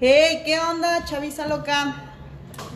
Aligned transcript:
Hey, 0.00 0.42
¿qué 0.46 0.60
onda, 0.60 1.04
chaviza 1.04 1.48
loca? 1.48 2.12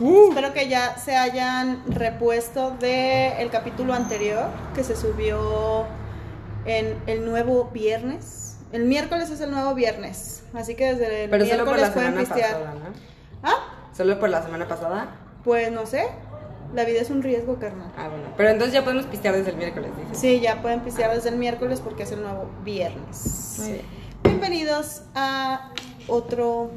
Uh. 0.01 0.27
Espero 0.27 0.51
que 0.51 0.67
ya 0.67 0.97
se 0.97 1.15
hayan 1.15 1.81
repuesto 1.87 2.71
del 2.71 3.31
el 3.39 3.49
capítulo 3.49 3.93
anterior 3.93 4.47
que 4.75 4.83
se 4.83 4.97
subió 4.97 5.85
en 6.65 7.01
el 7.07 7.25
nuevo 7.25 7.69
viernes. 7.73 8.57
El 8.73 8.83
miércoles 8.83 9.29
es 9.29 9.39
el 9.39 9.51
nuevo 9.51 9.73
viernes, 9.73 10.43
así 10.53 10.75
que 10.75 10.95
desde 10.95 11.23
el 11.23 11.29
Pero 11.29 11.45
solo 11.45 11.63
por 11.63 11.75
miércoles 11.75 11.87
la 11.87 11.93
pueden 11.93 12.15
pistear. 12.17 12.51
pasada, 12.59 12.73
¿no? 12.73 12.93
¿Ah? 13.41 13.89
¿Solo 13.95 14.19
por 14.19 14.27
la 14.27 14.43
semana 14.43 14.67
pasada? 14.67 15.15
Pues 15.45 15.71
no 15.71 15.85
sé. 15.85 16.07
La 16.75 16.83
vida 16.83 16.99
es 16.99 17.09
un 17.09 17.21
riesgo, 17.21 17.57
carnal. 17.57 17.89
Ah, 17.95 18.09
bueno. 18.09 18.25
Pero 18.35 18.49
entonces 18.49 18.73
ya 18.73 18.83
podemos 18.83 19.05
pistear 19.05 19.33
desde 19.33 19.51
el 19.51 19.57
miércoles, 19.57 19.91
dices. 19.97 20.19
Sí, 20.19 20.41
ya 20.41 20.61
pueden 20.61 20.81
pistear 20.81 21.13
desde 21.15 21.29
el 21.29 21.37
miércoles 21.37 21.79
porque 21.79 22.03
es 22.03 22.11
el 22.11 22.21
nuevo 22.21 22.49
viernes. 22.65 23.55
Muy 23.59 23.71
bien. 23.71 23.85
Bienvenidos 24.23 25.03
a 25.15 25.69
otro, 26.07 26.71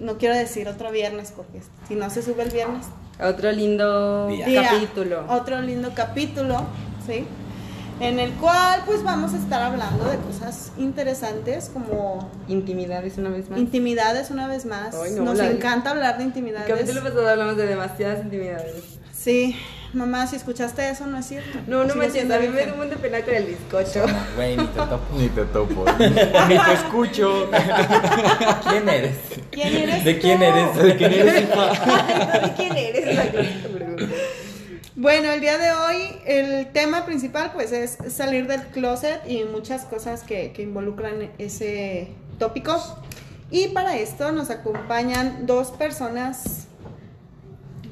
no 0.00 0.18
quiero 0.18 0.34
decir 0.36 0.68
otro 0.68 0.90
viernes 0.90 1.32
porque 1.34 1.60
si 1.88 1.94
no 1.94 2.10
se 2.10 2.22
sube 2.22 2.42
el 2.42 2.50
viernes, 2.50 2.86
Otro 3.22 3.50
lindo 3.52 4.26
Día. 4.28 4.46
día, 4.46 4.68
capítulo. 4.72 5.24
Otro 5.28 5.60
lindo 5.60 5.90
capítulo, 5.94 6.62
¿sí? 7.06 7.26
En 8.00 8.18
el 8.18 8.32
cual 8.32 8.82
pues 8.84 9.04
vamos 9.04 9.32
a 9.34 9.36
estar 9.36 9.62
hablando 9.62 10.04
de 10.06 10.16
cosas 10.16 10.72
interesantes 10.78 11.70
como 11.72 12.30
Intimidades 12.48 13.16
una 13.18 13.28
vez 13.28 13.48
más. 13.48 13.58
intimidades 13.60 14.30
una 14.30 14.48
vez 14.48 14.64
más. 14.66 14.94
Ay, 14.94 15.12
no, 15.12 15.22
Nos 15.24 15.38
la- 15.38 15.50
encanta 15.50 15.90
hablar 15.90 16.16
de 16.16 16.22
el 16.24 16.28
intimidades. 16.28 16.66
capítulo 16.68 17.02
pasado 17.02 17.28
hablamos 17.28 17.56
de 17.56 17.66
demasiadas 17.66 18.24
intimidades. 18.24 18.98
Sí, 19.22 19.54
mamá, 19.92 20.26
si 20.26 20.34
escuchaste 20.34 20.90
eso 20.90 21.06
no 21.06 21.18
es 21.18 21.26
cierto. 21.26 21.60
No, 21.68 21.84
no 21.84 21.94
manches, 21.94 22.14
siendo 22.14 22.34
a 22.34 22.38
mí 22.38 22.48
me 22.48 22.64
dio 22.64 22.72
un 22.72 22.80
montón 22.80 23.00
de 23.00 23.08
pena 23.08 23.24
con 23.24 23.34
el 23.34 23.44
bizcocho. 23.44 24.04
Güey, 24.34 24.56
ni 24.56 24.66
te 24.66 24.80
topo. 24.80 25.00
Ni 25.16 25.28
te 25.28 25.44
topo. 25.44 25.84
Ni 26.48 26.58
te 26.58 26.72
escucho. 26.72 27.48
¿Quién 28.68 28.88
eres? 28.88 29.16
¿Quién 29.52 29.76
eres 29.76 30.04
¿De 30.04 30.18
quién 30.18 30.42
eres? 30.42 30.74
¿De 30.76 30.96
quién 30.96 31.12
eres, 31.12 31.34
¿de 32.42 32.52
quién 32.56 32.76
eres? 32.76 33.14
La 33.14 33.30
clásica 33.30 33.68
pregunta. 33.68 34.04
Bueno, 34.96 35.30
el 35.30 35.40
día 35.40 35.56
de 35.56 35.70
hoy 35.70 36.16
el 36.26 36.72
tema 36.72 37.06
principal 37.06 37.52
pues 37.54 37.70
es 37.70 37.98
salir 38.12 38.48
del 38.48 38.62
closet 38.68 39.20
y 39.28 39.44
muchas 39.44 39.84
cosas 39.84 40.24
que, 40.24 40.50
que 40.52 40.62
involucran 40.62 41.30
ese 41.38 42.08
tópico. 42.40 42.76
Y 43.52 43.68
para 43.68 43.96
esto 43.96 44.32
nos 44.32 44.50
acompañan 44.50 45.46
dos 45.46 45.70
personas 45.70 46.66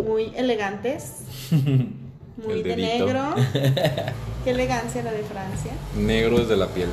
muy 0.02 0.32
elegantes, 0.36 1.22
muy 1.50 2.62
de 2.62 2.76
negro. 2.76 3.34
Qué 4.44 4.50
elegancia 4.52 5.02
la 5.02 5.12
de 5.12 5.22
Francia. 5.22 5.72
Negro 5.94 6.38
desde 6.38 6.56
la 6.56 6.66
piel. 6.68 6.88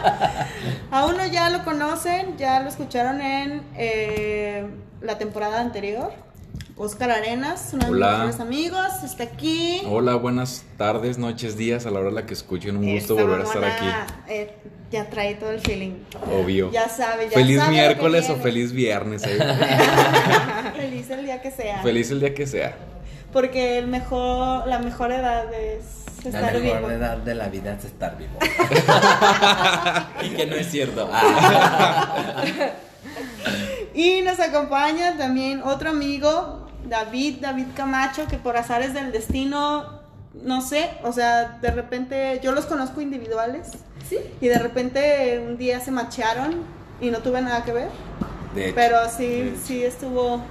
A 0.90 1.06
uno 1.06 1.24
ya 1.26 1.50
lo 1.50 1.62
conocen, 1.64 2.36
ya 2.36 2.60
lo 2.60 2.68
escucharon 2.68 3.20
en 3.20 3.62
eh, 3.76 4.66
la 5.00 5.18
temporada 5.18 5.60
anterior. 5.60 6.12
Oscar 6.84 7.12
Arenas, 7.12 7.70
uno 7.74 7.84
de 7.84 7.90
mis 7.92 8.00
mejores 8.00 8.40
amigos, 8.40 9.04
está 9.04 9.22
aquí. 9.22 9.80
Hola, 9.86 10.16
buenas 10.16 10.64
tardes, 10.76 11.16
noches, 11.16 11.56
días, 11.56 11.86
a 11.86 11.92
la 11.92 12.00
hora 12.00 12.08
a 12.08 12.12
la 12.12 12.26
que 12.26 12.34
escuchen. 12.34 12.76
Un 12.76 12.92
gusto 12.96 13.12
Esta 13.14 13.22
volver 13.24 13.40
a 13.40 13.44
estar 13.44 13.64
aquí. 13.64 13.86
eh, 14.26 14.56
ya 14.90 15.08
trae 15.08 15.36
todo 15.36 15.52
el 15.52 15.60
feeling. 15.60 15.92
Obvio. 16.28 16.72
Ya 16.72 16.88
sabe, 16.88 17.26
ya 17.26 17.38
Feliz 17.38 17.58
sabe 17.60 17.70
miércoles 17.70 18.28
o 18.30 18.34
feliz 18.34 18.72
viernes. 18.72 19.22
eh. 19.24 19.38
Feliz 20.76 21.08
el 21.10 21.24
día 21.24 21.40
que 21.40 21.52
sea. 21.52 21.82
feliz 21.84 22.10
el 22.10 22.18
día 22.18 22.34
que 22.34 22.48
sea. 22.48 22.74
Porque 23.32 23.78
el 23.78 23.86
mejor, 23.86 24.66
la 24.66 24.80
mejor 24.80 25.12
edad 25.12 25.54
es 25.54 25.84
La 26.24 26.30
estar 26.30 26.60
mejor 26.60 26.78
vivo. 26.80 26.90
edad 26.90 27.16
de 27.18 27.34
la 27.36 27.48
vida 27.48 27.76
es 27.78 27.84
estar 27.84 28.18
vivo. 28.18 28.32
y 30.24 30.30
que 30.30 30.46
no 30.46 30.56
es 30.56 30.68
cierto. 30.68 31.08
Ah. 31.12 32.42
Y 33.94 34.22
nos 34.22 34.40
acompaña 34.40 35.18
también 35.18 35.60
otro 35.62 35.90
amigo, 35.90 36.61
David, 36.92 37.36
David 37.40 37.68
Camacho, 37.74 38.26
que 38.28 38.36
por 38.36 38.58
azares 38.58 38.92
del 38.92 39.12
destino, 39.12 40.02
no 40.34 40.60
sé, 40.60 40.90
o 41.02 41.10
sea, 41.10 41.58
de 41.62 41.70
repente 41.70 42.38
yo 42.42 42.52
los 42.52 42.66
conozco 42.66 43.00
individuales. 43.00 43.70
¿Sí? 44.06 44.18
Y 44.42 44.48
de 44.48 44.58
repente 44.58 45.42
un 45.48 45.56
día 45.56 45.80
se 45.80 45.90
machearon 45.90 46.62
y 47.00 47.10
no 47.10 47.20
tuve 47.20 47.40
nada 47.40 47.64
que 47.64 47.72
ver. 47.72 47.88
De 48.54 48.66
hecho, 48.66 48.74
Pero 48.74 48.98
sí, 49.08 49.54
sí 49.64 49.82
estuvo. 49.82 50.42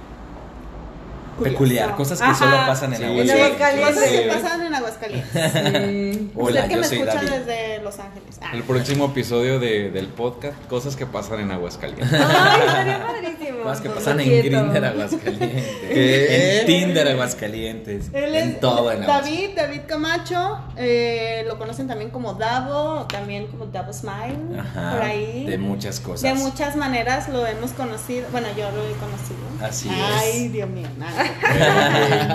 Peculiar, 1.40 1.94
cosas 1.96 2.18
que 2.18 2.24
Ajá. 2.24 2.34
solo 2.34 2.56
pasan 2.66 2.92
en 2.94 2.98
Sí. 2.98 3.04
Aguascalientes. 3.04 3.94
Cosas 3.94 4.10
que 4.10 4.28
pasan 4.32 4.66
en 4.66 4.74
Aguascalientes. 4.74 5.52
Sí. 5.52 6.30
Hola, 6.36 6.60
Usted 6.60 6.68
que 6.68 6.74
yo 6.74 6.80
me 6.80 6.86
soy 6.86 6.98
escucha 6.98 7.14
David. 7.14 7.30
desde 7.30 7.82
Los 7.82 7.98
Ángeles. 7.98 8.38
Ah. 8.42 8.50
El 8.54 8.62
próximo 8.62 9.06
episodio 9.06 9.58
de- 9.60 9.90
del 9.90 10.06
podcast, 10.08 10.56
cosas 10.66 10.96
que 10.96 11.06
pasan 11.06 11.40
en 11.40 11.50
Aguascalientes. 11.52 12.08
Ay, 12.12 12.60
estaría 12.66 13.02
padrísimo. 13.06 13.62
Cosas 13.62 13.80
que 13.80 13.90
pasan 13.90 14.20
en. 14.20 14.42
Grinder 14.42 14.84
Aguascalientes. 14.84 15.64
¿Qué? 15.88 16.60
En 16.60 16.66
Tinder 16.66 17.08
Aguascalientes. 17.08 18.06
Él 18.12 18.34
en 18.34 18.48
es 18.50 18.60
todo 18.60 18.90
en 18.92 19.02
David, 19.06 19.50
David 19.56 19.80
Camacho, 19.86 20.58
eh, 20.76 21.44
lo 21.46 21.58
conocen 21.58 21.86
también 21.86 22.10
como 22.10 22.34
Davo, 22.34 23.06
también 23.06 23.46
como 23.46 23.66
Davo 23.66 23.92
Smile, 23.92 24.58
Ajá, 24.58 24.92
por 24.92 25.02
ahí. 25.02 25.44
De 25.46 25.58
muchas 25.58 26.00
cosas. 26.00 26.22
De 26.22 26.34
muchas 26.34 26.76
maneras 26.76 27.28
lo 27.28 27.46
hemos 27.46 27.70
conocido, 27.72 28.26
bueno, 28.32 28.48
yo 28.56 28.70
lo 28.70 28.82
he 28.88 28.92
conocido. 28.94 29.38
Así 29.62 29.88
Ay, 29.90 30.46
es. 30.46 30.52
Dios 30.52 30.68
mío, 30.68 30.88
nada. 30.98 31.21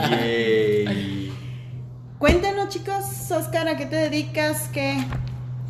Yay. 0.10 1.32
Cuéntanos, 2.20 2.70
chicos, 2.70 3.30
Oscar, 3.32 3.68
¿a 3.68 3.78
qué 3.78 3.86
te 3.86 3.96
dedicas? 3.96 4.70
¿Qué, 4.74 4.98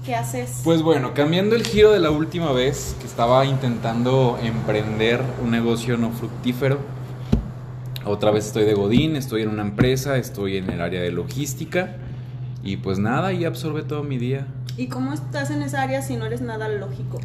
qué 0.05 0.15
haces? 0.15 0.61
Pues 0.63 0.81
bueno, 0.81 1.13
cambiando 1.13 1.55
el 1.55 1.65
giro 1.65 1.91
de 1.91 1.99
la 1.99 2.09
última 2.09 2.51
vez 2.53 2.95
que 2.99 3.05
estaba 3.05 3.45
intentando 3.45 4.39
emprender 4.41 5.21
un 5.43 5.51
negocio 5.51 5.97
no 5.97 6.11
fructífero. 6.11 6.79
Otra 8.05 8.31
vez 8.31 8.47
estoy 8.47 8.63
de 8.63 8.73
Godín, 8.73 9.17
estoy 9.17 9.41
en 9.41 9.49
una 9.49 9.63
empresa, 9.63 10.17
estoy 10.17 10.57
en 10.57 10.69
el 10.69 10.79
área 10.81 11.01
de 11.01 11.11
logística. 11.11 11.97
Y 12.63 12.77
pues 12.77 12.99
nada, 12.99 13.27
ahí 13.27 13.43
absorbe 13.43 13.83
todo 13.83 14.03
mi 14.03 14.17
día. 14.17 14.47
¿Y 14.77 14.87
cómo 14.87 15.13
estás 15.13 15.51
en 15.51 15.61
esa 15.61 15.81
área 15.81 16.01
si 16.01 16.15
no 16.15 16.25
eres 16.25 16.41
nada 16.41 16.69
lógico? 16.69 17.19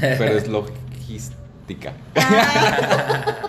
Pero 0.00 0.38
es 0.38 0.48
logística. 0.48 1.92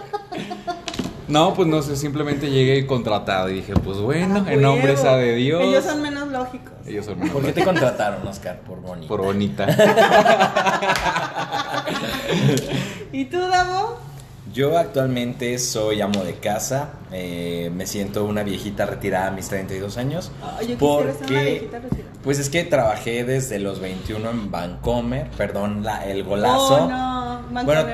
Ah, 1.29 1.31
No, 1.31 1.53
pues 1.53 1.67
no 1.67 1.81
sé, 1.81 1.95
simplemente 1.95 2.49
llegué 2.49 2.85
contratado 2.87 3.49
y 3.49 3.55
dije, 3.55 3.73
pues 3.73 3.97
bueno, 3.99 4.43
a 4.47 4.53
en 4.53 4.61
nombre 4.61 4.95
de 4.95 5.35
Dios. 5.35 5.61
Ellos 5.63 5.85
son 5.85 6.01
menos 6.01 6.27
lógicos. 6.29 6.73
Ellos 6.87 7.05
son 7.05 7.19
¿Por 7.19 7.43
qué 7.43 7.51
te 7.53 7.63
contrataron, 7.63 8.25
Oscar? 8.27 8.59
Por 8.61 8.81
bonito. 8.81 9.07
por 9.07 9.21
bonita. 9.23 9.67
¿Y 13.11 13.25
tú, 13.25 13.39
Davo? 13.39 13.97
Yo 14.53 14.77
actualmente 14.79 15.59
soy 15.59 16.01
amo 16.01 16.23
de 16.23 16.33
casa. 16.35 16.89
eh, 17.11 17.71
me 17.75 17.85
siento 17.85 18.25
una 18.25 18.41
viejita 18.43 18.85
retirada 18.87 19.27
a 19.27 19.31
mis 19.31 19.47
32 19.47 19.97
años. 19.97 20.31
Ay, 20.41 20.69
yo 20.69 20.77
quisiera 20.77 21.13
ser 21.13 21.13
una 21.13 21.19
porque, 21.27 21.43
viejita 21.51 21.79
retirada. 21.79 22.09
pues 22.23 22.39
es 22.39 22.49
que 22.49 22.63
trabajé 22.63 23.23
desde 23.23 23.59
los 23.59 23.79
21 23.79 24.27
en 24.29 24.49
Vancomer. 24.51 25.29
Perdón, 25.37 25.83
la, 25.83 26.05
el 26.07 26.23
golazo. 26.23 26.85
Oh, 26.85 26.89
no, 26.89 27.18
Bueno. 27.51 27.85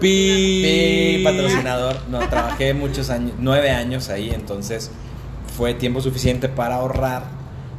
Sí, 0.00 1.20
patrocinador. 1.24 1.96
No, 2.08 2.18
trabajé 2.28 2.74
muchos 2.74 3.10
años, 3.10 3.32
nueve 3.38 3.70
años 3.70 4.08
ahí, 4.08 4.30
entonces 4.34 4.90
fue 5.56 5.74
tiempo 5.74 6.00
suficiente 6.00 6.48
para 6.48 6.76
ahorrar, 6.76 7.24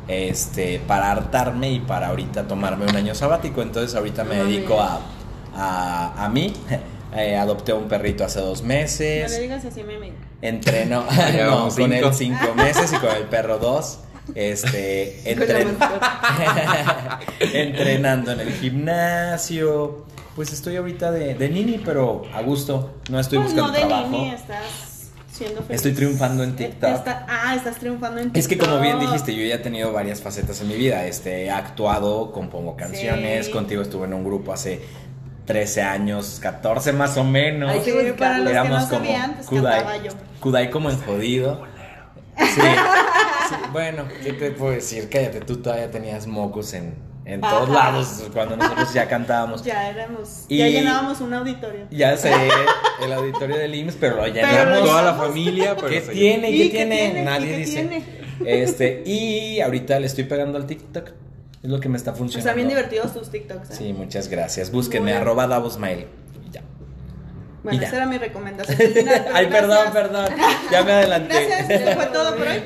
este, 0.07 0.79
para 0.87 1.11
hartarme 1.11 1.71
y 1.71 1.79
para 1.79 2.07
ahorita 2.07 2.47
tomarme 2.47 2.85
un 2.85 2.95
año 2.95 3.13
sabático. 3.15 3.61
Entonces 3.61 3.95
ahorita 3.95 4.23
me 4.23 4.35
dedico 4.35 4.79
a, 4.81 4.99
a, 5.55 6.25
a 6.25 6.29
mí. 6.29 6.53
Eh, 7.15 7.37
adopté 7.37 7.71
un 7.71 7.87
perrito 7.87 8.25
hace 8.25 8.41
dos 8.41 8.61
No 8.63 8.67
le 8.67 8.73
meses. 8.81 9.39
digas 9.39 9.63
así 9.63 9.79
amigo. 9.79 10.03
Entreno 10.41 11.05
no, 11.45 11.61
con 11.61 11.71
cinco. 11.71 11.93
él 12.09 12.13
cinco 12.13 12.53
meses 12.53 12.91
y 12.91 12.97
con 12.97 13.15
el 13.15 13.23
perro 13.23 13.57
dos. 13.59 13.99
Este, 14.35 15.21
entren- 15.25 15.77
entrenando 17.39 18.33
en 18.33 18.41
el 18.41 18.51
gimnasio. 18.51 20.05
Pues 20.37 20.53
estoy 20.53 20.75
ahorita 20.77 21.11
de, 21.11 21.33
de 21.33 21.49
nini, 21.49 21.81
pero 21.83 22.21
a 22.33 22.41
gusto. 22.43 23.01
No 23.09 23.19
estoy 23.19 23.39
Pues 23.39 23.53
no 23.53 23.63
buscando 23.63 23.79
de 23.81 23.85
trabajo. 23.87 24.09
nini, 24.11 24.29
estás 24.29 25.09
siendo 25.31 25.57
feliz. 25.63 25.71
Estoy 25.75 25.91
triunfando 25.93 26.43
en 26.43 26.55
TikTok. 26.55 26.89
Está- 26.91 27.25
ah, 27.27 27.55
estás 27.55 27.75
triunfando 27.77 28.19
en 28.21 28.25
TikTok. 28.31 28.37
Es 28.39 28.47
que 28.47 28.57
como 28.57 28.79
bien 28.79 28.99
dijiste, 28.99 29.35
yo 29.35 29.43
ya 29.43 29.55
he 29.55 29.59
tenido 29.59 29.91
varias 29.91 30.21
facetas 30.21 30.61
en 30.61 30.67
mi 30.69 30.75
vida. 30.75 31.05
Este, 31.07 31.45
he 31.45 31.51
actuado, 31.51 32.31
compongo 32.31 32.75
canciones, 32.77 33.47
Sí. 33.47 33.51
contigo 33.51 33.81
estuve 33.81 34.05
en 34.05 34.13
un 34.13 34.23
grupo 34.23 34.53
hace 34.53 34.79
13 35.45 35.81
años, 35.81 36.39
14 36.41 36.93
más 36.93 37.17
o 37.17 37.23
menos. 37.23 37.71
Sí, 37.83 37.91
buscarlo. 37.91 38.15
para 38.17 38.37
los 38.39 38.53
que 38.53 38.69
no 38.69 38.87
sabían, 38.87 39.33
pues 39.33 39.47
Kudai, 39.47 40.03
yo. 40.03 40.11
Kudai 40.39 40.69
como 40.69 40.89
en 40.91 40.97
jodido. 41.01 41.63
Sí, 42.37 42.61
sí, 42.61 43.55
bueno, 43.71 44.03
¿qué 44.23 44.33
te 44.33 44.51
puedo 44.51 44.71
decir? 44.73 45.09
Cállate, 45.09 45.39
tú 45.41 45.57
todavía 45.57 45.89
tenías 45.89 46.27
mocos 46.27 46.73
en, 46.75 46.93
en 47.29 47.41
todos 47.41 47.69
lados 47.69 48.23
cuando 48.33 48.55
nosotros 48.57 48.93
ya 48.93 49.07
cantábamos. 49.07 49.63
Ya 49.65 49.89
éramos, 49.89 50.45
Y- 50.47 50.57
ya 50.59 50.67
llenábamos 50.69 51.19
un 51.21 51.33
auditorio. 51.33 51.85
Ya 51.91 52.15
sé, 52.17 52.31
el 53.03 53.13
auditorio 53.13 53.57
del 53.57 53.75
IMSS, 53.75 53.97
pero 53.99 54.15
lo 54.17 54.27
llenamos. 54.27 54.79
Toda 54.87 55.01
la 55.03 55.13
familia, 55.15 55.75
pero 55.75 55.89
¿Qué 55.89 56.01
tiene? 56.01 56.49
¿Y 56.51 56.57
¿Qué 56.57 56.63
qué 56.71 56.77
tiene? 56.77 56.95
tiene? 56.97 57.21
¿Y 57.21 57.25
Nadie 57.25 57.47
qué 57.49 57.57
dice. 57.57 57.73
tiene? 57.73 58.03
Este, 58.45 59.03
y 59.05 59.59
ahorita 59.61 59.99
le 59.99 60.07
estoy 60.07 60.23
pegando 60.23 60.57
al 60.57 60.65
TikTok. 60.65 61.09
Es 61.63 61.69
lo 61.69 61.79
que 61.79 61.89
me 61.89 61.97
está 61.97 62.13
funcionando. 62.13 62.39
Están 62.49 62.55
bien 62.55 62.69
divertidos 62.69 63.13
tus 63.13 63.29
TikToks. 63.31 63.71
¿eh? 63.71 63.75
Sí, 63.75 63.93
muchas 63.93 64.27
gracias. 64.29 64.71
Búsquenme, 64.71 65.13
arroba 65.13 65.47
Davosmail. 65.47 66.05
Y 66.47 66.51
ya. 66.51 66.61
Bueno, 67.63 67.81
ya. 67.81 67.87
esa 67.87 67.97
era 67.97 68.05
mi 68.05 68.17
recomendación. 68.19 68.77
final, 68.93 69.25
Ay, 69.33 69.47
perdón, 69.47 69.69
gracias. 69.91 69.93
perdón. 69.93 70.27
Ya 70.71 70.83
me 70.83 70.91
adelanté. 70.93 71.45
Gracias, 71.47 71.95
fue 71.95 72.05
todo 72.05 72.35
por 72.35 72.47
hoy. 72.47 72.61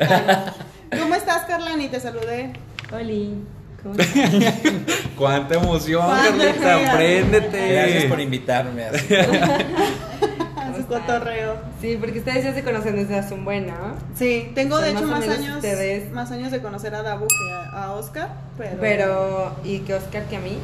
¿Cómo 0.99 1.15
estás, 1.15 1.45
Carla? 1.45 1.75
Ni 1.77 1.87
te 1.87 1.99
saludé. 1.99 2.51
Oli. 2.93 3.33
¡Cuánta 5.17 5.55
emoción, 5.55 6.01
Carlita! 6.07 6.53
fea. 6.53 6.91
¡Apréndete! 6.93 7.73
Gracias 7.73 8.03
por 8.05 8.19
invitarme. 8.19 8.83
así. 8.85 9.15
A 10.57 10.75
su 10.75 10.85
cotorreo. 10.85 11.57
Sí, 11.81 11.97
porque 11.99 12.19
ustedes 12.19 12.43
ya 12.43 12.53
se 12.53 12.63
conocen 12.63 12.95
desde 12.95 13.17
hace 13.17 13.33
un 13.33 13.43
buen, 13.43 13.67
¿no? 13.67 13.73
Sí, 14.15 14.51
tengo 14.53 14.77
de 14.79 14.91
hecho 14.91 15.07
más 15.07 15.27
años, 15.27 15.55
ustedes. 15.55 16.11
más 16.11 16.31
años 16.31 16.51
de 16.51 16.61
conocer 16.61 16.93
a 16.93 17.01
Dabu 17.01 17.25
que 17.27 17.51
a, 17.51 17.83
a 17.85 17.91
Oscar, 17.93 18.29
pero... 18.57 18.77
Pero, 18.79 19.55
¿y 19.63 19.79
que 19.79 19.95
Oscar 19.95 20.23
que 20.25 20.35
a 20.35 20.39
mí? 20.39 20.59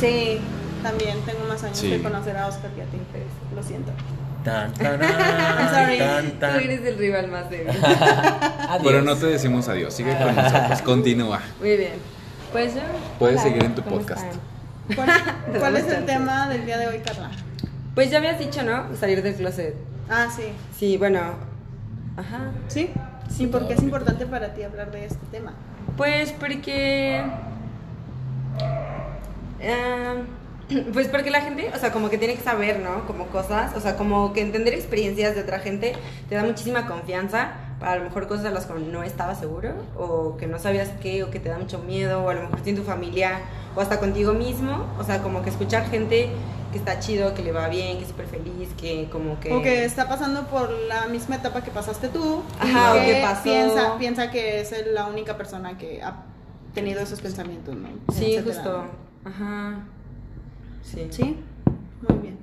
Sí, 0.00 0.40
también 0.82 1.18
tengo 1.24 1.44
más 1.48 1.62
años 1.62 1.78
Sí. 1.78 1.88
de 1.90 2.02
conocer 2.02 2.36
a 2.36 2.48
Oscar 2.48 2.70
que 2.72 2.82
a 2.82 2.86
ti, 2.86 2.98
lo 3.54 3.62
siento. 3.62 3.92
Tan, 4.44 4.72
tan, 4.74 5.00
sorry. 5.74 5.98
tan, 5.98 6.38
Tú 6.38 6.58
eres 6.58 6.84
el 6.84 6.98
rival 6.98 7.28
más 7.28 7.48
débil. 7.48 7.74
Pero 8.84 9.00
no 9.02 9.16
te 9.16 9.26
decimos 9.26 9.68
adiós, 9.68 9.94
sigue 9.94 10.14
con 10.18 10.36
nosotros, 10.36 10.82
continúa. 10.82 11.40
Muy 11.58 11.76
bien. 11.78 11.94
Pues 12.52 12.74
yo. 12.74 12.82
Puedes 13.18 13.40
hola, 13.40 13.42
seguir 13.42 13.64
en 13.64 13.74
tu 13.74 13.82
¿cómo 13.82 13.96
podcast. 13.96 14.22
están? 14.22 14.54
¿Cuál, 15.58 15.76
es 15.76 15.88
el 15.88 16.04
tema 16.04 16.48
del 16.48 16.66
día 16.66 16.78
de 16.78 16.88
hoy, 16.88 16.98
Carla? 16.98 17.30
Pues 17.94 18.10
ya 18.10 18.18
habías 18.18 18.38
dicho, 18.38 18.62
¿no? 18.62 18.94
Salir 18.96 19.22
del 19.22 19.34
closet. 19.34 19.74
Ah, 20.10 20.28
sí. 20.34 20.52
Sí, 20.78 20.98
bueno. 20.98 21.20
Ajá. 22.16 22.50
¿Sí? 22.68 22.90
¿Y 23.38 23.46
por 23.46 23.66
qué 23.66 23.74
es 23.74 23.82
importante 23.82 24.26
para 24.26 24.52
ti 24.52 24.62
hablar 24.62 24.90
de 24.92 25.06
este 25.06 25.26
tema? 25.32 25.54
Pues 25.96 26.32
porque. 26.32 27.24
ah, 29.62 30.14
pues 30.92 31.08
porque 31.08 31.30
la 31.30 31.40
gente, 31.40 31.70
o 31.74 31.78
sea, 31.78 31.92
como 31.92 32.10
que 32.10 32.18
tiene 32.18 32.34
que 32.34 32.42
saber, 32.42 32.80
¿no? 32.80 33.06
Como 33.06 33.26
cosas, 33.26 33.76
o 33.76 33.80
sea, 33.80 33.96
como 33.96 34.32
que 34.32 34.40
entender 34.40 34.74
experiencias 34.74 35.34
de 35.34 35.42
otra 35.42 35.58
gente 35.58 35.94
te 36.28 36.34
da 36.34 36.42
muchísima 36.42 36.86
confianza 36.86 37.52
para 37.80 37.92
a 37.92 37.96
lo 37.96 38.04
mejor 38.04 38.26
cosas 38.28 38.46
a 38.46 38.50
las 38.50 38.66
que 38.66 38.74
no 38.74 39.02
estabas 39.02 39.38
seguro, 39.38 39.74
o 39.96 40.36
que 40.36 40.46
no 40.46 40.58
sabías 40.58 40.90
qué, 41.02 41.22
o 41.22 41.30
que 41.30 41.40
te 41.40 41.48
da 41.48 41.58
mucho 41.58 41.78
miedo, 41.80 42.22
o 42.22 42.30
a 42.30 42.34
lo 42.34 42.42
mejor 42.42 42.60
en 42.64 42.76
tu 42.76 42.82
familia, 42.82 43.40
o 43.76 43.80
hasta 43.80 43.98
contigo 43.98 44.32
mismo, 44.32 44.86
o 44.98 45.04
sea, 45.04 45.22
como 45.22 45.42
que 45.42 45.50
escuchar 45.50 45.88
gente 45.90 46.30
que 46.72 46.78
está 46.78 46.98
chido, 46.98 47.34
que 47.34 47.42
le 47.42 47.52
va 47.52 47.68
bien, 47.68 47.98
que 47.98 48.02
es 48.02 48.08
súper 48.08 48.26
feliz, 48.26 48.68
que 48.76 49.08
como 49.10 49.38
que... 49.38 49.52
O 49.52 49.62
que 49.62 49.84
está 49.84 50.08
pasando 50.08 50.46
por 50.46 50.70
la 50.70 51.06
misma 51.06 51.36
etapa 51.36 51.62
que 51.62 51.70
pasaste 51.70 52.08
tú. 52.08 52.42
Ajá, 52.58 52.94
o 52.94 53.04
que 53.04 53.20
pasó. 53.22 53.42
Piensa, 53.44 53.98
piensa 53.98 54.30
que 54.30 54.60
es 54.60 54.74
la 54.92 55.06
única 55.06 55.36
persona 55.36 55.78
que 55.78 56.02
ha 56.02 56.24
tenido 56.74 57.00
esos 57.00 57.20
pensamientos, 57.20 57.76
¿no? 57.76 57.88
Sí, 58.12 58.34
Etcétera. 58.34 58.54
justo. 58.54 58.84
Ajá. 59.24 59.84
Sí. 60.84 61.06
Sí, 61.10 61.36
muy 62.08 62.18
bien. 62.20 62.36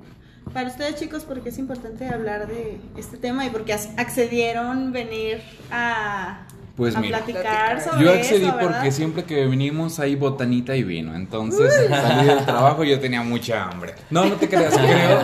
Para 0.52 0.68
ustedes 0.68 0.96
chicos, 0.96 1.24
¿por 1.24 1.40
qué 1.40 1.48
es 1.48 1.58
importante 1.58 2.06
hablar 2.06 2.46
de 2.46 2.78
este 2.98 3.16
tema 3.16 3.46
y 3.46 3.50
por 3.50 3.64
qué 3.64 3.72
as- 3.72 3.90
accedieron 3.96 4.92
venir 4.92 5.40
a, 5.70 6.46
Pues 6.76 6.94
a 6.94 7.00
mira. 7.00 7.18
platicar 7.18 7.42
Platicar. 7.76 7.80
sobre 7.80 8.04
Yo 8.04 8.12
accedí 8.12 8.44
eso, 8.44 8.58
porque 8.60 8.92
siempre 8.92 9.24
que 9.24 9.46
venimos 9.46 9.98
hay 9.98 10.14
botanita 10.16 10.76
y 10.76 10.82
vino. 10.82 11.14
Entonces 11.14 11.72
salí 11.88 12.26
del 12.26 12.44
trabajo 12.44 12.84
y 12.84 12.90
yo 12.90 13.00
tenía 13.00 13.22
mucha 13.22 13.64
hambre. 13.70 13.94
No, 14.10 14.26
no 14.26 14.34
te 14.36 14.48
creas, 14.48 14.74
creo, 14.76 15.20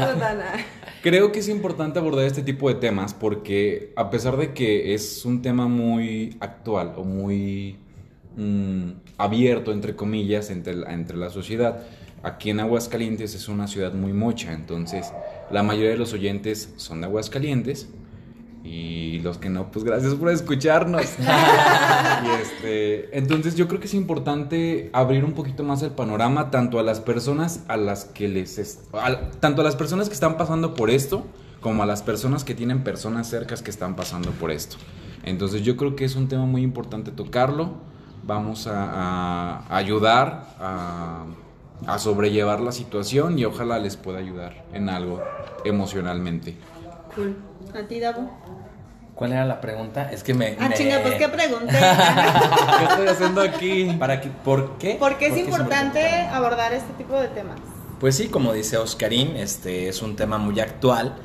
creo 1.02 1.32
que 1.32 1.40
es 1.40 1.48
importante 1.48 1.98
abordar 1.98 2.24
este 2.24 2.42
tipo 2.42 2.68
de 2.70 2.76
temas 2.76 3.12
porque 3.12 3.92
a 3.96 4.08
pesar 4.10 4.36
de 4.38 4.54
que 4.54 4.94
es 4.94 5.24
un 5.26 5.42
tema 5.42 5.66
muy 5.68 6.36
actual 6.40 6.94
o 6.96 7.04
muy 7.04 7.76
mm, 8.36 8.90
abierto, 9.18 9.72
entre 9.72 9.94
comillas, 9.94 10.48
entre 10.50 10.74
la, 10.76 10.92
entre 10.94 11.18
la 11.18 11.28
sociedad, 11.28 11.82
aquí 12.22 12.50
en 12.50 12.60
Aguascalientes 12.60 13.34
es 13.34 13.48
una 13.48 13.66
ciudad 13.68 13.92
muy 13.92 14.12
mocha. 14.12 14.52
Entonces 14.52 15.12
la 15.50 15.62
mayoría 15.62 15.90
de 15.90 15.98
los 15.98 16.12
oyentes 16.12 16.72
son 16.76 17.00
de 17.00 17.06
Aguascalientes. 17.06 17.88
Y 18.64 19.20
los 19.20 19.38
que 19.38 19.48
no, 19.48 19.70
pues 19.70 19.84
gracias 19.84 20.14
por 20.14 20.28
escucharnos. 20.30 21.02
y 22.24 22.42
este, 22.42 23.16
entonces 23.16 23.54
yo 23.54 23.66
creo 23.68 23.80
que 23.80 23.86
es 23.86 23.94
importante 23.94 24.90
abrir 24.92 25.24
un 25.24 25.32
poquito 25.32 25.62
más 25.64 25.82
el 25.82 25.92
panorama 25.92 26.50
tanto 26.50 26.78
a 26.78 26.82
las 26.82 27.00
personas 27.00 27.60
a 27.68 27.76
las 27.76 28.04
que 28.04 28.28
les 28.28 28.78
a- 28.92 29.30
tanto 29.40 29.62
a 29.62 29.64
las 29.64 29.76
personas 29.76 30.08
que 30.08 30.14
están 30.14 30.36
pasando 30.36 30.74
por 30.74 30.90
esto 30.90 31.24
como 31.60 31.82
a 31.82 31.86
las 31.86 32.02
personas 32.02 32.44
que 32.44 32.54
tienen 32.54 32.84
personas 32.84 33.28
cercas 33.28 33.62
que 33.62 33.70
están 33.70 33.96
pasando 33.96 34.32
por 34.32 34.50
esto. 34.50 34.76
Entonces 35.24 35.62
yo 35.62 35.76
creo 35.76 35.96
que 35.96 36.04
es 36.04 36.14
un 36.16 36.28
tema 36.28 36.44
muy 36.44 36.62
importante 36.62 37.10
tocarlo. 37.10 37.72
Vamos 38.26 38.66
a, 38.66 39.60
a 39.60 39.76
ayudar 39.76 40.54
a, 40.60 41.24
a 41.86 41.98
sobrellevar 41.98 42.60
la 42.60 42.72
situación 42.72 43.38
y 43.38 43.44
ojalá 43.44 43.78
les 43.78 43.96
pueda 43.96 44.18
ayudar 44.18 44.64
en 44.72 44.88
algo 44.88 45.22
emocionalmente. 45.64 46.56
Cool. 47.14 47.36
¿A 47.74 47.86
ti, 47.86 48.00
Dabu? 48.00 48.28
¿Cuál 49.14 49.32
era 49.32 49.44
la 49.44 49.60
pregunta? 49.60 50.12
Es 50.12 50.22
que 50.22 50.32
me. 50.32 50.56
Ah, 50.60 50.68
me- 50.68 50.74
chinga, 50.76 51.00
pues 51.02 51.14
qué 51.16 51.28
pregunté. 51.28 51.72
¿Qué 52.78 52.84
estoy 52.84 53.06
haciendo 53.08 53.40
aquí? 53.40 53.96
¿Para 53.98 54.20
qué? 54.20 54.30
¿Por 54.44 54.78
qué? 54.78 54.94
¿Por 54.94 55.18
qué 55.18 55.26
es 55.26 55.32
¿Por 55.32 55.40
importante 55.40 56.06
abordar 56.32 56.72
este 56.72 56.92
tipo 56.92 57.18
de 57.18 57.26
temas? 57.28 57.58
Pues 57.98 58.16
sí, 58.16 58.28
como 58.28 58.52
dice 58.52 58.76
Oscarín, 58.76 59.36
este 59.36 59.88
es 59.88 60.02
un 60.02 60.14
tema 60.14 60.38
muy 60.38 60.60
actual. 60.60 61.16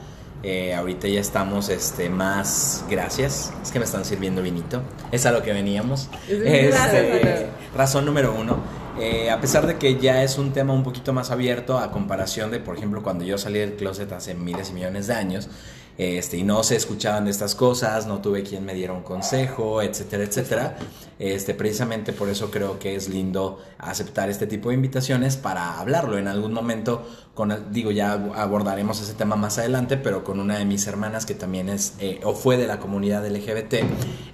Eh, 0.42 0.74
ahorita 0.74 1.08
ya 1.08 1.22
estamos 1.22 1.70
este, 1.70 2.10
más. 2.10 2.84
Gracias. 2.90 3.54
Es 3.62 3.72
que 3.72 3.78
me 3.78 3.86
están 3.86 4.06
sirviendo 4.06 4.42
vinito. 4.42 4.82
Es 5.12 5.28
a 5.28 5.32
lo 5.32 5.44
que 5.44 5.54
veníamos. 5.54 6.10
Este, 6.28 7.48
razón 7.76 8.06
número 8.06 8.34
uno. 8.34 8.58
Eh, 9.00 9.30
a 9.32 9.42
pesar 9.42 9.68
de 9.68 9.78
que 9.78 10.00
ya 10.00 10.24
es 10.24 10.38
un 10.38 10.54
tema 10.54 10.74
un 10.74 10.84
poquito 10.84 11.14
más 11.14 11.32
abierto 11.32 11.78
a 11.78 11.92
comparación 11.92 12.52
de, 12.52 12.60
por 12.60 12.78
ejemplo, 12.78 13.04
cuando 13.04 13.24
yo 13.24 13.38
salí 13.38 13.60
del 13.60 13.74
closet 13.74 14.12
hace 14.12 14.36
miles 14.36 14.70
y 14.70 14.74
millones 14.74 15.08
de 15.08 15.14
años, 15.14 15.50
este, 15.98 16.38
y 16.38 16.44
no 16.44 16.64
se 16.64 16.76
escuchaban 16.76 17.26
de 17.26 17.32
estas 17.32 17.54
cosas, 17.54 18.08
no 18.08 18.20
tuve 18.20 18.42
quien 18.42 18.66
me 18.66 18.74
diera 18.74 18.94
un 18.94 19.04
consejo, 19.04 19.82
etcétera, 19.82 20.24
etcétera. 20.24 20.78
Este, 21.20 21.54
precisamente 21.54 22.14
por 22.14 22.30
eso 22.30 22.50
creo 22.50 22.80
que 22.80 22.96
es 22.96 23.10
lindo 23.10 23.60
aceptar 23.78 24.30
este 24.30 24.48
tipo 24.48 24.70
de 24.70 24.76
invitaciones 24.76 25.38
para 25.38 25.80
hablarlo 25.80 26.18
en 26.18 26.28
algún 26.28 26.52
momento. 26.52 27.08
Con, 27.36 27.72
digo, 27.72 27.92
ya 27.92 28.14
abordaremos 28.14 29.02
ese 29.02 29.14
tema 29.14 29.36
más 29.36 29.60
adelante, 29.60 29.98
pero 29.98 30.24
con 30.24 30.40
una 30.40 30.58
de 30.58 30.66
mis 30.66 30.88
hermanas 30.88 31.28
que 31.28 31.36
también 31.36 31.70
es 31.70 31.94
eh, 32.00 32.20
o 32.24 32.34
fue 32.34 32.58
de 32.58 32.66
la 32.66 32.80
comunidad 32.80 33.28
LGBT, 33.28 33.76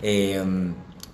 eh, 0.02 0.42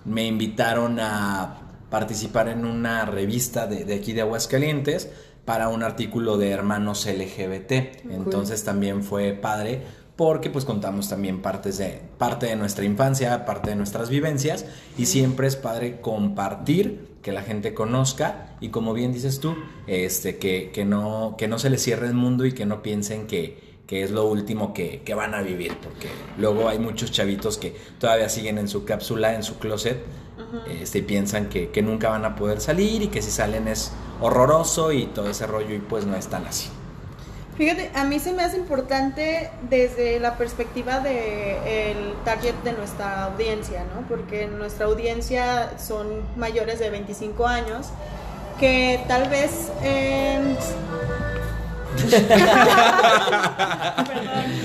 me 0.06 0.28
invitaron 0.28 1.00
a 1.00 1.65
participar 1.96 2.50
en 2.50 2.66
una 2.66 3.06
revista 3.06 3.68
de, 3.68 3.86
de 3.86 3.96
aquí 3.96 4.12
de 4.12 4.20
Aguascalientes 4.20 5.10
para 5.46 5.70
un 5.70 5.82
artículo 5.82 6.38
de 6.38 6.50
hermanos 6.50 7.06
LGBT. 7.06 8.12
Entonces 8.12 8.66
también 8.66 9.02
fue 9.02 9.32
padre 9.32 9.82
porque 10.18 10.50
pues 10.50 10.66
contamos 10.66 11.08
también 11.08 11.42
partes 11.42 11.78
de 11.78 12.02
parte 12.18 12.48
de 12.48 12.58
nuestra 12.58 12.84
infancia, 12.84 13.46
parte 13.46 13.70
de 13.70 13.78
nuestras 13.78 14.10
vivencias 14.10 14.66
y 14.98 15.06
siempre 15.06 15.48
es 15.48 15.56
padre 15.56 16.02
compartir 16.02 17.16
que 17.22 17.32
la 17.32 17.44
gente 17.44 17.74
conozca 17.74 18.58
y 18.60 18.72
como 18.72 18.94
bien 18.94 19.14
dices 19.14 19.40
tú, 19.40 19.56
este 19.88 20.36
que, 20.38 20.72
que 20.74 20.84
no 20.84 21.36
que 21.38 21.48
no 21.48 21.60
se 21.60 21.70
les 21.70 21.82
cierre 21.82 22.08
el 22.08 22.14
mundo 22.14 22.46
y 22.46 22.52
que 22.52 22.66
no 22.66 22.84
piensen 22.84 23.26
que 23.26 23.64
que 23.88 24.04
es 24.04 24.12
lo 24.12 24.26
último 24.26 24.74
que, 24.74 25.02
que 25.06 25.14
van 25.14 25.34
a 25.36 25.42
vivir, 25.42 25.78
porque 25.78 26.08
luego 26.40 26.68
hay 26.68 26.80
muchos 26.80 27.12
chavitos 27.12 27.58
que 27.58 27.76
todavía 28.00 28.30
siguen 28.30 28.58
en 28.58 28.68
su 28.68 28.84
cápsula, 28.84 29.36
en 29.36 29.44
su 29.44 29.60
closet, 29.60 30.00
este, 30.70 31.00
y 31.00 31.02
piensan 31.02 31.50
que, 31.50 31.70
que 31.70 31.82
nunca 31.82 32.10
van 32.10 32.26
a 32.26 32.36
poder 32.36 32.62
salir 32.62 33.02
y 33.02 33.08
que 33.08 33.22
si 33.22 33.32
salen 33.32 33.68
es 33.68 33.92
horroroso 34.22 34.92
y 34.92 35.06
todo 35.08 35.30
ese 35.30 35.48
rollo 35.48 35.74
y 35.76 35.80
pues 35.80 36.06
no 36.06 36.16
es 36.16 36.28
tan 36.28 36.46
así. 36.46 36.70
Fíjate, 37.58 37.90
a 37.96 38.04
mí 38.04 38.20
se 38.20 38.34
me 38.34 38.44
hace 38.44 38.58
importante 38.58 39.50
desde 39.70 40.20
la 40.20 40.38
perspectiva 40.38 41.00
de 41.00 41.92
el 41.92 42.14
target 42.26 42.54
de 42.66 42.74
nuestra 42.74 43.26
audiencia, 43.26 43.86
¿no? 43.96 44.06
Porque 44.10 44.48
nuestra 44.48 44.88
audiencia 44.88 45.80
son 45.80 46.22
mayores 46.36 46.80
de 46.80 46.90
25 46.90 47.48
años 47.48 47.88
que 48.60 49.00
tal 49.08 49.30
vez 49.30 49.72
eh, 49.84 50.56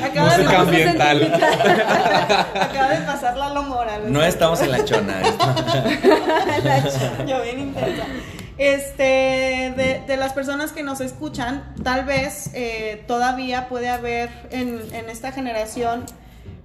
acaba 0.02 0.36
de 0.36 0.42
Música 0.42 0.50
pasar- 0.50 0.60
ambiental. 0.60 1.34
acaba 2.54 2.88
de 2.90 3.00
pasar 3.06 3.36
la 3.36 3.50
lomora. 3.50 3.98
lo 3.98 4.08
No 4.08 4.22
estamos 4.22 4.60
en 4.60 4.70
la 4.72 4.84
chona. 4.84 5.20
Yo 7.26 7.42
bien 7.42 7.60
intensa. 7.60 8.04
Este, 8.58 9.72
de, 9.74 10.02
de 10.06 10.16
las 10.18 10.32
personas 10.34 10.72
que 10.72 10.82
nos 10.82 11.00
escuchan, 11.00 11.74
tal 11.82 12.04
vez 12.04 12.50
eh, 12.52 13.02
todavía 13.06 13.68
puede 13.68 13.88
haber 13.88 14.28
en, 14.50 14.82
en 14.92 15.08
esta 15.08 15.32
generación 15.32 16.04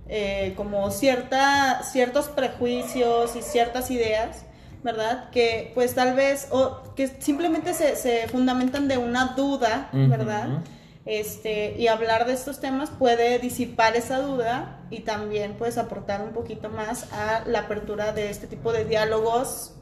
eh, 0.09 0.53
como 0.57 0.91
cierta, 0.91 1.81
ciertos 1.83 2.27
prejuicios 2.27 3.35
y 3.37 3.41
ciertas 3.41 3.91
ideas, 3.91 4.43
¿verdad? 4.85 5.29
Que 5.31 5.71
pues 5.75 5.93
tal 5.95 6.15
vez, 6.15 6.47
o 6.51 6.81
que 6.95 7.07
simplemente 7.19 7.73
se, 7.73 7.97
se 7.97 8.27
fundamentan 8.29 8.87
de 8.87 8.97
una 8.97 9.33
duda. 9.35 9.89
¿verdad? 9.91 10.59
Este, 11.05 11.75
y 11.77 11.87
hablar 11.87 12.25
de 12.25 12.33
estos 12.33 12.59
temas 12.59 12.89
puede 12.89 13.37
disipar 13.39 13.95
esa 13.95 14.19
duda 14.21 14.79
y 14.89 15.01
también 15.01 15.53
pues 15.57 15.77
aportar 15.77 16.21
un 16.21 16.29
poquito 16.31 16.69
más 16.69 17.11
a 17.13 17.43
la 17.45 17.59
apertura 17.59 18.11
de 18.11 18.29
este 18.31 18.47
tipo 18.47 18.71
de 18.73 18.85
diálogos 18.85 19.73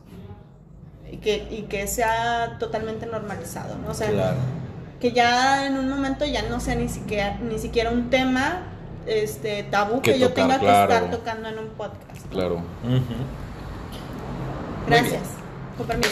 y 1.11 1.17
que, 1.17 1.47
y 1.51 1.61
que 1.63 1.87
sea 1.87 2.57
totalmente 2.59 3.05
normalizado, 3.05 3.77
¿no? 3.77 3.91
O 3.91 3.93
sea, 3.93 4.09
Claro. 4.09 4.35
que 4.99 5.11
ya 5.13 5.65
en 5.67 5.77
un 5.77 5.87
momento 5.89 6.25
ya 6.25 6.41
no 6.43 6.59
sea 6.59 6.75
ni 6.75 6.89
siquiera, 6.89 7.37
ni 7.41 7.57
siquiera 7.59 7.91
un 7.91 8.09
tema 8.09 8.63
este 9.05 9.63
tabú 9.63 10.01
que, 10.01 10.13
Que 10.13 10.19
yo 10.19 10.29
tocar, 10.29 10.43
tenga 10.47 10.59
claro. 10.59 10.87
que 10.89 10.93
estar 10.95 11.11
tocando 11.11 11.47
en 11.49 11.59
un 11.59 11.67
podcast. 11.69 12.25
Claro. 12.31 12.55
Ujú. 12.83 13.42
Gracias. 14.87 15.21
Con 15.77 15.87
permiso. 15.87 16.11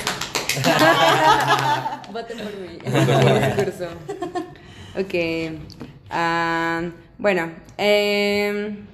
Voten 2.11 2.37
por 2.37 2.55
mí. 2.57 2.77
Voten 2.83 3.19
por 3.21 3.33
mí. 3.33 3.39
Discurso. 3.55 3.87
Ok. 4.97 5.13
ah, 6.09 6.81
bueno. 7.17 7.51
em, 7.77 8.85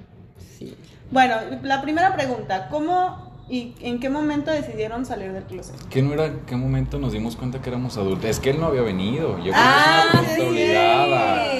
sí. 0.58 0.76
Bueno, 1.10 1.36
la 1.62 1.82
primera 1.82 2.14
pregunta, 2.14 2.68
¿cómo 2.70 3.27
y 3.50 3.74
en 3.80 3.98
qué 4.00 4.08
momento 4.10 4.50
decidieron 4.50 5.06
salir 5.06 5.32
del 5.32 5.44
closet? 5.44 5.74
¿Qué 5.88 6.02
no 6.02 6.12
era, 6.12 6.30
qué 6.46 6.56
momento 6.56 6.98
nos 6.98 7.12
dimos 7.12 7.36
cuenta 7.36 7.60
que 7.62 7.70
éramos 7.70 7.96
adultos? 7.96 8.28
Es 8.28 8.40
que 8.40 8.50
él 8.50 8.60
no 8.60 8.66
había 8.66 8.82
venido. 8.82 9.38
Yo 9.38 9.52
creo 9.52 9.54
Ah, 9.56 10.04
que 10.12 10.18
es 10.18 10.22
una 10.22 10.22
pregunta 10.22 10.34
sí. 10.34 10.48
obligada. 10.48 11.52
Sí, 11.52 11.58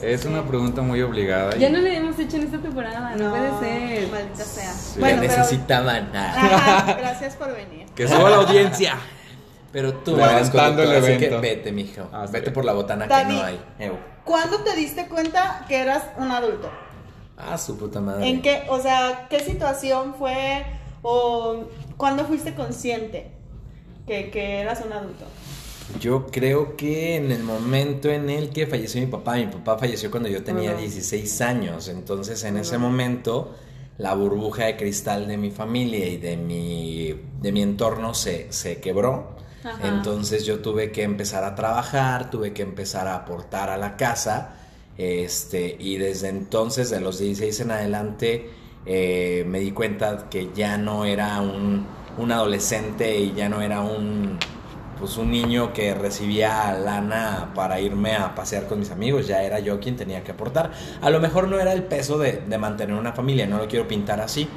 sí, 0.00 0.06
Es 0.06 0.20
sí. 0.22 0.28
una 0.28 0.42
pregunta 0.44 0.82
muy 0.82 1.02
obligada. 1.02 1.56
y- 1.56 1.60
Ya 1.60 1.70
no 1.70 1.78
le 1.78 1.96
hemos 1.96 2.18
hecho 2.18 2.36
en 2.36 2.42
esta 2.44 2.58
temporada, 2.58 3.14
no, 3.16 3.30
puede 3.30 3.50
ser. 3.60 4.08
Maldita 4.10 4.44
sea. 4.44 4.72
Sí. 4.72 5.00
Bueno, 5.00 5.22
Ya 5.22 5.28
pero- 5.28 5.42
necesitaban. 5.42 6.10
ah. 6.14 6.34
Ajá, 6.56 6.92
gracias 6.98 7.36
por 7.36 7.54
venir. 7.54 7.86
Que 7.94 8.06
suba 8.08 8.30
la 8.30 8.36
audiencia. 8.36 8.94
Pero 9.70 9.92
tú 9.94 10.16
Levantando 10.16 10.82
el 10.82 10.88
conductor, 10.88 10.96
así 10.96 11.06
que 11.18 11.26
evento. 11.26 11.40
vete, 11.42 11.72
mijo. 11.72 12.08
Ah, 12.10 12.26
sí. 12.26 12.32
vete 12.32 12.50
por 12.52 12.64
la 12.64 12.72
botana 12.72 13.06
que 13.06 13.24
no 13.26 13.42
hay. 13.42 13.60
Ew. 13.80 13.92
¿Cuándo 14.24 14.60
te 14.60 14.74
diste 14.74 15.06
cuenta 15.08 15.64
que 15.68 15.76
eras 15.78 16.04
un 16.16 16.30
adulto? 16.30 16.70
Ah, 17.36 17.58
su 17.58 17.76
puta 17.78 18.00
madre. 18.00 18.26
¿En 18.28 18.40
qué, 18.40 18.62
o 18.70 18.80
sea, 18.80 19.26
qué 19.28 19.40
situación 19.40 20.14
fue 20.18 20.64
o 21.02 21.64
cuándo 21.96 22.24
fuiste 22.24 22.54
consciente 22.54 23.30
que, 24.06 24.30
que 24.30 24.60
eras 24.60 24.82
un 24.84 24.92
adulto? 24.92 25.24
Yo 26.00 26.26
creo 26.26 26.76
que 26.76 27.16
en 27.16 27.32
el 27.32 27.42
momento 27.42 28.10
en 28.10 28.28
el 28.28 28.50
que 28.50 28.66
falleció 28.66 29.00
mi 29.00 29.06
papá, 29.06 29.36
mi 29.36 29.46
papá 29.46 29.78
falleció 29.78 30.10
cuando 30.10 30.28
yo 30.28 30.44
tenía 30.44 30.72
Ajá. 30.72 30.80
16 30.80 31.40
años, 31.40 31.88
entonces 31.88 32.44
en 32.44 32.58
ese 32.58 32.76
momento 32.76 33.54
la 33.96 34.14
burbuja 34.14 34.66
de 34.66 34.76
cristal 34.76 35.26
de 35.26 35.36
mi 35.36 35.50
familia 35.50 36.06
y 36.06 36.18
de 36.18 36.36
mi, 36.36 37.14
de 37.40 37.52
mi 37.52 37.62
entorno 37.62 38.14
se, 38.14 38.52
se 38.52 38.80
quebró. 38.80 39.36
Ajá. 39.64 39.88
Entonces 39.88 40.44
yo 40.44 40.60
tuve 40.60 40.92
que 40.92 41.02
empezar 41.02 41.42
a 41.44 41.54
trabajar, 41.54 42.30
tuve 42.30 42.52
que 42.52 42.62
empezar 42.62 43.08
a 43.08 43.16
aportar 43.16 43.70
a 43.70 43.76
la 43.76 43.96
casa. 43.96 44.54
Este, 44.96 45.76
y 45.78 45.96
desde 45.96 46.28
entonces, 46.28 46.90
de 46.90 47.00
los 47.00 47.18
16 47.18 47.60
en 47.60 47.70
adelante, 47.70 48.50
eh, 48.90 49.44
me 49.46 49.60
di 49.60 49.72
cuenta 49.72 50.30
que 50.30 50.48
ya 50.54 50.78
no 50.78 51.04
era 51.04 51.42
un, 51.42 51.86
un 52.16 52.32
adolescente 52.32 53.18
y 53.20 53.34
ya 53.34 53.50
no 53.50 53.60
era 53.60 53.82
un, 53.82 54.38
pues 54.98 55.18
un 55.18 55.30
niño 55.30 55.74
que 55.74 55.92
recibía 55.94 56.72
lana 56.72 57.52
para 57.54 57.80
irme 57.80 58.16
a 58.16 58.34
pasear 58.34 58.66
con 58.66 58.78
mis 58.78 58.90
amigos, 58.90 59.26
ya 59.26 59.42
era 59.42 59.58
yo 59.58 59.78
quien 59.78 59.96
tenía 59.96 60.24
que 60.24 60.32
aportar. 60.32 60.72
A 61.02 61.10
lo 61.10 61.20
mejor 61.20 61.48
no 61.48 61.60
era 61.60 61.74
el 61.74 61.82
peso 61.82 62.18
de, 62.18 62.42
de 62.46 62.56
mantener 62.56 62.96
una 62.96 63.12
familia, 63.12 63.46
no 63.46 63.58
lo 63.58 63.68
quiero 63.68 63.86
pintar 63.86 64.22
así, 64.22 64.48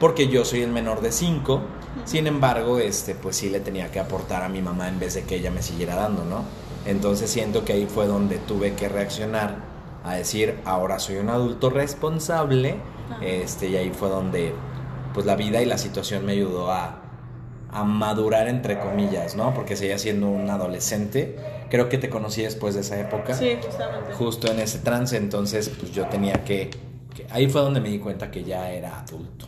porque 0.00 0.26
yo 0.26 0.44
soy 0.44 0.62
el 0.62 0.70
menor 0.72 1.00
de 1.00 1.12
cinco. 1.12 1.60
Sin 2.04 2.26
embargo, 2.26 2.80
este, 2.80 3.14
pues 3.14 3.36
sí 3.36 3.50
le 3.50 3.60
tenía 3.60 3.92
que 3.92 4.00
aportar 4.00 4.42
a 4.42 4.48
mi 4.48 4.62
mamá 4.62 4.88
en 4.88 4.98
vez 4.98 5.14
de 5.14 5.22
que 5.22 5.36
ella 5.36 5.52
me 5.52 5.62
siguiera 5.62 5.94
dando, 5.94 6.24
¿no? 6.24 6.42
Entonces 6.86 7.30
siento 7.30 7.64
que 7.64 7.72
ahí 7.72 7.86
fue 7.86 8.06
donde 8.06 8.38
tuve 8.38 8.74
que 8.74 8.88
reaccionar 8.88 9.56
a 10.04 10.14
decir, 10.14 10.58
ahora 10.64 10.98
soy 10.98 11.16
un 11.16 11.28
adulto 11.28 11.70
responsable, 11.70 12.76
Este, 13.20 13.68
y 13.68 13.76
ahí 13.76 13.90
fue 13.90 14.08
donde, 14.08 14.54
pues 15.14 15.26
la 15.26 15.36
vida 15.36 15.60
y 15.62 15.66
la 15.66 15.78
situación 15.78 16.24
me 16.26 16.32
ayudó 16.32 16.70
a, 16.72 17.02
a 17.70 17.84
madurar 17.84 18.48
entre 18.48 18.78
comillas, 18.78 19.34
¿no? 19.36 19.52
Porque 19.54 19.76
seguía 19.76 19.98
siendo 19.98 20.28
un 20.28 20.48
adolescente. 20.50 21.36
Creo 21.70 21.88
que 21.88 21.98
te 21.98 22.08
conocí 22.08 22.42
después 22.42 22.74
de 22.74 22.80
esa 22.82 22.98
época. 23.00 23.34
Sí, 23.34 23.56
justamente. 23.64 24.12
Justo 24.14 24.50
en 24.50 24.60
ese 24.60 24.78
trance, 24.78 25.16
entonces 25.16 25.68
pues 25.68 25.92
yo 25.92 26.06
tenía 26.06 26.44
que, 26.44 26.70
que- 27.14 27.26
ahí 27.30 27.48
fue 27.48 27.60
donde 27.62 27.80
me 27.80 27.88
di 27.88 27.98
cuenta 27.98 28.30
que 28.30 28.44
ya 28.44 28.70
era 28.70 29.00
adulto, 29.00 29.46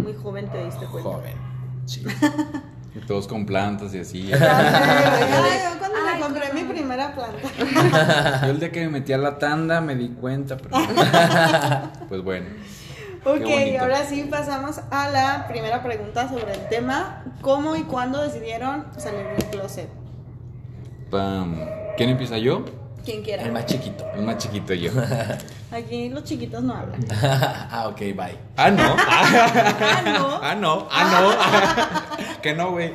Muy 0.00 0.14
joven 0.14 0.50
te 0.50 0.64
diste 0.64 0.86
cuenta. 0.86 1.10
joven. 1.10 1.34
Sí. 1.86 2.02
Y 2.94 2.98
todos 3.06 3.26
con 3.26 3.46
plantas 3.46 3.94
y 3.94 4.00
así. 4.00 4.30
Compré 6.22 6.52
mi 6.52 6.62
primera 6.62 7.12
planta. 7.14 8.42
Yo 8.46 8.52
el 8.52 8.60
día 8.60 8.70
que 8.70 8.80
me 8.80 8.88
metí 8.88 9.12
a 9.12 9.18
la 9.18 9.38
tanda 9.38 9.80
me 9.80 9.96
di 9.96 10.08
cuenta, 10.10 10.56
pero... 10.56 10.76
pues 12.08 12.22
bueno. 12.22 12.46
Ok, 13.24 13.48
ahora 13.80 14.04
sí 14.04 14.26
pasamos 14.30 14.80
a 14.90 15.08
la 15.08 15.46
primera 15.48 15.82
pregunta 15.82 16.28
sobre 16.28 16.54
el 16.54 16.68
tema. 16.68 17.24
¿Cómo 17.40 17.76
y 17.76 17.82
cuándo 17.82 18.22
decidieron 18.22 18.86
salir 18.96 19.26
del 19.36 19.44
closet? 19.46 19.88
Pam. 21.10 21.56
¿Quién 21.96 22.10
empieza 22.10 22.38
yo? 22.38 22.64
Quien 23.04 23.22
quiera. 23.22 23.42
El 23.42 23.52
más 23.52 23.66
chiquito. 23.66 24.06
El 24.14 24.22
más 24.22 24.38
chiquito 24.38 24.74
yo. 24.74 24.92
Aquí 25.72 26.08
los 26.08 26.22
chiquitos 26.24 26.62
no 26.62 26.74
hablan. 26.74 27.04
ah, 27.20 27.88
ok, 27.88 27.98
bye. 27.98 28.38
Ah, 28.56 28.70
no. 28.70 28.96
Ah, 28.98 30.02
no. 30.04 30.40
Ah, 30.40 30.54
no. 30.54 30.88
Ah, 30.90 32.16
no. 32.18 32.40
que 32.42 32.54
no, 32.54 32.70
güey. 32.70 32.92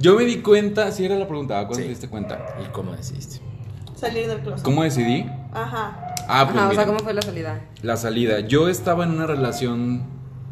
Yo 0.00 0.16
me 0.16 0.24
di 0.24 0.38
cuenta, 0.38 0.90
si 0.92 1.04
era 1.04 1.16
la 1.16 1.28
pregunta, 1.28 1.56
¿cuándo 1.58 1.74
Sí. 1.76 1.82
te 1.82 1.88
diste 1.90 2.08
cuenta? 2.08 2.38
¿Y 2.66 2.72
cómo 2.72 2.92
decidiste? 2.92 3.40
Salir 3.94 4.26
del 4.28 4.40
closet. 4.40 4.64
¿Cómo 4.64 4.82
decidí? 4.82 5.26
Ajá. 5.52 6.14
Ah, 6.26 6.46
pues 6.50 6.56
Ajá, 6.58 6.68
o 6.70 6.74
sea, 6.74 6.86
¿cómo 6.86 6.98
fue 7.00 7.12
la 7.12 7.22
salida? 7.22 7.60
la 7.82 7.96
salida. 7.96 8.40
Yo 8.40 8.68
estaba 8.68 9.04
en 9.04 9.10
una 9.10 9.26
relación 9.26 10.04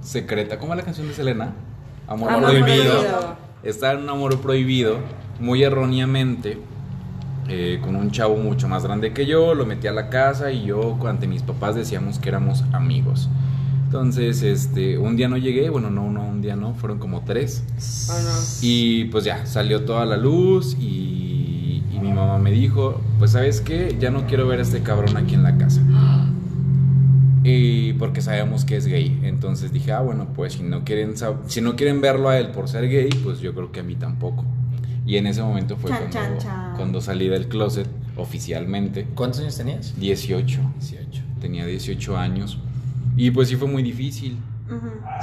secreta. 0.03 0.59
¿Cómo 0.59 0.75
es 0.75 0.79
la 0.79 0.85
canción 0.85 1.09
de 1.09 1.15
Selena? 1.15 1.55
Amor, 2.07 2.31
Amor 2.31 2.51
prohibido. 2.51 2.67
prohibido. 3.01 3.37
Estaba 3.63 3.95
en 3.95 4.01
un 4.03 4.11
amor 4.11 4.39
prohibido, 4.41 4.99
muy 5.41 5.63
erróneamente, 5.63 6.59
eh, 7.49 7.81
con 7.83 7.97
un 7.97 8.11
chavo 8.11 8.37
mucho 8.37 8.69
más 8.69 8.85
grande 8.85 9.13
que 9.15 9.25
yo. 9.25 9.55
Lo 9.55 9.65
metí 9.65 9.87
a 9.87 9.93
la 9.93 10.11
casa 10.11 10.51
y 10.53 10.65
yo, 10.67 10.99
ante 11.07 11.27
mis 11.27 11.43
papás, 11.43 11.75
decíamos 11.75 12.19
que 12.19 12.29
éramos 12.29 12.65
amigos. 12.73 13.29
Entonces, 13.89 14.43
este, 14.43 14.99
un 14.99 15.17
día 15.17 15.29
no 15.31 15.39
llegué, 15.39 15.71
bueno, 15.71 15.89
no, 15.89 16.11
no, 16.11 16.23
un 16.23 16.43
día 16.43 16.57
no, 16.57 16.75
fueron 16.75 16.99
como 16.99 17.23
tres. 17.25 17.65
Y 18.61 19.07
pues 19.07 19.25
ya, 19.25 19.47
salió 19.47 19.87
toda 19.87 20.05
la 20.05 20.19
luz 20.19 20.77
y, 20.79 21.83
y 21.91 21.99
mi 21.99 22.13
mamá 22.13 22.37
me 22.37 22.51
dijo, 22.51 23.01
pues 23.19 23.31
sabes 23.31 23.63
qué, 23.63 23.97
ya 23.99 24.11
no 24.11 24.27
quiero 24.27 24.47
ver 24.47 24.59
a 24.59 24.63
este 24.63 24.83
cabrón 24.83 25.17
aquí 25.17 25.35
en 25.35 25.43
la 25.43 25.57
casa. 25.57 25.81
Y 27.45 27.95
porque 27.95 28.21
sabemos 28.21 28.67
que 28.67 28.77
es 28.77 28.87
gay. 28.87 29.21
Entonces 29.23 29.73
dije, 29.73 29.93
ah, 29.93 30.01
bueno, 30.01 30.27
pues 30.35 30.55
si 30.55 30.63
no 30.65 30.85
quieren 30.85 31.15
si 31.47 31.61
no 31.63 31.77
quieren 31.77 32.03
verlo 32.03 32.29
a 32.29 32.37
él 32.37 32.51
por 32.51 32.69
ser 32.69 32.91
gay, 32.91 33.09
pues 33.25 33.39
yo 33.39 33.55
creo 33.55 33.73
que 33.73 33.81
a 33.81 33.83
mí 33.85 33.95
tampoco. 33.95 34.45
Y 35.07 35.17
en 35.17 35.27
ese 35.27 35.41
momento 35.41 35.79
fue 35.79 35.89
Chan, 35.89 35.99
cuando, 35.99 36.19
chan, 36.19 36.39
chan. 36.39 36.75
cuando 36.77 37.01
salí 37.01 37.29
del 37.29 37.49
closet 37.49 37.89
oficialmente. 38.17 39.07
¿Cuántos 39.15 39.41
años 39.41 39.57
tenías? 39.57 39.99
18. 39.99 40.61
18. 40.79 41.23
Tenía 41.41 41.65
18 41.65 42.19
años. 42.19 42.59
Y 43.17 43.31
pues 43.31 43.49
sí 43.49 43.57
fue 43.57 43.69
muy 43.69 43.83
difícil. 43.83 44.39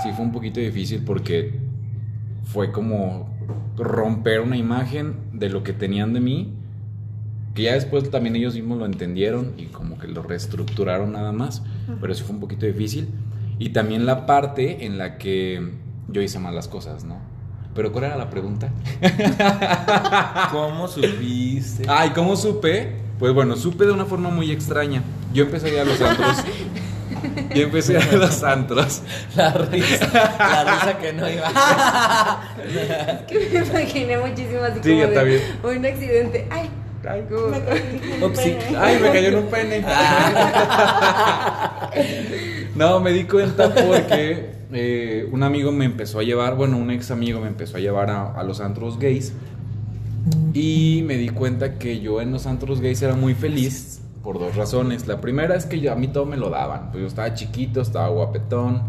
Sí 0.02 0.12
fue 0.16 0.26
un 0.26 0.32
poquito 0.32 0.60
difícil 0.60 1.04
porque 1.06 1.60
fue 2.46 2.72
como 2.72 3.30
romper 3.78 4.42
una 4.42 4.58
imagen 4.58 5.16
de 5.34 5.50
lo 5.50 5.64
que 5.64 5.74
tenían 5.74 6.14
de 6.14 6.20
mí, 6.20 6.54
que 7.54 7.64
ya 7.64 7.74
después 7.74 8.10
también 8.10 8.36
ellos 8.36 8.56
mismos 8.56 8.80
lo 8.80 8.86
entendieron 8.86 9.54
y 9.58 9.66
como 9.66 9.98
que 9.98 10.08
lo 10.08 10.24
reestructuraron 10.24 11.12
nada 11.12 11.32
más, 11.32 11.64
pero 12.02 12.14
sí 12.14 12.24
fue 12.24 12.36
un 12.36 12.42
poquito 12.42 12.66
difícil. 12.66 13.10
Y 13.58 13.70
también 13.70 14.06
la 14.06 14.26
parte 14.26 14.86
en 14.86 14.98
la 14.98 15.18
que 15.18 15.72
yo 16.10 16.22
hice 16.22 16.40
malas 16.40 16.68
cosas, 16.68 17.06
¿no? 17.06 17.18
Pero 17.74 17.92
¿cuál 17.92 18.06
era 18.06 18.18
la 18.18 18.30
pregunta? 18.30 18.72
¿Cómo 20.52 20.88
supiste? 20.88 21.86
Ay, 21.88 22.12
¿cómo 22.12 22.36
supe? 22.36 22.96
Pues 23.20 23.34
bueno, 23.34 23.56
supe 23.56 23.86
de 23.86 23.92
una 23.92 24.06
forma 24.06 24.30
muy 24.30 24.52
extraña. 24.52 25.04
Yo 25.34 25.44
empecé 25.44 25.68
a 25.68 25.74
ir 25.74 25.80
a 25.80 25.86
los 25.86 26.02
antros. 26.02 26.38
Yo 27.56 27.64
empecé 27.64 27.98
a 27.98 28.02
ir 28.02 28.14
a 28.16 28.18
los 28.18 28.44
antros. 28.44 29.02
La 29.36 29.52
risa, 29.52 30.10
la 30.38 30.64
risa 30.64 30.98
que 31.00 31.14
no 31.14 31.30
iba. 31.30 31.52
Que 33.28 33.50
me 33.52 33.66
imaginé 33.66 34.18
muchísimo 34.18 34.62
así 34.64 34.80
Sí, 34.84 34.90
como 34.90 35.00
ya 35.00 35.06
está 35.06 35.24
de 35.24 35.42
un 35.78 35.86
accidente. 35.86 36.48
Ay, 36.50 36.70
Ay, 37.08 37.24
Me. 37.30 38.78
Ay, 38.78 39.00
me 39.00 39.12
cayó 39.12 39.28
en 39.28 39.36
un 39.36 39.48
pene. 39.48 39.86
No, 42.76 43.00
me 43.00 43.12
di 43.14 43.24
cuenta 43.24 43.74
porque 43.74 44.50
eh, 44.74 45.30
un 45.32 45.44
amigo 45.44 45.72
me 45.72 45.86
empezó 45.86 46.20
a 46.20 46.24
llevar, 46.24 46.56
bueno, 46.56 46.76
un 46.78 46.92
ex 46.92 47.10
amigo 47.10 47.40
me 47.40 47.48
empezó 47.48 47.78
a 47.78 47.80
llevar 47.80 48.10
a, 48.10 48.34
a 48.34 48.44
los 48.44 48.60
antros 48.60 49.00
gays. 49.00 49.32
Y 50.54 51.04
me 51.06 51.16
di 51.16 51.30
cuenta 51.30 51.76
que 51.78 52.02
yo 52.02 52.20
en 52.20 52.32
los 52.34 52.48
antros 52.48 52.82
gays 52.82 53.02
era 53.02 53.14
muy 53.14 53.34
feliz 53.34 54.02
por 54.26 54.40
dos 54.40 54.56
razones. 54.56 55.06
La 55.08 55.22
primera 55.22 55.56
es 55.56 55.68
que 55.68 55.80
yo- 55.80 55.92
a 55.94 55.96
mí 55.96 56.08
todo 56.08 56.26
me 56.26 56.36
lo 56.36 56.50
daban. 56.50 56.90
Pues 56.92 57.02
yo 57.02 57.08
estaba 57.08 57.34
chiquito, 57.36 57.80
estaba 57.80 58.08
guapetón, 58.10 58.82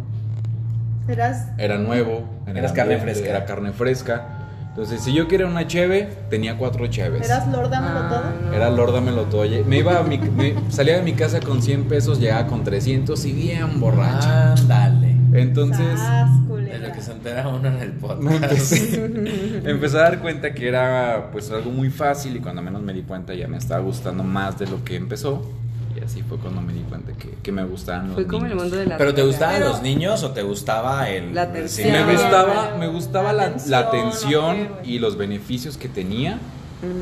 Eras 1.09 1.49
era 1.59 1.77
nuevo. 1.79 2.25
en 2.47 2.53
el 2.53 2.57
Eras 2.59 2.73
carne 2.73 2.97
fresca. 2.99 3.29
Era 3.29 3.45
carne 3.45 3.71
fresca. 3.73 4.27
Entonces, 4.71 5.01
si 5.03 5.13
yo 5.15 5.29
quería 5.29 5.47
una 5.47 5.67
cheve, 5.67 6.09
tenía 6.29 6.59
cuatro 6.59 6.87
cheves. 6.89 7.25
eras 7.25 7.47
Lord 7.49 7.71
Dámelo 7.71 7.99
Ah, 7.99 8.09
todo. 8.09 8.51
no. 8.51 8.55
Era 8.57 8.71
Lord 8.71 8.93
dámelo 8.95 9.23
todo. 9.25 9.45
Me 9.67 9.79
iba 9.79 9.99
a 9.99 10.03
mi- 10.03 10.19
me- 10.19 10.55
salía 10.71 10.97
de 10.97 11.03
mi 11.03 11.13
casa 11.13 11.41
con 11.41 11.63
100 11.63 11.85
pesos, 11.85 12.19
llegaba 12.19 12.47
con 12.47 12.63
300 12.65 13.25
y 13.27 13.33
bien 13.33 13.79
borracha. 13.81 14.53
Ándale. 14.53 15.17
Entonces, 15.33 15.99
Sas, 15.99 16.31
Culera. 16.77 16.89
lo 16.89 16.95
que 16.95 17.01
se 17.03 17.13
entera 17.13 17.49
uno 17.49 17.69
en 17.69 17.77
el 17.77 17.93
podcast. 17.93 18.73
empecé, 18.73 19.61
empecé 19.65 19.97
a 19.99 20.03
dar 20.03 20.21
cuenta 20.21 20.53
que 20.55 20.69
era 20.69 21.29
pues 21.33 21.51
algo 21.51 21.71
muy 21.71 21.91
fácil 21.91 22.37
y 22.37 22.41
cuando 22.41 22.63
menos 22.63 22.83
me 22.83 22.93
di 22.93 23.03
cuenta 23.03 23.35
ya 23.35 23.49
me 23.49 23.57
estaba 23.59 23.81
gustando 23.81 24.23
más 24.25 24.59
de 24.59 24.67
lo 24.67 24.85
que 24.85 24.97
empezó. 24.97 25.43
Y 25.99 26.05
así 26.05 26.23
fue 26.23 26.37
cuando 26.39 26.61
me 26.61 26.75
di 26.75 26.81
cuenta 26.81 27.13
que, 27.15 27.31
que 27.43 27.53
me 27.53 27.65
gustaban 27.65 28.09
los 28.09 28.15
Fue 28.17 28.27
como 28.27 28.45
el 28.45 28.51
niños. 28.51 28.65
mundo 28.65 28.77
de 28.77 28.87
la 28.87 28.99
¿Pero 28.99 29.15
te 29.15 29.23
gustaban 29.23 29.55
Pero- 29.57 29.69
los 29.71 29.83
niños 29.83 30.23
o 30.25 30.31
te 30.33 30.43
gustaba 30.43 31.09
el... 31.09 31.35
La 31.35 31.45
el 31.45 31.49
atención. 31.51 31.87
cine? 31.89 32.05
Me 32.05 32.17
Sí, 32.17 32.23
gustaba, 32.23 32.77
me 32.79 32.87
gustaba 32.89 33.33
la 33.33 33.55
la, 33.67 33.79
atención, 33.79 34.57
la 34.59 34.65
no 34.69 34.77
y 34.85 34.99
los 34.99 35.17
beneficios 35.17 35.79
que 35.79 35.89
tenía. 35.89 36.35
Ujú. 36.83 36.93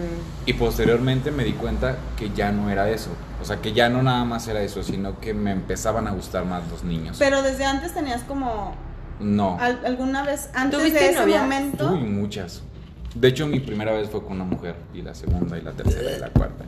Y 0.46 0.52
posteriormente 0.52 1.32
me 1.32 1.42
di 1.42 1.54
cuenta 1.54 1.96
que 2.16 2.30
ya 2.36 2.52
no 2.52 2.70
era 2.70 2.88
eso. 2.88 3.10
O 3.42 3.44
sea, 3.44 3.56
que 3.56 3.72
ya 3.72 3.88
no 3.88 4.00
nada 4.04 4.24
más 4.24 4.46
era 4.46 4.62
eso, 4.62 4.84
sino 4.84 5.18
que 5.18 5.34
me 5.34 5.50
empezaban 5.50 6.06
a 6.06 6.12
gustar 6.12 6.44
más 6.44 6.62
los 6.70 6.84
niños. 6.84 7.16
Pero 7.18 7.42
desde 7.42 7.64
antes 7.64 7.92
tenías 7.92 8.22
como 8.22 8.76
no. 9.20 9.56
al- 9.60 9.80
alguna 9.84 10.22
vez 10.24 10.50
antes 10.54 10.78
¿Tuviste 10.78 10.98
de 11.00 11.10
ese 11.10 11.20
novia? 11.20 11.42
momento. 11.42 11.92
Uy, 11.92 12.00
muchas. 12.00 12.62
De 13.14 13.28
hecho, 13.28 13.46
mi 13.46 13.60
primera 13.60 13.92
vez 13.92 14.08
fue 14.10 14.22
con 14.24 14.32
una 14.32 14.44
mujer, 14.44 14.74
y 14.92 15.00
la 15.02 15.14
segunda, 15.14 15.56
y 15.56 15.60
la 15.62 15.70
tercera, 15.72 16.16
y 16.16 16.20
la 16.20 16.28
cuarta. 16.30 16.64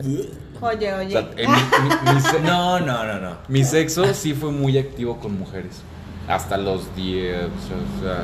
Oye, 0.61 0.93
O 0.93 0.97
oye. 0.99 1.11
sea, 1.11 1.29
en 1.35 1.51
mi, 1.51 1.57
mi- 1.57 2.13
mi 2.15 2.21
se- 2.21 2.39
No, 2.43 2.79
no, 2.79 3.03
no, 3.03 3.19
no. 3.19 3.37
mi 3.49 3.65
sexo 3.65 4.13
sí 4.13 4.33
fue 4.33 4.51
muy 4.51 4.77
activo 4.77 5.17
con 5.19 5.37
mujeres. 5.37 5.81
Hasta 6.27 6.57
los 6.57 6.95
10, 6.95 7.35
o 7.45 8.01
sea. 8.03 8.23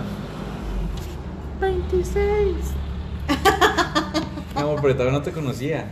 26. 1.59 2.55
No, 4.55 4.75
pero 4.81 4.93
todavía 4.93 5.13
no 5.17 5.21
te 5.23 5.31
conocía. 5.31 5.87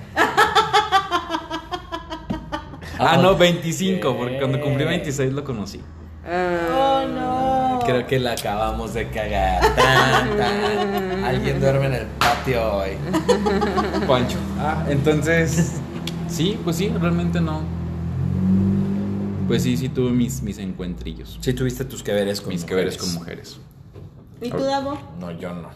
Ah, 2.99 3.17
no, 3.17 3.35
25, 3.35 4.15
porque 4.15 4.37
cuando 4.37 4.61
cumplí 4.61 4.85
26 4.85 5.33
lo 5.33 5.43
conocí. 5.43 5.81
oh, 6.25 7.01
no. 7.07 7.50
Creo 7.85 8.07
que 8.07 8.19
la 8.19 8.33
acabamos 8.33 8.93
de 8.93 9.09
cagar. 9.09 9.75
Tan, 9.75 10.37
tan. 10.37 11.23
Alguien 11.23 11.59
duerme 11.59 11.87
en 11.87 11.93
el 11.93 12.05
patio 12.19 12.77
hoy. 12.77 12.91
Pancho. 14.07 14.37
Ah, 14.59 14.85
entonces. 14.89 15.73
Sí, 16.27 16.57
pues 16.63 16.77
sí, 16.77 16.89
realmente 16.89 17.41
no. 17.41 17.61
Pues 19.47 19.63
sí, 19.63 19.75
sí 19.75 19.89
tuve 19.89 20.11
mis, 20.11 20.41
mis 20.41 20.57
encuentrillos. 20.59 21.37
Sí 21.41 21.53
tuviste 21.53 21.83
tus 21.83 22.03
que 22.03 22.13
veres 22.13 22.39
con 22.39 22.53
mis 22.53 22.63
que 22.63 22.73
veres 22.73 22.97
mujeres. 23.13 23.13
con 23.13 23.21
mujeres. 23.21 23.59
¿Y 24.41 24.49
tú, 24.49 24.63
Davo? 24.63 24.97
No, 25.19 25.31
yo 25.31 25.53
no. 25.53 25.69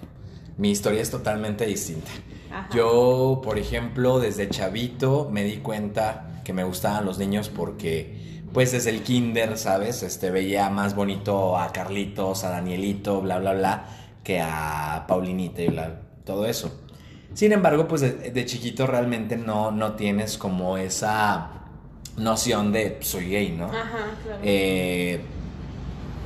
Mi 0.58 0.72
historia 0.72 1.02
es 1.02 1.12
totalmente 1.12 1.66
distinta. 1.66 2.10
Ajá. 2.52 2.70
Yo, 2.74 3.42
por 3.44 3.60
ejemplo, 3.60 4.20
desde 4.20 4.48
chavito 4.50 5.28
me 5.30 5.44
di 5.44 5.58
cuenta 5.58 6.42
que 6.46 6.54
me 6.54 6.64
gustaban 6.64 7.06
los 7.06 7.18
niños 7.18 7.50
porque, 7.50 8.15
pues 8.56 8.72
desde 8.72 8.90
el 8.92 9.04
kinder, 9.04 9.58
¿sabes? 9.58 10.02
Este, 10.02 10.32
veía 10.32 10.70
más 10.70 10.96
bonito 10.96 11.58
a 11.58 11.74
Carlitos, 11.74 12.46
a 12.46 12.52
Danielito, 12.52 13.20
bla, 13.20 13.38
bla, 13.38 13.52
bla, 13.52 13.86
que 14.24 14.40
a 14.40 15.04
Paulinita 15.10 15.62
y 15.62 15.68
bla, 15.68 16.00
todo 16.24 16.46
eso. 16.46 16.72
Sin 17.34 17.52
embargo, 17.52 17.86
pues 17.86 18.00
de, 18.00 18.32
de 18.32 18.46
chiquito 18.46 18.88
realmente 18.88 19.36
no, 19.36 19.72
no 19.72 19.96
tienes 19.96 20.38
como 20.38 20.78
esa 20.78 21.50
noción 22.16 22.72
de 22.72 23.00
soy 23.02 23.30
gay, 23.30 23.52
¿no? 23.52 23.66
Ajá, 23.66 24.16
claro. 24.24 24.40
Eh, 24.42 25.20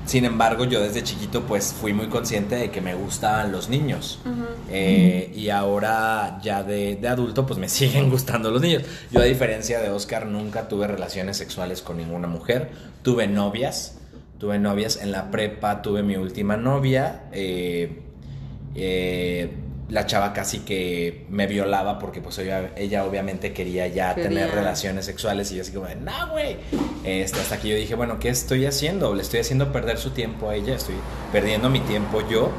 sin 0.10 0.26
embargo, 0.26 0.66
yo 0.66 0.82
desde 0.82 1.04
chiquito 1.04 1.44
pues 1.44 1.72
fui 1.72 1.94
muy 1.94 2.08
consciente 2.08 2.56
de 2.56 2.72
que 2.72 2.82
me 2.82 2.96
gustaban 2.96 3.52
los 3.52 3.70
niños. 3.70 4.20
Eh, 4.68 5.32
y 5.36 5.50
ahora 5.50 6.40
ya 6.42 6.64
de, 6.64 6.96
de 6.96 7.08
adulto 7.08 7.46
pues 7.46 7.60
me 7.60 7.70
siguen 7.78 8.10
gustando 8.10 8.50
los 8.50 8.60
niños. 8.60 8.82
Yo 9.12 9.22
a 9.22 9.26
diferencia 9.26 9.80
de 9.80 9.92
Oscar 9.92 10.26
nunca 10.26 10.68
tuve 10.68 10.88
relaciones 10.88 11.38
sexuales 11.38 11.84
con 11.84 11.98
ninguna 11.98 12.28
mujer. 12.28 12.72
Tuve 13.04 13.28
novias. 13.28 14.00
Tuve 14.40 14.58
novias 14.58 15.00
en 15.00 15.12
la 15.12 15.30
prepa, 15.30 15.84
tuve 15.84 16.02
mi 16.02 16.16
última 16.16 16.58
novia. 16.58 17.26
eh, 17.32 18.02
eh, 18.74 19.52
la 19.90 20.06
chava 20.06 20.34
casi 20.34 20.60
que 20.60 21.26
me 21.30 21.48
violaba 21.48 21.98
porque 21.98 22.22
pues 22.22 22.38
ella, 22.38 22.72
ella 22.76 23.06
obviamente 23.06 23.54
quería 23.54 23.88
ya 23.88 24.14
Quería. 24.14 24.30
tener 24.30 24.52
relaciones 24.52 25.06
sexuales 25.06 25.52
y 25.52 25.56
yo 25.56 25.62
así 25.64 25.72
como, 25.72 25.88
no, 25.88 26.32
güey. 26.32 26.58
Este, 27.04 27.40
hasta 27.40 27.60
que 27.60 27.70
yo 27.70 27.76
dije, 27.76 27.96
bueno, 27.96 28.20
¿qué 28.20 28.30
estoy 28.30 28.66
haciendo? 28.66 29.16
Le 29.16 29.24
estoy 29.24 29.40
haciendo 29.40 29.72
perder 29.72 29.98
su 29.98 30.12
tiempo 30.12 30.50
a 30.50 30.56
ella, 30.56 30.76
estoy 30.76 30.96
perdiendo 31.32 31.70
mi 31.70 31.80
tiempo 31.82 32.22
yo. 32.30 32.52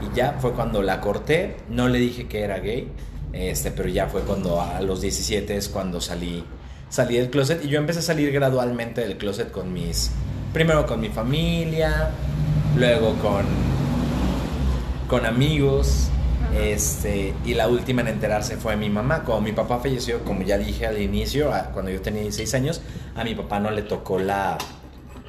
Y 0.00 0.16
ya 0.16 0.38
fue 0.40 0.52
cuando 0.52 0.82
la 0.82 1.00
corté, 1.02 1.56
no 1.68 1.88
le 1.88 1.98
dije 1.98 2.26
que 2.26 2.40
era 2.40 2.58
gay, 2.58 2.88
este, 3.34 3.70
pero 3.70 3.90
ya 3.90 4.06
fue 4.06 4.22
cuando 4.22 4.60
a 4.62 4.80
los 4.80 5.02
17 5.02 5.54
es 5.56 5.68
cuando 5.68 6.00
salí, 6.00 6.42
salí 6.88 7.18
del 7.18 7.28
closet 7.28 7.62
y 7.62 7.68
yo 7.68 7.78
empecé 7.78 7.98
a 7.98 8.02
salir 8.02 8.32
gradualmente 8.32 9.02
del 9.02 9.18
closet 9.18 9.50
con 9.50 9.74
mis, 9.74 10.10
primero 10.54 10.86
con 10.86 11.00
mi 11.00 11.10
familia, 11.10 12.12
luego 12.78 13.14
con, 13.16 13.44
con 15.06 15.26
amigos, 15.26 16.08
este, 16.56 17.34
y 17.44 17.54
la 17.54 17.68
última 17.68 18.00
en 18.02 18.08
enterarse 18.08 18.56
fue 18.56 18.76
mi 18.76 18.90
mamá. 18.90 19.22
Como 19.24 19.40
mi 19.40 19.52
papá 19.52 19.78
falleció, 19.78 20.24
como 20.24 20.42
ya 20.42 20.58
dije 20.58 20.86
al 20.86 21.00
inicio, 21.00 21.52
a- 21.52 21.70
cuando 21.72 21.90
yo 21.90 22.00
tenía 22.00 22.22
16 22.22 22.54
años, 22.54 22.80
a 23.14 23.24
mi 23.24 23.34
papá 23.34 23.60
no 23.60 23.70
le 23.70 23.82
tocó 23.82 24.18
la... 24.18 24.58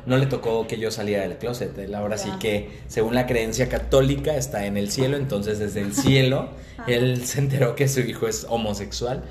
No 0.04 0.18
le 0.18 0.26
tocó 0.26 0.66
que 0.66 0.80
yo 0.80 0.90
saliera 0.90 1.22
del 1.24 1.38
closet. 1.38 1.78
Él 1.78 1.94
ahora 1.94 2.18
sí 2.18 2.32
que, 2.40 2.82
según 2.88 3.14
la 3.14 3.28
creencia 3.28 3.70
católica, 3.70 4.36
está 4.36 4.66
en 4.66 4.76
el 4.76 4.90
cielo. 4.90 5.16
Entonces, 5.16 5.60
desde 5.60 5.82
el 5.82 5.94
cielo, 5.94 6.50
él 6.88 7.24
se 7.28 7.38
enteró 7.40 7.76
que 7.76 7.88
su 7.88 8.00
hijo 8.00 8.28
es 8.28 8.48
homosexual. 8.50 9.24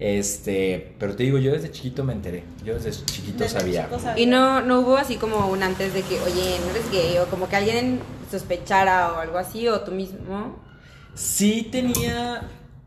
Este, 0.00 0.94
pero 0.98 1.14
te 1.14 1.22
digo, 1.22 1.38
yo 1.38 1.52
desde 1.52 1.70
chiquito 1.70 2.02
me 2.02 2.12
enteré. 2.12 2.42
Yo 2.64 2.74
desde 2.74 2.90
chiquito 3.04 3.44
Desde 3.44 3.60
sabía. 3.60 3.84
chico 3.84 4.00
sabía. 4.00 4.22
Y 4.22 4.26
no, 4.26 4.60
no 4.62 4.80
hubo 4.80 4.96
así 4.96 5.14
como 5.16 5.46
un 5.48 5.62
antes 5.62 5.94
de 5.94 6.02
que, 6.02 6.20
oye, 6.20 6.56
no 6.64 6.70
eres 6.70 6.90
gay, 6.90 7.18
o 7.18 7.26
como 7.26 7.48
que 7.48 7.56
alguien 7.56 8.00
sospechara 8.30 9.12
o 9.12 9.20
algo 9.20 9.38
así, 9.38 9.68
o 9.68 9.80
tú 9.82 9.92
mismo. 9.92 10.58
Sí 11.16 11.68
tenía, 11.72 12.42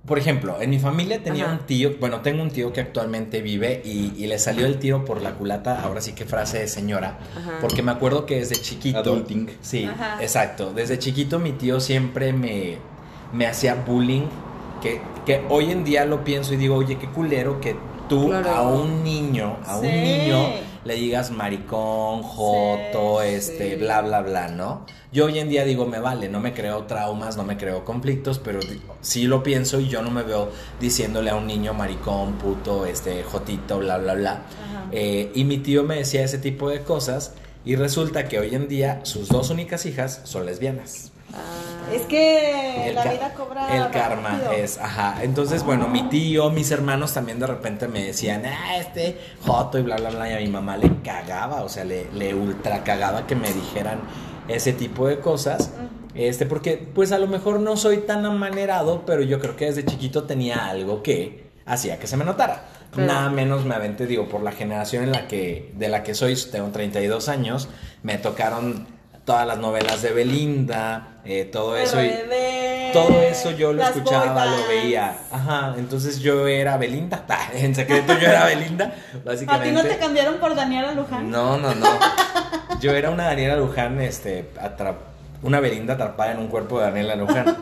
por 0.06 0.20
ejemplo, 0.20 0.62
en 0.62 0.70
mi 0.70 0.78
familia 0.80 1.22
tenía 1.24 1.46
Ajá. 1.46 1.54
un 1.54 1.65
tío, 1.65 1.96
bueno, 2.00 2.22
tengo 2.22 2.42
un 2.44 2.52
tío 2.52 2.72
que 2.72 2.80
actualmente 2.82 3.42
vive 3.42 3.82
y, 3.84 4.13
y 4.18 4.28
le 4.28 4.38
salió 4.38 4.65
el 4.68 4.78
tiro 4.78 5.04
por 5.04 5.22
la 5.22 5.34
culata, 5.34 5.82
ahora 5.82 6.00
sí 6.00 6.13
que 6.13 6.26
frase 6.26 6.60
de 6.60 6.68
señora, 6.68 7.18
Ajá. 7.38 7.58
porque 7.60 7.82
me 7.82 7.92
acuerdo 7.92 8.26
que 8.28 8.36
desde 8.38 8.56
chiquito... 8.56 9.00
Adulting. 9.00 9.50
Sí, 9.62 9.86
Ajá. 9.86 10.18
exacto. 10.22 10.72
Desde 10.74 11.00
chiquito 11.00 11.39
mi 11.39 11.54
tío 11.54 11.80
siempre 11.80 12.32
me, 12.32 12.78
me 13.34 13.48
hacía 13.48 13.74
bullying, 13.76 14.28
que, 14.82 15.02
que 15.26 15.44
hoy 15.50 15.72
en 15.72 15.84
día 15.84 16.06
lo 16.06 16.24
pienso 16.24 16.54
y 16.54 16.58
digo, 16.58 16.76
oye, 16.76 16.98
qué 17.00 17.08
culero 17.08 17.60
que 17.60 17.76
tú 18.08 18.28
Claro. 18.30 18.50
a 18.50 18.62
un 18.62 19.04
niño, 19.04 19.58
a 19.65 19.78
un 19.78 19.86
niño 19.88 20.50
le 20.86 20.96
digas 20.96 21.32
maricón, 21.32 22.24
joto, 22.24 23.22
Sí, 23.22 23.28
este, 23.30 23.72
sí. 23.72 23.76
bla, 23.76 24.02
bla, 24.02 24.22
bla, 24.22 24.48
¿no? 24.48 24.86
Yo 25.12 25.26
hoy 25.26 25.39
en 25.39 25.50
día 25.50 25.65
digo, 25.65 25.86
me 25.86 26.00
vale, 26.00 26.30
no 26.30 26.39
me 26.39 26.54
creo 26.54 26.84
traumas, 26.84 27.36
no 27.36 27.44
me 27.44 27.58
creo 27.58 27.84
conflictos, 27.84 28.39
pero 28.39 28.60
sí 29.02 29.24
lo 29.24 29.42
pienso 29.44 29.80
y 29.80 29.88
yo 29.88 30.02
no 30.02 30.12
me 30.12 30.24
veo 30.24 30.50
diciéndole 30.80 31.32
a 31.32 31.36
un 31.36 31.48
niño 31.48 31.74
maricón, 31.74 32.34
puto, 32.34 32.86
este, 32.86 33.24
jotito, 33.24 33.80
bla, 33.80 33.98
bla, 33.98 34.13
bla. 34.13 34.42
Eh, 34.92 35.32
y 35.34 35.44
mi 35.46 35.58
tío 35.58 35.84
me 35.84 35.96
decía 35.98 36.24
ese 36.24 36.38
tipo 36.38 36.70
de 36.70 36.82
cosas 36.82 37.34
y 37.65 37.76
resulta 37.76 38.28
que 38.28 38.39
hoy 38.39 38.56
en 38.56 38.68
día 38.68 39.02
sus 39.04 39.28
dos 39.30 39.50
únicas 39.50 39.86
hijas 39.86 40.22
son 40.24 40.46
lesbianas. 40.46 41.12
Ah, 41.34 41.94
Es 41.94 42.04
que 42.04 42.89
El 42.89 42.96
la 42.96 43.04
vida 43.06 43.34
cobra. 43.34 43.76
El 43.76 43.92
karma 43.92 44.30
rápido. 44.30 44.52
es, 44.52 44.78
ajá. 44.78 45.24
Entonces, 45.24 45.63
bueno, 45.63 45.88
mi 45.88 46.04
tío, 46.10 46.50
mis 46.50 46.72
hermanos 46.72 47.13
también 47.13 47.39
de 47.39 47.48
repente 47.48 47.88
me 47.88 48.04
decían, 48.04 48.44
ah, 48.46 48.78
este 48.78 49.20
joto 49.46 49.78
y 49.80 49.84
bla, 49.84 49.96
bla, 49.98 50.10
bla. 50.10 50.30
Y 50.30 50.34
a 50.34 50.38
mi 50.38 50.48
mamá 50.48 50.78
le 50.78 51.02
cagaba, 51.04 51.63
o 51.63 51.70
sea, 51.70 51.84
le, 51.86 52.08
le 52.13 52.34
ultra 52.34 52.84
cagaba 52.84 53.26
que 53.28 53.36
me 53.36 53.52
dijeran 53.54 54.00
ese 54.48 54.74
tipo 54.74 55.08
de 55.08 55.20
cosas. 55.20 55.72
Este, 56.15 56.46
porque, 56.46 56.78
pues 56.94 57.12
a 57.12 57.20
lo 57.20 57.28
mejor 57.28 57.60
no 57.60 57.78
soy 57.78 58.00
tan 58.00 58.26
amanerado, 58.26 59.04
pero 59.06 59.22
yo 59.22 59.39
creo 59.39 59.56
que 59.56 59.65
desde 59.65 59.86
chiquito 59.86 60.24
tenía 60.24 60.65
algo 60.68 61.02
que 61.04 61.50
hacía 61.65 62.00
que 62.00 62.08
se 62.08 62.18
me 62.18 62.26
notara. 62.26 62.65
Nada 62.98 63.30
menos 63.30 63.65
me 63.65 63.76
aventé, 63.76 64.08
digo, 64.08 64.28
por 64.28 64.42
la 64.42 64.52
generación 64.52 65.04
en 65.04 65.12
la 65.12 65.28
que, 65.28 65.72
de 65.76 65.88
la 65.89 66.02
que 66.02 66.15
soy, 66.15 66.36
tengo 66.52 66.70
32 66.70 67.30
años, 67.30 67.70
me 68.02 68.18
tocaron 68.18 68.88
todas 69.30 69.46
las 69.46 69.60
novelas 69.60 70.02
de 70.02 70.12
Belinda, 70.12 71.20
eh, 71.24 71.46
todo 71.46 71.78
eso. 71.78 72.04
y- 72.04 72.12
todo 72.94 73.22
eso 73.22 73.52
yo 73.52 73.74
lo 73.74 73.84
escuchaba, 73.84 74.44
lo 74.48 74.68
veía. 74.68 75.15
Ajá, 75.30 75.76
entonces 75.78 76.18
yo 76.20 76.48
era 76.48 76.78
Belinda. 76.78 77.26
Ah, 77.30 77.52
En 77.54 77.76
secreto 77.76 78.18
yo 78.18 78.28
era 78.28 78.46
Belinda, 78.46 78.86
¿A 78.86 78.89
ti 78.89 79.20
básicamente. 79.24 79.72
no 79.72 79.84
te 79.88 79.98
cambiaron 80.00 80.39
por 80.39 80.56
Daniela 80.56 80.94
Luján? 80.94 81.30
No, 81.30 81.58
no, 81.60 81.76
no. 81.76 81.86
Yo 82.82 82.92
era 82.96 83.12
una 83.12 83.26
Daniela 83.26 83.56
Luján, 83.58 84.02
este, 84.02 84.50
una 85.44 85.60
Belinda 85.60 85.94
atrapada 85.94 86.32
en 86.32 86.39
un 86.39 86.48
cuerpo 86.48 86.80
de 86.80 86.86
Daniela 86.86 87.15
Luján. 87.15 87.56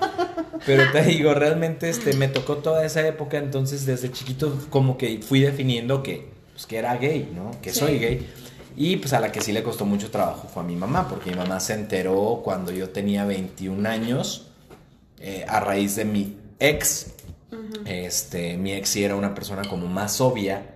Pero 0.66 0.90
te 0.94 1.02
digo, 1.04 1.34
realmente 1.34 1.90
este, 1.90 2.14
me 2.14 2.30
tocó 2.30 2.58
toda 2.60 2.86
esa 2.86 3.06
época, 3.06 3.38
entonces 3.38 3.86
desde 3.86 4.10
chiquito 4.10 4.58
como 4.70 4.98
que 4.98 5.20
fui 5.22 5.42
definiendo 5.42 6.02
que, 6.02 6.30
pues, 6.54 6.66
que 6.66 6.78
era 6.78 6.96
gay, 6.96 7.30
¿no? 7.36 7.52
Que 7.62 7.72
Sí. 7.74 7.80
soy 7.80 8.00
gay. 8.00 8.26
Y 8.80 8.98
pues 8.98 9.12
a 9.14 9.20
la 9.20 9.32
que 9.32 9.42
sí 9.42 9.52
le 9.52 9.64
costó 9.64 9.86
mucho 9.86 10.12
trabajo 10.12 10.48
fue 10.48 10.62
a 10.62 10.66
mi 10.66 10.76
mamá, 10.76 11.10
porque 11.10 11.32
mi 11.32 11.36
mamá 11.36 11.60
se 11.60 11.74
enteró 11.74 12.42
cuando 12.44 12.72
yo 12.72 12.90
tenía 12.90 13.26
21 13.26 13.90
años, 13.90 14.50
eh, 15.20 15.44
a 15.48 15.60
raíz 15.60 15.96
de 15.96 16.06
mi 16.06 16.38
ex. 16.60 17.08
Este, 17.86 18.56
mi 18.56 18.74
ex 18.74 18.90
sí 18.90 19.04
era 19.04 19.16
una 19.16 19.34
persona 19.34 19.64
como 19.68 19.88
más 19.88 20.20
obvia 20.20 20.76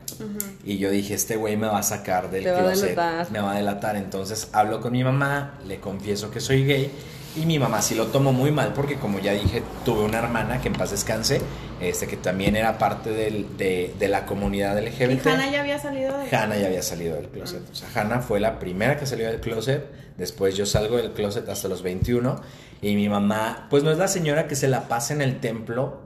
Y 0.63 0.77
yo 0.77 0.89
dije, 0.89 1.13
este 1.13 1.35
güey 1.35 1.57
me 1.57 1.67
va 1.67 1.79
a 1.79 1.83
sacar 1.83 2.31
del 2.31 2.43
Te 2.43 2.51
va 2.51 2.59
a 2.59 2.63
closet, 2.63 2.97
me 3.29 3.39
va 3.39 3.51
a 3.51 3.55
delatar. 3.57 3.95
Entonces 3.95 4.49
hablo 4.51 4.81
con 4.81 4.93
mi 4.93 5.03
mamá, 5.03 5.59
le 5.67 5.79
confieso 5.79 6.31
que 6.31 6.39
soy 6.39 6.65
gay. 6.65 6.91
Y 7.35 7.45
mi 7.45 7.57
mamá 7.59 7.81
sí 7.81 7.95
lo 7.95 8.07
tomó 8.07 8.33
muy 8.33 8.51
mal 8.51 8.73
porque 8.73 8.95
como 8.97 9.19
ya 9.19 9.31
dije, 9.31 9.63
tuve 9.85 10.01
una 10.03 10.19
hermana 10.19 10.59
que 10.59 10.67
en 10.67 10.73
paz 10.73 10.91
descanse, 10.91 11.41
este, 11.79 12.05
que 12.05 12.17
también 12.17 12.57
era 12.57 12.77
parte 12.77 13.09
del- 13.11 13.55
de, 13.57 13.93
de 13.97 14.07
la 14.09 14.25
comunidad 14.25 14.77
¿Y 14.77 14.85
LGBT. 14.87 15.27
Hannah 15.27 15.49
ya 15.49 15.61
había 15.61 15.79
salido 15.79 16.17
de 16.17 16.35
Hannah 16.35 16.57
ya 16.57 16.67
había 16.67 16.83
salido 16.83 17.15
del 17.15 17.27
closet. 17.29 17.61
O 17.71 17.75
sea, 17.75 17.87
Hannah 17.95 18.19
fue 18.19 18.41
la 18.41 18.59
primera 18.59 18.97
que 18.97 19.05
salió 19.05 19.27
del 19.27 19.39
closet. 19.39 19.85
Después 20.17 20.57
yo 20.57 20.65
salgo 20.65 20.97
del 20.97 21.13
closet 21.13 21.47
hasta 21.47 21.69
los 21.69 21.81
21. 21.83 22.35
Y 22.81 22.95
mi 22.95 23.07
mamá, 23.07 23.67
pues 23.69 23.83
no 23.83 23.91
es 23.91 23.97
la 23.97 24.09
señora 24.09 24.47
que 24.47 24.55
se 24.55 24.67
la 24.67 24.89
pasa 24.89 25.13
en 25.13 25.21
el 25.21 25.39
templo. 25.39 26.01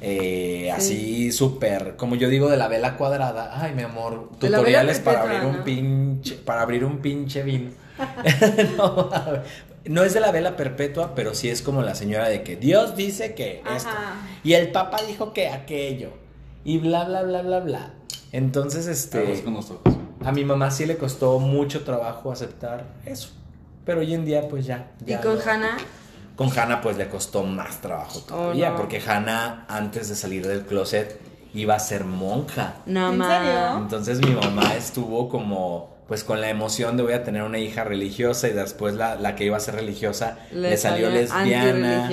eh, 0.00 0.72
así 0.72 1.30
súper, 1.32 1.96
como 1.96 2.14
yo 2.16 2.28
digo, 2.28 2.48
de 2.48 2.56
la 2.56 2.66
vela 2.68 2.96
cuadrada. 2.96 3.62
Ay, 3.62 3.72
mi 3.74 3.82
amor, 3.82 4.30
tutoriales 4.40 4.98
para 5.00 5.20
abrir 5.22 5.44
un 5.44 5.62
pinche, 5.64 6.34
para 6.36 6.62
abrir 6.62 6.84
un 6.84 6.98
pinche 6.98 7.42
vino. 7.42 7.70
no, 8.78 9.10
a 9.12 9.30
ver, 9.30 9.42
no 9.84 10.04
es 10.04 10.14
de 10.14 10.20
la 10.20 10.30
vela 10.32 10.56
perpetua, 10.56 11.14
pero 11.14 11.34
sí 11.34 11.48
es 11.48 11.62
como 11.62 11.82
la 11.82 11.94
señora 11.94 12.28
de 12.28 12.42
que 12.42 12.56
Dios 12.56 12.96
dice 12.96 13.34
que 13.34 13.62
esto. 13.74 13.90
Y 14.44 14.54
el 14.54 14.70
Papa 14.72 14.98
dijo 15.06 15.32
que 15.32 15.48
aquello. 15.48 16.10
Y 16.64 16.78
bla, 16.78 17.04
bla, 17.04 17.22
bla, 17.22 17.42
bla, 17.42 17.60
bla. 17.60 17.94
Entonces, 18.30 18.86
este... 18.86 19.42
Con 19.42 19.54
los 19.54 19.70
ojos. 19.70 19.94
A 20.24 20.30
mi 20.32 20.44
mamá 20.44 20.70
sí 20.70 20.86
le 20.86 20.96
costó 20.96 21.38
mucho 21.40 21.82
trabajo 21.84 22.30
aceptar 22.30 22.84
eso. 23.04 23.30
Pero 23.84 24.00
hoy 24.00 24.14
en 24.14 24.24
día, 24.24 24.48
pues 24.48 24.64
ya. 24.66 24.92
Y 25.04 25.14
con 25.16 25.34
lo- 25.36 25.42
Hannah, 25.44 25.76
Con 26.36 26.48
Hannah, 26.56 26.80
pues 26.80 26.96
le 26.96 27.08
costó 27.08 27.42
más 27.42 27.80
trabajo 27.80 28.20
todavía. 28.20 28.70
no. 28.70 28.76
Porque 28.76 29.02
Hannah, 29.04 29.66
antes 29.68 30.08
de 30.08 30.14
salir 30.14 30.46
del 30.46 30.62
closet, 30.62 31.20
iba 31.52 31.74
a 31.74 31.80
ser 31.80 32.04
monja. 32.04 32.76
no 32.86 33.12
¿En 33.12 33.20
serio? 33.22 33.76
Entonces 33.78 34.20
mi 34.20 34.30
mamá 34.30 34.74
estuvo 34.76 35.28
como. 35.28 35.91
Pues 36.12 36.24
con 36.24 36.42
la 36.42 36.50
emoción 36.50 36.98
de 36.98 37.04
voy 37.04 37.14
a 37.14 37.24
tener 37.24 37.42
una 37.42 37.58
hija 37.58 37.84
religiosa 37.84 38.46
y 38.46 38.52
después 38.52 38.92
la, 38.92 39.14
la 39.14 39.34
que 39.34 39.46
iba 39.46 39.56
a 39.56 39.60
ser 39.60 39.76
religiosa 39.76 40.40
le, 40.52 40.76
salió 40.76 41.08
lesbiana. 41.08 42.10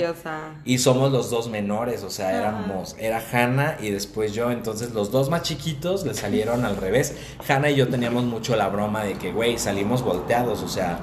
Y 0.64 0.78
somos 0.78 1.12
los 1.12 1.28
dos 1.28 1.50
menores, 1.50 2.02
o 2.02 2.08
sea, 2.08 2.28
Ah. 2.28 2.38
éramos, 2.38 2.96
era 2.98 3.22
Hannah 3.30 3.76
y 3.78 3.90
después 3.90 4.32
yo, 4.32 4.52
entonces 4.52 4.92
los 4.94 5.10
dos 5.10 5.28
más 5.28 5.42
chiquitos 5.42 6.06
le 6.06 6.14
salieron 6.14 6.64
al 6.64 6.78
revés. 6.78 7.14
Hannah 7.46 7.68
y 7.68 7.76
yo 7.76 7.88
teníamos 7.88 8.24
mucho 8.24 8.56
la 8.56 8.68
broma 8.68 9.04
de 9.04 9.18
que, 9.18 9.32
güey, 9.32 9.58
salimos 9.58 10.00
volteados, 10.02 10.62
o 10.62 10.68
sea, 10.68 11.00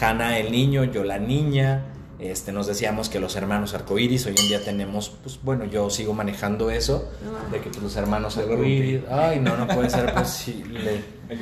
Hannah 0.00 0.40
el 0.40 0.50
niño, 0.50 0.82
yo 0.82 1.04
la 1.04 1.20
niña, 1.20 1.84
este, 2.18 2.50
nos 2.50 2.66
decíamos 2.66 3.08
que 3.08 3.20
los 3.20 3.36
hermanos 3.36 3.74
arcoíris, 3.74 4.26
hoy 4.26 4.34
en 4.36 4.48
día 4.48 4.64
tenemos, 4.64 5.10
pues 5.22 5.38
bueno, 5.40 5.66
yo 5.66 5.88
sigo 5.88 6.14
manejando 6.14 6.68
eso, 6.68 7.12
de 7.52 7.60
que 7.60 7.70
pues, 7.70 7.80
los 7.80 7.94
hermanos 7.94 8.36
arcoíris, 8.38 9.02
ay, 9.08 9.38
no, 9.38 9.56
no 9.56 9.68
puede 9.68 9.88
ser 9.88 10.12
posible. 10.14 11.04
¿Me 11.28 11.36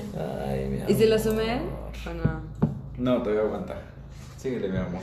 ayudas? 0.00 0.48
Ay, 0.48 0.68
mi 0.68 0.92
¿Y 0.92 0.96
si 0.96 1.06
lo 1.06 1.16
él 1.16 1.60
o 2.06 2.14
no? 2.14 2.40
No, 2.98 3.22
te 3.22 3.30
voy 3.30 3.38
a 3.38 3.42
aguantar. 3.42 3.82
Síguele, 4.36 4.68
mi 4.68 4.78
amor. 4.78 5.00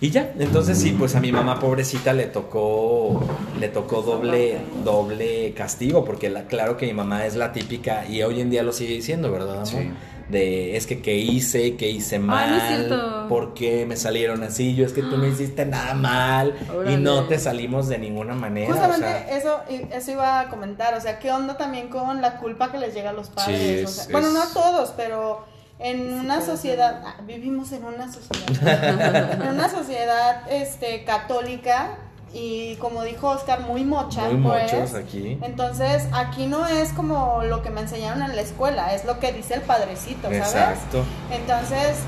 Y 0.00 0.10
ya, 0.10 0.34
entonces 0.38 0.78
sí, 0.78 0.94
pues 0.98 1.14
a 1.14 1.20
mi 1.20 1.32
mamá 1.32 1.58
pobrecita 1.58 2.12
le 2.12 2.26
tocó, 2.26 3.20
le 3.58 3.68
tocó 3.68 4.02
doble, 4.02 4.58
doble 4.84 5.54
castigo, 5.54 6.04
porque 6.04 6.28
la, 6.28 6.46
claro 6.46 6.76
que 6.76 6.86
mi 6.86 6.92
mamá 6.92 7.24
es 7.26 7.36
la 7.36 7.52
típica, 7.52 8.06
y 8.06 8.22
hoy 8.22 8.40
en 8.40 8.50
día 8.50 8.62
lo 8.62 8.72
sigue 8.72 8.94
diciendo, 8.94 9.30
¿verdad, 9.32 9.54
amor? 9.54 9.66
Sí. 9.66 9.90
De, 10.28 10.76
es 10.76 10.86
que 10.86 11.02
qué 11.02 11.16
hice, 11.16 11.76
qué 11.76 11.90
hice 11.90 12.18
mal, 12.18 12.48
no 12.50 12.56
es 12.56 12.62
cierto. 12.68 13.26
por 13.28 13.52
qué 13.52 13.84
me 13.84 13.94
salieron 13.96 14.42
así, 14.42 14.74
yo 14.74 14.86
es 14.86 14.92
que 14.94 15.02
tú 15.02 15.18
no 15.18 15.26
hiciste 15.28 15.66
nada 15.66 15.92
mal, 15.94 16.54
y 16.66 16.70
Órale. 16.70 16.96
no 16.96 17.24
te 17.24 17.38
salimos 17.38 17.88
de 17.88 17.98
ninguna 17.98 18.34
manera, 18.34 18.72
Justamente 18.72 19.06
o 19.06 19.10
sea, 19.10 19.36
eso, 19.36 19.60
eso 19.92 20.10
iba 20.12 20.40
a 20.40 20.48
comentar, 20.48 20.94
o 20.94 21.00
sea, 21.00 21.18
¿qué 21.18 21.30
onda 21.30 21.58
también 21.58 21.88
con 21.88 22.22
la 22.22 22.38
culpa 22.38 22.72
que 22.72 22.78
les 22.78 22.94
llega 22.94 23.10
a 23.10 23.12
los 23.12 23.28
padres? 23.28 23.58
Sí, 23.60 23.84
O 23.84 23.88
es- 23.88 23.90
sea, 23.90 24.06
Bueno, 24.12 24.30
no 24.30 24.40
a 24.40 24.44
es- 24.44 24.54
todos, 24.54 24.92
pero 24.96 25.44
en 25.78 26.14
una 26.14 26.40
sociedad, 26.40 27.02
ah, 27.04 27.16
vivimos 27.26 27.72
en 27.72 27.84
una 27.84 28.10
sociedad, 28.10 29.34
en 29.42 29.48
una 29.54 29.68
sociedad 29.68 30.50
este, 30.50 31.04
católica 31.04 31.98
y 32.34 32.74
como 32.76 33.02
dijo 33.04 33.28
Oscar, 33.28 33.60
muy 33.60 33.84
mocha, 33.84 34.28
muy 34.28 34.50
pues. 34.50 34.94
aquí. 34.94 35.38
Entonces, 35.42 36.08
aquí 36.12 36.46
no 36.46 36.66
es 36.66 36.92
como 36.92 37.42
lo 37.44 37.62
que 37.62 37.70
me 37.70 37.80
enseñaron 37.82 38.22
en 38.22 38.34
la 38.34 38.42
escuela, 38.42 38.92
es 38.92 39.04
lo 39.04 39.20
que 39.20 39.32
dice 39.32 39.54
el 39.54 39.60
padrecito, 39.62 40.22
¿sabes? 40.28 40.48
Exacto. 40.48 41.04
Entonces, 41.30 41.98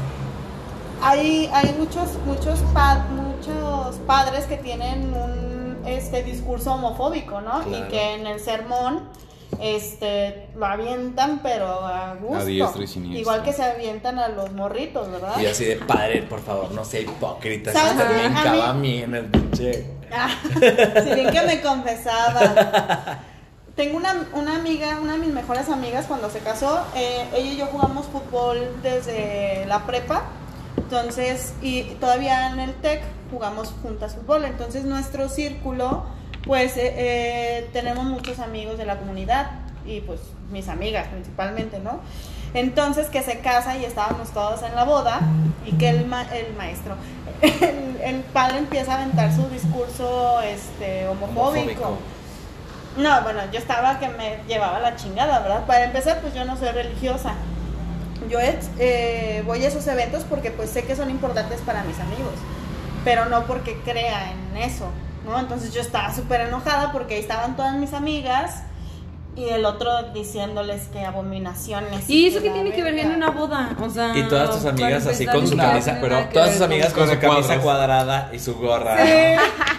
hay, 1.03 1.51
hay 1.53 1.75
muchos, 1.79 2.11
muchos, 2.27 2.61
pa- 2.75 3.07
muchos 3.11 3.97
padres 4.07 4.45
que 4.47 4.57
tienen 4.57 5.13
un 5.15 5.77
este 5.87 6.23
discurso 6.25 6.75
homofóbico, 6.75 7.41
¿no? 7.41 7.61
Claro. 7.63 7.87
Y 7.87 7.89
que 7.89 8.15
en 8.15 8.27
el 8.27 8.41
sermón 8.41 9.03
este 9.61 10.49
lo 10.57 10.67
avientan 10.67 11.41
pero 11.43 11.67
a 11.87 12.15
gusto. 12.15 12.37
A 12.39 12.45
diestra 12.45 12.83
y 12.83 12.87
siniestra. 12.87 13.21
Igual 13.21 13.43
que 13.43 13.53
se 13.53 13.63
avientan 13.63 14.19
a 14.19 14.29
los 14.29 14.53
morritos, 14.53 15.11
¿verdad? 15.11 15.39
Y 15.41 15.47
así 15.47 15.65
de 15.65 15.77
padre, 15.77 16.23
por 16.23 16.41
favor, 16.41 16.71
no 16.73 16.85
sea 16.85 17.01
hipócrita. 17.01 17.73
¿Sabes 17.73 17.93
Usted 17.93 18.09
me 18.09 18.17
qué? 18.17 18.25
A 18.25 18.29
mí- 18.29 18.39
encaba 18.39 18.69
a 18.71 18.75
mí 18.75 18.99
en 19.03 19.15
el 19.15 19.25
pinche. 19.27 19.87
Ah, 20.13 20.29
si 20.55 21.15
bien 21.15 21.31
que 21.31 21.43
me 21.43 21.61
confesaba. 21.61 23.21
Tengo 23.75 23.99
una, 23.99 24.27
una 24.33 24.57
amiga, 24.57 24.99
una 25.03 25.13
de 25.13 25.19
mis 25.19 25.33
mejores 25.35 25.69
amigas 25.69 26.07
cuando 26.07 26.31
se 26.31 26.39
casó, 26.39 26.83
eh, 26.95 27.27
ella 27.35 27.53
y 27.53 27.57
yo 27.59 27.67
jugamos 27.67 28.07
fútbol 28.07 28.59
desde 28.83 29.67
la 29.67 29.85
prepa, 29.85 30.23
entonces, 30.79 31.53
y 31.61 31.83
todavía 32.01 32.51
en 32.53 32.61
el 32.61 32.73
TEC 32.77 33.03
jugamos 33.31 33.75
juntas 33.83 34.15
fútbol, 34.15 34.47
entonces 34.47 34.85
nuestro 34.85 35.29
círculo, 35.29 36.07
pues 36.47 36.77
eh, 36.77 36.95
eh, 36.97 37.71
tenemos 37.73 38.05
muchos 38.05 38.39
amigos 38.39 38.79
de 38.79 38.87
la 38.87 38.97
comunidad 38.99 39.51
y 39.85 40.01
pues 40.01 40.21
mis 40.51 40.69
amigas 40.69 41.09
principalmente, 41.09 41.79
¿no? 41.81 42.01
Entonces 42.55 43.09
que 43.09 43.23
se 43.23 43.41
casa 43.41 43.77
y 43.77 43.85
estábamos 43.85 44.31
todos 44.31 44.63
en 44.63 44.75
la 44.75 44.85
boda 44.85 45.21
y 45.67 45.73
que 45.73 45.91
el, 45.91 46.07
ma- 46.07 46.27
el 46.35 46.55
maestro, 46.55 46.95
el, 47.43 48.01
el 48.03 48.21
padre 48.33 48.59
empieza 48.59 48.93
a 48.93 49.03
aventar 49.03 49.35
su 49.35 49.47
discurso 49.49 50.41
este, 50.43 51.07
homofóbico. 51.09 51.41
Homofóbico. 51.83 51.99
No, 52.97 53.21
bueno, 53.23 53.41
yo 53.53 53.59
estaba 53.59 53.99
que 53.99 54.09
me 54.09 54.39
llevaba 54.49 54.79
la 54.81 54.97
chingada, 54.97 55.41
¿verdad? 55.41 55.67
Para 55.67 55.85
empezar, 55.85 56.21
pues 56.23 56.33
yo 56.35 56.45
no 56.47 56.57
soy 56.57 56.71
religiosa. 56.71 57.35
Yo 58.31 58.39
eh, 58.41 59.43
voy 59.45 59.63
a 59.65 59.69
esos 59.69 59.87
eventos 59.87 60.25
porque 60.25 60.51
pues 60.51 60.71
sé 60.71 60.85
que 60.85 60.97
son 60.97 61.11
importantes 61.11 61.61
para 61.61 61.85
mis 61.85 61.99
amigos, 62.01 62.33
pero 63.05 63.27
no 63.27 63.45
porque 63.45 63.77
crea 63.85 64.33
en 64.33 64.57
eso, 64.57 64.87
¿no? 65.27 65.39
Entonces 65.39 65.75
yo 65.75 65.81
estaba 65.83 66.15
súper 66.15 66.41
enojada 66.43 66.93
porque 66.93 67.15
ahí 67.17 67.21
estaban 67.21 67.57
todas 67.57 67.75
mis 67.75 67.93
amigas 67.93 68.63
y 69.35 69.51
el 69.51 69.67
otro 69.67 69.91
diciéndoles 70.15 70.85
que 70.89 71.05
abominaciones. 71.05 72.09
¿Y 72.09 72.29
eso 72.29 72.39
que 72.39 72.45
qué 72.45 72.51
tiene 72.53 72.73
que 72.73 72.83
ver 72.83 72.99
en 72.99 73.11
una 73.11 73.31
boda? 73.31 73.77
O 73.83 73.91
sea, 73.91 74.17
Y 74.17 74.23
todas 74.23 74.51
tus 74.51 74.65
amigas 74.65 75.07
así 75.07 75.27
con 75.27 75.47
su 75.47 75.55
camisa, 75.57 75.99
pero 76.01 76.25
todas 76.33 76.53
sus 76.53 76.63
amigas 76.63 76.95
con 76.95 77.07
con 77.07 77.15
su 77.15 77.21
camisa 77.21 77.43
cuadros. 77.61 77.63
cuadrada 77.65 78.31
y 78.33 78.39
su 78.39 78.55
gorra. 78.57 78.97
Sí. 79.05 79.13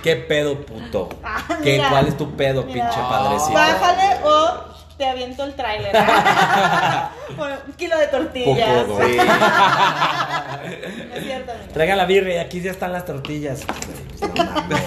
¿Qué 0.04 0.16
pedo, 0.18 0.64
puto? 0.64 1.10
Ah, 1.24 1.42
¿Qué, 1.64 1.78
mira. 1.78 1.90
¿Cuál 1.90 2.08
es 2.08 2.18
tu 2.18 2.36
pedo, 2.36 2.64
Mira. 2.66 2.88
pinche 2.90 3.02
padrecito? 3.10 3.54
Bájale 3.54 4.24
o 4.26 4.77
te 4.98 5.06
aviento 5.06 5.44
el 5.44 5.54
tráiler. 5.54 5.96
Bueno, 7.38 7.56
un 7.68 7.74
kilo 7.74 7.98
de 8.00 8.08
tortillas. 8.08 8.86
Poco, 8.86 9.02
Sí. 9.04 9.18
No 9.18 9.24
es 11.16 11.24
cierto, 11.24 11.52
amiga. 11.52 11.68
Traiga 11.74 11.96
la 11.96 12.06
birria 12.06 12.36
y 12.36 12.38
aquí 12.40 12.62
ya 12.62 12.72
están 12.72 12.94
las 12.94 13.06
tortillas. 13.06 13.62
No 14.22 14.28
mames. 14.44 14.82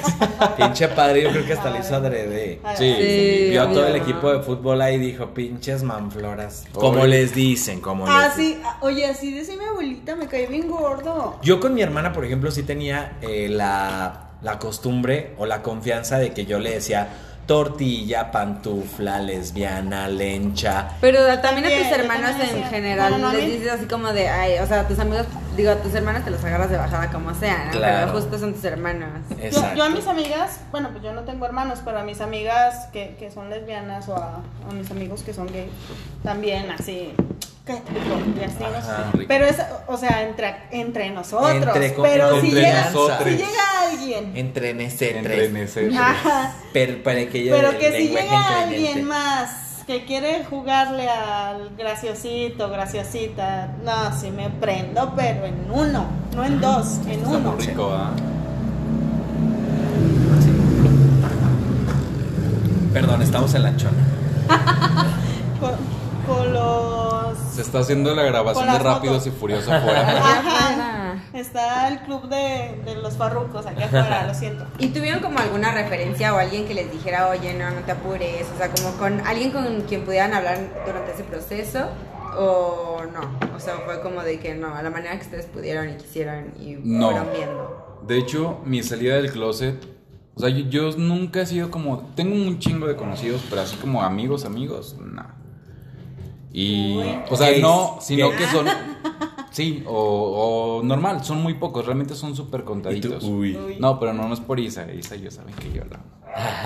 pinche 0.56 0.88
padre, 0.88 1.22
yo 1.22 1.30
creo 1.30 1.46
que 1.46 1.52
hasta 1.52 1.70
lo 1.70 1.78
hizo 1.78 1.94
adrede. 1.94 2.60
Sí. 2.76 2.94
Sí, 2.98 3.46
Vio 3.50 3.62
a 3.62 3.66
todo 3.72 3.86
el 3.86 3.96
equipo 3.96 4.32
de 4.32 4.40
fútbol 4.42 4.80
ahí 4.82 4.94
y 4.96 4.98
dijo, 4.98 5.28
pinches 5.32 5.82
manfloras. 5.82 6.64
Como 6.72 7.04
les 7.06 7.34
dicen, 7.34 7.80
como 7.80 8.06
Ah, 8.08 8.24
les 8.28 8.34
sí. 8.34 8.60
ah, 8.64 8.78
Oye, 8.80 9.06
así 9.06 9.32
decía 9.32 9.54
mi 9.56 9.64
abuelita, 9.64 10.16
me 10.16 10.26
caí 10.26 10.46
bien 10.46 10.68
gordo. 10.68 11.38
Yo 11.42 11.60
con 11.60 11.74
mi 11.74 11.82
hermana, 11.82 12.12
por 12.12 12.24
ejemplo, 12.24 12.50
sí 12.50 12.62
tenía 12.64 13.12
eh, 13.22 13.48
la, 13.48 14.30
la 14.42 14.58
costumbre 14.58 15.34
o 15.38 15.46
la 15.46 15.62
confianza 15.62 16.18
de 16.18 16.32
que 16.32 16.46
yo 16.46 16.58
le 16.58 16.70
decía 16.72 17.08
tortilla, 17.46 18.30
pantufla, 18.30 19.18
lesbiana, 19.20 20.08
lencha. 20.08 20.90
Pero 21.00 21.18
también 21.40 21.66
a 21.66 21.82
tus 21.82 21.98
hermanas 21.98 22.36
en 22.40 22.64
general 22.64 23.10
Bueno, 23.10 23.28
no, 23.28 23.34
les 23.34 23.52
dices 23.52 23.72
así 23.72 23.86
como 23.86 24.12
de, 24.12 24.28
ay, 24.28 24.58
o 24.58 24.66
sea, 24.66 24.80
a 24.80 24.88
tus 24.88 24.98
amigos, 24.98 25.26
digo, 25.56 25.70
a 25.70 25.76
tus 25.76 25.94
hermanas 25.94 26.24
te 26.24 26.30
los 26.30 26.44
agarras 26.44 26.70
de 26.70 26.76
bajada 26.76 27.10
como 27.10 27.34
sea, 27.34 27.66
¿no? 27.66 27.72
Claro. 27.72 28.12
Pero 28.12 28.20
justo 28.20 28.38
son 28.38 28.54
tus 28.54 28.64
hermanas. 28.64 29.22
Yo, 29.30 29.36
Exacto. 29.44 29.76
yo 29.76 29.84
a 29.84 29.88
mis 29.90 30.06
amigas, 30.06 30.60
bueno, 30.70 30.90
pues 30.90 31.02
yo 31.02 31.12
no 31.12 31.22
tengo 31.22 31.44
hermanos, 31.44 31.80
pero 31.84 31.98
a 31.98 32.04
mis 32.04 32.20
amigas 32.20 32.88
que, 32.92 33.16
que 33.18 33.30
son 33.30 33.50
lesbianas 33.50 34.08
o 34.08 34.14
a, 34.16 34.42
a 34.68 34.72
mis 34.72 34.90
amigos 34.90 35.22
que 35.22 35.34
son 35.34 35.46
gays, 35.48 35.70
también 36.22 36.70
así. 36.70 37.12
Pero 39.28 39.46
es, 39.46 39.56
o 39.86 39.96
sea, 39.96 40.28
entre, 40.28 40.54
entre 40.70 41.10
nosotros. 41.10 41.50
Entre 41.52 41.90
pero 41.90 42.40
si 42.40 42.48
entre 42.48 42.62
llega, 42.62 42.84
nosotros. 42.86 43.18
si 43.24 43.36
llega 43.36 43.82
alguien. 43.90 44.32
Entre 44.36 44.70
ese 44.84 45.18
Entre 45.18 45.48
tres. 45.48 45.76
ese. 45.76 45.96
Ajá. 45.98 46.54
Pero, 46.72 46.98
pero 47.04 47.30
que, 47.30 47.44
yo 47.44 47.54
Pero 47.54 47.78
que 47.78 47.92
si 47.92 48.08
llega 48.08 48.60
alguien 48.62 49.04
más 49.04 49.82
que 49.86 50.04
quiere 50.04 50.44
jugarle 50.44 51.08
al 51.08 51.70
graciosito, 51.76 52.70
graciosita, 52.70 53.68
no, 53.84 54.16
si 54.18 54.30
me 54.30 54.48
prendo, 54.48 55.14
pero 55.16 55.46
en 55.46 55.68
uno, 55.68 56.06
no 56.36 56.44
en 56.44 56.60
dos, 56.60 56.98
en 57.06 57.10
Está 57.10 57.28
uno. 57.28 57.52
muy 57.52 57.64
rico, 57.66 57.90
¿ah? 57.92 58.12
Perdón, 62.92 63.22
estamos 63.22 63.54
en 63.54 63.62
la 63.62 63.76
chona. 63.76 64.04
con, 65.60 65.72
con 66.26 66.52
los... 67.30 67.54
Se 67.54 67.62
está 67.62 67.78
haciendo 67.80 68.14
la 68.14 68.22
grabación 68.22 68.70
de 68.70 68.78
Rápidos 68.78 69.26
y 69.26 69.30
Furiosos 69.30 69.68
afuera. 69.72 71.22
Está 71.32 71.88
el 71.88 72.00
club 72.00 72.28
de, 72.28 72.80
de 72.84 72.96
los 72.96 73.14
farrucos 73.16 73.64
aquí 73.66 73.82
afuera, 73.82 74.26
lo 74.26 74.34
siento. 74.34 74.66
¿Y 74.78 74.88
tuvieron 74.88 75.20
como 75.20 75.38
alguna 75.38 75.72
referencia 75.72 76.34
o 76.34 76.38
alguien 76.38 76.66
que 76.66 76.74
les 76.74 76.90
dijera, 76.90 77.28
oye, 77.28 77.54
no, 77.54 77.70
no 77.70 77.80
te 77.82 77.92
apures? 77.92 78.46
O 78.54 78.58
sea, 78.58 78.70
como 78.70 78.92
con 78.98 79.20
alguien 79.26 79.50
con 79.52 79.82
quien 79.82 80.04
pudieran 80.04 80.34
hablar 80.34 80.58
durante 80.84 81.12
ese 81.12 81.22
proceso 81.24 81.86
o 82.36 83.02
no. 83.12 83.54
O 83.56 83.60
sea, 83.60 83.74
fue 83.84 84.00
como 84.00 84.22
de 84.22 84.38
que 84.40 84.54
no, 84.54 84.74
a 84.74 84.82
la 84.82 84.90
manera 84.90 85.16
que 85.18 85.24
ustedes 85.24 85.46
pudieron 85.46 85.88
y 85.90 85.94
quisieron 85.96 86.52
y 86.58 86.76
No. 86.82 87.10
fueron 87.10 87.28
viendo. 87.32 88.00
De 88.06 88.18
hecho, 88.18 88.58
mi 88.64 88.82
salida 88.82 89.16
del 89.16 89.30
closet, 89.30 89.76
o 90.34 90.40
sea, 90.40 90.48
yo, 90.48 90.64
yo 90.90 90.96
nunca 90.96 91.42
he 91.42 91.46
sido 91.46 91.70
como, 91.70 92.10
tengo 92.16 92.34
un 92.34 92.58
chingo 92.58 92.86
de 92.86 92.96
conocidos, 92.96 93.42
pero 93.48 93.62
así 93.62 93.76
como 93.76 94.02
amigos, 94.02 94.44
amigos, 94.44 94.96
no. 94.98 95.24
Y, 96.52 96.96
Uy. 96.98 97.18
o 97.30 97.36
sea, 97.36 97.56
no, 97.58 97.98
sino 98.00 98.30
que 98.32 98.44
son, 98.46 98.66
sí, 99.50 99.84
o, 99.86 100.80
o 100.80 100.82
normal, 100.82 101.24
son 101.24 101.42
muy 101.42 101.54
pocos, 101.54 101.86
realmente 101.86 102.14
son 102.14 102.34
súper 102.34 102.60
Y 102.60 102.64
tú, 102.64 102.68
contaditos. 102.68 103.24
uy. 103.24 103.56
Uy. 103.56 103.76
No, 103.78 104.00
pero 104.00 104.12
no, 104.12 104.26
no 104.26 104.34
es 104.34 104.40
por 104.40 104.58
Isa, 104.58 104.90
Isa 104.92 105.16
yo 105.16 105.30
saben 105.30 105.54
que 105.54 105.72
yo 105.72 105.84
la 105.84 105.96
amo. 105.96 106.04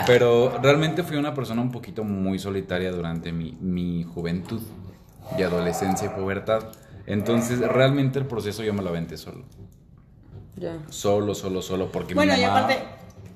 Pero 0.07 0.59
realmente 0.63 1.03
fui 1.03 1.17
una 1.17 1.35
persona 1.35 1.61
un 1.63 1.71
poquito 1.71 2.05
muy 2.05 2.39
solitaria 2.39 2.93
durante 2.93 3.33
mi, 3.33 3.57
mi 3.61 4.05
juventud 4.05 4.61
y 5.39 5.43
adolescencia 5.43 6.07
y 6.07 6.21
pubertad. 6.21 6.65
Entonces, 7.07 7.61
realmente 7.61 8.19
el 8.19 8.27
proceso 8.27 8.63
yo 8.63 8.73
me 8.75 8.83
lo 8.83 8.91
aventé 8.91 9.17
solo. 9.17 9.45
Ya. 10.57 10.79
Solo, 10.89 11.35
solo, 11.35 11.63
solo, 11.63 11.91
porque 11.91 12.15
Bueno, 12.15 12.35
mi 12.35 12.41
y 12.41 12.45
mamá... 12.45 12.61
aparte, 12.61 12.83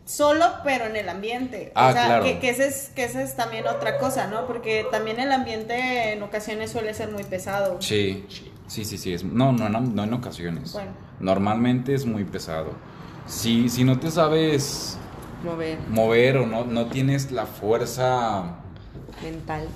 solo, 0.09 0.47
pero 0.64 0.87
en 0.87 0.97
el 0.97 1.09
ambiente. 1.09 1.71
Ah, 1.75 1.88
o 1.88 1.92
sea, 1.92 2.07
claro. 2.07 2.25
que, 2.25 2.38
que, 2.38 2.49
ese 2.51 2.66
es, 2.66 2.90
que 2.94 3.05
ese 3.05 3.23
es 3.23 3.37
también 3.37 3.66
otra 3.66 3.99
cosa, 3.99 4.27
¿no? 4.27 4.47
Porque 4.47 4.87
también 4.90 5.21
el 5.21 5.31
ambiente 5.31 6.12
en 6.14 6.23
ocasiones 6.23 6.71
suele 6.73 6.94
ser 6.94 7.11
muy 7.11 7.25
pesado. 7.25 7.77
Sí, 7.81 8.25
sí, 8.66 8.85
sí, 8.87 8.97
sí. 8.97 9.12
Es, 9.12 9.23
no, 9.23 9.53
no, 9.53 9.68
no, 9.68 9.81
no 9.83 10.05
en 10.05 10.12
ocasiones. 10.14 10.73
Bueno. 10.73 10.92
Normalmente 11.21 11.94
es 11.94 12.07
muy 12.07 12.25
pesado. 12.25 12.71
Si, 13.27 13.68
si 13.68 13.85
no 13.85 13.99
te 14.01 14.11
sabes 14.11 14.97
Mover 15.44 15.79
mover 15.90 16.37
o 16.38 16.47
no, 16.47 16.64
no 16.64 16.87
tienes 16.87 17.31
la 17.31 17.44
fuerza, 17.47 18.57
mental. 19.23 19.68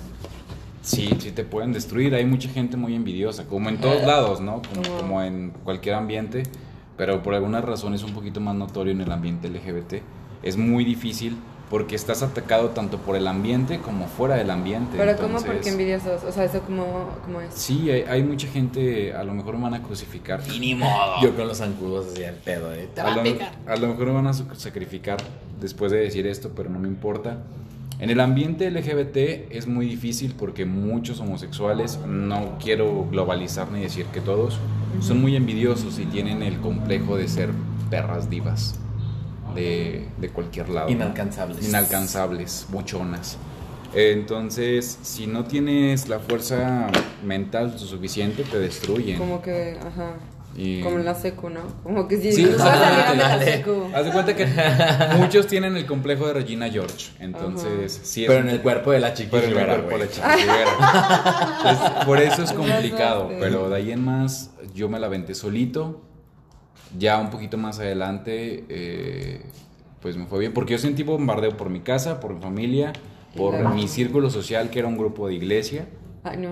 sí, 0.81 1.09
sí 1.19 1.31
te 1.31 1.43
pueden 1.43 1.71
destruir. 1.73 2.15
Hay 2.15 2.25
mucha 2.25 2.49
gente 2.49 2.75
muy 2.75 2.95
envidiosa, 2.95 3.45
como 3.45 3.69
en 3.69 3.77
todos 3.77 4.03
lados, 4.03 4.41
¿no? 4.41 4.61
Como, 4.63 4.81
Como- 4.81 4.97
como 4.97 5.21
en 5.23 5.51
cualquier 5.63 5.95
ambiente, 5.95 6.43
pero 6.97 7.21
por 7.23 7.33
alguna 7.33 7.61
razón 7.61 7.93
es 7.93 8.03
un 8.03 8.13
poquito 8.13 8.39
más 8.41 8.55
notorio 8.55 8.91
en 8.93 9.01
el 9.01 9.11
ambiente 9.11 9.47
LGBT. 9.47 10.01
Es 10.43 10.57
muy 10.57 10.83
difícil 10.85 11.37
porque 11.69 11.95
estás 11.95 12.21
atacado 12.21 12.69
tanto 12.69 12.99
por 12.99 13.15
el 13.15 13.27
ambiente 13.27 13.79
como 13.79 14.05
fuera 14.07 14.35
del 14.35 14.51
ambiente. 14.51 14.95
Pero 14.95 15.15
¿cómo? 15.15 15.39
entonces- 15.39 15.51
Porque 15.51 15.69
envidiosos. 15.69 16.23
O 16.23 16.31
sea, 16.31 16.43
eso 16.43 16.61
cómo, 16.61 17.09
cómo 17.25 17.41
es. 17.41 17.53
Sí, 17.55 17.89
hay, 17.89 18.01
hay 18.03 18.23
mucha 18.23 18.47
gente, 18.47 19.11
a 19.13 19.23
lo 19.23 19.33
mejor 19.33 19.57
me 19.57 19.63
van 19.63 19.73
a 19.73 19.81
crucificar. 19.81 20.41
Y 20.53 20.59
ni 20.59 20.75
modo. 20.75 21.15
Yo 21.23 21.35
con 21.35 21.47
los 21.47 21.57
zancudos 21.57 22.11
hacía 22.11 22.29
el 22.29 22.35
pedo, 22.35 22.71
¿eh? 22.73 22.89
Te 22.93 23.01
A 23.01 23.15
lo, 23.15 23.21
a 23.67 23.75
lo 23.77 23.87
mejor 23.87 24.05
me 24.05 24.13
van 24.13 24.27
a 24.27 24.33
sacrificar 24.33 25.17
después 25.59 25.91
de 25.91 25.97
decir 25.99 26.27
esto, 26.27 26.51
pero 26.55 26.69
no 26.69 26.77
me 26.77 26.87
importa. 26.87 27.39
En 27.99 28.09
el 28.09 28.19
ambiente 28.19 28.69
LGBT 28.69 29.49
es 29.49 29.65
muy 29.65 29.85
difícil 29.87 30.35
porque 30.37 30.65
muchos 30.65 31.21
homosexuales, 31.21 31.97
no 32.05 32.57
quiero 32.61 33.07
globalizar 33.09 33.71
ni 33.71 33.81
decir 33.81 34.05
que 34.07 34.19
todos, 34.19 34.59
son 34.99 35.21
muy 35.21 35.35
envidiosos 35.35 35.97
y 35.99 36.05
tienen 36.05 36.43
el 36.43 36.59
complejo 36.59 37.17
de 37.17 37.27
ser 37.29 37.49
perras 37.89 38.29
divas 38.29 38.75
de, 39.55 40.07
de 40.17 40.29
cualquier 40.29 40.69
lado. 40.69 40.87
¿no? 40.87 40.93
Inalcanzables. 40.93 41.67
Inalcanzables, 41.67 42.65
buchonas. 42.69 43.37
Entonces, 43.95 44.97
si 45.03 45.27
no 45.27 45.43
tienes 45.45 46.09
la 46.09 46.19
fuerza 46.19 46.87
mental 47.23 47.77
suficiente, 47.77 48.43
te 48.43 48.59
destruyen. 48.59 49.17
Como 49.19 49.41
que, 49.41 49.77
ajá. 49.79 50.15
Y- 50.55 50.81
Como 50.81 50.97
en 50.99 51.05
la 51.05 51.15
secu, 51.15 51.49
¿no? 51.49 51.61
Como 51.83 52.07
que 52.07 52.17
si 52.17 52.31
Sí, 52.31 52.47
ah, 52.59 53.09
de 53.11 53.17
la 53.17 53.39
secu. 53.43 53.87
Haz 53.93 54.05
de 54.05 54.11
cuenta 54.11 54.35
que 54.35 54.45
muchos 55.17 55.47
tienen 55.47 55.75
el 55.77 55.85
complejo 55.87 56.27
de 56.27 56.33
Regina 56.33 56.69
George. 56.69 57.11
Entonces, 57.19 57.99
sí 58.03 58.23
es 58.23 58.27
Pero 58.29 58.41
en 58.41 58.49
el 58.49 58.61
cuerpo 58.61 58.91
de 58.91 58.99
la 58.99 59.13
chiqui 59.13 59.29
pero 59.31 59.47
en 59.47 59.57
el 59.57 59.65
cuerpo 59.65 59.89
güey. 59.89 60.01
de 60.01 60.09
Chiqui 60.09 60.27
Rivera. 60.41 61.55
Entonces, 61.57 62.05
por 62.05 62.19
eso 62.19 62.43
es 62.43 62.51
complicado. 62.53 63.29
Pero 63.39 63.69
de 63.69 63.75
ahí 63.77 63.91
en 63.91 64.03
más, 64.05 64.51
yo 64.75 64.89
me 64.89 64.99
la 64.99 65.07
aventé 65.07 65.33
solito. 65.33 66.01
Ya 66.97 67.17
un 67.19 67.29
poquito 67.29 67.57
más 67.57 67.79
adelante, 67.79 68.65
eh, 68.69 69.41
pues 70.01 70.17
me 70.17 70.25
fue 70.25 70.39
bien. 70.39 70.53
Porque 70.53 70.73
yo 70.73 70.77
sentí 70.79 71.03
bombardeo 71.03 71.55
por 71.57 71.69
mi 71.69 71.79
casa, 71.79 72.19
por 72.19 72.33
mi 72.35 72.41
familia, 72.41 72.93
por 73.35 73.55
Claro. 73.57 73.69
mi 73.73 73.87
círculo 73.87 74.29
social, 74.29 74.69
que 74.69 74.79
era 74.79 74.87
un 74.87 74.97
grupo 74.97 75.27
de 75.27 75.33
iglesia. 75.35 75.87
Ay, 76.23 76.37
no. 76.37 76.49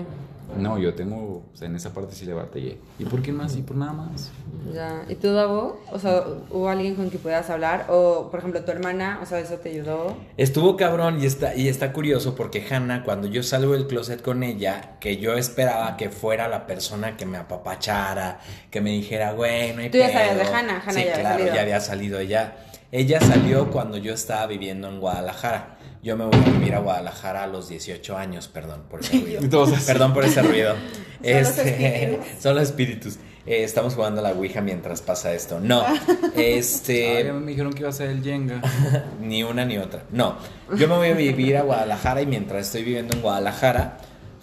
No, 0.58 0.76
yo 0.78 0.92
tengo, 0.94 1.16
o 1.52 1.56
sea, 1.56 1.66
en 1.66 1.76
esa 1.76 1.94
parte 1.94 2.14
sí 2.14 2.26
le 2.26 2.34
batallé. 2.34 2.78
¿Y 2.98 3.04
por 3.06 3.22
qué 3.22 3.32
más? 3.32 3.56
¿Y 3.56 3.62
por 3.62 3.74
nada 3.76 3.92
más? 3.94 4.30
Ya. 4.74 5.02
¿Y 5.08 5.14
tú, 5.14 5.32
Davo? 5.32 5.80
O 5.90 5.98
sea, 5.98 6.24
¿hubo 6.50 6.68
alguien 6.68 6.94
con 6.94 7.08
quien 7.08 7.22
puedas 7.22 7.48
hablar? 7.48 7.86
O, 7.88 8.28
por 8.30 8.40
ejemplo, 8.40 8.62
tu 8.62 8.70
hermana, 8.70 9.18
o 9.22 9.26
sea, 9.26 9.38
¿eso 9.38 9.54
te 9.56 9.70
ayudó? 9.70 10.14
Estuvo 10.36 10.76
cabrón 10.76 11.22
y 11.22 11.26
está, 11.26 11.54
y 11.54 11.68
está 11.68 11.92
curioso 11.94 12.34
porque 12.34 12.62
Hannah, 12.70 13.02
cuando 13.02 13.28
yo 13.28 13.42
salgo 13.42 13.72
del 13.72 13.86
closet 13.86 14.20
con 14.20 14.42
ella, 14.42 14.98
que 15.00 15.16
yo 15.16 15.34
esperaba 15.38 15.96
que 15.96 16.10
fuera 16.10 16.48
la 16.48 16.66
persona 16.66 17.16
que 17.16 17.24
me 17.24 17.38
apapachara, 17.38 18.40
que 18.70 18.80
me 18.82 18.90
dijera, 18.90 19.32
bueno, 19.32 19.80
hay 19.80 19.90
Tú 19.90 19.98
ya 19.98 20.08
pedo". 20.08 20.18
sabías 20.18 20.36
de 20.36 20.42
Hannah, 20.54 20.82
Hannah 20.82 20.92
sí, 20.92 21.04
ya 21.04 21.12
había 21.14 21.20
claro, 21.20 21.38
salido. 21.38 21.54
ya 21.54 21.60
había 21.62 21.80
salido 21.80 22.18
ella. 22.18 22.56
Ella 22.90 23.20
salió 23.22 23.70
cuando 23.70 23.96
yo 23.96 24.12
estaba 24.12 24.46
viviendo 24.46 24.86
en 24.88 25.00
Guadalajara. 25.00 25.78
Yo 26.02 26.16
me 26.16 26.24
voy 26.24 26.34
a 26.34 26.50
vivir 26.50 26.74
a 26.74 26.80
Guadalajara 26.80 27.44
a 27.44 27.46
los 27.46 27.68
18 27.68 28.16
años, 28.16 28.48
perdón 28.48 28.82
por 28.90 29.00
ese 29.00 29.20
ruido. 29.20 29.40
Perdón 29.86 30.12
por 30.12 30.24
ese 30.24 30.42
ruido. 30.42 30.74
Son 31.22 31.36
los 31.36 31.56
espíritus. 31.56 32.42
son 32.42 32.54
los 32.56 32.64
espíritus. 32.64 33.14
Eh, 33.46 33.62
estamos 33.62 33.94
jugando 33.94 34.20
a 34.20 34.24
la 34.24 34.32
Ouija 34.32 34.60
mientras 34.60 35.00
pasa 35.00 35.32
esto. 35.32 35.60
No, 35.60 35.84
este... 36.34 37.24
ya 37.24 37.32
me 37.32 37.46
dijeron 37.52 37.72
que 37.72 37.80
iba 37.80 37.88
a 37.88 37.92
ser 37.92 38.10
el 38.10 38.24
Jenga. 38.24 38.60
ni 39.20 39.44
una 39.44 39.64
ni 39.64 39.78
otra. 39.78 40.02
No, 40.10 40.36
yo 40.76 40.88
me 40.88 40.96
voy 40.96 41.10
a 41.10 41.14
vivir 41.14 41.56
a 41.56 41.62
Guadalajara 41.62 42.22
y 42.22 42.26
mientras 42.26 42.66
estoy 42.66 42.82
viviendo 42.82 43.14
en 43.14 43.22
Guadalajara, 43.22 43.98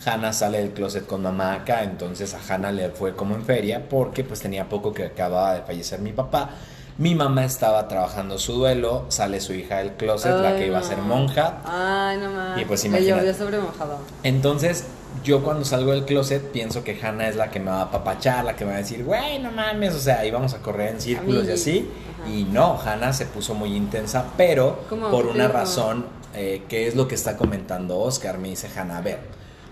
Hanna 0.05 0.31
sale 0.31 0.59
del 0.59 0.71
closet 0.71 1.05
con 1.05 1.21
mamá 1.21 1.53
acá, 1.53 1.83
entonces 1.83 2.33
a 2.33 2.39
Hanna 2.47 2.71
le 2.71 2.89
fue 2.89 3.13
como 3.15 3.35
en 3.35 3.43
feria 3.43 3.89
porque 3.89 4.23
pues 4.23 4.39
tenía 4.39 4.69
poco 4.69 4.93
que 4.93 5.03
acababa 5.03 5.55
de 5.55 5.61
fallecer 5.63 5.99
mi 5.99 6.13
papá. 6.13 6.51
Mi 6.99 7.15
mamá 7.15 7.45
estaba 7.45 7.87
trabajando 7.87 8.37
su 8.37 8.53
duelo, 8.55 9.05
sale 9.07 9.39
su 9.39 9.53
hija 9.53 9.77
del 9.77 9.93
closet, 9.93 10.35
la 10.41 10.57
que 10.57 10.67
iba 10.67 10.79
a 10.79 10.83
ser 10.83 10.97
no. 10.97 11.05
monja. 11.05 11.61
Ay, 11.63 12.17
no 12.17 12.29
mames. 12.29 12.61
Y 12.61 12.65
pues 12.65 12.83
Me 12.83 12.89
imagínate. 12.89 13.21
llovió 13.25 13.33
sobre 13.33 13.59
mojado. 13.59 13.99
Entonces, 14.23 14.83
yo 15.23 15.41
cuando 15.41 15.63
salgo 15.63 15.91
del 15.91 16.03
closet 16.03 16.51
pienso 16.51 16.83
que 16.83 16.99
Hanna 17.01 17.29
es 17.29 17.37
la 17.37 17.49
que 17.51 17.61
me 17.61 17.71
va 17.71 17.79
a 17.79 17.83
apapachar, 17.83 18.43
la 18.43 18.57
que 18.57 18.65
me 18.65 18.71
va 18.71 18.77
a 18.77 18.81
decir, 18.81 19.05
güey, 19.05 19.39
no 19.39 19.49
mames, 19.49 19.95
o 19.95 19.99
sea, 19.99 20.25
íbamos 20.25 20.53
a 20.53 20.57
correr 20.61 20.89
en 20.95 20.99
círculos 20.99 21.47
y 21.47 21.51
así. 21.51 21.89
Ajá. 22.21 22.29
Y 22.29 22.43
no, 22.43 22.77
Hanna 22.83 23.13
se 23.13 23.25
puso 23.27 23.53
muy 23.53 23.73
intensa, 23.77 24.25
pero 24.35 24.83
¿Cómo? 24.89 25.09
por 25.09 25.21
¿Qué 25.27 25.29
te 25.29 25.35
una 25.35 25.47
razón, 25.47 26.05
eh, 26.35 26.63
que 26.67 26.87
es 26.87 26.97
lo 26.97 27.07
que 27.07 27.15
está 27.15 27.37
comentando 27.37 27.97
Oscar, 27.97 28.39
me 28.39 28.49
dice 28.49 28.67
Hanna, 28.77 28.97
a 28.97 29.01
ver, 29.01 29.19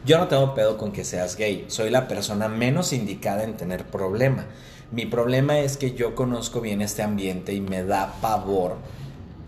yo 0.05 0.17
no 0.17 0.29
tengo 0.29 0.55
pedo 0.55 0.77
con 0.77 0.93
que 0.93 1.03
seas 1.03 1.35
gay, 1.35 1.65
soy 1.67 1.89
la 1.89 2.07
persona 2.07 2.47
menos 2.47 2.93
indicada 2.93 3.43
en 3.43 3.57
tener 3.57 3.83
problema. 3.83 4.45
Mi 4.91 5.06
problema 5.06 5.60
es 5.60 5.76
que 5.78 5.93
yo 5.93 6.15
conozco 6.15 6.62
bien 6.62 6.82
este 6.82 7.04
ambiente 7.04 7.54
y 7.54 7.62
me 7.62 7.84
da 7.84 8.13
pavor 8.21 8.78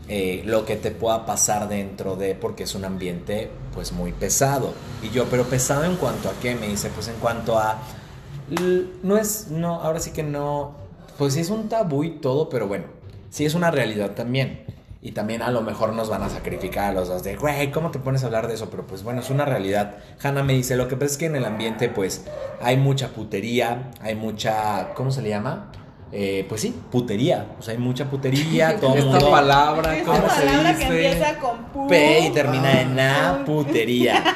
eh, 0.09 0.41
lo 0.45 0.65
que 0.65 0.75
te 0.75 0.91
pueda 0.91 1.25
pasar 1.25 1.69
dentro 1.69 2.15
de, 2.15 2.35
porque 2.35 2.63
es 2.63 2.75
un 2.75 2.83
ambiente 2.83 3.49
pues 3.73 3.91
muy 3.91 4.11
pesado. 4.11 4.73
Y 5.01 5.09
yo, 5.11 5.25
pero 5.25 5.45
pesado 5.45 5.85
en 5.85 5.95
cuanto 5.95 6.29
a 6.29 6.33
qué, 6.41 6.55
me 6.55 6.67
dice, 6.67 6.89
pues 6.89 7.07
en 7.07 7.15
cuanto 7.15 7.57
a, 7.57 7.79
no 9.03 9.17
es, 9.17 9.47
no, 9.49 9.75
ahora 9.75 9.99
sí 9.99 10.11
que 10.11 10.23
no, 10.23 10.73
pues 11.17 11.37
es 11.37 11.49
un 11.49 11.69
tabú 11.69 12.03
y 12.03 12.19
todo, 12.19 12.49
pero 12.49 12.67
bueno, 12.67 12.85
sí 13.29 13.45
es 13.45 13.53
una 13.53 13.71
realidad 13.71 14.11
también. 14.15 14.65
Y 15.01 15.13
también 15.13 15.41
a 15.41 15.49
lo 15.49 15.61
mejor 15.61 15.93
nos 15.93 16.09
van 16.09 16.23
a 16.23 16.29
sacrificar 16.29 16.89
a 16.89 16.93
los 16.93 17.07
dos 17.07 17.23
de, 17.23 17.37
güey, 17.37 17.71
¿cómo 17.71 17.89
te 17.89 17.99
pones 17.99 18.23
a 18.23 18.25
hablar 18.25 18.47
de 18.47 18.55
eso? 18.55 18.69
Pero 18.69 18.85
pues 18.85 19.03
bueno, 19.03 19.21
es 19.21 19.29
una 19.29 19.45
realidad. 19.45 19.97
Hanna 20.21 20.43
me 20.43 20.53
dice, 20.53 20.75
lo 20.75 20.89
que 20.89 20.97
pasa 20.97 21.13
es 21.13 21.17
que 21.17 21.25
en 21.27 21.37
el 21.37 21.45
ambiente 21.45 21.87
pues 21.87 22.25
hay 22.61 22.75
mucha 22.75 23.09
putería, 23.09 23.91
hay 24.01 24.15
mucha, 24.15 24.93
¿cómo 24.95 25.11
se 25.11 25.21
le 25.21 25.29
llama? 25.29 25.71
Eh, 26.11 26.45
pues 26.49 26.61
sí, 26.61 26.73
putería. 26.91 27.45
O 27.59 27.61
sea, 27.61 27.73
hay 27.73 27.79
mucha 27.79 28.09
putería, 28.09 28.77
todo 28.81 28.95
Esta 28.95 29.09
mundo- 29.09 29.29
palabra, 29.29 29.95
Esta 29.97 30.11
¿cómo 30.11 30.29
se 30.29 30.41
palabra 30.45 30.73
que 30.75 30.83
dice? 30.85 31.07
empieza 31.11 31.37
con 31.39 31.57
pu. 31.65 31.87
P 31.87 32.19
y 32.21 32.29
termina 32.31 32.81
en 32.81 32.99
Ah. 32.99 33.39
A, 33.41 33.45
putería. 33.45 34.23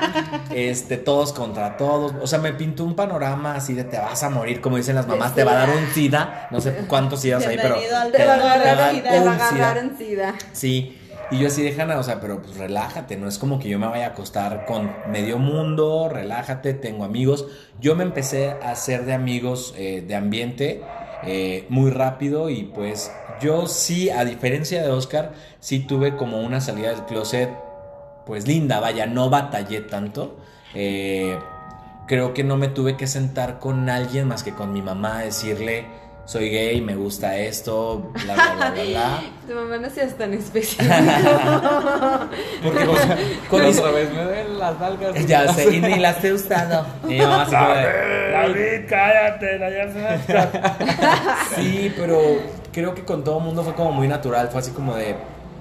Este, 0.54 0.98
todos 0.98 1.34
contra 1.34 1.78
todos. 1.78 2.14
O 2.22 2.28
sea, 2.28 2.38
me 2.40 2.54
pintó 2.54 2.84
un 2.84 2.96
panorama 2.96 3.56
así 3.56 3.74
de 3.74 3.84
te 3.86 3.98
vas 3.98 4.22
a 4.24 4.30
morir, 4.30 4.62
como 4.62 4.78
dicen 4.78 4.94
las 4.96 5.08
mamás, 5.08 5.34
te 5.34 5.44
va 5.44 5.54
a 5.54 5.56
dar 5.56 5.70
un 5.72 5.88
SIDA. 5.94 6.48
No 6.52 6.62
sé 6.62 6.74
cuántos 6.88 7.22
SIDAs 7.22 7.48
hay, 7.48 7.58
pero. 7.58 7.76
Al 7.76 8.12
Te 8.12 8.24
va 8.26 8.34
a 8.36 8.38
Te 8.38 8.44
va 8.44 8.52
a 8.52 8.54
agarrar, 8.54 8.94
te 9.02 9.10
va 9.10 9.16
a 9.18 9.22
un 9.22 9.28
agarrar 9.30 9.50
SIDA. 9.78 9.80
en 9.80 9.98
sida. 9.98 10.34
Sí. 10.52 11.00
Y 11.32 11.40
yo 11.40 11.48
así 11.48 11.64
de 11.64 11.82
Hanna, 11.82 11.98
o 11.98 12.04
sea, 12.04 12.20
pero 12.20 12.42
pues 12.44 12.58
relájate, 12.58 13.18
no 13.18 13.28
es 13.28 13.40
como 13.40 13.58
que 13.58 13.68
yo 13.68 13.80
me 13.80 13.88
vaya 13.88 14.06
a 14.06 14.10
acostar 14.10 14.66
con 14.66 14.92
medio 15.10 15.40
mundo, 15.40 16.08
relájate, 16.12 16.76
tengo 16.76 17.04
amigos. 17.06 17.48
Yo 17.80 17.96
me 17.96 18.04
empecé 18.04 18.52
a 18.62 18.72
hacer 18.72 19.06
de 19.06 19.14
amigos 19.14 19.74
eh, 19.76 20.04
de 20.08 20.16
ambiente 20.16 20.84
eh, 21.26 21.66
muy 21.70 21.92
rápido 21.92 22.50
y 22.50 22.64
pues 22.64 23.12
yo 23.42 23.68
sí, 23.68 24.10
a 24.10 24.26
diferencia 24.26 24.82
de 24.82 24.90
Oscar, 24.90 25.34
sí 25.60 25.80
tuve 25.80 26.16
como 26.16 26.42
una 26.42 26.62
salida 26.62 26.90
del 26.90 27.04
closet 27.06 27.50
pues 28.26 28.48
linda, 28.48 28.80
vaya, 28.80 29.06
no 29.06 29.30
batallé 29.30 29.82
tanto. 29.82 30.38
Eh, 30.74 31.38
creo 32.08 32.34
que 32.34 32.44
no 32.44 32.58
me 32.58 32.68
tuve 32.68 32.98
que 32.98 33.08
sentar 33.08 33.60
con 33.60 33.90
alguien 33.90 34.28
más 34.28 34.44
que 34.44 34.54
con 34.54 34.74
mi 34.74 34.82
mamá 34.82 35.20
a 35.20 35.24
decirle, 35.24 35.88
soy 36.26 36.50
gay, 36.50 36.80
me 36.82 36.96
gusta 36.96 37.38
esto, 37.38 38.12
bla, 38.24 38.34
bla, 38.34 38.56
bla, 38.56 38.72
bla, 38.72 38.84
bla. 38.84 39.22
Tu 39.48 39.54
mamá 39.54 39.78
no 39.78 39.90
seas 39.90 40.14
tan 40.18 40.34
específico. 40.34 40.84
Porque 42.64 42.86
con, 42.86 42.96
con 43.50 43.66
mis- 43.68 43.78
Otra 43.78 43.92
vez 43.92 44.14
me 44.14 44.24
duelen 44.24 44.58
las 44.60 44.80
nalgas. 44.80 45.26
Ya 45.28 45.48
sé, 45.54 45.76
y 45.76 45.82
ni 45.82 46.00
las 46.00 46.24
he 46.24 46.32
usado. 46.32 46.86
Y 47.04 47.08
mi 47.08 47.18
mamá 47.20 47.46
de, 47.46 48.32
David, 48.32 48.88
cállate, 48.90 49.60
la 49.60 49.70
ya 49.70 49.92
se 49.92 51.56
Sí, 51.56 51.94
pero 51.98 52.20
creo 52.72 52.96
que 52.96 53.04
con 53.04 53.24
todo 53.24 53.40
el 53.40 53.44
mundo 53.44 53.64
fue 53.64 53.74
como 53.74 53.92
muy 53.92 54.08
natural. 54.08 54.48
Fue 54.50 54.62
así 54.62 54.72
como 54.72 54.96
de, 54.96 55.16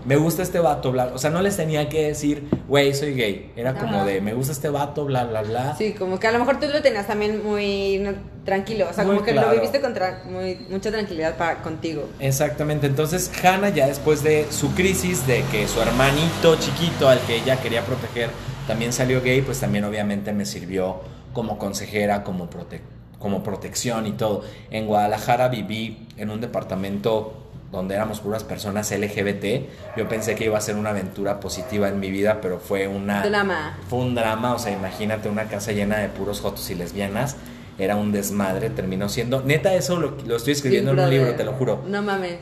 me 0.05 0.17
gusta 0.17 0.43
este 0.43 0.59
vato, 0.59 0.93
bla. 0.93 1.11
O 1.15 1.19
sea, 1.19 1.31
no 1.31 1.41
les 1.43 1.57
tenía 1.57 1.89
que 1.89 2.09
decir, 2.09 2.49
güey, 2.69 2.95
soy 2.95 3.15
gay. 3.15 3.53
Era 3.57 3.75
como 3.75 3.97
Ajá. 3.99 4.05
de, 4.07 4.21
me 4.21 4.35
gusta 4.35 4.53
este 4.53 4.69
vato, 4.69 5.05
bla, 5.05 5.25
bla, 5.25 5.43
bla. 5.43 5.77
Sí, 5.77 5.93
como 5.93 6.19
que 6.19 6.27
a 6.27 6.33
lo 6.33 6.39
mejor 6.39 6.59
tú 6.61 6.67
lo 6.69 6.83
tenías 6.83 7.07
también 7.07 7.45
muy 7.45 7.99
no, 7.99 8.13
tranquilo. 8.45 8.87
O 8.91 8.93
sea, 8.93 9.05
Muy 9.05 9.15
como 9.15 9.27
que 9.27 9.33
claro. 9.33 9.49
lo 9.49 9.55
viviste 9.55 9.81
con 9.81 9.95
tra- 9.95 10.25
muy, 10.25 10.57
mucha 10.71 10.91
tranquilidad 10.91 11.37
para 11.37 11.63
contigo. 11.63 12.09
Exactamente, 12.19 12.87
entonces 12.87 13.31
Hannah 13.45 13.69
ya 13.71 13.87
después 13.87 14.23
de 14.23 14.47
su 14.51 14.75
crisis, 14.75 15.27
de 15.27 15.43
que 15.53 15.69
su 15.69 15.81
hermanito 15.81 16.57
chiquito 16.59 17.09
al 17.09 17.21
que 17.21 17.37
ella 17.37 17.61
quería 17.61 17.85
proteger 17.85 18.31
también 18.67 18.93
salió 18.93 19.21
gay, 19.23 19.43
pues 19.43 19.61
también 19.61 19.85
obviamente 19.85 20.33
me 20.33 20.47
sirvió 20.47 21.01
como 21.33 21.59
consejera, 21.59 22.25
como, 22.25 22.49
prote- 22.51 22.81
como 23.19 23.43
protección 23.43 24.07
y 24.07 24.13
todo. 24.13 24.43
En 24.71 24.87
Guadalajara 24.87 25.49
viví 25.49 26.07
en 26.17 26.31
un 26.31 26.41
departamento 26.41 27.42
donde 27.73 27.95
éramos 27.95 28.21
puras 28.21 28.45
personas 28.45 28.91
LGBT. 28.93 29.97
Yo 29.97 30.07
pensé 30.07 30.35
que 30.35 30.45
iba 30.45 30.59
a 30.59 30.61
ser 30.61 30.77
una 30.77 30.91
aventura 30.91 31.41
positiva 31.41 31.89
en 31.89 31.99
mi 31.99 32.11
vida, 32.11 32.41
pero 32.43 32.61
fue 32.61 32.87
una... 32.87 33.27
Drama. 33.27 33.79
Fue 33.89 33.99
un 33.99 34.15
drama, 34.15 34.55
o 34.55 34.59
sea, 34.59 34.73
imagínate 34.73 35.31
una 35.31 35.45
casa 35.45 35.73
llena 35.73 35.99
de 35.99 36.09
puros 36.09 36.41
jotos 36.41 36.69
y 36.71 36.75
lesbianas. 36.75 37.37
Era 37.79 37.97
un 37.97 38.13
desmadre, 38.13 38.69
terminó 38.69 39.09
siendo... 39.09 39.43
Neta, 39.43 39.75
eso 39.75 39.99
lo, 39.99 40.19
lo 40.27 40.37
estoy 40.37 40.53
escribiendo 40.53 40.93
en 40.93 41.01
un 41.01 41.11
libro, 41.11 41.35
te 41.35 41.45
lo 41.45 41.55
juro. 41.55 41.83
No 41.87 42.03
mames. 42.03 42.41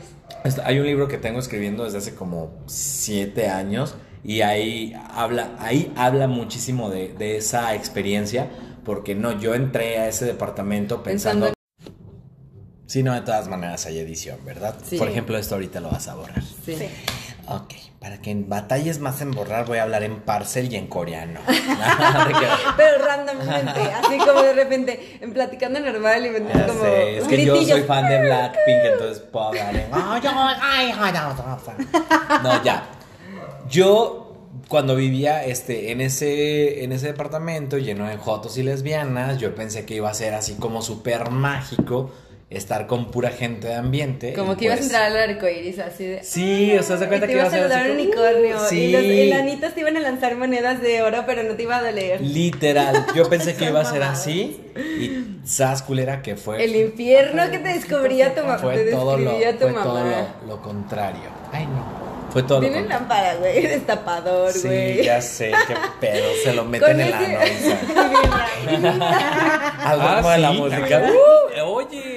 Hay 0.65 0.79
un 0.79 0.85
libro 0.85 1.07
que 1.07 1.17
tengo 1.17 1.39
escribiendo 1.39 1.85
desde 1.85 1.99
hace 1.99 2.13
como 2.13 2.51
siete 2.65 3.47
años 3.47 3.95
y 4.23 4.41
ahí 4.41 4.93
habla, 5.15 5.51
ahí 5.59 5.93
habla 5.95 6.27
muchísimo 6.27 6.89
de, 6.89 7.13
de 7.13 7.37
esa 7.37 7.73
experiencia 7.73 8.49
porque 8.83 9.15
no, 9.15 9.39
yo 9.39 9.55
entré 9.55 9.97
a 9.97 10.09
ese 10.09 10.25
departamento 10.25 11.03
pensando... 11.03 11.45
Pensando 11.45 11.60
Sí, 12.91 13.03
no, 13.03 13.13
de 13.13 13.21
todas 13.21 13.47
maneras 13.47 13.85
hay 13.85 13.99
edición, 13.99 14.37
¿verdad? 14.43 14.75
Sí. 14.85 14.97
Por 14.97 15.07
ejemplo, 15.07 15.37
esto 15.37 15.55
ahorita 15.55 15.79
lo 15.79 15.89
vas 15.91 16.09
a 16.09 16.15
borrar. 16.15 16.43
Sí. 16.43 16.75
Sí. 16.75 16.89
Ok, 17.47 17.73
para 18.01 18.17
que 18.21 18.35
batalles 18.35 18.99
más 18.99 19.21
en 19.21 19.31
borrar 19.31 19.65
voy 19.65 19.77
a 19.77 19.83
hablar 19.83 20.03
en 20.03 20.19
parcel 20.19 20.69
y 20.73 20.75
en 20.75 20.87
coreano. 20.87 21.39
Que- 21.47 22.47
Pero 22.75 23.05
randommente, 23.05 23.79
así 23.93 24.17
como 24.17 24.41
de 24.41 24.51
repente, 24.51 25.19
en 25.21 25.31
platicando 25.31 25.79
normal 25.79 26.25
y 26.25 26.29
me 26.31 26.39
Ya 26.53 26.67
como 26.67 26.83
sé, 26.83 27.17
es 27.19 27.27
que 27.29 27.45
yo 27.45 27.55
soy 27.63 27.83
fan 27.83 28.09
de 28.09 28.23
Blackpink, 28.23 28.83
entonces 28.91 29.19
puedo 29.19 29.47
hablar 29.47 29.73
en... 29.73 29.89
No, 32.43 32.61
ya. 32.61 32.83
Yo, 33.69 34.35
cuando 34.67 34.97
vivía 34.97 35.45
este, 35.45 35.93
en, 35.93 36.01
ese, 36.01 36.83
en 36.83 36.91
ese 36.91 37.07
departamento 37.07 37.77
lleno 37.77 38.05
de 38.05 38.17
jotos 38.17 38.57
y 38.57 38.63
lesbianas, 38.63 39.37
yo 39.37 39.55
pensé 39.55 39.85
que 39.85 39.95
iba 39.95 40.09
a 40.09 40.13
ser 40.13 40.33
así 40.33 40.55
como 40.55 40.81
súper 40.81 41.29
mágico 41.29 42.11
estar 42.51 42.85
con 42.85 43.09
pura 43.11 43.29
gente 43.31 43.67
de 43.69 43.75
ambiente. 43.75 44.33
Como 44.33 44.57
que 44.57 44.65
ibas 44.65 44.75
a 44.75 44.79
pues- 44.81 44.91
entrar 44.91 45.03
al 45.11 45.17
arco 45.31 45.47
iris 45.47 45.79
así 45.79 46.05
de. 46.05 46.23
Sí, 46.23 46.77
o 46.77 46.83
sea, 46.83 46.97
se 46.97 47.05
y 47.05 47.07
cuenta 47.07 47.25
te 47.25 47.31
que 47.33 47.39
iba 47.39 47.47
iba 47.47 47.55
a 47.55 47.59
saludar 47.59 47.85
un 47.85 47.91
unicornio. 47.93 48.59
Sí. 48.69 48.79
Y 48.87 48.91
los 48.91 49.03
enanitos 49.03 49.73
te 49.73 49.79
iban 49.79 49.95
a 49.95 50.01
lanzar 50.01 50.35
monedas 50.35 50.81
de 50.81 51.01
oro, 51.01 51.23
pero 51.25 51.43
no 51.43 51.53
te 51.55 51.63
iba 51.63 51.77
a 51.77 51.81
doler. 51.81 52.19
Literal, 52.21 53.05
yo 53.15 53.27
pensé 53.29 53.55
que 53.55 53.65
iba 53.69 53.79
a 53.79 53.85
ser 53.85 54.03
así 54.03 54.59
y 54.75 55.37
sas 55.47 55.81
culera 55.81 56.21
que 56.21 56.35
fue. 56.35 56.63
El 56.63 56.75
infierno 56.75 57.49
que 57.49 57.57
te 57.59 57.69
descubría 57.69 58.35
tu 58.35 58.41
mamá. 58.41 58.57
fue 58.59 58.75
Te 58.83 58.91
todo 58.91 59.17
lo, 59.17 59.31
tu 59.31 59.37
fue 59.59 59.71
mamá. 59.71 59.83
todo 59.83 60.03
lo, 60.03 60.47
lo 60.55 60.61
contrario. 60.61 61.29
Ay, 61.53 61.65
no. 61.65 62.01
Fue 62.31 62.43
todo 62.43 62.61
lo 62.61 62.67
Tienen 62.69 62.87
lámpara, 62.87 63.35
güey. 63.35 63.61
Destapador, 63.67 64.51
Sí, 64.53 64.67
güey. 64.67 65.03
ya 65.03 65.21
sé, 65.21 65.51
qué 65.67 65.75
pedo. 65.99 66.25
Se 66.43 66.53
lo 66.53 66.63
meten 66.63 66.99
en 67.01 67.11
la 67.11 67.21
ese- 67.21 67.33
nariz. 67.33 67.75
Al 69.83 69.99
Ah, 70.01 70.21
de 70.33 70.37
la 70.37 70.51
sí. 70.51 70.57
música. 70.57 71.01
¡Uh! 71.11 71.61
oye. 71.65 72.10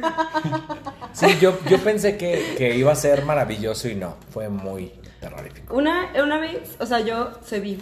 Sí, 1.12 1.26
yo, 1.40 1.58
yo 1.68 1.78
pensé 1.78 2.16
que, 2.16 2.54
que 2.56 2.76
iba 2.76 2.92
a 2.92 2.94
ser 2.94 3.24
maravilloso 3.24 3.88
y 3.88 3.96
no. 3.96 4.16
Fue 4.30 4.48
muy 4.48 4.92
terrorífico. 5.20 5.74
Una, 5.74 6.10
una 6.22 6.38
vez, 6.38 6.76
o 6.78 6.86
sea, 6.86 7.00
yo 7.00 7.32
soy 7.44 7.60
bi. 7.60 7.78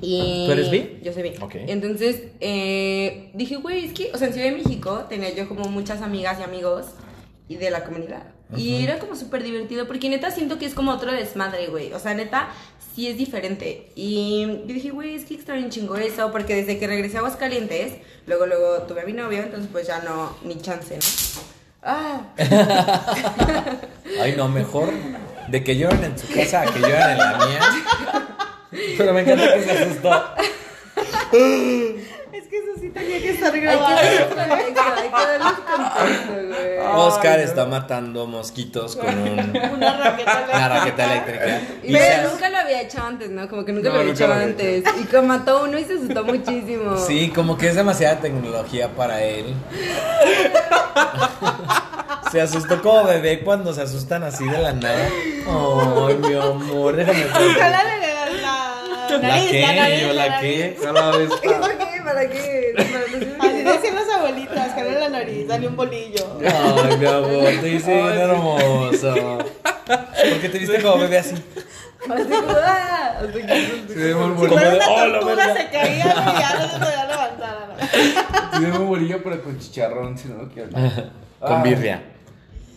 Y 0.00 0.46
¿Tú 0.46 0.52
eres 0.52 0.70
bi? 0.70 1.00
Yo 1.02 1.12
soy 1.12 1.22
bi. 1.22 1.34
Ok. 1.40 1.54
Entonces, 1.66 2.22
eh, 2.40 3.30
dije, 3.34 3.56
güey, 3.56 3.86
es 3.86 3.92
que, 3.92 4.10
o 4.14 4.18
sea, 4.18 4.28
en 4.28 4.34
Ciudad 4.34 4.50
de 4.50 4.56
México 4.56 5.04
tenía 5.08 5.34
yo 5.34 5.48
como 5.48 5.68
muchas 5.68 6.02
amigas 6.02 6.38
y 6.40 6.42
amigos 6.42 6.86
y 7.48 7.56
de 7.56 7.70
la 7.70 7.84
comunidad. 7.84 8.34
Y 8.56 8.84
era 8.84 8.98
como 8.98 9.16
súper 9.16 9.42
divertido 9.42 9.86
porque 9.86 10.08
neta 10.08 10.30
siento 10.30 10.58
que 10.58 10.66
es 10.66 10.74
como 10.74 10.92
otro 10.92 11.10
desmadre, 11.10 11.66
güey. 11.66 11.92
O 11.92 11.98
sea, 11.98 12.14
neta, 12.14 12.50
sí 12.94 13.08
es 13.08 13.16
diferente. 13.16 13.90
Y 13.94 14.46
yo 14.66 14.74
dije, 14.74 14.90
güey, 14.90 15.14
es 15.14 15.24
que 15.24 15.34
extraño 15.34 15.64
un 15.64 15.70
chingo 15.70 15.96
eso 15.96 16.30
porque 16.30 16.54
desde 16.54 16.78
que 16.78 16.86
regresé 16.86 17.16
a 17.16 17.20
Aguascalientes, 17.20 17.94
luego, 18.26 18.46
luego 18.46 18.82
tuve 18.82 19.02
a 19.02 19.04
mi 19.04 19.12
novio, 19.12 19.42
entonces 19.42 19.68
pues 19.72 19.86
ya 19.86 20.00
no, 20.00 20.36
ni 20.44 20.60
chance, 20.60 20.96
¿no? 20.96 21.42
Ah, 21.82 22.22
Ay, 24.20 24.34
no, 24.36 24.48
mejor 24.48 24.88
de 25.48 25.62
que 25.62 25.76
lloren 25.76 26.04
en 26.04 26.18
su 26.18 26.26
casa 26.32 26.62
a 26.62 26.72
que 26.72 26.80
lloren 26.80 27.10
en 27.10 27.18
la 27.18 27.46
mía. 27.46 27.60
Pero 28.96 29.12
me 29.12 29.20
encanta 29.20 29.54
que 29.54 29.62
se 29.62 29.70
asustó. 29.70 30.24
Es 32.54 32.60
que 32.64 32.70
eso 32.70 32.80
sí 32.80 32.88
tenía 32.90 33.18
que 33.20 33.30
estar 33.30 33.52
que 33.52 33.60
grabado. 33.60 33.94
darles 33.96 34.20
contexto, 34.20 34.40
hay 34.96 35.08
que 35.08 35.26
darles 35.26 35.58
contexto, 35.66 36.32
güey. 36.32 36.78
Oscar 36.96 37.40
está 37.40 37.64
matando 37.66 38.26
mosquitos 38.26 38.94
con 38.96 39.08
un- 39.18 39.56
Una 39.74 39.96
raqueta 39.96 40.46
una 40.54 40.68
raqueta 40.68 41.04
eléctrica. 41.04 41.60
Y 41.82 41.92
Pero 41.92 42.30
nunca 42.30 42.48
lo 42.50 42.58
había 42.58 42.82
hecho 42.82 43.02
antes, 43.02 43.30
¿no? 43.30 43.48
Como 43.48 43.64
que 43.64 43.72
nunca 43.72 43.88
No, 43.88 43.94
lo 43.94 44.00
había 44.00 44.12
nunca 44.12 44.24
hecho 44.24 44.28
lo 44.28 44.34
había 44.34 44.46
antes. 44.46 44.84
Y 45.00 45.04
como 45.04 45.22
mató 45.28 45.64
uno 45.64 45.78
y 45.78 45.84
se 45.84 45.94
asustó 45.94 46.22
muchísimo. 46.24 46.96
Sí, 46.98 47.30
como 47.34 47.56
que 47.58 47.68
es 47.68 47.74
demasiada 47.74 48.20
tecnología 48.20 48.88
para 48.90 49.20
él. 49.22 49.54
Se 52.30 52.40
asustó 52.40 52.82
como 52.82 53.04
bebé 53.04 53.40
cuando 53.44 53.72
se 53.72 53.82
asustan 53.82 54.24
así 54.24 54.44
de 54.44 54.58
la 54.58 54.72
nada. 54.72 55.06
Ay, 55.06 56.16
mi 56.16 56.34
amor, 56.34 56.96
déjame 56.96 57.26
Ojalá 57.26 57.84
le 57.84 58.40
la 58.42 58.74
¿La 59.10 59.18
nariz, 59.18 59.52
la 59.60 59.72
nariz, 59.74 60.00
¿Yo 60.00 60.12
la 60.12 60.28
nariz. 60.28 60.40
qué? 60.40 60.76
Cada 60.82 61.16
vez. 61.16 61.30
¿Para. 62.04 62.20
Para 63.38 63.50
Así 63.50 63.62
decían 63.62 63.94
las 63.94 64.08
abuelitas, 64.16 64.72
jale 64.74 64.98
la 65.00 65.08
nariz, 65.08 65.48
dale 65.48 65.68
un 65.68 65.76
bolillo. 65.76 66.38
Ay, 66.40 66.96
mi 66.98 67.06
amor, 67.06 67.44
te 67.60 67.68
hice 67.68 67.94
bien 67.94 68.18
hermoso. 68.18 69.14
¿Por 69.86 70.40
qué 70.40 70.48
te 70.48 70.58
viste 70.58 70.82
como 70.82 70.98
bebé 70.98 71.18
así? 71.18 71.34
Así 71.34 72.24
como, 72.24 72.48
ah, 72.62 73.18
así 73.20 73.32
que- 73.32 73.84
Se 73.88 73.94
ve 73.94 74.08
Si 74.10 74.14
murmurillo. 74.14 74.58
fuera 74.58 74.70
una 74.76 75.06
la 75.06 75.12
tortuga 75.20 75.34
verga. 75.46 75.54
se 75.56 75.68
caía 75.70 76.04
y 76.04 76.40
ya 76.40 76.54
no 76.58 76.68
se 76.68 76.78
podía 76.78 77.04
levantar. 77.06 77.76
Se 78.52 78.58
ve 78.60 78.68
murmurillo, 78.72 79.22
pero 79.22 79.42
con 79.42 79.58
chicharrón, 79.58 80.18
si 80.18 80.28
no 80.28 80.42
lo 80.42 80.48
quiero. 80.48 80.70
Con 81.40 81.62
birria. 81.62 82.02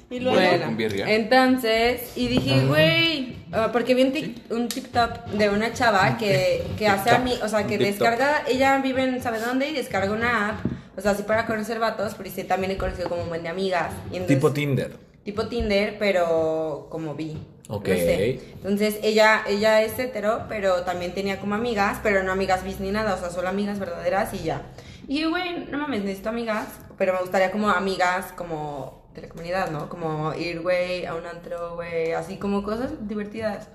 Y 0.09 0.19
luego, 0.21 0.37
Bueno, 0.39 0.65
entonces, 1.07 2.13
y 2.15 2.27
dije, 2.29 2.65
güey, 2.65 3.35
ah, 3.51 3.69
porque 3.73 3.93
vi 3.93 4.03
un, 4.03 4.13
tic- 4.13 4.41
un 4.51 4.67
TikTok 4.69 5.25
de 5.31 5.49
una 5.49 5.73
chava 5.73 6.17
que, 6.17 6.63
que 6.77 6.87
hace 6.87 7.09
a 7.09 7.19
mí, 7.19 7.33
o 7.43 7.47
sea, 7.49 7.67
que 7.67 7.77
descarga, 7.77 8.43
ella 8.47 8.77
vive 8.79 9.03
en 9.03 9.21
sabe 9.21 9.39
dónde 9.39 9.67
y 9.69 9.73
descarga 9.73 10.11
una 10.13 10.49
app, 10.49 10.65
o 10.97 11.01
sea, 11.01 11.11
así 11.11 11.23
para 11.23 11.45
conocer 11.45 11.79
vatos, 11.79 12.13
pero 12.17 12.29
sí, 12.29 12.43
también 12.45 12.71
he 12.71 12.77
conocido 12.77 13.09
como 13.09 13.23
un 13.23 13.29
buen 13.29 13.43
de 13.43 13.49
amigas. 13.49 13.91
Y 14.11 14.15
entonces- 14.17 14.37
Tipo 14.37 14.53
Tinder. 14.53 14.95
tipo 15.25 15.47
Tinder, 15.49 15.97
pero 15.99 16.87
como 16.89 17.13
vi. 17.13 17.37
Ok. 17.67 17.89
No 17.89 17.95
sé. 17.95 18.39
Entonces 18.53 18.95
ella, 19.03 19.43
ella 19.45 19.81
es 19.81 19.99
hetero, 19.99 20.45
pero 20.47 20.83
también 20.83 21.13
tenía 21.13 21.37
como 21.41 21.55
amigas, 21.55 21.99
pero 22.01 22.23
no 22.23 22.31
amigas 22.31 22.63
bis 22.63 22.79
ni 22.79 22.91
nada, 22.91 23.13
o 23.13 23.19
sea, 23.19 23.29
solo 23.29 23.49
amigas 23.49 23.77
verdaderas 23.77 24.33
y 24.33 24.37
ya. 24.39 24.61
Y 25.09 25.25
güey, 25.25 25.65
no 25.69 25.77
mames, 25.79 26.03
necesito 26.05 26.29
amigas, 26.29 26.67
pero 26.97 27.11
me 27.13 27.19
gustaría 27.19 27.51
como 27.51 27.69
amigas 27.69 28.27
como 28.37 28.96
de 29.17 29.27
la 29.27 29.29
comunidad, 29.29 29.71
¿no? 29.71 29.89
Como 29.89 30.33
ir, 30.33 30.61
güey, 30.61 31.05
a 31.05 31.15
un 31.15 31.25
antro, 31.25 31.75
güey, 31.75 32.13
así 32.13 32.37
como 32.37 32.63
cosas 32.63 32.91
divertidas. 33.07 33.67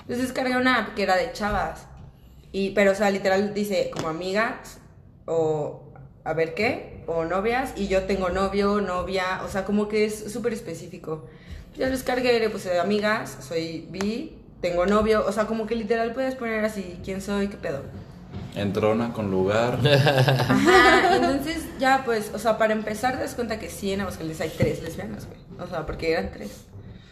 Entonces 0.00 0.28
descargué 0.28 0.56
una 0.56 0.78
app 0.78 0.94
que 0.94 1.02
era 1.02 1.16
de 1.16 1.32
chavas. 1.32 1.86
Y, 2.52 2.70
pero, 2.70 2.92
o 2.92 2.94
sea, 2.94 3.10
literal 3.10 3.54
dice 3.54 3.90
como 3.92 4.08
amigas 4.08 4.78
o 5.24 5.92
a 6.24 6.34
ver 6.34 6.54
qué, 6.54 7.02
o 7.06 7.24
novias, 7.24 7.72
y 7.76 7.88
yo 7.88 8.04
tengo 8.04 8.28
novio, 8.28 8.80
novia, 8.80 9.40
o 9.44 9.48
sea, 9.48 9.64
como 9.64 9.88
que 9.88 10.04
es 10.04 10.32
súper 10.32 10.52
específico. 10.52 11.26
Ya 11.76 11.86
lo 11.86 11.92
descargué, 11.92 12.38
le 12.38 12.50
puse 12.50 12.78
amigas, 12.78 13.38
soy 13.40 13.86
bi, 13.90 14.36
tengo 14.60 14.84
novio, 14.84 15.24
o 15.26 15.32
sea, 15.32 15.46
como 15.46 15.66
que 15.66 15.76
literal 15.76 16.12
puedes 16.12 16.34
poner 16.34 16.64
así, 16.64 17.00
quién 17.02 17.22
soy, 17.22 17.48
qué 17.48 17.56
pedo. 17.56 17.82
Entrona 18.54 19.12
con 19.12 19.30
lugar. 19.30 19.78
Ajá, 19.86 21.16
entonces 21.16 21.64
ya 21.78 22.02
pues, 22.04 22.30
o 22.34 22.38
sea, 22.38 22.58
para 22.58 22.72
empezar 22.72 23.14
te 23.14 23.20
das 23.20 23.34
cuenta 23.34 23.58
que 23.58 23.70
sí, 23.70 23.92
en 23.92 24.00
Aguascalientes 24.00 24.40
hay 24.40 24.52
tres 24.56 24.82
lesbianas, 24.82 25.26
güey. 25.26 25.38
O 25.58 25.66
sea, 25.66 25.86
porque 25.86 26.12
eran 26.12 26.30
tres. 26.30 26.64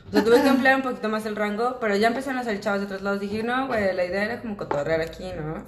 O 0.09 0.13
sea, 0.13 0.25
tuve 0.25 0.43
que 0.43 0.49
ampliar 0.49 0.77
un 0.77 0.83
poquito 0.83 1.09
más 1.09 1.27
el 1.27 1.37
rango, 1.37 1.79
pero 1.81 1.95
ya 1.97 2.09
empezaron 2.09 2.39
a 2.39 2.45
salir 2.45 2.61
chavos 2.61 2.81
de 2.81 2.87
otros 2.87 3.03
lados. 3.03 3.21
Dije, 3.21 3.43
no, 3.43 3.67
güey, 3.67 3.95
la 3.95 4.05
idea 4.05 4.25
era 4.25 4.41
como 4.41 4.57
cotorrear 4.57 5.01
aquí, 5.01 5.25
¿no? 5.37 5.65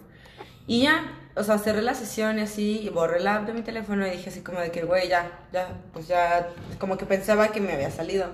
Y 0.66 0.82
ya, 0.82 1.12
o 1.34 1.42
sea, 1.42 1.58
cerré 1.58 1.82
la 1.82 1.94
sesión 1.94 2.38
y 2.38 2.42
así, 2.42 2.80
y 2.80 2.88
borré 2.88 3.20
la 3.20 3.36
app 3.36 3.46
de 3.46 3.52
mi 3.52 3.62
teléfono 3.62 4.06
y 4.06 4.10
dije 4.10 4.30
así 4.30 4.40
como 4.40 4.60
de 4.60 4.70
que, 4.70 4.84
güey, 4.84 5.08
ya, 5.08 5.30
ya, 5.52 5.68
pues 5.92 6.08
ya, 6.08 6.48
como 6.78 6.96
que 6.96 7.06
pensaba 7.06 7.48
que 7.48 7.60
me 7.60 7.72
había 7.72 7.90
salido. 7.90 8.26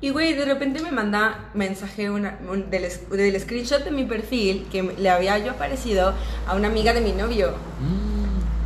Y, 0.00 0.10
güey, 0.10 0.32
de 0.34 0.44
repente 0.44 0.80
me 0.80 0.92
manda 0.92 1.50
mensaje 1.54 2.08
una, 2.08 2.38
un- 2.48 2.70
del, 2.70 2.88
screenshot 3.40 3.82
de 3.84 3.90
mi 3.90 4.04
perfil 4.04 4.66
que 4.70 4.82
le 4.82 5.10
había 5.10 5.38
yo 5.38 5.52
aparecido 5.52 6.14
a 6.46 6.54
una 6.54 6.68
amiga 6.68 6.92
de 6.92 7.00
mi 7.00 7.12
novio. 7.12 7.52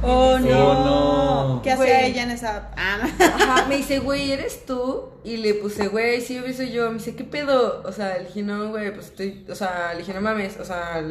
Oh 0.05 0.37
no. 0.39 0.71
Oh, 0.71 1.55
no. 1.55 1.63
¿Qué 1.63 1.71
hacía 1.71 2.05
ella 2.07 2.25
en 2.25 2.33
esa? 2.33 2.71
Ah, 2.77 2.99
Ajá, 3.19 3.67
me 3.69 3.77
dice, 3.77 4.01
güey, 4.01 4.33
¿eres 4.33 4.67
tú? 4.67 5.11
Y 5.25 5.37
le 5.37 5.55
puse, 5.55 5.89
güey, 5.89 6.21
sí, 6.21 6.39
obvio 6.39 6.53
soy 6.53 6.71
yo. 6.73 6.89
Me 6.91 6.99
dice, 6.99 7.15
¿qué 7.15 7.23
pedo? 7.25 7.83
O 7.85 7.93
sea, 7.93 8.19
le 8.19 8.25
dije, 8.25 8.43
no, 8.43 8.69
güey, 8.71 8.93
pues 8.93 9.07
estoy, 9.07 9.47
o 9.49 9.55
sea, 9.55 9.93
le 9.95 10.01
dije, 10.01 10.13
no 10.13 10.21
mames, 10.21 10.59
o 10.59 10.65
sea, 10.65 11.03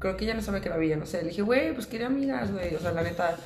creo 0.00 0.16
que 0.16 0.24
ella 0.24 0.34
no 0.34 0.42
sabe 0.42 0.60
que 0.60 0.68
la 0.68 0.76
vi, 0.76 0.94
no 0.96 1.06
sé. 1.06 1.22
Le 1.22 1.28
dije, 1.28 1.42
güey, 1.42 1.72
pues 1.72 1.86
quería 1.86 2.08
amigas, 2.08 2.50
güey, 2.52 2.74
o 2.74 2.80
sea, 2.80 2.90
la 2.92 3.02
neta. 3.02 3.36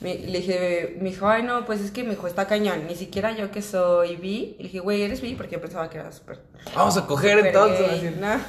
Me, 0.00 0.14
le 0.14 0.38
dije, 0.38 0.96
me 1.00 1.10
dijo, 1.10 1.26
ay, 1.26 1.42
no, 1.42 1.64
pues 1.64 1.80
es 1.80 1.90
que 1.90 2.04
me 2.04 2.10
dijo, 2.10 2.26
está 2.26 2.46
cañón, 2.46 2.86
ni 2.86 2.94
siquiera 2.94 3.34
yo 3.34 3.50
que 3.50 3.62
soy 3.62 4.16
bi. 4.16 4.56
Y 4.58 4.62
le 4.62 4.64
dije, 4.64 4.80
güey, 4.80 5.02
¿eres 5.02 5.20
bi? 5.20 5.34
Porque 5.34 5.54
yo 5.54 5.60
pensaba 5.60 5.88
que 5.88 5.98
era 5.98 6.12
súper 6.12 6.40
Vamos 6.74 6.96
a 6.96 7.06
coger 7.06 7.46
entonces. 7.46 8.02
gay, 8.02 8.08
así. 8.08 8.20
¿no? 8.20 8.40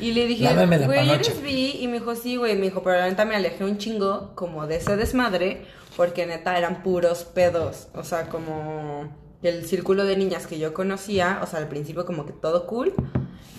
Y 0.00 0.12
le 0.12 0.26
dije, 0.26 0.48
güey. 0.86 1.10
¿eres 1.10 1.42
bi? 1.42 1.78
Y 1.80 1.88
me 1.88 1.94
dijo, 1.98 2.14
sí, 2.14 2.36
güey. 2.36 2.54
Me 2.56 2.62
dijo, 2.62 2.82
pero 2.82 2.98
la 2.98 3.08
neta 3.08 3.24
me 3.24 3.36
alejé 3.36 3.64
un 3.64 3.78
chingo 3.78 4.32
como 4.34 4.66
de 4.66 4.76
ese 4.76 4.96
desmadre, 4.96 5.66
porque 5.96 6.26
neta 6.26 6.56
eran 6.56 6.82
puros 6.82 7.24
pedos. 7.24 7.88
O 7.94 8.04
sea, 8.04 8.28
como 8.28 9.12
el 9.42 9.66
círculo 9.66 10.04
de 10.04 10.16
niñas 10.16 10.46
que 10.46 10.58
yo 10.58 10.72
conocía, 10.72 11.40
o 11.42 11.46
sea, 11.46 11.58
al 11.60 11.68
principio 11.68 12.06
como 12.06 12.26
que 12.26 12.32
todo 12.32 12.66
cool, 12.66 12.94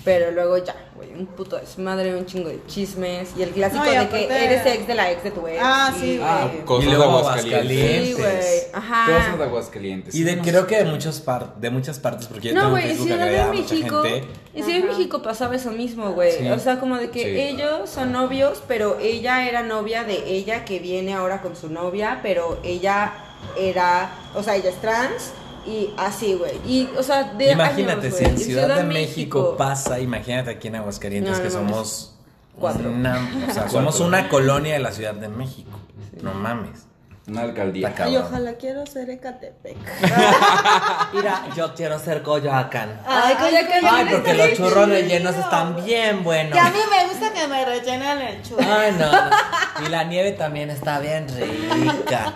pero 0.05 0.31
luego 0.31 0.57
ya, 0.57 0.75
güey, 0.95 1.11
un 1.13 1.25
puto 1.27 1.57
desmadre, 1.57 2.15
un 2.15 2.25
chingo 2.25 2.47
de 2.49 2.61
chismes. 2.67 3.31
Y 3.37 3.43
el 3.43 3.49
clásico 3.51 3.83
No, 3.83 3.91
y 3.93 3.97
de 3.97 4.07
que 4.07 4.45
eres 4.45 4.65
ex 4.65 4.87
de 4.87 4.95
la 4.95 5.11
ex 5.11 5.23
de 5.23 5.31
tu 5.31 5.45
ex. 5.45 5.59
Ah, 5.61 5.91
y- 5.95 5.99
sí, 5.99 6.17
güey. 6.17 6.29
Ah, 6.29 6.49
cosas 6.65 6.85
Y 6.85 6.95
de 6.95 7.03
Aguascalientes. 7.03 8.07
Sí, 8.07 8.13
güey. 8.13 8.33
Ajá. 8.73 9.05
Cosas 9.13 9.37
de 9.37 9.43
Aguascalientes. 9.43 10.15
Y 10.15 10.23
de, 10.23 10.33
Sí, 10.35 10.39
creo 10.41 10.67
que 10.67 10.77
de, 10.77 10.85
muchos 10.85 11.19
par- 11.19 11.55
de 11.57 11.69
muchas 11.69 11.99
partes, 11.99 12.27
porque 12.27 12.47
yo 12.47 12.53
No, 12.55 12.61
tengo 12.61 12.71
güey, 12.71 12.83
en 12.83 12.89
Facebook 12.91 13.07
Ciudad 13.09 13.25
de 13.45 13.51
México, 13.59 14.03
gente. 14.03 14.27
en 14.55 14.63
Ciudad 14.63 14.79
de 14.79 14.85
México 14.87 15.21
pasaba 15.21 15.55
eso 15.55 15.71
mismo, 15.71 16.11
güey. 16.13 16.31
Sí. 16.31 16.49
O 16.49 16.59
sea, 16.59 16.79
como 16.79 16.95
de 16.97 17.09
que 17.11 17.21
Sí. 17.23 17.39
ellos 17.41 17.89
son 17.89 18.11
novios, 18.13 18.63
pero 18.69 18.97
ella 19.01 19.47
era 19.47 19.63
novia 19.63 20.05
de 20.05 20.23
ella 20.33 20.63
que 20.65 20.79
viene 20.79 21.13
ahora 21.13 21.41
con 21.41 21.55
su 21.57 21.69
novia, 21.69 22.19
pero 22.23 22.57
ella 22.63 23.13
era, 23.57 24.11
o 24.33 24.43
sea, 24.43 24.55
ella 24.55 24.69
es 24.69 24.79
trans 24.81 25.31
y 25.69 25.93
así, 25.97 26.33
güey. 26.33 26.53
Y, 26.65 26.89
o 26.97 27.03
sea, 27.03 27.23
de 27.23 27.51
Imagínate, 27.51 28.07
años, 28.07 28.17
si 28.17 28.25
en 28.25 28.37
Ciudad 28.37 28.75
de 28.75 28.83
México 28.83 29.55
pasa, 29.57 29.99
imagínate 29.99 30.49
aquí 30.49 30.67
en 30.69 30.77
Aguascalientes 30.77 31.37
No, 31.37 31.43
que 31.43 31.49
no 31.49 31.51
somos 31.51 32.15
Cuatro. 32.59 32.89
Una, 32.89 33.19
o 33.47 33.53
sea, 33.53 33.69
somos 33.69 33.99
una 33.99 34.27
colonia 34.27 34.73
de 34.73 34.79
la 34.79 34.91
Ciudad 34.91 35.13
de 35.13 35.29
México. 35.29 35.79
No 36.21 36.33
mames. 36.33 36.85
Una 37.27 37.41
alcaldía. 37.43 37.93
Cabrón. 37.93 38.23
ojalá 38.23 38.53
quiero 38.53 38.85
ser 38.87 39.09
Ecatepec. 39.09 39.77
Mira, 41.13 41.47
yo 41.55 41.73
quiero 41.75 41.99
ser 41.99 42.23
Coyoacán. 42.23 42.99
Ay, 43.05 43.35
Coyoacán, 43.35 43.85
Ay, 43.85 44.07
porque 44.11 44.33
los 44.33 44.53
churros 44.53 44.73
chido. 44.73 44.85
rellenos 44.87 45.35
están 45.35 45.85
bien 45.85 46.23
buenos. 46.23 46.53
Que 46.53 46.59
a 46.59 46.71
mí 46.71 46.79
me 46.89 47.07
gusta 47.07 47.31
que 47.31 47.47
me 47.47 47.65
rellenen 47.65 48.17
el 48.17 48.41
churro. 48.41 48.65
Ay, 48.67 48.95
no, 48.97 49.11
no. 49.11 49.85
Y 49.85 49.89
la 49.89 50.03
nieve 50.05 50.31
también 50.31 50.71
está 50.71 50.99
bien 50.99 51.27
rica. 51.29 52.33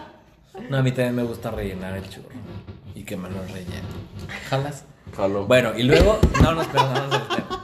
No, 0.69 0.77
a 0.77 0.83
mí 0.83 0.91
también 0.91 1.15
me 1.15 1.23
gusta 1.23 1.49
rellenar 1.49 1.97
el 1.97 2.07
churro. 2.07 2.29
Y 2.95 3.03
que 3.03 3.17
me 3.17 3.29
lo 3.29 3.41
rellenen. 3.43 3.83
¿Jalas? 4.49 4.85
Jalo. 5.15 5.45
Bueno, 5.45 5.71
y 5.77 5.83
luego, 5.83 6.19
no 6.41 6.53
nos 6.53 6.67
perdamos 6.67 7.11
del 7.11 7.27
tema. 7.27 7.63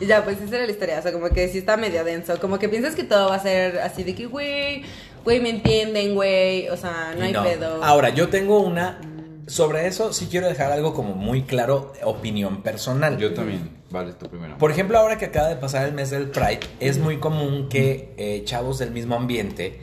Ya, 0.00 0.24
pues 0.24 0.40
esa 0.40 0.56
era 0.56 0.66
la 0.66 0.72
historia, 0.72 0.98
o 0.98 1.02
sea, 1.02 1.12
como 1.12 1.30
que 1.30 1.48
sí 1.48 1.58
está 1.58 1.76
medio 1.76 2.04
denso, 2.04 2.38
como 2.38 2.58
que 2.58 2.68
piensas 2.68 2.94
que 2.94 3.02
todo 3.02 3.30
va 3.30 3.36
a 3.36 3.40
ser 3.40 3.78
así 3.78 4.04
de 4.04 4.14
que, 4.14 4.26
güey, 4.26 4.84
güey, 5.24 5.40
me 5.40 5.48
entienden, 5.48 6.14
güey, 6.14 6.68
o 6.68 6.76
sea, 6.76 7.14
no 7.16 7.24
Y 7.24 7.28
hay 7.28 7.32
pedo. 7.32 7.82
Ahora, 7.82 8.10
yo 8.10 8.28
tengo 8.28 8.60
una. 8.60 9.00
Sobre 9.46 9.86
eso 9.86 10.12
sí 10.12 10.26
quiero 10.28 10.48
dejar 10.48 10.72
algo 10.72 10.92
como 10.92 11.14
muy 11.14 11.42
claro, 11.42 11.92
opinión 12.02 12.62
personal. 12.62 13.16
Yo 13.16 13.32
también. 13.32 13.70
Vale, 13.90 14.12
tú 14.12 14.28
primero. 14.28 14.58
Por 14.58 14.70
ejemplo, 14.70 14.98
ahora 14.98 15.18
que 15.18 15.26
acaba 15.26 15.48
de 15.48 15.56
pasar 15.56 15.86
el 15.86 15.94
mes 15.94 16.10
del 16.10 16.30
Pride, 16.30 16.60
es 16.80 16.98
muy 16.98 17.18
común 17.18 17.68
que 17.68 18.12
eh, 18.16 18.42
chavos 18.44 18.78
del 18.78 18.90
mismo 18.90 19.14
ambiente 19.14 19.80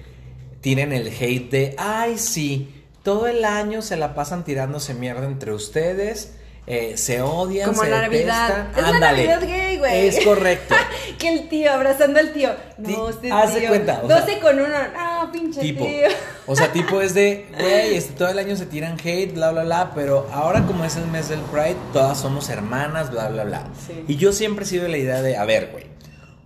tienen 0.61 0.91
el 0.91 1.07
hate 1.07 1.49
de, 1.49 1.75
ay, 1.77 2.17
sí, 2.17 2.82
todo 3.03 3.27
el 3.27 3.45
año 3.45 3.81
se 3.81 3.97
la 3.97 4.15
pasan 4.15 4.43
tirándose 4.43 4.93
mierda 4.93 5.25
entre 5.25 5.53
ustedes, 5.53 6.33
eh, 6.65 6.93
se 6.95 7.21
odian, 7.21 7.67
Como 7.71 7.83
se 7.83 7.89
la 7.89 8.01
Navidad. 8.03 8.47
detestan". 8.47 8.71
Es 8.77 8.81
la 8.81 8.87
Ándale. 8.95 9.27
Navidad 9.27 9.47
gay, 9.49 9.77
güey. 9.77 10.07
Es 10.07 10.23
correcto. 10.25 10.75
que 11.19 11.27
el 11.27 11.49
tío 11.49 11.71
abrazando 11.73 12.19
al 12.19 12.31
tío. 12.31 12.51
No, 12.77 13.05
usted 13.07 13.29
haz 13.31 13.53
de 13.53 13.67
cuenta, 13.67 13.99
o 14.01 14.07
sea, 14.07 14.21
12 14.21 14.39
con 14.39 14.55
uno. 14.59 14.67
No, 14.69 15.31
pinche 15.33 15.59
tipo. 15.59 15.83
tío. 15.85 16.07
O 16.47 16.55
sea, 16.55 16.71
tipo 16.71 17.01
es 17.01 17.13
de, 17.13 17.47
güey, 17.59 17.95
este, 17.95 18.13
todo 18.13 18.29
el 18.29 18.39
año 18.39 18.55
se 18.55 18.65
tiran 18.65 18.97
hate, 18.97 19.33
bla, 19.33 19.51
bla, 19.51 19.63
bla, 19.63 19.91
pero 19.93 20.27
ahora 20.31 20.65
como 20.65 20.85
es 20.85 20.95
el 20.95 21.07
mes 21.07 21.27
del 21.27 21.41
Pride, 21.41 21.75
todas 21.91 22.17
somos 22.17 22.47
hermanas, 22.49 23.11
bla, 23.11 23.27
bla, 23.27 23.43
bla. 23.43 23.67
Sí. 23.85 24.05
Y 24.07 24.15
yo 24.15 24.31
siempre 24.31 24.63
he 24.63 24.67
sido 24.67 24.83
de 24.83 24.89
la 24.89 24.97
idea 24.97 25.21
de, 25.21 25.35
a 25.35 25.43
ver, 25.43 25.69
güey, 25.73 25.87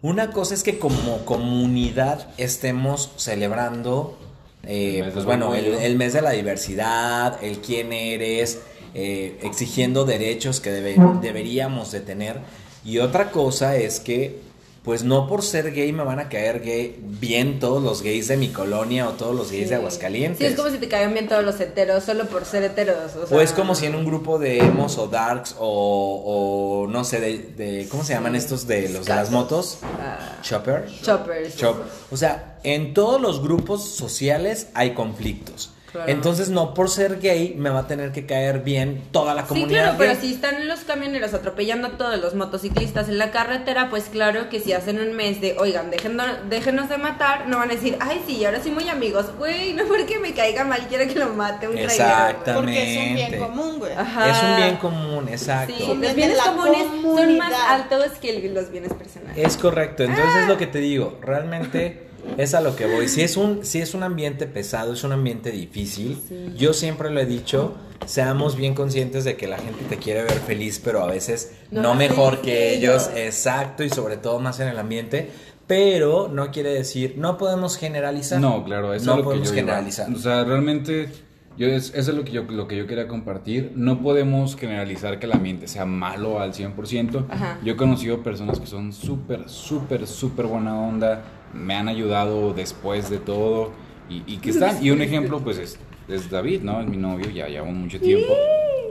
una 0.02 0.32
cosa 0.32 0.56
es 0.56 0.64
que 0.64 0.80
como 0.80 1.26
comunidad 1.26 2.28
estemos 2.38 3.12
celebrando, 3.18 4.18
eh, 4.64 4.98
El 5.00 5.06
mes 5.06 5.14
pues 5.14 5.26
bueno, 5.26 5.56
el, 5.56 5.96
mes 5.98 6.14
de 6.14 6.22
la 6.22 6.32
diversidad, 6.32 7.44
el 7.44 7.60
quién 7.60 7.94
eres, 7.94 8.60
eh, 8.94 9.38
exigiendo 9.44 10.06
derechos 10.06 10.60
que 10.60 10.72
debe- 10.72 11.20
deberíamos 11.22 11.92
de 11.92 12.00
tener. 12.02 12.40
Y 12.86 13.00
otra 13.00 13.32
cosa 13.32 13.76
es 13.78 14.00
que, 14.00 14.40
pues 14.88 15.04
no 15.04 15.28
por 15.28 15.44
ser 15.44 15.74
gay 15.74 15.92
me 15.92 16.06
van 16.06 16.18
a 16.20 16.30
caer 16.30 16.62
gay 16.62 16.96
bien 17.20 17.60
todos 17.60 17.84
los 17.84 18.02
gays 18.02 18.30
de 18.30 18.38
mi 18.38 18.48
colonia 18.48 19.10
o 19.10 19.12
todos 19.12 19.36
los 19.36 19.52
gays 19.52 19.68
de 19.68 19.76
Aguascalientes. 19.76 20.38
Sí, 20.40 20.46
es 20.46 20.56
como 20.56 20.70
si 20.70 20.78
te 20.78 20.88
caían 20.88 21.12
bien 21.14 21.28
todos 21.28 21.44
los 21.44 21.60
heteros 21.60 22.06
solo 22.06 22.26
por 22.28 22.46
ser 22.46 22.64
heteros. 22.64 23.14
O, 23.22 23.28
sea, 23.28 23.38
O 23.38 23.42
es 23.42 23.52
como 23.52 23.76
si 23.76 23.86
en 23.86 23.96
un 23.96 24.06
grupo 24.06 24.40
de 24.40 24.60
emos 24.60 24.98
o 24.98 25.08
darks 25.08 25.56
o, 25.60 26.84
o 26.86 26.88
no 26.88 27.04
sé, 27.04 27.20
de, 27.20 27.38
de- 27.58 27.88
¿cómo 27.90 28.06
se 28.06 28.14
llaman 28.14 28.34
estos 28.38 28.66
de 28.66 28.88
los 28.88 29.06
de 29.06 29.14
las 29.14 29.30
motos? 29.30 29.80
Ah, 30.00 30.38
Chopper. 30.42 30.86
choppers. 31.04 31.58
Chop. 31.58 31.76
O 32.10 32.16
sea, 32.16 32.58
en 32.64 32.94
todos 32.94 33.20
los 33.20 33.42
grupos 33.44 33.84
sociales 33.90 34.68
hay 34.74 34.94
conflictos. 34.94 35.72
Claro. 35.92 36.12
Entonces, 36.12 36.50
no 36.50 36.74
por 36.74 36.90
ser 36.90 37.20
gay 37.20 37.56
me 37.58 37.70
va 37.70 37.80
a 37.80 37.88
tener 37.88 38.12
que 38.12 38.26
caer 38.26 38.60
bien 38.60 39.02
toda 39.12 39.34
la 39.34 39.44
Sí, 39.44 39.48
comunidad. 39.48 39.84
claro, 39.84 39.96
pero 39.98 40.16
si 40.20 40.34
están 40.34 40.68
los 40.68 40.82
camioneros 40.82 41.34
atropellando 41.34 41.88
a 41.88 41.92
todos 41.92 42.20
los 42.20 42.36
motociclistas 42.36 43.08
en 43.08 43.18
la 43.18 43.32
carretera, 43.32 43.90
pues 43.90 44.06
claro 44.12 44.50
que 44.50 44.60
si 44.60 44.74
hacen 44.74 45.00
un 45.00 45.14
mes 45.14 45.40
de, 45.40 45.56
oigan, 45.60 45.90
déjenos, 45.90 46.28
déjenos 46.50 46.90
de 46.90 46.98
matar, 46.98 47.48
no 47.48 47.58
van 47.58 47.70
a 47.72 47.74
decir, 47.74 47.96
ay, 48.02 48.22
sí, 48.28 48.44
ahora 48.44 48.62
sí 48.62 48.70
muy 48.70 48.90
amigos. 48.90 49.28
Güey, 49.38 49.74
no 49.74 49.86
porque 49.86 50.20
me 50.20 50.34
caiga 50.34 50.64
mal, 50.66 50.82
quiero 50.90 51.08
que 51.12 51.18
lo 51.20 51.30
mate 51.34 51.68
un 51.68 51.74
traidor. 51.76 51.92
Exactamente. 51.92 52.54
Porque 52.54 52.94
es 53.04 53.08
un 53.10 53.16
bien 53.16 53.40
común, 53.40 53.80
güey. 53.80 53.94
Ajá. 53.94 54.30
Es 54.30 54.44
un 54.44 54.56
bien 54.58 54.76
común, 54.78 55.30
exacto. 55.30 55.74
Sí, 55.78 55.86
los 55.88 56.16
bienes 56.16 56.38
comunes 56.40 56.86
son 57.02 57.38
más 57.38 57.54
altos 57.70 58.06
que 58.22 58.50
los 58.50 58.70
bienes 58.72 58.94
personales. 58.94 59.38
Es 59.38 59.56
correcto, 59.58 60.04
entonces 60.04 60.26
Ah. 60.36 60.42
es 60.42 60.48
lo 60.48 60.58
que 60.58 60.68
te 60.68 60.80
digo, 60.80 61.18
realmente 61.22 62.07
es 62.38 62.54
a 62.54 62.62
lo 62.62 62.76
que 62.76 62.86
voy. 62.86 63.08
Si 63.08 63.22
es 63.22 63.38
un, 63.38 63.66
si 63.66 63.80
es 63.80 63.94
un 63.94 64.04
ambiente 64.04 64.46
pesado, 64.48 64.94
es 64.94 65.04
un 65.04 65.12
ambiente 65.12 65.52
difícil, 65.52 66.18
yo 66.58 66.74
siempre 66.74 67.10
lo 67.10 67.20
he 67.20 67.26
dicho, 67.26 67.76
seamos 68.06 68.56
bien 68.56 68.74
conscientes 68.74 69.24
de 69.24 69.36
que 69.38 69.48
la 69.48 69.58
gente 69.58 69.84
te 69.90 69.98
quiere 69.98 70.24
ver 70.24 70.40
feliz, 70.40 70.82
pero 70.84 71.04
a 71.04 71.08
veces 71.08 71.54
No 71.72 71.96
mejor 71.96 72.38
que 72.38 72.48
que 72.48 72.76
ellos, 72.78 73.10
exacto, 73.16 73.84
y 73.84 73.90
sobre 73.90 74.18
todo 74.18 74.40
más 74.40 74.60
en 74.60 74.68
el 74.70 74.78
ambiente. 74.80 75.30
Pero 75.68 76.30
no 76.30 76.52
quiere 76.52 76.70
decir, 76.70 77.16
no 77.18 77.38
podemos 77.38 77.76
generalizar. 77.78 78.40
No, 78.40 78.64
claro, 78.64 78.94
eso 78.94 79.06
no 79.06 79.12
es 79.12 79.18
lo 79.18 79.24
que 79.24 79.26
podemos 79.26 79.48
yo 79.50 79.54
iba. 79.54 79.62
generalizar. 79.64 80.10
O 80.14 80.18
sea, 80.18 80.46
realmente, 80.46 81.10
yo, 81.58 81.68
es, 81.68 81.90
eso 81.94 82.12
es 82.12 82.18
lo 82.18 82.24
que, 82.24 82.32
yo, 82.32 82.44
lo 82.44 82.70
que 82.70 82.78
yo 82.78 82.88
quería 82.88 83.10
compartir. 83.10 83.74
No 83.76 84.02
podemos 84.02 84.56
generalizar 84.56 85.20
que 85.20 85.26
el 85.26 85.34
ambiente 85.34 85.68
sea 85.68 85.86
malo 85.86 86.40
al 86.40 86.54
100%. 86.54 87.26
Ajá. 87.30 87.60
Yo 87.66 87.74
he 87.74 87.76
conocido 87.76 88.24
personas 88.24 88.62
que 88.62 88.66
son 88.68 88.94
súper, 88.94 89.50
súper, 89.50 90.08
súper 90.08 90.46
buena 90.46 90.80
onda. 90.80 91.22
Me 91.54 91.76
han 91.76 91.88
ayudado 91.88 92.54
después 92.54 93.10
de 93.10 93.18
todo. 93.18 93.72
Y, 94.10 94.24
y 94.26 94.38
que 94.38 94.52
están. 94.52 94.84
Y 94.84 94.92
un 94.92 95.02
ejemplo, 95.02 95.40
pues, 95.40 95.58
es, 95.58 95.78
es 96.08 96.30
David, 96.30 96.62
¿no? 96.62 96.80
Es 96.82 96.88
mi 96.88 96.98
novio, 96.98 97.30
ya 97.30 97.48
llevamos 97.48 97.76
mucho 97.76 98.00
tiempo. 98.00 98.34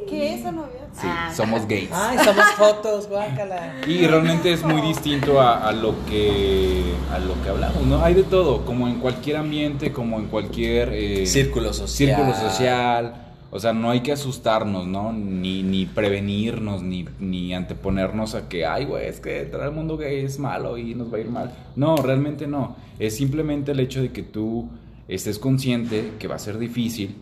¿Qué 0.09 0.35
es 0.35 0.41
esa 0.41 0.53
novia? 0.53 0.87
Sí, 0.93 1.07
somos 1.35 1.67
gays. 1.67 1.91
Ay, 1.93 2.17
somos 2.25 2.45
fotos, 2.57 3.09
guácala. 3.09 3.75
Y 3.89 4.07
realmente 4.07 4.53
es 4.53 4.63
muy 4.63 4.81
distinto 4.81 5.41
a, 5.41 5.69
a 5.69 5.73
lo 5.73 5.95
que 6.07 6.83
a 7.13 7.19
lo 7.19 7.35
que 7.43 7.49
hablamos, 7.49 7.83
¿no? 7.85 8.05
Hay 8.05 8.15
de 8.15 8.23
todo, 8.23 8.65
como 8.65 8.87
en 8.87 9.01
cualquier 9.01 9.39
ambiente, 9.39 9.93
como 9.93 10.19
en 10.19 10.27
cualquier 10.27 10.91
eh, 10.93 11.27
Círculo 11.27 11.73
social. 11.73 11.89
círculo 11.89 12.35
social. 12.35 13.26
O 13.57 13.59
sea, 13.59 13.73
no 13.73 13.91
hay 13.91 14.01
que 14.01 14.13
asustarnos, 14.13 14.87
¿no? 14.87 15.15
Ni, 15.15 15.63
ni 15.63 15.87
prevenirnos, 15.87 16.83
ni, 16.83 17.07
ni 17.19 17.55
anteponernos 17.55 18.35
a 18.35 18.51
que, 18.51 18.67
ay, 18.67 18.85
güey, 18.85 19.07
es 19.07 19.19
que 19.19 19.45
todo 19.45 19.65
el 19.65 19.73
mundo 19.73 19.97
gay 19.97 20.25
es 20.27 20.39
malo 20.39 20.77
y 20.77 20.95
nos 20.95 21.11
va 21.11 21.17
a 21.17 21.21
ir 21.21 21.31
mal. 21.31 21.55
No, 21.75 21.97
realmente 21.97 22.47
no. 22.47 22.77
Es 22.99 23.17
simplemente 23.17 23.73
el 23.73 23.81
hecho 23.81 24.03
de 24.03 24.13
que 24.13 24.23
tú 24.23 24.69
estés 25.09 25.39
consciente 25.39 26.13
que 26.19 26.29
va 26.29 26.35
a 26.35 26.39
ser 26.39 26.59
difícil, 26.59 27.17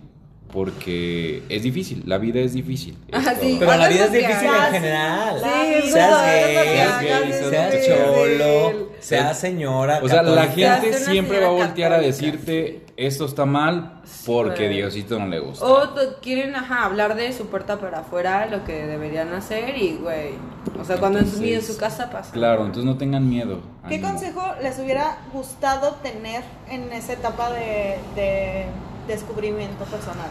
porque 0.54 1.42
es 1.48 1.64
difícil, 1.64 2.04
la 2.06 2.16
vida 2.16 2.38
es 2.40 2.54
difícil. 2.54 2.96
es 3.08 3.26
Ah, 3.26 3.34
sí. 3.38 3.56
Pero 3.58 3.76
la 3.76 3.88
vida 3.88 4.04
es 4.04 4.12
difícil 4.12 4.48
en 4.48 4.72
general. 4.72 5.36
Sí, 5.42 5.90
seas 5.90 6.10
no, 6.10 6.16
gay, 6.22 6.54
seas 6.54 7.00
gay, 7.00 7.32
seas, 7.32 7.50
seas 7.50 7.86
cholo, 7.86 8.88
seas 9.00 9.38
señora. 9.40 10.00
O 10.00 10.08
sea, 10.08 10.22
la 10.22 10.46
gente 10.46 10.92
siempre 10.92 11.40
va 11.40 11.48
a 11.48 11.50
voltear 11.50 11.92
a 11.92 11.98
decirte 11.98 12.84
esto 12.96 13.24
está 13.24 13.44
mal 13.44 14.02
porque. 14.24 14.68
Diosito 14.68 15.18
no 15.18 15.26
le 15.26 15.40
gusta. 15.40 15.66
O 15.66 16.20
quieren, 16.22 16.54
ajá, 16.54 16.84
hablar 16.84 17.16
de 17.16 17.32
su 17.32 17.46
puerta 17.46 17.80
para 17.80 18.00
afuera, 18.00 18.46
lo 18.46 18.64
que 18.64 18.86
deberían 18.86 19.32
hacer 19.32 19.76
y, 19.76 19.96
güey, 19.96 20.34
o 20.78 20.84
sea, 20.84 20.98
cuando 20.98 21.18
en 21.18 21.26
su, 21.26 21.38
en 21.38 21.48
Entonces, 21.48 21.74
su 21.74 21.80
casa 21.80 22.10
pasa. 22.10 22.32
Claro, 22.32 22.60
entonces 22.64 22.84
no 22.84 22.96
tengan 22.96 23.28
miedo. 23.28 23.60
¿Qué 23.88 23.96
Ánimo. 23.96 24.10
consejo 24.10 24.42
les 24.62 24.78
hubiera 24.78 25.18
gustado 25.32 25.96
tener 26.02 26.42
en 26.70 26.92
esa 26.92 27.14
etapa 27.14 27.50
de, 27.52 27.98
de 28.14 28.66
descubrimiento 29.06 29.84
personal? 29.84 30.28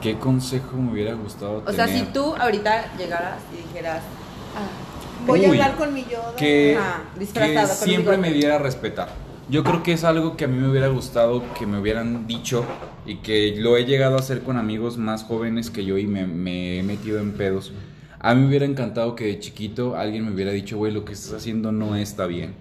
¿Qué 0.00 0.18
consejo 0.18 0.76
me 0.76 0.92
hubiera 0.92 1.12
gustado 1.14 1.62
O 1.66 1.72
sea, 1.72 1.86
tener? 1.86 2.06
si 2.06 2.12
tú 2.12 2.34
ahorita 2.36 2.96
llegaras 2.96 3.38
y 3.52 3.66
dijeras, 3.68 4.02
ah, 4.56 4.86
Voy 5.26 5.44
a 5.44 5.48
Uy, 5.50 5.60
hablar 5.60 5.76
con 5.76 5.92
mi 5.92 6.02
yo. 6.04 6.30
de- 6.30 6.36
que, 6.36 6.76
Ajá, 6.78 7.02
que 7.18 7.66
siempre 7.66 8.16
me 8.16 8.32
diera 8.32 8.54
a 8.56 8.58
respetar. 8.58 9.10
Yo 9.50 9.62
creo 9.64 9.82
que 9.82 9.92
es 9.92 10.02
algo 10.04 10.34
que 10.36 10.46
a 10.46 10.48
mí 10.48 10.56
me 10.58 10.70
hubiera 10.70 10.88
gustado 10.88 11.42
que 11.58 11.66
me 11.66 11.78
hubieran 11.78 12.26
dicho 12.26 12.64
y 13.04 13.16
que 13.16 13.54
lo 13.58 13.76
he 13.76 13.84
llegado 13.84 14.16
a 14.16 14.20
hacer 14.20 14.42
con 14.42 14.56
amigos 14.56 14.96
más 14.96 15.24
jóvenes 15.24 15.70
que 15.70 15.84
yo 15.84 15.98
y 15.98 16.06
me, 16.06 16.26
me 16.26 16.78
he 16.78 16.82
metido 16.82 17.18
en 17.20 17.32
pedos. 17.32 17.70
A 18.18 18.34
mí 18.34 18.40
me 18.42 18.48
hubiera 18.48 18.64
encantado 18.64 19.14
que 19.14 19.24
de 19.26 19.38
chiquito 19.40 19.96
alguien 19.96 20.24
me 20.24 20.32
hubiera 20.32 20.52
dicho, 20.52 20.78
güey, 20.78 20.90
lo 20.92 21.04
que 21.04 21.12
estás 21.12 21.34
haciendo 21.34 21.70
no 21.72 21.96
está 21.96 22.24
bien. 22.26 22.54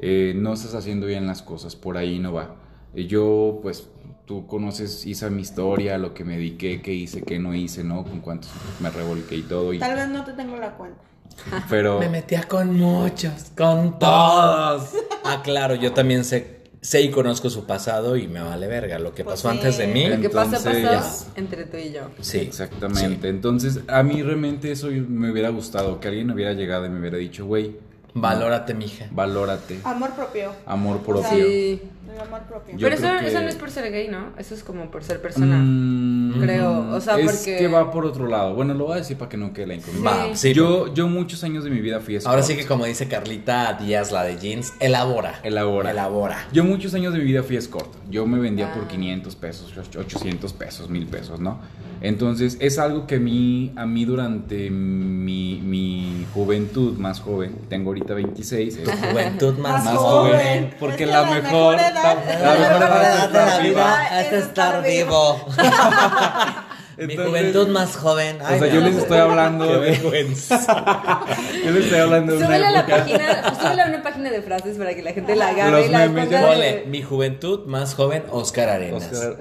Eh, 0.00 0.32
no 0.34 0.52
estás 0.54 0.74
haciendo 0.74 1.06
bien 1.06 1.26
las 1.28 1.42
cosas, 1.42 1.76
por 1.76 1.96
ahí 1.96 2.18
no 2.18 2.32
va. 2.32 2.56
Yo, 2.94 3.58
pues, 3.62 3.88
tú 4.26 4.46
conoces, 4.46 5.04
hice 5.06 5.28
mi 5.30 5.42
historia, 5.42 5.98
lo 5.98 6.14
que 6.14 6.24
me 6.24 6.36
dediqué, 6.36 6.80
qué 6.80 6.92
hice, 6.92 7.22
qué 7.22 7.38
no 7.38 7.54
hice, 7.54 7.84
¿no? 7.84 8.04
Con 8.04 8.20
cuántos 8.20 8.50
me 8.80 8.90
revolqué 8.90 9.36
y 9.36 9.42
todo. 9.42 9.72
Y, 9.72 9.78
Tal 9.78 9.94
vez 9.94 10.08
no 10.08 10.24
te 10.24 10.32
tengo 10.32 10.56
la 10.56 10.74
cuenta. 10.76 10.98
pero... 11.68 11.98
Me 11.98 12.08
metía 12.08 12.44
con 12.44 12.74
muchos, 12.76 13.50
con 13.56 13.98
todos. 13.98 14.90
Ah, 15.26 15.40
claro, 15.42 15.74
yo 15.74 15.92
también 15.94 16.22
sé, 16.22 16.60
sé 16.82 17.00
y 17.00 17.10
conozco 17.10 17.48
su 17.48 17.64
pasado 17.64 18.16
y 18.18 18.28
me 18.28 18.40
vale 18.42 18.66
verga. 18.66 18.98
Lo 18.98 19.14
que 19.14 19.24
Pues 19.24 19.36
pasó 19.40 19.50
sí. 19.50 19.56
antes 19.56 19.78
de 19.78 19.86
mí, 19.86 20.06
lo 20.06 20.20
que 20.20 20.26
Entonces- 20.26 20.62
pasó 20.62 21.26
entre 21.36 21.64
tú 21.64 21.78
y 21.78 21.92
yo. 21.92 22.02
sí. 22.20 22.38
Exactamente. 22.40 23.28
Entonces, 23.30 23.80
a 23.88 24.02
mí 24.02 24.22
realmente 24.22 24.70
eso 24.70 24.88
me 24.88 25.32
hubiera 25.32 25.48
gustado, 25.48 25.98
que 25.98 26.08
alguien 26.08 26.30
hubiera 26.30 26.52
llegado 26.52 26.84
y 26.84 26.90
me 26.90 27.00
hubiera 27.00 27.16
dicho, 27.16 27.46
güey. 27.46 27.76
Valórate, 28.12 28.74
mija. 28.74 29.06
valórate, 29.10 29.80
Amor 29.82 30.10
propio. 30.12 30.52
amor 30.66 31.00
propio. 31.00 31.30
Sí. 31.30 31.82
El 32.12 32.20
amor 32.20 32.40
propio. 32.42 32.76
Yo 32.76 32.86
Pero 32.88 32.94
eso, 32.96 33.20
que- 33.20 33.28
eso 33.28 33.40
no 33.40 33.48
es 33.48 33.54
por 33.56 33.70
ser 33.70 33.90
gay, 33.90 34.08
¿no? 34.08 34.32
Eso 34.38 34.54
es 34.54 34.62
como 34.62 34.90
por 34.90 35.02
ser 35.02 35.20
persona. 35.22 35.56
Mm, 35.58 36.40
Creo, 36.40 36.90
o 36.94 37.00
sea, 37.00 37.18
es 37.18 37.30
porque- 37.32 37.56
que 37.56 37.68
va 37.68 37.90
por 37.90 38.04
otro 38.04 38.26
lado. 38.26 38.54
Bueno, 38.54 38.74
lo 38.74 38.84
voy 38.84 38.94
a 38.94 38.96
decir 38.96 39.16
para 39.16 39.28
que 39.28 39.36
no 39.36 39.52
quede 39.52 39.66
la 39.68 39.74
incógnita. 39.74 40.10
Va, 40.10 40.34
sí. 40.36 40.52
Yo, 40.52 40.92
yo 40.94 41.08
muchos 41.08 41.42
años 41.44 41.64
de 41.64 41.70
mi 41.70 41.80
vida 41.80 42.00
fui 42.00 42.16
escort. 42.16 42.30
Ahora 42.30 42.42
sí 42.44 42.56
que 42.56 42.66
como 42.66 42.84
dice 42.84 43.08
Carlita 43.08 43.72
Díaz, 43.80 44.12
la 44.12 44.22
de 44.24 44.36
jeans, 44.38 44.72
elabora. 44.80 45.40
Elabora. 45.42 45.90
Elabora. 45.92 46.46
Yo 46.52 46.64
muchos 46.64 46.94
años 46.94 47.12
de 47.12 47.18
mi 47.20 47.24
vida 47.24 47.42
fui 47.42 47.56
escort. 47.56 47.92
Yo 48.10 48.26
me 48.26 48.38
vendía 48.38 48.72
por 48.72 48.84
Ah. 48.84 48.88
500 48.88 49.34
pesos, 49.36 49.72
800 49.96 50.52
pesos, 50.52 50.90
1000 50.90 51.06
pesos, 51.06 51.40
¿no? 51.40 51.58
Entonces 52.00 52.58
es 52.60 52.78
algo 52.78 53.06
que 53.06 53.14
a 53.14 53.18
mí, 53.20 53.72
a 53.76 53.86
mí 53.86 54.04
durante 54.04 54.68
mi, 54.70 55.60
mi 55.64 56.26
juventud 56.34 56.98
más 56.98 57.20
joven, 57.20 57.56
tengo 57.70 57.90
ahorita 57.90 58.12
26, 58.12 58.82
Tu 58.82 58.90
es- 58.90 58.98
juventud 59.00 59.56
más, 59.58 59.84
Más 59.84 59.96
joven. 59.96 60.32
joven, 60.32 60.74
porque 60.78 61.04
Es 61.04 61.08
que 61.10 61.14
la 61.14 61.22
la 61.22 61.30
mejor- 61.40 61.74
edad, 61.76 61.94
la- 62.04 62.14
mejor 62.14 63.00
edad 63.00 63.28
de 63.28 63.46
la 63.46 63.58
vida 63.58 64.20
es 64.20 64.32
estar 64.32 64.82
vivo. 64.82 65.46
Mi 66.96 67.16
juventud 67.16 67.66
más 67.70 67.96
joven. 67.96 68.38
O 68.40 68.46
sea, 68.46 68.68
yo 68.68 68.80
les 68.80 68.94
estoy 68.96 69.18
hablando 69.18 69.66
Qué 69.66 69.72
de, 69.72 69.78
vergüenza. 69.80 70.60
yo 71.64 71.70
les 71.72 71.84
estoy 71.86 71.98
hablando 71.98 72.32
de 72.34 72.38
una 72.38 72.46
Súbele 72.46 72.66
a 72.66 72.70
la 72.70 72.86
página, 72.86 73.54
súbele 73.60 73.82
a 73.82 73.86
una 73.88 74.02
página 74.04 74.30
de 74.30 74.42
frases 74.42 74.78
para 74.78 74.94
que 74.94 75.02
la 75.02 75.12
gente 75.12 75.34
la 75.34 75.48
agarre 75.48 75.70
Los 75.72 75.86
y 75.86 75.88
la 75.90 75.98
memes, 75.98 76.26
ponga 76.26 76.30
ya- 76.40 76.40
de- 76.42 76.46
Ponle, 76.54 76.84
mi 76.86 77.02
juventud 77.02 77.66
más 77.66 77.94
joven, 77.96 78.22
Oscar 78.30 78.68
Arenas. 78.68 79.10
Oscar, 79.12 79.36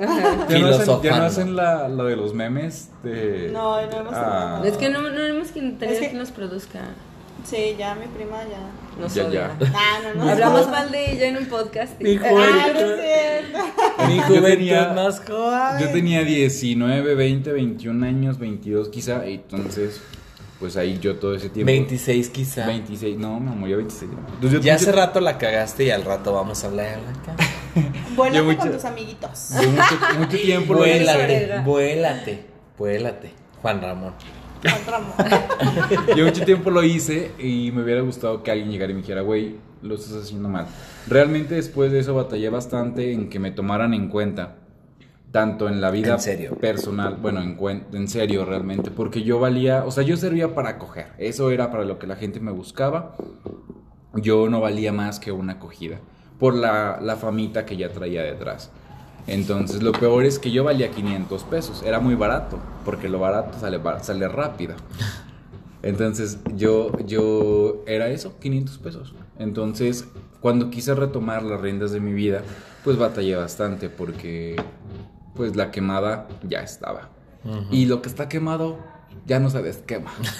¿Ya 0.50 0.58
no 0.60 0.68
hacen, 0.70 1.02
ya 1.04 1.18
no 1.18 1.24
hacen 1.26 1.56
la, 1.56 1.88
lo 1.90 2.06
de 2.06 2.16
los 2.16 2.34
memes 2.34 2.90
de... 3.04 3.50
No, 3.54 3.80
no 3.86 3.98
hemos 4.00 4.14
Ah. 4.16 4.60
Es 4.66 4.76
que 4.78 4.90
no, 4.90 5.04
no 5.04 5.10
tenemos 5.12 5.50
que 5.50 5.60
tener 5.62 5.94
Es 5.94 6.00
que- 6.00 6.06
quien 6.08 6.18
nos 6.18 6.32
produzca. 6.32 6.80
Sí, 7.46 7.76
ya 7.78 7.94
mi 7.94 8.08
prima 8.08 8.38
ya. 8.50 8.58
Nos 9.00 9.14
Ya, 9.14 9.26
odia. 9.26 9.56
ya. 9.60 9.72
Ah, 9.76 10.00
no, 10.16 10.24
no. 10.26 10.32
Hablamos 10.32 10.70
mal 10.70 10.92
de 10.92 11.12
ella 11.14 11.28
en 11.28 11.38
un 11.38 11.46
podcast. 11.46 12.00
Mi 12.02 12.16
Ah, 12.18 12.20
no 12.22 12.30
juventud, 12.30 12.82
es 13.00 13.02
cierto. 13.52 14.08
mi 14.08 14.16
Yo 14.18 14.24
juventud 14.24 14.48
tenía- 14.50 14.94
más 14.94 15.20
joven. 15.28 15.80
Yo 15.82 15.90
tenía 15.92 16.24
19, 16.24 17.16
20, 17.16 17.52
21 17.52 18.06
años, 18.06 18.38
22 18.40 18.90
quizá, 18.90 19.26
y 19.28 19.36
entonces, 19.36 20.02
pues 20.60 20.78
ahí 20.78 21.00
yo 21.02 21.16
todo 21.18 21.36
ese 21.36 21.50
tiempo... 21.50 21.68
26 21.72 22.30
quizá. 22.30 22.66
26, 22.68 23.18
no, 23.18 23.40
me 23.40 23.52
murió 23.52 23.78
26. 23.78 24.12
Entonces, 24.12 24.52
yo- 24.52 24.60
Ya 24.60 24.74
yo- 24.74 24.76
hace 24.76 24.92
rato 24.92 25.20
la 25.20 25.38
cagaste 25.38 25.86
y 25.86 25.90
al 25.92 26.04
rato 26.06 26.34
vamos 26.34 26.64
a 26.64 26.68
hablar 26.68 27.00
cama. 27.26 27.38
Vuélate 28.16 28.44
mucho- 28.44 28.60
con 28.60 28.72
tus 28.74 28.86
amiguitos. 28.86 29.50
yo 29.62 29.70
mucho, 29.72 30.20
mucho 30.20 30.38
tiempo. 30.38 30.74
Vuélate, 30.76 31.62
vuélate, 31.66 32.46
vuélate. 32.78 33.32
Juan 33.62 33.82
Ramón. 33.82 34.14
Yo 36.16 36.26
mucho 36.26 36.46
tiempo 36.46 36.70
lo 36.72 36.84
hice 36.84 37.32
y 37.40 37.72
me 37.72 37.84
hubiera 37.84 38.02
gustado 38.02 38.44
que 38.44 38.52
alguien 38.52 38.72
llegara 38.72 38.92
y 38.92 38.96
me 38.96 39.02
dijera, 39.02 39.22
güey, 39.22 39.56
lo 39.82 39.96
estás 39.96 40.24
haciendo 40.24 40.50
mal. 40.50 40.68
Realmente 41.08 41.56
después 41.56 41.92
de 41.92 42.00
eso 42.00 42.16
batallé 42.16 42.50
bastante 42.50 43.12
en 43.12 43.30
que 43.30 43.40
me 43.40 43.52
tomaran 43.52 43.94
en 43.94 44.10
cuenta, 44.10 44.56
tanto 45.32 45.68
en 45.68 45.82
la 45.82 45.92
vida 45.92 46.14
¿En 46.14 46.20
serio? 46.20 46.56
personal, 46.56 47.18
bueno, 47.22 47.42
en, 47.42 47.58
en 47.92 48.08
serio 48.08 48.46
realmente, 48.46 48.92
porque 48.92 49.24
yo 49.24 49.40
valía, 49.40 49.84
o 49.86 49.92
sea, 49.92 50.04
yo 50.04 50.16
servía 50.16 50.54
para 50.56 50.78
coger, 50.78 51.08
eso 51.18 51.50
era 51.52 51.72
para 51.72 51.86
lo 51.86 52.00
que 52.00 52.08
la 52.08 52.16
gente 52.16 52.40
me 52.40 52.52
buscaba, 52.52 53.16
yo 54.16 54.50
no 54.50 54.62
valía 54.62 54.94
más 54.94 55.20
que 55.20 55.32
una 55.32 55.54
acogida, 55.54 56.00
por 56.40 56.54
la, 56.56 57.00
la 57.02 57.16
famita 57.16 57.66
que 57.66 57.78
ya 57.78 57.90
traía 57.90 58.22
detrás. 58.22 58.72
Entonces, 59.28 59.82
lo 59.82 59.92
peor 59.94 60.26
es 60.26 60.40
que 60.40 60.52
yo 60.52 60.64
valía 60.64 60.92
500 60.92 61.44
pesos. 61.44 61.84
Era 61.84 62.00
muy 62.00 62.16
barato, 62.16 62.60
porque 62.84 63.10
lo 63.10 63.20
barato 63.20 63.58
sale, 63.60 63.80
sale 64.02 64.28
rápido. 64.28 64.76
Entonces, 65.82 66.40
yo, 66.56 66.92
yo 67.06 67.84
era 67.86 68.10
eso, 68.10 68.38
500 68.40 68.78
pesos. 68.80 69.14
Entonces, 69.40 70.08
cuando 70.40 70.70
quise 70.70 70.94
retomar 70.94 71.44
las 71.44 71.60
riendas 71.62 71.92
de 71.92 72.00
mi 72.00 72.14
vida, 72.14 72.42
pues 72.84 72.98
batallé 72.98 73.36
bastante, 73.36 73.90
porque 73.90 74.56
pues 75.36 75.56
la 75.56 75.72
quemada 75.72 76.28
ya 76.48 76.62
estaba. 76.62 77.10
Y 77.72 77.88
lo 77.88 78.02
que 78.02 78.08
está 78.08 78.30
quemado 78.30 78.78
ya 79.26 79.40
no 79.40 79.50
se 79.50 79.62
desquema. 79.62 80.12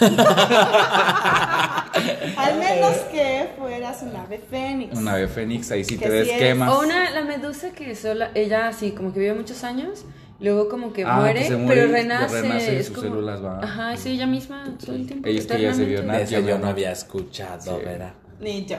Al 2.36 2.58
menos 2.58 2.96
que 3.12 3.48
fueras 3.58 4.02
un 4.02 4.14
ave 4.16 4.38
fénix. 4.38 4.96
Una 4.96 5.12
ave 5.14 5.28
fénix, 5.28 5.70
ahí 5.70 5.84
sí 5.84 5.96
Que 5.98 6.06
te 6.06 6.10
sí 6.24 6.30
es. 6.30 6.36
desquemas. 6.36 6.70
O 6.74 6.80
una, 6.80 7.10
la 7.10 7.22
medusa 7.24 7.70
que 7.70 7.94
sola, 7.94 8.30
ella 8.34 8.68
así 8.68 8.90
como 8.92 9.12
que 9.12 9.20
vive 9.20 9.34
muchos 9.34 9.62
años, 9.64 10.04
luego 10.40 10.68
como 10.68 10.92
que 10.92 11.04
Ah, 11.04 11.16
muere, 11.20 11.40
que 11.40 11.48
se 11.48 11.56
muere 11.56 11.82
pero 11.82 11.92
renace. 11.92 12.42
renace, 12.42 12.78
es 12.78 12.86
sus 12.86 12.96
como- 12.96 13.08
células 13.08 13.40
van. 13.42 13.62
Ajá, 13.64 13.94
es 13.94 14.04
ella 14.06 14.26
misma 14.26 14.64
todo 14.84 14.94
el 14.96 15.06
tiempo. 15.06 15.28
Ella 15.28 15.38
es 15.38 15.46
que 15.46 15.60
ya 15.62 15.74
se 15.74 15.84
vio 15.84 16.02
nada. 16.02 16.20
Eso 16.20 16.32
ya 16.32 16.40
yo 16.40 16.58
no 16.58 16.66
había 16.68 16.90
escuchado, 16.92 17.78
Sí. 17.78 17.84
¿verdad? 17.84 18.12
Ni 18.40 18.64
yo. 18.66 18.78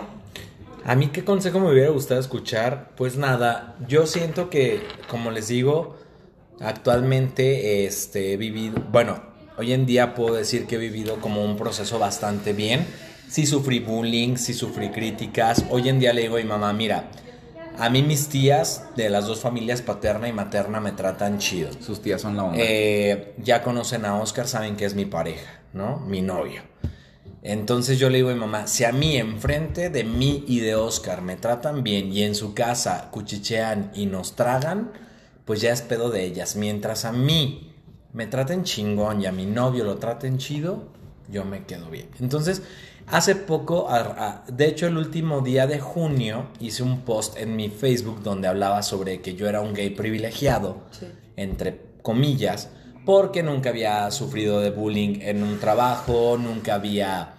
A 0.84 0.93
mí 0.96 1.08
qué 1.08 1.24
consejo 1.24 1.60
me 1.60 1.72
hubiera 1.72 1.89
gustado 1.89 2.20
escuchar, 2.20 2.91
pues 2.96 3.18
nada, 3.18 3.76
yo 3.88 4.06
siento 4.06 4.52
que, 4.52 4.84
como 5.10 5.32
les 5.32 5.48
digo, 5.48 5.96
actualmente 6.62 7.86
este, 7.86 8.34
he 8.34 8.38
vivido, 8.38 8.76
bueno, 8.91 9.20
hoy 9.58 9.74
en 9.74 9.86
día 9.86 10.14
puedo 10.16 10.36
decir 10.36 10.68
que 10.68 10.76
he 10.76 10.80
vivido 10.80 11.20
como 11.22 11.43
un 11.43 11.58
proceso 11.58 11.99
bastante 11.99 12.53
bien. 12.53 12.86
Sí 13.30 13.45
sufrí 13.45 13.80
bullying, 13.80 14.38
sí 14.38 14.53
sufrí 14.53 14.89
críticas. 14.89 15.66
Hoy 15.70 15.89
en 15.89 15.99
día 15.99 16.14
le 16.14 16.22
digo 16.22 16.36
a 16.36 16.39
mi 16.39 16.45
mamá, 16.45 16.74
mira, 16.74 17.10
a 17.78 17.89
mí 17.89 18.03
mis 18.03 18.30
tías 18.30 18.84
de 18.95 19.10
las 19.10 19.26
dos 19.26 19.39
familias 19.41 19.82
paterna 19.82 20.28
y 20.28 20.34
materna 20.34 20.80
me 20.80 20.91
tratan 20.91 21.39
chido. 21.39 21.70
Sus 21.82 22.01
tías 22.01 22.22
son 22.22 22.38
la 22.38 22.43
onda. 22.43 22.58
Eh, 22.60 23.34
ya 23.38 23.64
conocen 23.64 24.06
a 24.06 24.22
Oscar, 24.22 24.47
saben 24.47 24.76
que 24.76 24.86
es 24.86 24.95
mi 24.95 25.06
pareja, 25.06 25.62
¿no? 25.74 25.99
Mi 25.99 26.22
novio. 26.22 26.62
Entonces 27.41 27.99
yo 27.99 28.10
le 28.10 28.18
digo 28.18 28.30
a 28.30 28.34
mi 28.34 28.39
mamá, 28.39 28.66
si 28.66 28.86
a 28.86 28.91
mí 28.91 29.18
enfrente 29.18 29.89
de 29.89 30.03
mí 30.03 30.43
y 30.47 30.62
de 30.62 30.76
Oscar 30.76 31.22
me 31.22 31.36
tratan 31.36 31.84
bien 31.84 32.12
y 32.12 32.24
en 32.24 32.34
su 32.34 32.53
casa 32.53 33.10
cuchichean 33.12 33.91
y 33.93 34.08
nos 34.08 34.36
tragan, 34.36 34.91
pues 35.45 35.62
ya 35.62 35.72
es 35.72 35.82
pedo 35.82 36.10
de 36.10 36.24
ellas. 36.24 36.56
Mientras 36.56 37.06
a 37.06 37.12
mí 37.12 37.64
me 38.16 38.28
traten 38.28 38.63
chingón 38.63 39.22
y 39.22 39.26
a 39.26 39.32
mi 39.32 39.45
novio 39.45 39.84
lo 39.84 39.97
traten 39.97 40.38
chido, 40.38 40.86
yo 41.30 41.43
me 41.45 41.66
quedo 41.66 41.89
bien. 41.89 42.07
Entonces, 42.20 42.63
hace 43.07 43.36
poco, 43.36 43.88
de 44.47 44.68
hecho 44.68 44.88
el 44.88 44.97
último 44.97 45.41
día 45.41 45.68
de 45.68 45.80
junio, 45.80 46.47
hice 46.59 46.82
un 46.82 47.01
post 47.01 47.38
en 47.38 47.55
mi 47.55 47.70
Facebook 47.70 48.24
donde 48.24 48.47
hablaba 48.47 48.82
sobre 48.84 49.22
que 49.22 49.36
yo 49.36 49.47
era 49.49 49.59
un 49.61 49.74
gay 49.74 49.89
privilegiado 49.91 50.78
Sí. 50.91 51.07
entre 51.36 51.80
comillas, 52.01 52.70
porque 53.05 53.43
nunca 53.43 53.70
había 53.70 54.09
sufrido 54.11 54.61
de 54.61 54.72
bullying 54.72 55.20
en 55.22 55.43
un 55.43 55.59
trabajo, 55.59 56.38
nunca 56.39 56.76
había 56.76 57.34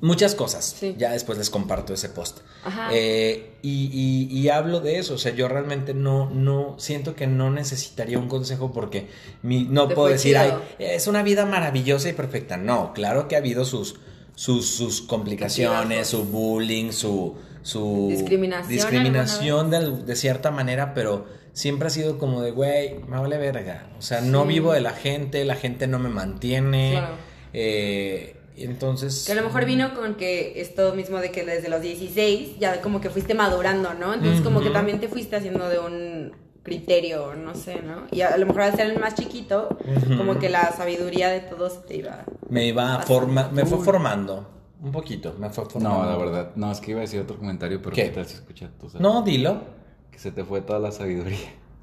Muchas 0.00 0.34
cosas. 0.34 0.76
Sí. 0.78 0.94
Ya 0.98 1.10
después 1.12 1.38
les 1.38 1.50
comparto 1.50 1.92
ese 1.94 2.08
post. 2.08 2.38
Ajá. 2.64 2.90
Eh, 2.92 3.54
y, 3.62 3.90
y- 4.30 4.38
y 4.38 4.48
hablo 4.48 4.80
de 4.80 4.98
eso. 4.98 5.14
O 5.14 5.18
sea, 5.18 5.34
yo 5.34 5.48
realmente 5.48 5.94
no, 5.94 6.30
no 6.30 6.76
siento 6.78 7.14
que 7.16 7.26
no 7.26 7.50
necesitaría 7.50 8.18
un 8.18 8.28
consejo 8.28 8.72
porque 8.72 9.08
mi- 9.42 9.64
no 9.64 9.88
Te 9.88 9.94
puedo 9.94 10.08
decir, 10.08 10.36
ay, 10.38 10.50
chido". 10.50 10.62
es 10.78 11.06
una 11.08 11.22
vida 11.22 11.46
maravillosa 11.46 12.08
y 12.08 12.12
perfecta. 12.12 12.56
No, 12.56 12.92
claro 12.94 13.26
que 13.28 13.34
ha 13.34 13.38
habido 13.38 13.64
sus, 13.64 13.96
sus, 14.34 14.66
sus 14.70 15.00
complicaciones, 15.02 16.06
su 16.08 16.24
bullying, 16.24 16.92
su, 16.92 17.36
su 17.62 18.06
Discriminación 18.10 18.68
discriminación 18.68 19.70
de, 19.70 19.90
de 20.04 20.16
cierta 20.16 20.50
manera, 20.52 20.94
pero 20.94 21.26
siempre 21.52 21.88
ha 21.88 21.90
sido 21.90 22.18
como 22.18 22.40
de, 22.40 22.52
güey, 22.52 23.00
me 23.08 23.18
vale 23.18 23.36
verga. 23.36 23.90
O 23.98 24.02
sea, 24.02 24.20
no 24.20 24.44
vivo 24.44 24.72
de 24.72 24.80
la 24.80 24.92
gente, 24.92 25.44
la 25.44 25.56
gente 25.56 25.88
no 25.88 25.98
me 25.98 26.08
mantiene. 26.08 26.92
Claro. 26.92 27.14
Eh, 27.52 28.36
entonces... 28.64 29.24
Que 29.26 29.32
a 29.32 29.34
lo 29.34 29.42
mejor 29.42 29.64
vino 29.64 29.94
con 29.94 30.14
que 30.14 30.60
esto 30.60 30.94
mismo 30.94 31.18
de 31.18 31.30
que 31.30 31.44
desde 31.44 31.68
los 31.68 31.82
16 31.82 32.58
ya 32.58 32.80
como 32.80 33.00
que 33.00 33.10
fuiste 33.10 33.34
madurando, 33.34 33.94
¿no? 33.94 34.14
Entonces 34.14 34.42
como 34.42 34.60
que 34.60 34.70
también 34.70 35.00
te 35.00 35.08
fuiste 35.08 35.36
haciendo 35.36 35.68
de 35.68 35.78
un 35.78 36.32
criterio, 36.62 37.34
no 37.34 37.54
sé, 37.54 37.80
¿no? 37.82 38.06
Y 38.10 38.20
a 38.20 38.36
lo 38.36 38.46
mejor 38.46 38.62
al 38.62 38.76
ser 38.76 38.90
el 38.90 38.98
más 38.98 39.14
chiquito, 39.14 39.78
como 40.16 40.38
que 40.38 40.48
la 40.48 40.72
sabiduría 40.72 41.30
de 41.30 41.40
todos 41.40 41.86
te 41.86 41.96
iba... 41.96 42.24
Me 42.48 42.66
iba 42.66 42.96
a 42.96 43.02
forma, 43.02 43.48
me 43.52 43.64
fue 43.64 43.78
formando 43.78 44.58
un 44.80 44.92
poquito, 44.92 45.34
me 45.38 45.50
fue 45.50 45.64
formando. 45.66 46.02
No, 46.02 46.06
la 46.06 46.16
verdad. 46.16 46.50
No, 46.54 46.70
es 46.70 46.80
que 46.80 46.92
iba 46.92 47.00
a 47.00 47.02
decir 47.02 47.20
otro 47.20 47.36
comentario, 47.36 47.80
pero 47.82 47.94
¿Qué? 47.94 48.04
¿qué, 48.04 48.10
tal 48.10 48.26
si 48.26 48.34
escuchas 48.34 48.70
tú? 48.80 48.88
sabes? 48.88 49.00
No, 49.00 49.22
dilo. 49.22 49.62
Que 50.10 50.18
se 50.18 50.30
te 50.30 50.44
fue 50.44 50.60
toda 50.60 50.78
la 50.78 50.92
sabiduría. 50.92 51.38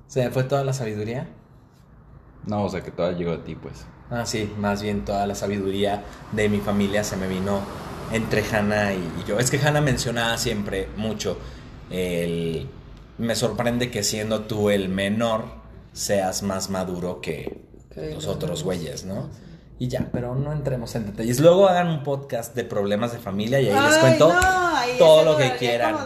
Se 0.07 0.23
me 0.23 0.31
fue 0.31 0.43
toda 0.43 0.63
la 0.63 0.73
sabiduría. 0.73 1.27
No, 2.47 2.63
o 2.63 2.69
sea, 2.69 2.81
que 2.81 2.91
toda 2.91 3.11
llegó 3.11 3.33
a 3.33 3.43
ti, 3.43 3.55
pues. 3.55 3.85
Ah, 4.09 4.25
sí, 4.25 4.53
más 4.59 4.81
bien 4.81 5.03
toda 5.03 5.25
la 5.25 5.35
sabiduría 5.35 6.03
de 6.31 6.47
mi 6.47 6.59
familia 6.59 7.03
se 7.03 7.17
me 7.17 7.27
vino 7.27 7.61
entre 8.11 8.43
Hannah 8.43 8.93
y, 8.93 8.97
y 8.97 9.23
yo. 9.27 9.39
Es 9.39 9.49
que 9.49 9.59
Hannah 9.59 9.81
mencionaba 9.81 10.37
siempre 10.37 10.87
mucho 10.95 11.37
el... 11.89 12.69
Me 13.17 13.35
sorprende 13.35 13.89
que 13.89 14.03
siendo 14.03 14.41
tú 14.41 14.69
el 14.69 14.89
menor 14.89 15.45
seas 15.93 16.43
más 16.43 16.69
maduro 16.69 17.21
que 17.21 17.61
Que 17.93 18.13
los 18.13 18.27
otros 18.27 18.63
güeyes, 18.63 19.05
¿no? 19.05 19.29
Y 19.79 19.87
ya, 19.87 20.09
pero 20.11 20.35
no 20.35 20.51
entremos 20.51 20.95
en 20.95 21.05
detalles. 21.05 21.39
Luego 21.39 21.67
hagan 21.67 21.87
un 21.87 22.03
podcast 22.03 22.55
de 22.55 22.63
problemas 22.63 23.11
de 23.11 23.19
familia 23.19 23.59
y 23.59 23.69
ahí 23.69 23.89
les 23.89 23.97
cuento 23.97 24.33
no, 24.33 24.39
ahí 24.77 24.97
todo 24.97 25.23
lo 25.23 25.37
que 25.37 25.55
quieran. 25.57 25.97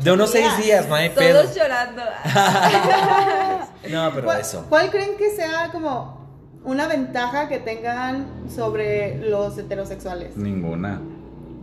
de 0.00 0.12
unos 0.12 0.30
seis 0.30 0.56
días, 0.58 0.88
no 0.88 0.94
hay 0.94 1.10
pedo. 1.10 1.42
Todos 1.42 1.54
llorando. 1.54 2.02
No, 3.90 4.10
pero 4.14 4.24
¿Cuál, 4.24 4.40
eso. 4.40 4.66
¿Cuál 4.68 4.90
creen 4.90 5.16
que 5.16 5.30
sea 5.30 5.70
como 5.72 6.24
una 6.64 6.86
ventaja 6.88 7.48
que 7.48 7.58
tengan 7.58 8.26
sobre 8.48 9.18
los 9.28 9.56
heterosexuales? 9.58 10.36
Ninguna. 10.36 11.00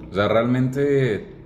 O 0.09 0.13
sea, 0.13 0.27
realmente. 0.27 1.40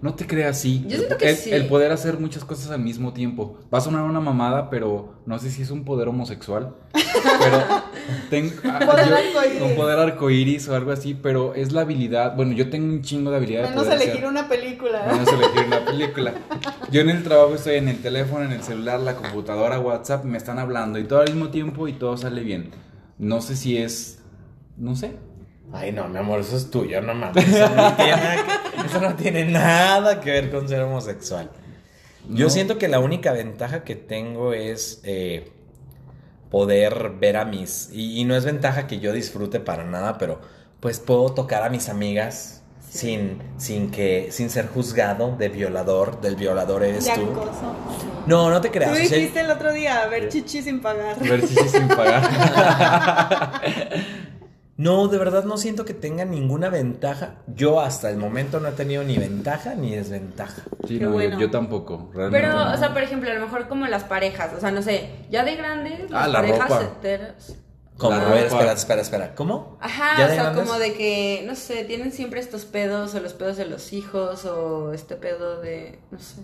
No 0.00 0.14
te 0.14 0.26
creas 0.28 0.56
así. 0.58 0.82
Yo 0.86 0.90
el, 0.94 0.96
siento 0.98 1.16
que 1.16 1.30
el- 1.30 1.36
sí. 1.36 1.50
el 1.50 1.66
poder 1.66 1.90
hacer 1.90 2.20
muchas 2.20 2.44
cosas 2.44 2.70
al 2.70 2.80
mismo 2.80 3.12
tiempo. 3.12 3.58
Va 3.74 3.78
a 3.78 3.80
sonar 3.80 4.04
una 4.04 4.20
mamada, 4.20 4.70
pero 4.70 5.14
no 5.26 5.38
sé 5.40 5.50
si 5.50 5.62
es 5.62 5.70
un 5.72 5.84
poder 5.84 6.06
homosexual. 6.06 6.74
Pero. 6.92 7.58
ten- 8.30 8.52
ah, 8.64 8.78
Poder 8.86 9.08
yo- 9.08 9.16
arcoíris. 9.16 9.60
Un 9.62 9.74
poder 9.74 9.98
arcoíris 9.98 10.68
o 10.68 10.76
algo 10.76 10.92
así, 10.92 11.14
pero 11.14 11.54
es 11.54 11.72
la 11.72 11.80
habilidad. 11.80 12.36
Bueno, 12.36 12.52
yo 12.52 12.70
tengo 12.70 12.86
un 12.86 13.02
chingo 13.02 13.30
de 13.32 13.38
habilidad 13.38 13.62
de 13.64 13.68
Menos 13.70 13.84
poder 13.84 13.96
elegir 14.00 14.14
hacer- 14.18 14.28
una 14.28 14.48
película. 14.48 15.04
Menos 15.10 15.28
elegir 15.32 15.66
una 15.66 15.84
película. 15.84 16.34
Yo 16.92 17.00
en 17.00 17.10
el 17.10 17.22
trabajo 17.24 17.54
estoy 17.56 17.74
en 17.74 17.88
el 17.88 17.98
teléfono, 18.00 18.44
en 18.44 18.52
el 18.52 18.62
celular, 18.62 19.00
la 19.00 19.16
computadora, 19.16 19.80
WhatsApp, 19.80 20.24
me 20.24 20.38
están 20.38 20.60
hablando 20.60 21.00
y 21.00 21.04
todo 21.04 21.20
al 21.22 21.28
mismo 21.34 21.48
tiempo 21.48 21.88
y 21.88 21.92
todo 21.94 22.16
sale 22.16 22.42
bien. 22.42 22.70
No 23.18 23.40
sé 23.40 23.56
si 23.56 23.76
es. 23.78 24.20
No 24.76 24.94
sé. 24.94 25.16
Ay, 25.72 25.92
no, 25.92 26.08
mi 26.08 26.18
amor, 26.18 26.40
eso 26.40 26.56
es 26.56 26.70
tuyo, 26.70 27.00
no 27.02 27.14
mames. 27.14 27.46
Eso 27.46 27.68
no 27.74 27.94
tiene 27.94 28.14
nada 28.16 28.36
que, 28.72 28.86
eso 28.86 29.00
no 29.00 29.14
tiene 29.16 29.44
nada 29.44 30.20
que 30.20 30.30
ver 30.30 30.50
con 30.50 30.66
ser 30.68 30.80
homosexual. 30.82 31.50
Yo 32.30 32.46
No. 32.46 32.50
siento 32.50 32.78
que 32.78 32.88
la 32.88 33.00
única 33.00 33.32
ventaja 33.32 33.84
que 33.84 33.94
tengo 33.94 34.52
es 34.54 35.00
eh, 35.04 35.52
poder 36.50 37.10
ver 37.20 37.36
a 37.36 37.44
mis. 37.44 37.90
Y, 37.92 38.20
y 38.20 38.24
no 38.24 38.34
es 38.36 38.44
ventaja 38.44 38.86
que 38.86 38.98
yo 39.00 39.12
disfrute 39.12 39.60
para 39.60 39.84
nada, 39.84 40.16
pero 40.18 40.40
pues 40.80 41.00
puedo 41.00 41.32
tocar 41.34 41.62
a 41.62 41.68
mis 41.70 41.88
amigas 41.88 42.54
Sí. 42.90 42.98
sin, 43.00 43.42
sin 43.58 43.90
que. 43.90 44.28
sin 44.30 44.48
ser 44.48 44.66
juzgado 44.68 45.36
de 45.36 45.50
violador, 45.50 46.22
del 46.22 46.36
violador 46.36 46.82
eres 46.84 47.04
De 47.04 47.12
tú. 47.12 47.30
acoso. 47.32 47.76
No, 48.26 48.48
no 48.48 48.62
te 48.62 48.68
Tú 48.68 48.74
creas. 48.74 48.92
o 48.92 48.94
sea, 48.94 49.04
dijiste 49.04 49.40
el 49.40 49.50
otro 49.50 49.72
día, 49.74 50.06
ver 50.06 50.30
chichi 50.30 50.62
sin 50.62 50.80
pagar. 50.80 51.18
Ver 51.20 51.46
sí 51.46 51.54
sin 51.68 51.86
pagar. 51.88 53.60
No, 54.78 55.08
de 55.08 55.18
verdad 55.18 55.42
no 55.44 55.56
siento 55.58 55.84
que 55.84 55.92
tenga 55.92 56.24
ninguna 56.24 56.70
ventaja. 56.70 57.34
Yo 57.48 57.80
hasta 57.80 58.10
el 58.10 58.16
momento 58.16 58.60
no 58.60 58.68
he 58.68 58.72
tenido 58.72 59.02
ni 59.02 59.18
ventaja 59.18 59.74
ni 59.74 59.90
desventaja. 59.94 60.62
Sí, 60.86 60.98
Qué 60.98 61.04
no, 61.04 61.10
yo- 61.10 61.12
bueno. 61.14 61.38
yo, 61.40 61.50
tampoco. 61.50 62.10
Realmente 62.14 62.46
Pero, 62.46 62.56
no. 62.64 62.72
o 62.72 62.76
sea, 62.76 62.92
por 62.92 63.02
ejemplo, 63.02 63.28
a 63.28 63.34
lo 63.34 63.40
mejor 63.40 63.66
como 63.68 63.86
las 63.88 64.04
parejas, 64.04 64.52
o 64.56 64.60
sea, 64.60 64.70
no 64.70 64.80
sé, 64.80 65.10
ya 65.30 65.42
de 65.44 65.56
grandes, 65.56 66.08
las 66.10 66.24
Ah, 66.24 66.28
la 66.28 66.38
parejas 66.40 66.68
ropa. 66.70 66.82
heteros. 66.84 67.54
Como, 67.98 68.14
a 68.14 68.28
ver, 68.28 68.46
espera, 68.46 68.72
espera, 68.72 69.02
espera. 69.02 69.34
¿Cómo? 69.34 69.76
Ajá, 69.80 70.16
¿Ya 70.18 70.26
o 70.26 70.28
sea, 70.28 70.42
grandes? 70.44 70.64
como 70.64 70.78
de 70.78 70.94
que, 70.94 71.42
no 71.44 71.56
sé, 71.56 71.82
tienen 71.82 72.12
siempre 72.12 72.38
estos 72.38 72.64
pedos 72.64 73.12
o 73.16 73.20
los 73.20 73.32
pedos 73.32 73.56
de 73.56 73.66
los 73.66 73.92
hijos 73.92 74.44
o 74.44 74.92
este 74.92 75.16
pedo 75.16 75.60
de, 75.60 75.98
no 76.12 76.20
sé. 76.20 76.36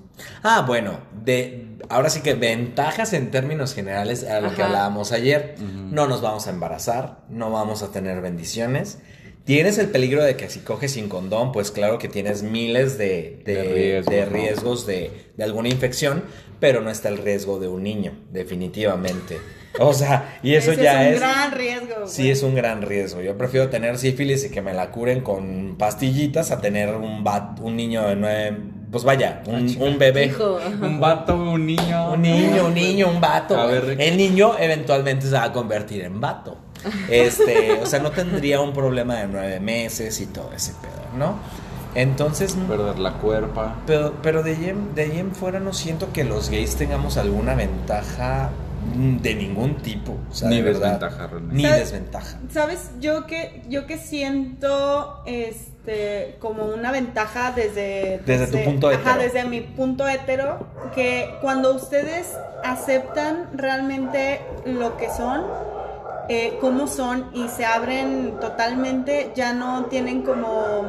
Ah, 0.43 0.65
bueno, 0.67 0.99
de 1.13 1.79
ahora 1.89 2.11
sí 2.11 2.23
que 2.23 2.35
ventajas 2.35 3.13
en 3.13 3.31
términos 3.31 3.73
generales 3.73 4.25
a 4.25 4.41
lo 4.41 4.53
que 4.53 4.65
hablábamos 4.65 5.13
ayer. 5.13 5.55
No 5.61 6.09
nos 6.09 6.21
vamos 6.21 6.49
a 6.49 6.51
embarazar, 6.51 7.19
no 7.29 7.53
vamos 7.53 7.85
a 7.85 7.93
tener 7.93 8.21
bendiciones. 8.21 8.99
Tienes 9.45 9.77
el 9.79 9.89
peligro 9.91 10.25
de 10.25 10.37
que 10.37 10.49
si 10.49 10.61
coges 10.61 10.93
sin 10.93 11.09
condón, 11.09 11.53
pues 11.53 11.71
claro 11.71 11.99
que 11.99 12.09
tienes 12.09 12.43
miles 12.43 12.97
de, 12.97 13.43
de- 13.45 13.55
De 13.55 13.63
riesgos, 13.65 14.07
de 14.15 14.21
¿no? 14.27 14.33
riesgos 14.33 14.87
de, 14.87 15.11
de 15.37 15.45
alguna 15.45 15.69
infección, 15.69 16.25
pero 16.61 16.81
no 16.81 16.91
está 16.91 17.11
el 17.11 17.19
riesgo 17.19 17.59
de 17.61 17.69
un 17.69 17.83
niño, 17.83 18.13
definitivamente. 18.31 19.39
O 19.81 19.93
sea, 19.93 20.39
y 20.43 20.55
eso 20.55 20.73
Ese 20.73 20.83
ya 20.85 21.03
es 21.09 21.17
es... 21.17 21.23
un 21.23 21.29
gran 21.29 21.53
riesgo. 21.53 22.07
Sí, 22.07 22.23
güey. 22.23 22.31
es 22.31 22.43
un 22.43 22.55
gran 22.55 22.83
riesgo. 22.83 23.21
Yo 23.23 23.37
prefiero 23.37 23.69
tener 23.69 23.99
sífilis 23.99 24.45
y 24.45 24.51
que 24.51 24.63
me 24.63 24.73
la 24.73 24.91
curen 24.93 25.21
con 25.21 25.75
pastillitas 25.77 26.51
a 26.51 26.61
tener 26.61 26.95
un 26.95 27.25
bat, 27.25 27.59
un 27.61 27.77
niño 27.77 28.07
de 28.09 28.15
nueve, 28.17 28.57
pues 28.91 29.03
vaya, 29.05 29.43
un, 29.47 29.67
chica. 29.69 29.85
un 29.85 29.99
bebé. 29.99 30.27
Hijo. 30.27 30.59
Un 30.81 31.01
vato, 31.01 31.35
un 31.37 31.67
niño. 31.67 32.13
Un 32.13 32.23
niño, 32.23 32.67
un 32.67 32.75
niño, 32.75 33.09
un 33.11 33.21
vato. 33.21 33.67
Ver, 33.67 33.97
El 34.01 34.17
niño 34.17 34.57
eventualmente 34.59 35.27
se 35.27 35.33
va 35.33 35.45
a 35.45 35.53
convertir 35.53 36.03
en 36.03 36.21
vato. 36.21 36.57
Este, 37.09 37.73
o 37.83 37.87
sea, 37.87 38.01
no 38.01 38.11
tendría 38.11 38.61
un 38.61 38.73
problema 38.73 39.17
de 39.17 39.27
nueve 39.29 39.61
meses 39.61 40.21
y 40.21 40.27
todo 40.27 40.53
ese 40.55 40.73
pedo, 40.75 41.03
¿no? 41.19 41.39
Entonces, 41.95 42.57
Perder 42.69 42.99
la 42.99 43.13
cuerpa. 43.15 43.77
pero, 43.87 44.15
pero 44.23 44.43
de, 44.43 44.51
ahí 44.57 44.69
en, 44.69 44.95
de 44.95 45.03
ahí 45.03 45.19
en 45.19 45.33
fuera 45.33 45.61
no 45.61 45.73
siento 45.73 46.13
que 46.13 46.25
los 46.25 46.51
gays 46.51 46.75
tengamos 46.75 47.17
alguna 47.19 47.55
ventaja 47.55 48.51
mm, 48.97 49.19
de 49.19 49.35
ningún 49.37 49.77
tipo. 49.77 50.19
O 50.29 50.35
sea, 50.35 50.49
Ni 50.49 50.57
de 50.57 50.63
verdad, 50.63 50.95
desventaja, 51.01 51.27
realmente. 51.29 51.55
Ni 51.57 51.63
¿Sabes? 51.63 51.79
desventaja. 51.81 52.39
¿Sabes? 52.53 52.91
Yo 53.01 53.27
que, 53.27 53.63
yo 53.69 53.87
que 53.87 53.99
siento 53.99 55.23
este 55.25 56.37
como 56.41 56.65
una 56.65 56.91
ventaja 56.91 57.53
desde... 57.53 58.21
Desde 58.27 58.47
tu 58.49 58.65
punto 58.65 58.89
Ajá, 58.89 58.99
hetero. 58.99 59.23
desde 59.23 59.45
mi 59.49 59.61
punto 59.61 60.09
hetero, 60.09 60.67
que 60.97 61.33
cuando 61.43 61.75
ustedes 61.77 62.33
aceptan 62.65 63.51
realmente 63.55 64.41
lo 64.67 64.97
que 64.97 65.11
son, 65.11 65.45
eh, 66.29 66.59
cómo 66.61 66.87
son 66.87 67.31
y 67.35 67.49
se 67.49 67.65
abren 67.65 68.39
totalmente, 68.41 69.33
ya 69.35 69.53
no 69.53 69.85
tienen 69.87 70.23
como... 70.23 70.87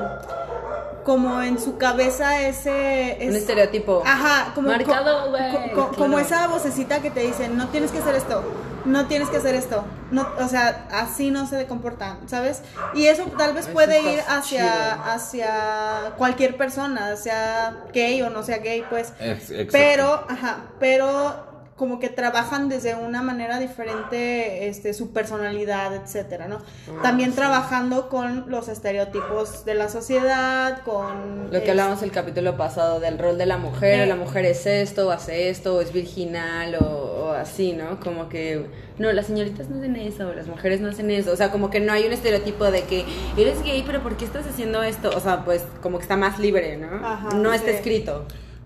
Como 1.04 1.40
en 1.44 1.60
su 1.60 1.78
cabeza 1.78 2.42
ese... 2.48 3.18
Un 3.22 3.30
es- 3.30 3.36
estereotipo. 3.36 4.02
Ajá, 4.04 4.54
como, 4.56 4.70
Marcado, 4.70 5.26
co- 5.26 5.30
güey, 5.30 5.72
co- 5.72 5.88
co- 5.90 5.96
como 5.96 6.18
esa 6.18 6.48
vocecita 6.48 7.00
que 7.00 7.12
te 7.12 7.20
dice, 7.20 7.48
no 7.48 7.68
tienes 7.68 7.92
que 7.92 8.00
hacer 8.00 8.16
esto, 8.16 8.44
no 8.86 9.06
tienes 9.06 9.30
que 9.30 9.38
hacer 9.38 9.54
esto, 9.54 9.84
no, 10.10 10.28
o 10.40 10.48
sea, 10.48 10.88
así 10.92 11.30
no 11.30 11.46
se 11.46 11.68
comportan, 11.68 12.18
¿sabes? 12.28 12.64
Y 12.96 13.06
eso 13.06 13.24
tal 13.38 13.54
vez 13.54 13.68
puede 13.68 14.02
ir 14.02 14.20
hacia, 14.28 14.64
chido. 14.64 15.04
hacia 15.06 16.14
cualquier 16.18 16.58
persona, 16.58 17.16
sea 17.18 17.84
gay 17.94 18.24
o 18.24 18.32
no 18.32 18.42
sea 18.42 18.58
gay, 18.58 18.84
pues, 18.90 19.14
Ex- 19.20 19.52
exacto. 19.52 19.70
pero, 19.74 20.26
ajá, 20.28 20.64
pero 20.80 21.55
como 21.76 22.00
que 22.00 22.08
trabajan 22.08 22.70
desde 22.70 22.96
una 22.96 23.22
manera 23.22 23.60
diferente 23.60 24.70
este, 24.70 24.94
su 24.94 25.12
personalidad, 25.12 25.94
etcétera, 25.94 26.48
¿no? 26.48 26.60
Ah, 26.88 27.02
También 27.04 27.34
trabajando 27.34 28.08
con 28.08 28.50
los 28.50 28.70
estereotipos 28.70 29.66
de 29.66 29.74
la 29.76 29.90
sociedad, 29.90 30.84
con... 30.84 31.52
Lo 31.52 31.62
que 31.64 31.72
hablamos 31.72 32.02
el 32.02 32.12
capítulo 32.12 32.56
pasado 32.56 33.02
del 33.02 33.20
rol 33.20 33.38
de 33.38 33.46
la 33.46 33.58
mujer, 33.58 34.00
Eh. 34.02 34.06
la 34.08 34.16
mujer 34.16 34.46
es 34.46 34.66
esto, 34.66 35.10
o 35.10 35.12
hace 35.12 35.50
esto, 35.50 35.76
o 35.76 35.82
es 35.82 35.92
virginal, 35.92 36.76
o, 36.76 36.86
o 37.26 37.30
así, 37.32 37.74
¿no? 37.74 38.00
Como 38.00 38.30
que, 38.30 38.68
no, 38.98 39.12
las 39.12 39.26
señoritas 39.26 39.70
no 39.70 39.78
hacen 39.78 39.98
eso, 39.98 40.34
las 40.34 40.48
mujeres 40.48 40.80
no 40.80 40.88
hacen 40.90 41.12
eso, 41.12 41.34
o 41.34 41.36
sea, 41.36 41.52
como 41.52 41.70
que 41.70 41.82
no 41.82 41.92
hay 41.92 42.06
un 42.06 42.14
estereotipo 42.14 42.64
de 42.72 42.84
que 42.84 43.04
eres 43.38 43.62
gay, 43.64 43.84
pero 43.86 44.02
¿por 44.02 44.16
qué 44.16 44.24
estás 44.24 44.48
haciendo 44.48 44.82
esto? 44.82 45.10
O 45.14 45.20
sea, 45.20 45.44
pues 45.44 45.62
como 45.82 45.98
que 45.98 46.04
está 46.04 46.16
más 46.16 46.40
libre, 46.40 46.78
¿no? 46.78 47.06
Ajá, 47.06 47.30
no 47.36 47.52
está 47.54 47.72
escrito. 47.72 48.26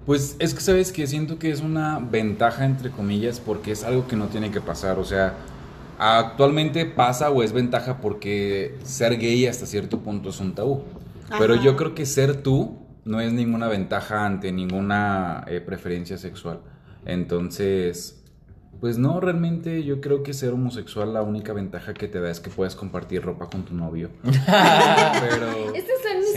Pues 0.10 0.38
es 0.40 0.56
que 0.56 0.62
sabes 0.62 0.92
que 0.92 1.06
siento 1.06 1.38
que 1.38 1.52
es 1.52 1.62
una 1.62 2.00
ventaja 2.00 2.66
entre 2.66 2.90
comillas 2.90 3.40
porque 3.40 3.74
es 3.74 3.84
algo 3.84 4.08
que 4.08 4.16
no 4.16 4.26
tiene 4.26 4.50
que 4.50 4.60
pasar, 4.60 4.98
o 4.98 5.06
sea, 5.06 5.36
actualmente 6.00 6.88
pasa 6.88 7.30
o 7.30 7.44
es 7.44 7.54
ventaja 7.54 8.02
porque 8.02 8.76
ser 8.82 9.20
gay 9.20 9.46
hasta 9.46 9.68
cierto 9.68 10.00
punto 10.00 10.30
es 10.30 10.40
un 10.40 10.56
tabú. 10.56 10.82
Pero 11.38 11.54
yo 11.54 11.78
creo 11.78 11.94
que 11.94 12.08
ser 12.08 12.42
tú 12.42 12.80
no 13.06 13.22
es 13.22 13.32
ninguna 13.34 13.68
ventaja 13.68 14.26
ante 14.26 14.52
ninguna 14.52 15.44
eh, 15.46 15.62
preferencia 15.62 16.18
sexual. 16.18 16.62
Entonces, 17.06 18.24
pues 18.80 18.98
no, 18.98 19.20
realmente 19.20 19.84
yo 19.84 20.02
creo 20.02 20.24
que 20.24 20.34
ser 20.34 20.54
homosexual 20.54 21.14
la 21.14 21.22
única 21.22 21.54
ventaja 21.54 21.94
que 21.94 22.08
te 22.08 22.20
da 22.20 22.32
es 22.32 22.40
que 22.40 22.50
puedes 22.50 22.76
compartir 22.76 23.22
ropa 23.22 23.48
con 23.48 23.64
tu 23.64 23.76
novio. 23.76 24.10
Pero 24.24 25.76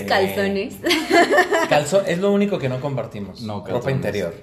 Sí. 0.02 0.08
calzones. 0.08 0.74
Calzo 1.68 2.02
es 2.06 2.18
lo 2.18 2.30
único 2.32 2.58
que 2.58 2.68
no 2.68 2.80
compartimos. 2.80 3.40
No, 3.42 3.60
ropa 3.60 3.72
calzones. 3.72 3.96
interior. 3.96 4.34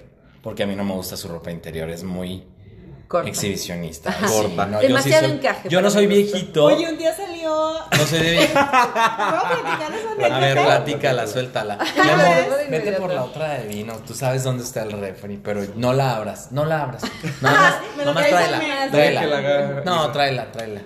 Porque 0.42 0.64
a 0.64 0.68
mí 0.68 0.76
no 0.76 0.84
me 0.84 0.94
gusta 0.94 1.18
su 1.18 1.28
ropa 1.28 1.52
interior, 1.52 1.90
es 1.90 2.04
muy 2.04 2.46
Corta. 3.08 3.28
exhibicionista. 3.30 4.10
Ajá. 4.10 4.28
Corta. 4.28 4.66
No, 4.68 4.80
Demasiado 4.80 5.22
yo 5.28 5.28
sí 5.28 5.40
soy- 5.40 5.40
encaje 5.40 5.70
Yo 5.70 5.82
no 5.82 5.90
soy 5.92 6.08
viejito. 6.08 6.66
Oye, 6.66 6.88
un 6.90 6.98
día 6.98 7.14
salió. 7.16 7.74
No 7.92 8.06
soy 8.08 8.20
de 8.20 8.32
viejito. 8.32 8.60
A 8.60 10.40
ver, 10.40 10.54
platícala, 10.64 11.28
suéltala. 11.28 11.78
Mi 11.96 12.02
ver, 12.02 12.12
amor, 12.12 12.58
vete 12.70 12.92
por 12.94 13.14
la 13.14 13.24
otra 13.24 13.58
de 13.60 13.68
vino. 13.68 13.96
Tú 14.06 14.14
sabes 14.14 14.44
dónde 14.44 14.64
está 14.64 14.84
el 14.84 14.92
refri, 14.94 15.38
pero 15.44 15.62
no 15.76 15.94
la 15.94 16.16
abras. 16.16 16.52
No 16.52 16.66
la 16.66 16.84
abras. 16.84 17.04
Nada 17.42 17.60
más, 17.60 17.76
Me 17.98 18.06
lo 18.06 18.14
nomás 18.14 18.28
traes 18.30 18.48
tráela. 18.50 18.92
Tráela. 18.92 19.22
Que 19.22 19.28
la 19.28 19.38
haga- 19.38 19.82
No, 19.86 20.12
tráela, 20.12 20.52
tráela. 20.52 20.82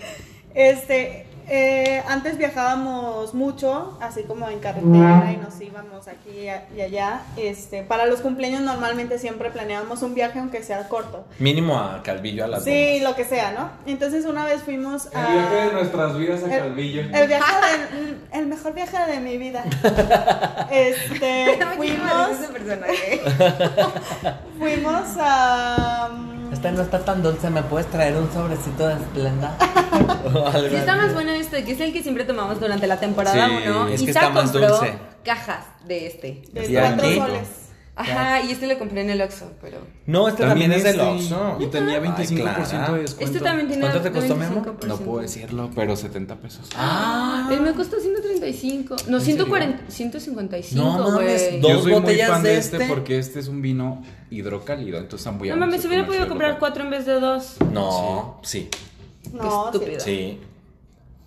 Este, 0.55 1.22
eh, 1.49 2.03
antes 2.07 2.37
viajábamos 2.37 3.33
mucho, 3.33 3.97
así 4.01 4.23
como 4.23 4.47
en 4.49 4.59
carretera 4.59 5.31
y 5.31 5.37
nos 5.37 5.59
íbamos 5.61 6.07
aquí 6.07 6.47
y 6.75 6.81
allá. 6.81 7.21
Este, 7.37 7.83
para 7.83 8.05
los 8.05 8.21
cumpleaños 8.21 8.61
normalmente 8.61 9.19
siempre 9.19 9.49
planeábamos 9.51 10.01
un 10.01 10.15
viaje 10.15 10.39
aunque 10.39 10.63
sea 10.63 10.87
corto. 10.87 11.25
Mínimo 11.39 11.77
a 11.79 12.01
Calvillo 12.03 12.45
a 12.45 12.47
las 12.47 12.63
Sí, 12.63 12.95
bombas. 12.99 13.09
lo 13.11 13.15
que 13.15 13.25
sea, 13.25 13.51
¿no? 13.51 13.69
Entonces 13.85 14.25
una 14.25 14.45
vez 14.45 14.61
fuimos 14.63 15.09
a... 15.15 15.27
El 15.27 15.33
viaje 15.33 15.55
de 15.55 15.71
nuestras 15.73 16.17
vidas 16.17 16.43
a 16.43 16.53
El- 16.53 16.59
Calvillo. 16.61 17.01
El 17.01 17.27
viaje 17.27 17.53
de- 17.55 18.39
el 18.39 18.47
mejor 18.47 18.73
viaje 18.73 18.97
de 19.11 19.19
mi 19.19 19.37
vida. 19.37 19.63
Este, 20.71 21.59
fuimos, 21.77 22.29
fuimos 24.59 25.03
a 25.19 26.09
no 26.71 26.81
está 26.81 26.99
tan 27.03 27.21
dulce, 27.21 27.49
¿me 27.49 27.61
puedes 27.63 27.87
traer 27.89 28.15
un 28.15 28.31
sobrecito 28.31 28.87
de 28.87 28.93
esplenda? 28.95 29.57
Sí, 30.69 30.75
está 30.75 30.95
más 30.95 31.13
bueno 31.13 31.31
este, 31.31 31.63
que 31.63 31.73
es 31.73 31.79
el 31.79 31.93
que 31.93 32.01
siempre 32.01 32.23
tomamos 32.23 32.59
durante 32.59 32.87
la 32.87 32.99
temporada 32.99 33.47
Sí, 33.47 33.67
1. 33.67 33.87
es 33.89 34.01
y 34.01 34.05
que 34.05 34.11
está 34.11 34.29
más 34.29 34.49
compró 34.51 34.69
dulce. 34.77 34.93
cajas 35.23 35.65
de 35.85 36.07
este. 36.07 36.41
de 36.51 36.65
¿Y 36.71 36.73
cuatro 36.75 37.13
soles. 37.13 37.47
Ajá, 37.95 38.41
y 38.41 38.51
este 38.51 38.65
lo 38.65 38.79
compré 38.79 39.01
en 39.01 39.11
el 39.11 39.21
Oxxo, 39.21 39.51
pero... 39.61 39.77
No, 40.07 40.27
este 40.27 40.43
también, 40.43 40.71
es 40.71 40.83
del 40.83 40.99
Oxxo. 40.99 41.57
Y 41.59 41.67
tenía 41.67 42.01
25% 42.01 42.17
Ay, 42.17 42.27
claro. 42.37 42.93
de 42.95 43.01
descuento. 43.01 43.25
Este 43.33 43.39
también 43.39 43.67
tiene 43.67 43.81
¿Cuánto 43.83 44.01
te 44.01 44.11
costó, 44.11 44.35
Memo? 44.35 44.63
25%. 44.63 44.85
No 44.87 44.97
puedo 44.97 45.21
decirlo, 45.21 45.69
pero 45.75 45.95
70 45.95 46.35
pesos. 46.37 46.69
Ah, 46.75 47.49
Él 47.51 47.61
me 47.61 47.73
costó 47.73 47.99
135. 47.99 48.95
No, 49.07 49.19
140, 49.19 49.91
155, 49.91 50.83
No 50.83 50.97
mames, 51.11 51.49
güey. 51.49 51.59
dos 51.61 51.71
Yo 51.71 51.81
soy 51.83 52.01
muy 52.01 52.17
fan 52.17 52.41
de 52.41 52.49
de 52.49 52.57
este 52.57 52.77
este. 52.77 52.89
porque 52.89 53.19
este 53.19 53.39
es 53.39 53.47
un 53.47 53.61
vino 53.61 54.01
hidrocálido, 54.31 54.97
entonces 54.97 55.19
están 55.21 55.37
muy 55.37 55.49
No 55.49 55.57
mames, 55.57 55.85
hubiera 55.85 56.05
podido 56.07 56.27
comprar 56.27 56.57
cuatro 56.57 56.83
en 56.83 56.89
vez 56.89 57.05
de 57.05 57.19
dos. 57.19 57.57
no, 57.71 58.39
sí. 58.43 58.69
No, 59.31 59.67
estúpido. 59.67 59.99
Sí. 59.99 60.39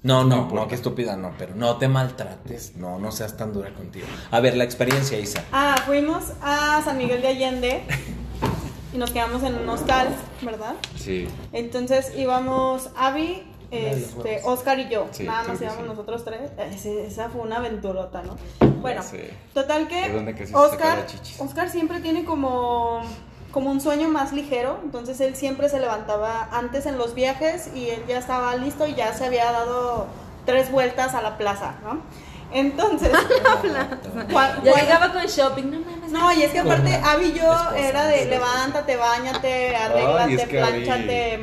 No, 0.07 0.23
no, 0.23 0.49
no, 0.53 0.69
qué 0.69 0.77
estúpida, 0.77 1.17
no, 1.17 1.33
pero 1.37 1.57
no 1.57 1.79
te 1.79 1.89
maltrates, 1.89 2.77
no, 2.77 3.01
no 3.01 3.11
seas 3.11 3.37
tan 3.37 3.53
dura 3.53 3.71
contigo. 3.75 4.07
A 4.31 4.39
ver, 4.39 4.57
la 4.57 4.63
experiencia, 4.63 5.19
Isa. 5.19 5.43
Ah, 5.51 5.75
fuimos 5.85 6.33
a 6.41 6.81
San 6.85 6.97
Miguel 6.97 7.23
de 7.23 7.29
Allende 7.29 7.83
y 8.95 8.99
nos 8.99 9.11
quedamos 9.11 9.43
en 9.43 9.57
un 9.57 9.69
hostal, 9.69 10.09
¿verdad? 10.43 10.75
Sí. 10.95 11.27
Entonces 11.53 12.13
íbamos 12.17 12.91
Abby, 12.97 13.43
este, 13.73 14.43
Oscar 14.45 14.79
y 14.79 14.89
yo. 14.89 15.09
Sí, 15.11 15.25
Nada 15.25 15.43
más 15.43 15.61
íbamos 15.61 15.83
sí. 15.83 15.89
nosotros 15.89 16.25
tres. 16.25 16.51
Ese- 16.73 17.05
esa 17.09 17.29
fue 17.29 17.41
una 17.43 17.57
aventurota, 17.57 18.23
¿no? 18.23 18.37
Bueno, 18.81 19.03
total 19.55 19.89
que 19.89 20.49
Oscar. 20.55 21.05
Oscar 21.41 21.69
siempre 21.69 21.99
tiene 21.99 22.25
como, 22.25 23.01
como 23.57 23.71
un 23.71 23.81
sueño 23.81 24.11
más 24.11 24.35
ligero. 24.35 24.81
Entonces 24.85 25.19
él 25.23 25.35
siempre 25.35 25.71
se 25.71 25.81
levantaba 25.81 26.47
antes 26.53 26.85
en 26.85 26.99
los 26.99 27.15
viajes 27.15 27.71
y 27.75 27.89
él 27.89 28.05
ya 28.07 28.19
estaba 28.19 28.55
listo 28.55 28.87
y 28.87 28.95
ya 28.95 29.15
se 29.15 29.25
había 29.25 29.51
dado 29.51 30.09
tres 30.45 30.71
vueltas 30.71 31.15
a 31.15 31.23
la 31.23 31.39
plaza, 31.39 31.77
¿no? 31.83 32.03
Entonces, 32.53 33.11
Ya 34.63 34.75
llegaba 34.75 35.11
con 35.11 35.23
shopping, 35.25 35.71
no 35.71 35.81
mames. 35.81 36.13
no, 36.13 36.31
y 36.35 36.43
es 36.43 36.53
que 36.53 36.59
aparte, 36.59 37.01
Abby 37.03 37.25
y 37.29 37.33
yo 37.33 37.51
esposa, 37.51 37.79
era 37.79 38.05
de 38.05 38.27
levántate, 38.27 38.97
bañate, 38.97 39.75
arréglate, 39.75 40.35
es 40.35 40.45
que 40.49 40.63
Abby- 40.63 40.85
planchate, 40.85 41.39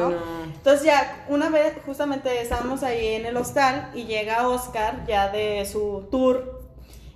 ¿no? 0.00 0.10
no. 0.10 0.16
Entonces 0.54 0.84
ya, 0.84 1.24
una 1.28 1.48
vez, 1.48 1.72
justamente 1.86 2.42
estábamos 2.42 2.82
ahí 2.82 3.14
en 3.14 3.24
el 3.24 3.38
hostal 3.38 3.90
y 3.94 4.04
llega 4.04 4.46
Oscar 4.48 5.06
ya 5.06 5.28
de 5.30 5.64
su 5.64 6.06
tour 6.10 6.61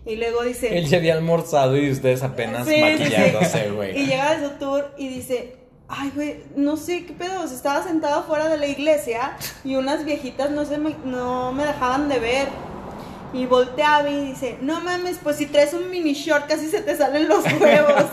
y 0.06 0.16
luego 0.16 0.42
dice... 0.42 0.78
Él 0.78 0.86
ya 0.86 0.98
había 0.98 1.14
almorzado 1.14 1.76
y 1.76 1.90
ustedes 1.90 2.22
apenas 2.22 2.66
Sí, 2.66 2.74
sí, 2.74 2.80
sí. 2.80 2.82
maquillándose, 3.04 3.66
Y 3.68 3.70
güey. 3.72 4.06
llega 4.06 4.36
de 4.36 4.46
su 4.48 4.54
tour 4.54 4.92
y 4.96 5.08
dice, 5.08 5.56
ay, 5.88 6.10
güey, 6.14 6.44
no 6.56 6.76
sé 6.76 7.04
qué 7.04 7.12
pedo, 7.12 7.42
o 7.42 7.46
sea, 7.46 7.56
estaba 7.56 7.82
sentado 7.82 8.22
fuera 8.24 8.48
de 8.48 8.56
la 8.56 8.66
iglesia 8.66 9.36
y 9.64 9.74
unas 9.76 10.04
viejitas 10.04 10.50
no, 10.50 10.64
se 10.64 10.78
me, 10.78 10.94
no 11.04 11.52
me 11.52 11.64
dejaban 11.66 12.08
de 12.08 12.18
ver. 12.20 12.48
Y 13.32 13.44
voltea 13.44 13.96
a 13.98 14.02
mí 14.04 14.10
y 14.10 14.24
dice, 14.28 14.56
no 14.62 14.80
mames, 14.80 15.18
pues 15.22 15.36
si 15.36 15.46
traes 15.46 15.74
un 15.74 15.90
mini 15.90 16.14
short 16.14 16.46
casi 16.46 16.68
se 16.68 16.80
te 16.80 16.96
salen 16.96 17.28
los 17.28 17.44
huevos. 17.60 18.04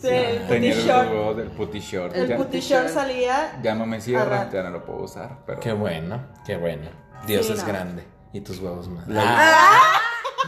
Sí, 0.00 0.06
el 0.08 0.36
puti 0.42 0.48
Tenía 0.48 0.72
el 0.74 0.86
short. 0.86 1.10
huevo 1.10 1.34
del 1.34 1.48
puti 1.48 1.80
short. 1.80 2.14
El 2.14 2.36
puti 2.36 2.60
short 2.60 2.88
salía. 2.88 3.58
ya 3.62 3.74
no 3.74 3.84
me 3.84 4.00
cierra, 4.00 4.48
ya 4.52 4.62
no 4.62 4.70
lo 4.70 4.84
puedo 4.84 5.00
usar. 5.02 5.38
Pero 5.44 5.58
Qué 5.60 5.72
bueno, 5.72 6.24
qué 6.46 6.56
bueno. 6.56 6.88
Dios 7.26 7.46
Sí, 7.46 7.52
es 7.54 7.58
no. 7.62 7.66
grande 7.66 8.04
y 8.32 8.40
tus 8.40 8.58
huevos 8.58 8.88
más. 8.88 9.06
La- 9.08 9.22
Ah, 9.26 10.00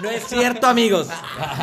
no 0.02 0.10
es 0.10 0.24
cierto, 0.26 0.66
amigos. 0.66 1.08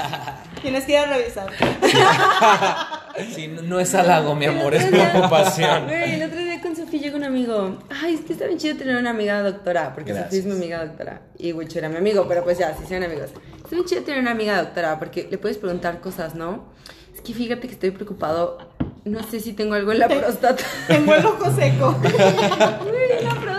Tienes 0.61 0.85
que 0.85 0.91
ir 0.93 0.97
a 0.99 1.05
revisar. 1.05 1.47
Sí, 3.33 3.47
no, 3.47 3.63
no 3.63 3.79
es 3.79 3.95
halago, 3.95 4.35
mi 4.35 4.45
amor, 4.45 4.75
es 4.75 4.83
El 4.83 4.89
otro 4.89 4.99
día- 4.99 5.11
preocupación. 5.11 5.85
Güey, 5.85 6.13
el 6.21 6.23
otro 6.29 6.37
día 6.37 6.61
con 6.61 6.75
Sofía 6.75 7.01
llegó 7.01 7.17
un 7.17 7.23
amigo. 7.23 7.79
Ay, 7.89 8.13
es 8.13 8.21
que 8.21 8.33
está 8.33 8.45
bien 8.45 8.59
chido 8.59 8.77
tener 8.77 8.95
una 8.95 9.09
amiga 9.09 9.41
doctora. 9.41 9.91
Porque 9.95 10.11
Gracias. 10.13 10.35
Sofía 10.35 10.39
es 10.41 10.45
mi 10.45 10.51
amiga 10.63 10.85
doctora. 10.85 11.21
Y 11.39 11.51
Wicho 11.51 11.79
era 11.79 11.89
mi 11.89 11.95
amigo, 11.97 12.27
pero 12.27 12.43
pues 12.43 12.59
ya, 12.59 12.75
sí 12.77 12.83
son 12.87 13.01
amigos. 13.03 13.31
Está 13.55 13.69
bien 13.71 13.85
chido 13.85 14.03
tener 14.03 14.19
una 14.21 14.29
amiga 14.31 14.61
doctora 14.61 14.99
porque 14.99 15.27
le 15.31 15.39
puedes 15.39 15.57
preguntar 15.57 15.99
cosas, 15.99 16.35
¿no? 16.35 16.65
Es 17.15 17.21
que 17.21 17.33
fíjate 17.33 17.61
que 17.67 17.73
estoy 17.73 17.89
preocupado. 17.89 18.59
No 19.03 19.23
sé 19.23 19.39
si 19.39 19.53
tengo 19.53 19.73
algo 19.73 19.91
en 19.93 19.97
la 19.99 20.07
próstata. 20.09 20.63
Tengo 20.87 21.15
el 21.15 21.25
ojo 21.25 21.51
seco. 21.55 21.95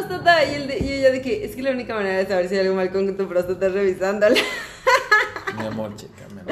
Próstata. 0.09 0.45
Y, 0.45 0.55
el 0.55 0.67
de- 0.69 0.79
y 0.79 0.93
ella 0.93 1.11
de 1.11 1.21
que 1.23 1.45
es 1.45 1.55
que 1.55 1.63
la 1.63 1.71
única 1.71 1.95
manera 1.95 2.19
de 2.19 2.27
saber 2.27 2.49
si 2.49 2.55
hay 2.57 2.63
algo 2.63 2.75
mal 2.77 2.91
con 2.91 3.17
tu 3.17 3.29
próstata 3.29 3.67
es 3.67 3.73
revisándola. 3.73 4.35
Mi 5.59 5.67
amor, 5.67 5.95
chécame. 5.97 6.43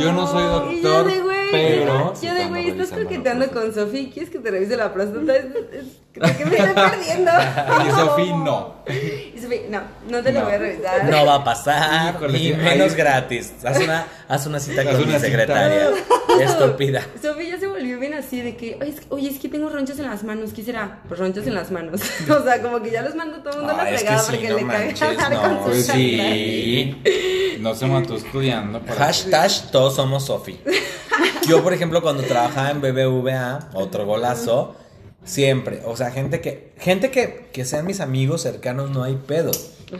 Yo 0.00 0.12
no 0.12 0.26
soy 0.26 0.42
Y 0.74 0.82
yo 0.82 0.90
doctor, 1.02 1.12
de 1.12 1.20
güey, 1.20 1.50
pero. 1.50 2.14
yo 2.20 2.34
de 2.34 2.46
güey, 2.46 2.68
estás 2.70 2.90
coqueteando 2.90 3.48
con 3.50 3.72
Sofía 3.74 4.00
y 4.00 4.10
quieres 4.10 4.30
que 4.30 4.38
te 4.38 4.50
revise 4.50 4.76
la 4.76 4.92
próstata. 4.92 5.34
Creo 6.12 6.36
que 6.36 6.44
me 6.44 6.56
estoy 6.56 6.74
perdiendo. 6.74 7.30
Y 7.86 7.90
Sofía 7.90 8.36
no. 8.36 8.74
Y 8.86 9.40
Sofía, 9.40 9.60
no, 9.70 9.80
no 10.10 10.22
te 10.22 10.32
lo 10.32 10.40
No. 10.40 10.46
voy 10.46 10.54
a 10.54 10.58
revisar. 10.58 11.04
No 11.04 11.24
va 11.26 11.34
a 11.36 11.44
pasar, 11.44 12.14
Híjole, 12.16 12.38
sí, 12.38 12.52
menos 12.54 12.90
ahí- 12.92 12.96
gratis. 12.98 13.52
Haz 13.64 13.78
una, 13.80 14.06
haz 14.28 14.46
una 14.46 14.60
cita 14.60 14.82
Haz 14.82 14.86
con 14.88 14.96
una 14.96 15.06
mi 15.06 15.12
cita. 15.14 15.20
secretaria. 15.26 15.90
Estúpida. 16.40 17.02
Sofía 17.20 17.50
ya 17.50 17.58
se 17.60 17.66
volvió 17.66 17.98
bien 17.98 18.14
así 18.14 18.40
de 18.40 18.56
que, 18.56 18.76
oye 18.80 18.90
es, 18.90 19.00
que, 19.00 19.06
oye, 19.10 19.28
es 19.30 19.38
que 19.38 19.48
tengo 19.48 19.68
ronchas 19.68 19.98
en 19.98 20.06
las 20.06 20.22
manos, 20.24 20.52
¿qué 20.52 20.62
será? 20.62 20.98
Pues 21.08 21.18
ronchas 21.20 21.46
en 21.46 21.54
las 21.54 21.70
manos. 21.70 22.00
o 22.28 22.42
sea, 22.42 22.60
como 22.62 22.82
que 22.82 22.90
ya 22.90 23.02
los 23.02 23.14
mando 23.14 23.38
todo 23.38 23.52
el 23.54 23.58
mundo 23.60 23.72
a 23.74 23.84
la 23.84 23.90
fregada 23.96 24.18
sí, 24.18 24.30
porque 24.32 24.48
no 24.48 24.56
le 24.56 24.66
caga 24.66 24.78
manches, 24.78 25.02
hablar 25.02 25.40
con 25.40 25.54
no, 25.54 25.58
su 25.60 25.64
pues 25.70 25.86
sí. 25.86 27.58
No 27.60 27.74
se 27.74 27.86
mató 27.86 28.16
estudiando. 28.16 28.80
para- 28.80 28.96
Hashtag 29.06 29.50
todos 29.70 29.94
somos 29.96 30.26
Sofi. 30.26 30.60
Yo, 31.46 31.62
por 31.62 31.72
ejemplo, 31.72 32.02
cuando 32.02 32.22
trabajaba 32.22 32.70
en 32.70 32.80
BBVA, 32.80 33.70
otro 33.74 34.04
golazo, 34.06 34.76
siempre, 35.24 35.80
o 35.86 35.96
sea, 35.96 36.10
gente 36.10 36.40
que, 36.40 36.72
gente 36.78 37.10
que, 37.10 37.48
que 37.52 37.64
sean 37.64 37.86
mis 37.86 38.00
amigos 38.00 38.42
cercanos 38.42 38.90
no 38.90 39.04
hay 39.04 39.14
pedo, 39.16 39.50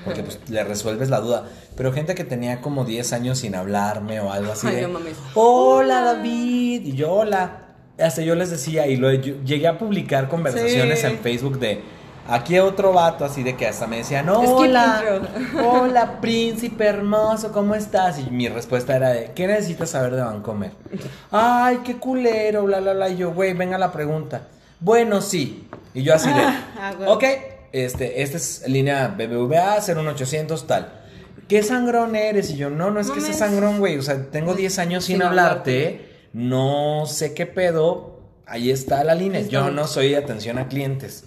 porque 0.05 0.23
pues 0.23 0.39
le 0.49 0.65
resuelves 0.65 1.11
la 1.11 1.21
duda, 1.21 1.45
pero 1.77 1.93
gente 1.93 2.15
que 2.15 2.25
tenía 2.25 2.61
como 2.61 2.85
10 2.85 3.13
años 3.13 3.39
sin 3.39 3.55
hablarme 3.55 4.21
o 4.21 4.33
algo 4.33 4.53
así 4.53 4.67
Ay, 4.67 4.77
de, 4.77 4.83
no 4.83 4.89
mames. 4.91 5.17
hola 5.35 6.01
David, 6.03 6.83
y 6.87 6.93
yo 6.95 7.13
hola, 7.13 7.59
hasta 7.99 8.23
yo 8.23 8.35
les 8.35 8.51
decía, 8.51 8.87
y 8.87 8.97
lo, 8.97 9.13
yo 9.13 9.35
llegué 9.45 9.69
a 9.69 9.79
publicar 9.79 10.29
conversaciones 10.29 11.01
Sí. 11.01 11.07
en 11.07 11.19
Facebook 11.19 11.59
de, 11.61 11.83
aquí 12.29 12.59
otro 12.59 12.93
vato 12.93 13.25
así 13.25 13.43
de 13.45 13.55
que 13.55 13.67
hasta 13.69 13.87
me 13.87 13.99
decían, 13.99 14.29
hola, 14.29 15.03
hola 15.65 16.21
príncipe 16.21 16.85
hermoso, 16.87 17.53
¿cómo 17.53 17.75
estás? 17.77 18.19
Y 18.19 18.31
mi 18.31 18.49
respuesta 18.49 18.97
era 18.97 19.11
de, 19.11 19.31
¿qué 19.37 19.47
necesitas 19.47 19.91
saber 19.91 20.17
de 20.17 20.23
Vancomer? 20.23 20.73
Ay, 21.31 21.79
qué 21.85 21.97
culero, 21.99 22.65
bla, 22.65 22.81
bla, 22.81 22.95
bla, 22.95 23.09
y 23.09 23.19
yo, 23.19 23.33
güey, 23.33 23.53
venga 23.55 23.79
la 23.79 23.93
pregunta. 23.93 24.49
Bueno, 24.83 25.21
sí. 25.21 25.67
Y 25.95 26.03
yo 26.03 26.15
así 26.15 26.29
de, 26.29 26.35
Ah, 26.79 26.95
güey. 26.97 27.09
ok, 27.09 27.25
este, 27.73 28.23
esta 28.23 28.37
es 28.37 28.65
línea 28.67 29.09
BBVA 29.09 29.81
01800 29.81 30.67
tal. 30.67 31.01
¿Qué 31.49 31.63
sangrón 31.63 32.17
eres? 32.17 32.51
Y 32.51 32.57
yo, 32.57 32.71
no, 32.71 32.91
no 32.91 33.01
es 33.01 33.11
que 33.11 33.21
sea 33.21 33.35
sangrón, 33.35 33.79
güey. 33.79 33.99
O 33.99 34.03
sea, 34.03 34.31
tengo 34.31 34.55
10 34.55 34.79
años 34.79 35.05
sin, 35.05 35.17
Sin 35.17 35.23
hablarte. 35.23 36.09
No 36.33 37.05
sé 37.07 37.35
qué 37.35 37.47
pedo. 37.47 38.21
Ahí 38.47 38.71
está 38.71 39.05
la 39.05 39.15
línea. 39.15 39.41
Yo 39.43 39.71
no 39.71 39.87
soy 39.87 40.11
de 40.11 40.17
atención 40.17 40.59
a 40.59 40.69
clientes. 40.69 41.25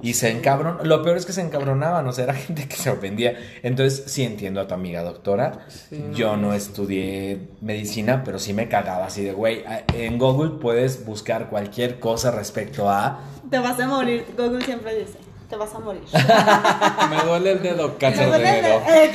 Y 0.00 0.14
se 0.14 0.30
encabron. 0.30 0.78
Lo 0.88 1.02
peor 1.02 1.16
es 1.16 1.26
que 1.26 1.32
se 1.32 1.42
encabronaban, 1.42 2.06
o 2.06 2.12
sea, 2.12 2.24
era 2.24 2.34
gente 2.34 2.66
que 2.66 2.76
se 2.76 2.90
ofendía. 2.90 3.36
Entonces, 3.62 4.04
sí 4.06 4.24
entiendo 4.24 4.60
a 4.60 4.66
tu 4.66 4.74
amiga 4.74 5.02
doctora. 5.02 5.66
Yo 6.14 6.36
no 6.36 6.54
estudié 6.54 7.48
medicina, 7.60 8.22
pero 8.24 8.38
sí 8.38 8.54
me 8.54 8.68
cagaba 8.68 9.06
así 9.06 9.22
de, 9.22 9.32
güey, 9.32 9.64
en 9.94 10.18
Google 10.18 10.58
puedes 10.60 11.04
buscar 11.04 11.50
cualquier 11.50 12.00
cosa 12.00 12.30
respecto 12.30 12.88
a. 12.88 13.20
Te 13.50 13.58
vas 13.58 13.78
a 13.78 13.86
morir. 13.86 14.24
Google 14.36 14.64
siempre 14.64 14.94
dice, 14.98 15.18
te 15.52 15.58
vas 15.58 15.74
a 15.74 15.80
morir. 15.80 16.00
Me 17.10 17.16
duele 17.28 17.52
el 17.52 17.62
dedo, 17.62 17.94
dedo. 18.00 18.80
eh. 18.88 19.12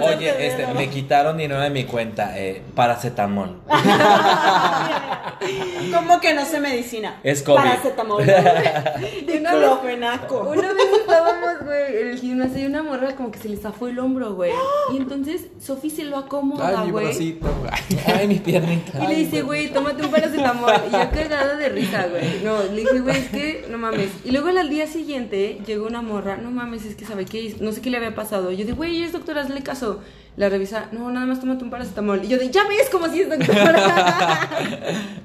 Oye, 0.00 0.46
este, 0.46 0.66
me 0.72 0.88
quitaron 0.88 1.36
dinero 1.36 1.60
de 1.60 1.68
mi 1.68 1.84
cuenta, 1.84 2.32
eh, 2.38 2.62
paracetamol. 2.74 3.60
¿Cómo 5.94 6.18
que 6.20 6.32
no 6.32 6.46
sé 6.46 6.60
medicina? 6.60 7.20
Es 7.22 7.42
COVID. 7.42 7.56
Paracetamol. 7.56 8.24
Diclofenaco. 9.26 10.40
Una 10.48 10.72
vez 10.72 10.86
estábamos, 10.98 11.62
güey, 11.64 12.00
en 12.00 12.08
el 12.08 12.18
gimnasio 12.18 12.58
y 12.62 12.66
una 12.66 12.82
morra 12.82 13.14
como 13.14 13.30
que 13.30 13.38
se 13.38 13.50
le 13.50 13.58
zafó 13.58 13.88
el 13.88 13.98
hombro, 13.98 14.34
güey. 14.34 14.52
Y 14.94 14.96
entonces 14.96 15.48
Sofi 15.60 15.90
se 15.90 16.04
lo 16.04 16.16
acomoda, 16.16 16.68
Ay, 16.80 16.86
mi 16.86 16.92
güey. 16.92 17.04
bracito, 17.04 17.46
güey. 17.60 17.70
Ay, 18.18 18.28
mi 18.28 18.36
piernita. 18.36 19.04
Y 19.04 19.08
le 19.08 19.14
dice, 19.16 19.42
güey, 19.42 19.70
tómate 19.72 20.02
un 20.02 20.10
paracetamol. 20.10 20.72
Y 20.88 20.92
yo 20.92 21.10
cagada 21.10 21.56
de 21.56 21.68
risa, 21.68 22.06
güey. 22.06 22.40
No, 22.42 22.62
le 22.62 22.80
dije, 22.80 23.00
güey, 23.00 23.18
es 23.18 23.28
que 23.28 23.66
no 23.70 23.76
mames. 23.76 24.08
Y 24.24 24.30
luego 24.30 24.48
al 24.48 24.70
día 24.70 24.86
siguiente 24.86 25.58
llegó 25.66 25.86
una 25.86 26.02
morra, 26.02 26.36
no 26.36 26.50
mames, 26.50 26.84
es 26.84 26.94
que 26.94 27.04
sabe 27.04 27.24
qué, 27.24 27.40
hizo? 27.40 27.62
no 27.62 27.72
sé 27.72 27.80
qué 27.80 27.90
le 27.90 27.96
había 27.98 28.14
pasado. 28.14 28.52
Yo 28.52 28.64
de, 28.64 28.72
güey, 28.72 29.02
es 29.02 29.12
doctora, 29.12 29.42
hazle 29.42 29.62
caso. 29.62 30.00
La 30.36 30.48
revisa, 30.48 30.88
no, 30.92 31.10
nada 31.10 31.24
más 31.24 31.40
tómate 31.40 31.64
un 31.64 31.70
paracetamol. 31.70 32.24
Y 32.24 32.28
yo 32.28 32.38
de, 32.38 32.50
ya 32.50 32.66
ves 32.68 32.90
como 32.90 33.08
si 33.08 33.22
es 33.22 33.28
doctora. 33.28 34.48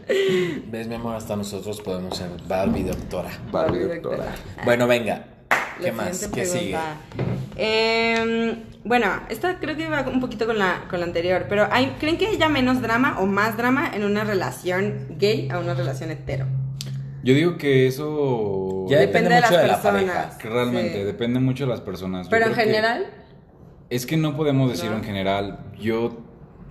¿Ves, 0.67 0.87
mi 0.87 0.95
amor? 0.95 1.15
Hasta 1.15 1.35
nosotros 1.35 1.81
podemos 1.81 2.17
ser 2.17 2.29
Barbie 2.47 2.83
doctora. 2.83 3.29
Barbie, 3.51 3.83
doctora. 3.83 4.33
Bueno, 4.63 4.87
venga. 4.87 5.25
¿Qué 5.79 5.87
La 5.87 5.93
más? 5.93 6.27
¿Qué 6.27 6.45
sigue? 6.45 6.77
Em, 7.57 8.55
bueno, 8.83 9.07
esta 9.29 9.59
creo 9.59 9.75
que 9.75 9.89
va 9.89 10.01
un 10.01 10.19
poquito 10.19 10.45
con 10.45 10.57
la, 10.57 10.85
con 10.89 10.99
la 10.99 11.05
anterior, 11.05 11.45
pero 11.49 11.67
hay, 11.71 11.95
¿creen 11.99 12.17
que 12.17 12.27
haya 12.27 12.49
menos 12.49 12.81
drama 12.81 13.19
o 13.19 13.25
más 13.25 13.57
drama 13.57 13.91
en 13.93 14.03
una 14.03 14.23
relación 14.23 15.17
gay 15.17 15.49
a 15.51 15.59
una 15.59 15.73
relación 15.73 16.11
hetero? 16.11 16.45
Yo 17.23 17.33
digo 17.33 17.57
que 17.57 17.87
eso. 17.87 18.85
Ya 18.89 18.99
depende 18.99 19.29
de 19.29 19.35
mucho 19.35 19.51
las 19.51 19.61
de 19.61 19.67
la 19.67 19.73
personas. 19.81 20.03
pareja. 20.03 20.37
Realmente 20.43 20.99
Sí. 20.99 21.03
depende 21.03 21.39
mucho 21.39 21.65
de 21.65 21.69
las 21.69 21.81
personas. 21.81 22.27
Pero 22.29 22.47
en 22.47 22.53
que- 22.53 22.61
general, 22.61 23.05
Es 23.89 24.05
que 24.05 24.15
no 24.15 24.37
podemos 24.37 24.71
decir 24.71 24.89
No. 24.89 24.97
en 24.97 25.03
general. 25.03 25.59
Yo 25.77 26.13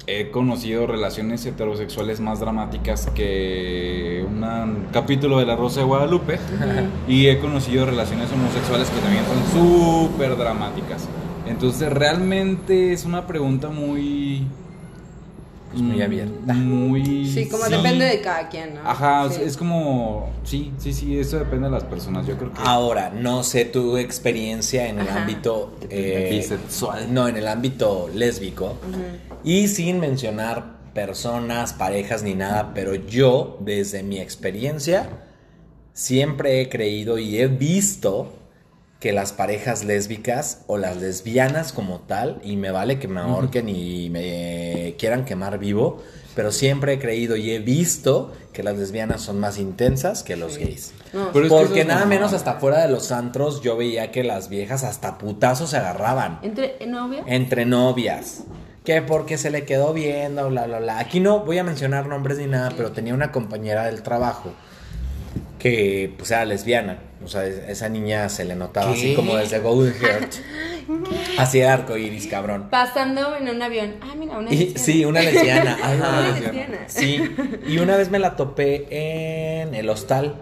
he 0.06 0.30
conocido 0.30 0.86
relaciones 0.86 1.44
heterosexuales 1.44 2.18
más 2.18 2.40
dramáticas 2.40 3.06
que 3.14 4.24
un 4.26 4.86
capítulo 4.90 5.38
de 5.38 5.44
La 5.44 5.54
Rosa 5.54 5.80
de 5.80 5.86
Guadalupe. 5.86 6.38
y 7.06 7.26
he 7.28 7.38
conocido 7.38 7.84
relaciones 7.84 8.32
homosexuales 8.32 8.88
que 8.88 9.00
también 9.00 9.24
son 9.26 10.08
súper 10.08 10.36
dramáticas. 10.38 11.06
Entonces 11.46 11.92
realmente 11.92 12.92
es 12.94 13.04
una 13.04 13.26
pregunta 13.26 13.68
muy... 13.68 14.46
Pues 15.70 15.82
muy 15.82 15.98
mm, 15.98 16.02
abierta. 16.02 16.52
Muy... 16.54 17.26
sí, 17.26 17.48
como 17.48 17.64
depende 17.64 18.04
de 18.04 18.20
cada 18.20 18.48
quien, 18.48 18.74
¿no? 18.74 18.80
Ajá, 18.84 19.30
Sí. 19.30 19.40
es 19.44 19.56
como... 19.56 20.30
Sí, 20.42 20.72
sí, 20.78 20.92
sí, 20.92 21.16
eso 21.18 21.38
depende 21.38 21.66
de 21.66 21.72
las 21.72 21.84
personas. 21.84 22.26
Yo 22.26 22.36
creo 22.36 22.52
que... 22.52 22.60
Ahora, 22.64 23.10
no 23.10 23.44
sé 23.44 23.64
tu 23.66 23.96
experiencia 23.96 24.88
en 24.88 24.98
el 24.98 25.08
Ajá. 25.08 25.20
ámbito 25.22 25.72
eh, 25.88 26.28
Bisexual. 26.32 27.14
No, 27.14 27.28
en 27.28 27.36
el 27.36 27.46
ámbito 27.46 28.10
lésbico. 28.12 28.74
Y 29.44 29.68
sin 29.68 30.00
mencionar 30.00 30.80
personas, 30.92 31.72
parejas 31.72 32.24
ni 32.24 32.34
nada, 32.34 32.72
pero 32.74 32.96
yo, 32.96 33.56
desde 33.60 34.02
mi 34.02 34.18
experiencia, 34.18 35.08
siempre 35.92 36.60
he 36.60 36.68
creído 36.68 37.16
y 37.18 37.38
he 37.38 37.46
visto 37.46 38.32
que 39.00 39.12
las 39.12 39.32
parejas 39.32 39.82
lésbicas 39.84 40.60
o 40.66 40.76
las 40.76 40.98
lesbianas 40.98 41.72
como 41.72 42.00
tal, 42.00 42.38
y 42.44 42.56
me 42.56 42.70
vale 42.70 42.98
que 42.98 43.08
me 43.08 43.20
ahorquen 43.20 43.68
y 43.70 44.10
me 44.10 44.94
quieran 44.98 45.24
quemar 45.24 45.58
vivo, 45.58 46.02
pero 46.36 46.52
siempre 46.52 46.92
he 46.92 46.98
creído 46.98 47.34
y 47.36 47.50
he 47.50 47.58
visto 47.60 48.32
que 48.52 48.62
las 48.62 48.76
lesbianas 48.76 49.22
son 49.22 49.40
más 49.40 49.58
intensas 49.58 50.22
que 50.22 50.36
los 50.36 50.58
gays. 50.58 50.92
No, 51.14 51.32
Pero 51.32 51.46
es 51.46 51.50
que 51.50 51.56
eso 51.58 51.66
Porque 51.66 51.84
nada 51.84 52.00
normal. 52.00 52.18
menos 52.18 52.32
hasta 52.34 52.54
fuera 52.60 52.82
de 52.86 52.92
los 52.92 53.10
antros 53.10 53.62
yo 53.62 53.76
veía 53.76 54.12
que 54.12 54.22
las 54.22 54.48
viejas 54.50 54.84
hasta 54.84 55.18
putazos 55.18 55.70
se 55.70 55.78
agarraban 55.78 56.38
¿Entre 56.42 56.86
novia? 56.86 57.24
entre 57.26 57.64
novias. 57.64 58.42
Que 58.84 59.02
porque 59.02 59.38
se 59.38 59.50
le 59.50 59.64
quedó 59.64 59.92
viendo, 59.92 60.48
bla, 60.50 60.66
bla, 60.66 60.78
bla. 60.78 60.98
Aquí 60.98 61.20
no 61.20 61.40
voy 61.40 61.58
a 61.58 61.64
mencionar 61.64 62.06
nombres 62.06 62.38
ni 62.38 62.46
nada, 62.46 62.70
pero 62.76 62.92
tenía 62.92 63.12
una 63.14 63.32
compañera 63.32 63.84
del 63.86 64.02
trabajo 64.02 64.52
que 65.58 66.14
pues 66.16 66.30
era 66.30 66.44
lesbiana. 66.44 66.98
O 67.24 67.28
sea, 67.28 67.44
es- 67.46 67.58
esa 67.68 67.88
niña 67.88 68.28
se 68.28 68.44
le 68.44 68.54
notaba 68.56 68.92
así 68.92 69.14
como 69.14 69.36
desde 69.36 69.58
Golden 69.58 69.94
Heart. 69.94 70.32
Así 71.38 71.62
arco 71.62 71.96
iris, 71.96 72.26
cabrón. 72.26 72.68
Pasando 72.70 73.36
en 73.36 73.48
un 73.48 73.62
avión. 73.62 73.96
Ah, 74.00 74.14
mira, 74.16 74.38
una 74.38 74.50
Y, 74.52 74.56
lesbiana. 74.56 74.78
sí, 74.80 75.04
una 75.04 75.20
lesbiana. 75.22 75.76
Una 75.96 76.28
lesbiana. 76.40 76.78
Sí, 76.88 77.22
y 77.66 77.78
una 77.78 77.96
vez 77.96 78.10
me 78.10 78.18
la 78.18 78.36
topé 78.36 78.86
en 79.62 79.74
el 79.74 79.88
hostal 79.88 80.36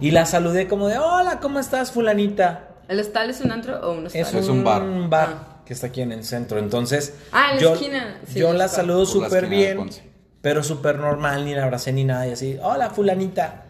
y 0.00 0.10
la 0.10 0.26
saludé 0.26 0.66
como 0.68 0.88
de, 0.88 0.98
hola, 0.98 1.38
¿cómo 1.40 1.58
estás, 1.58 1.92
fulanita? 1.92 2.68
¿El 2.88 3.00
hostal 3.00 3.30
es 3.30 3.40
un 3.40 3.52
antro 3.52 3.80
o 3.80 3.92
un 3.92 4.06
hostal? 4.06 4.22
Es, 4.22 4.34
Es 4.34 4.48
un, 4.48 4.58
un 4.58 4.64
bar. 4.64 4.82
bar 5.08 5.56
que 5.66 5.72
está 5.74 5.88
aquí 5.88 6.00
en 6.00 6.12
el 6.12 6.24
centro. 6.24 6.58
Entonces, 6.58 7.14
Ah, 7.32 7.48
en 7.50 7.56
la 7.56 7.62
yo, 7.62 7.74
esquina. 7.74 8.20
Sí, 8.26 8.38
yo 8.40 8.52
la 8.52 8.68
saludo 8.68 9.04
súper 9.06 9.46
bien, 9.46 9.90
pero 10.40 10.62
súper 10.62 10.98
normal, 10.98 11.44
ni 11.44 11.54
la 11.54 11.64
abracé 11.64 11.92
ni 11.92 12.04
nada. 12.04 12.26
Y 12.26 12.32
así, 12.32 12.58
hola, 12.62 12.90
fulanita. 12.90 13.64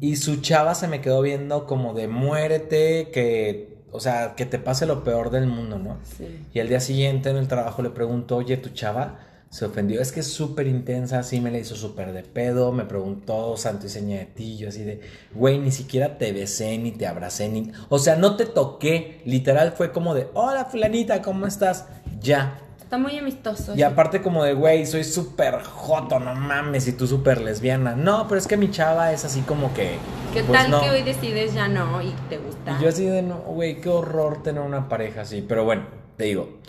Y 0.00 0.16
su 0.16 0.40
chava 0.40 0.74
se 0.74 0.88
me 0.88 1.00
quedó 1.00 1.22
viendo 1.22 1.66
como 1.66 1.94
de 1.94 2.08
muérete, 2.08 3.10
que, 3.10 3.78
o 3.90 4.00
sea, 4.00 4.34
que 4.36 4.46
te 4.46 4.58
pase 4.58 4.86
lo 4.86 5.02
peor 5.04 5.30
del 5.30 5.46
mundo, 5.46 5.78
¿no? 5.78 5.98
Sí. 6.04 6.46
Y 6.54 6.60
al 6.60 6.68
día 6.68 6.80
siguiente 6.80 7.30
en 7.30 7.36
el 7.36 7.48
trabajo 7.48 7.82
le 7.82 7.90
pregunto, 7.90 8.36
oye, 8.36 8.56
tu 8.56 8.70
chava 8.70 9.20
se 9.50 9.64
ofendió, 9.64 10.00
es 10.00 10.12
que 10.12 10.20
es 10.20 10.26
súper 10.26 10.66
intensa, 10.66 11.20
así 11.20 11.40
me 11.40 11.50
la 11.50 11.58
hizo 11.58 11.74
súper 11.74 12.12
de 12.12 12.22
pedo, 12.22 12.70
me 12.70 12.84
preguntó 12.84 13.56
santo 13.56 13.86
y 13.86 13.88
seña 13.88 14.18
de 14.18 14.26
ti, 14.26 14.58
yo 14.58 14.68
así 14.68 14.82
de, 14.82 15.00
güey, 15.34 15.58
ni 15.58 15.70
siquiera 15.70 16.18
te 16.18 16.32
besé, 16.32 16.76
ni 16.76 16.92
te 16.92 17.06
abracé, 17.06 17.48
ni, 17.48 17.72
o 17.88 17.98
sea, 17.98 18.16
no 18.16 18.36
te 18.36 18.44
toqué, 18.44 19.22
literal 19.24 19.72
fue 19.72 19.90
como 19.90 20.14
de, 20.14 20.28
hola 20.34 20.66
fulanita, 20.66 21.22
¿cómo 21.22 21.46
estás? 21.46 21.86
Ya. 22.20 22.60
Está 22.88 22.96
muy 22.96 23.18
amistoso. 23.18 23.76
Y 23.76 23.82
aparte 23.82 24.22
como 24.22 24.42
de, 24.44 24.54
güey, 24.54 24.86
soy 24.86 25.04
súper 25.04 25.60
joto, 25.62 26.18
no 26.18 26.34
mames, 26.34 26.88
y 26.88 26.92
tú 26.92 27.06
súper 27.06 27.42
lesbiana. 27.42 27.94
No, 27.94 28.26
pero 28.26 28.38
es 28.38 28.46
que 28.46 28.56
mi 28.56 28.70
chava 28.70 29.12
es 29.12 29.26
así 29.26 29.42
como 29.42 29.74
que... 29.74 29.98
¿Qué 30.32 30.42
pues, 30.42 30.58
tal 30.58 30.70
no. 30.70 30.80
que 30.80 30.88
hoy 30.88 31.02
decides 31.02 31.52
ya 31.52 31.68
no 31.68 32.00
y 32.00 32.14
te 32.30 32.38
gusta? 32.38 32.78
Y 32.80 32.82
yo 32.82 32.88
así 32.88 33.04
de, 33.04 33.20
no, 33.20 33.40
güey, 33.40 33.82
qué 33.82 33.90
horror 33.90 34.42
tener 34.42 34.62
una 34.62 34.88
pareja 34.88 35.20
así. 35.20 35.44
Pero 35.46 35.66
bueno, 35.66 35.82
te 36.16 36.24
digo, 36.24 36.60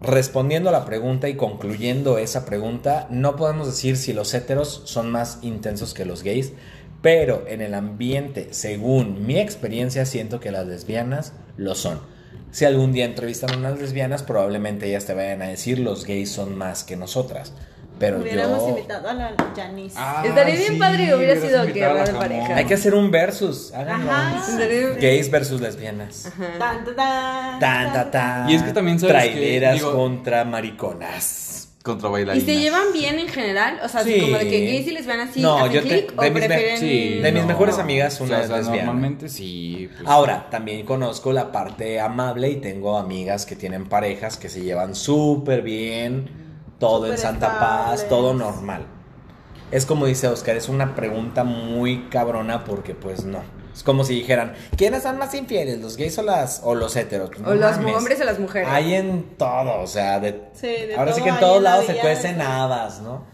respondiendo 0.00 0.70
a 0.70 0.72
la 0.72 0.86
pregunta 0.86 1.28
y 1.28 1.36
concluyendo 1.36 2.16
esa 2.16 2.46
pregunta, 2.46 3.06
no 3.10 3.36
podemos 3.36 3.66
decir 3.66 3.98
si 3.98 4.14
los 4.14 4.32
héteros 4.32 4.80
son 4.86 5.10
más 5.10 5.40
intensos 5.42 5.92
que 5.92 6.06
los 6.06 6.22
gays, 6.22 6.54
pero 7.02 7.44
en 7.46 7.60
el 7.60 7.74
ambiente, 7.74 8.54
según 8.54 9.26
mi 9.26 9.38
experiencia, 9.38 10.06
siento 10.06 10.40
que 10.40 10.50
las 10.50 10.66
lesbianas 10.66 11.34
lo 11.58 11.74
son. 11.74 12.00
Si 12.50 12.64
algún 12.64 12.92
día 12.92 13.04
entrevistan 13.04 13.50
a 13.54 13.56
unas 13.58 13.78
lesbianas, 13.78 14.22
probablemente 14.22 14.86
ellas 14.86 15.04
te 15.04 15.14
vayan 15.14 15.42
a 15.42 15.46
decir 15.48 15.78
los 15.78 16.04
gays 16.04 16.30
son 16.32 16.56
más 16.56 16.84
que 16.84 16.96
nosotras. 16.96 17.52
Pero 17.98 18.18
Hubiéramos 18.20 18.60
yo... 18.62 18.68
invitado 18.70 19.08
a 19.08 19.12
la 19.12 19.34
Janice. 19.56 19.96
Ah, 19.98 20.22
Estaría 20.24 20.54
bien 20.54 20.78
padre, 20.78 21.14
hubiera 21.14 21.16
hubieras 21.16 21.40
sido 21.42 21.60
a 21.60 21.64
de 22.04 22.12
pareja. 22.14 22.56
Hay 22.56 22.64
que 22.64 22.74
hacer 22.74 22.94
un 22.94 23.10
versus. 23.10 23.72
háganlo. 23.74 24.94
Gays 25.00 25.30
versus 25.30 25.60
lesbianas. 25.60 26.26
Ajá. 26.26 26.46
Tan, 26.58 26.84
tan, 26.84 26.94
tan, 26.96 27.58
Tan, 27.58 27.92
ta, 27.92 28.10
tan. 28.10 28.48
Y 28.50 28.54
es 28.54 28.62
que 28.62 28.72
también 28.72 29.00
sabes 29.00 29.14
Traileras 29.16 29.72
que, 29.74 29.78
digo- 29.80 29.92
contra 29.92 30.44
mariconas. 30.44 31.47
Contra 31.82 32.08
¿Y 32.08 32.12
bailarinas. 32.12 32.44
se 32.46 32.56
llevan 32.60 32.92
bien 32.92 33.18
en 33.18 33.28
general? 33.28 33.80
O 33.84 33.88
sea, 33.88 34.00
así 34.00 34.14
Sí. 34.14 34.20
como 34.20 34.36
de 34.38 34.48
que 34.48 34.66
gays 34.66 34.86
y 34.88 34.90
lesbianas 34.90 35.30
sí 35.32 35.40
No, 35.40 35.58
hacen 35.58 35.72
yo 35.72 35.82
te- 35.82 35.88
click 35.88 36.10
de 36.12 36.18
o 36.18 36.22
mis 36.22 36.32
me- 36.32 36.46
prefieren... 36.48 36.78
Sí, 36.78 37.14
De 37.20 37.32
mis 37.32 37.42
no. 37.42 37.48
mejores 37.48 37.78
amigas, 37.78 38.20
O 38.20 38.24
una 38.24 38.36
sea, 38.36 38.38
es 38.40 38.44
o 38.46 38.48
sea, 38.48 38.56
lesbiana. 38.58 38.82
Normalmente 38.86 39.28
sí. 39.28 39.88
pues, 39.96 40.08
Ahora, 40.08 40.50
también 40.50 40.84
conozco 40.84 41.32
la 41.32 41.50
parte 41.52 42.00
amable 42.00 42.50
y 42.50 42.56
tengo 42.56 42.98
amigas 42.98 43.46
que 43.46 43.54
tienen 43.56 43.88
parejas 43.88 44.36
que 44.36 44.48
se 44.48 44.62
llevan 44.62 44.94
súper 44.94 45.62
bien, 45.62 46.28
todo 46.78 47.10
en 47.10 47.16
Santa 47.16 47.58
Paz, 47.60 48.06
todo 48.08 48.34
normal. 48.34 48.86
Es 49.70 49.86
como 49.86 50.06
dice 50.06 50.26
Oscar, 50.28 50.56
es 50.56 50.68
una 50.68 50.94
pregunta 50.94 51.44
muy 51.44 52.08
cabrona 52.10 52.64
porque 52.64 52.94
pues 52.94 53.24
no. 53.24 53.40
Es 53.78 53.84
como 53.84 54.02
si 54.02 54.14
dijeran, 54.16 54.54
¿quiénes 54.76 55.04
son 55.04 55.18
más 55.18 55.32
infieles, 55.36 55.78
los 55.78 55.96
gays 55.96 56.18
o, 56.18 56.22
las, 56.22 56.62
o 56.64 56.74
los 56.74 56.96
heteros? 56.96 57.28
Pues, 57.30 57.40
no 57.40 57.50
O 57.50 57.54
los 57.54 57.76
mames. 57.76 57.94
hombres 57.94 58.20
o 58.20 58.24
las 58.24 58.40
mujeres. 58.40 58.68
Hay 58.68 58.94
en 58.94 59.36
todo, 59.38 59.80
o 59.80 59.86
sea, 59.86 60.18
de, 60.18 60.42
Sí, 60.52 60.66
de 60.66 60.96
ahora 60.96 61.12
sí 61.12 61.22
que 61.22 61.28
en 61.28 61.38
todos 61.38 61.62
lados 61.62 61.86
se 61.86 61.94
cuecen 61.98 62.40
habas, 62.40 63.00
¿no? 63.02 63.24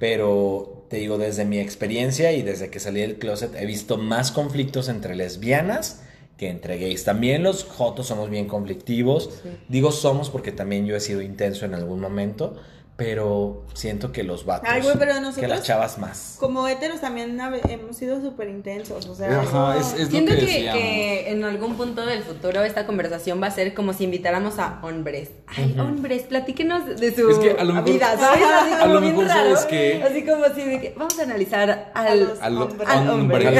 Pero 0.00 0.86
te 0.90 0.96
digo, 0.96 1.18
desde 1.18 1.44
mi 1.44 1.60
experiencia 1.60 2.32
y 2.32 2.42
desde 2.42 2.68
que 2.68 2.80
salí 2.80 3.00
del 3.00 3.20
closet 3.20 3.54
he 3.54 3.64
visto 3.64 3.96
más 3.96 4.32
conflictos 4.32 4.88
entre 4.88 5.14
lesbianas 5.14 6.02
que 6.36 6.48
entre 6.50 6.78
gays. 6.78 7.04
También 7.04 7.44
los 7.44 7.62
jotos 7.62 8.08
somos 8.08 8.28
bien 8.28 8.48
conflictivos. 8.48 9.30
Digo 9.68 9.92
somos 9.92 10.30
porque 10.30 10.50
también 10.50 10.84
yo 10.84 10.96
he 10.96 11.00
sido 11.00 11.22
intenso 11.22 11.64
en 11.64 11.74
algún 11.74 12.00
momento, 12.00 12.56
pero 12.96 13.64
siento 13.74 14.12
que 14.12 14.22
los 14.22 14.44
vatos. 14.44 14.68
Ay, 14.70 14.82
güey, 14.82 14.96
pero 14.98 15.14
Que 15.14 15.20
nosotros- 15.20 15.48
las 15.50 15.62
chavas 15.64 15.98
más. 15.98 16.36
Como 16.38 16.68
héteros 16.68 17.00
también 17.00 17.38
hemos 17.68 17.96
sido 17.96 18.20
súper 18.20 18.48
intensos, 18.48 19.06
o 19.06 19.14
sea, 19.14 19.40
Ajá, 19.40 19.76
es, 19.78 19.94
es 19.94 20.00
lo 20.04 20.10
Siento 20.10 20.32
que 20.34 20.40
que, 20.40 20.46
que 20.72 21.30
en 21.30 21.42
algún 21.44 21.74
punto 21.76 22.04
del 22.06 22.22
futuro 22.22 22.62
esta 22.62 22.86
conversación 22.86 23.42
va 23.42 23.46
a 23.46 23.50
ser 23.50 23.74
como 23.74 23.92
si 23.92 24.04
invitáramos 24.04 24.58
a 24.58 24.78
hombres. 24.82 25.30
Ay, 25.46 25.74
hombres, 25.80 26.24
platíquenos 26.24 26.84
de 27.00 27.14
su 27.14 27.30
Es 27.30 27.38
que 27.38 27.50
a 27.52 27.64
lo 27.64 27.74
mejor- 27.74 27.90
vida, 27.92 28.16
¿sabes? 28.18 28.42
Así 28.44 28.72
a 28.74 28.78
como 28.80 28.94
lo 28.94 29.00
mejor, 29.00 29.26
raro. 29.26 29.56
¿sabes 29.56 29.64
qué? 29.66 30.02
Así 30.08 30.24
como 30.24 30.44
si 30.54 30.62
de 30.62 30.80
que 30.80 30.94
vamos 30.96 31.18
a 31.18 31.22
analizar 31.22 31.92
A 31.94 32.00
al, 32.02 32.22
hombre. 32.22 32.38
hombre. 32.46 32.86
Al- 32.86 33.10
hombre. 33.10 33.50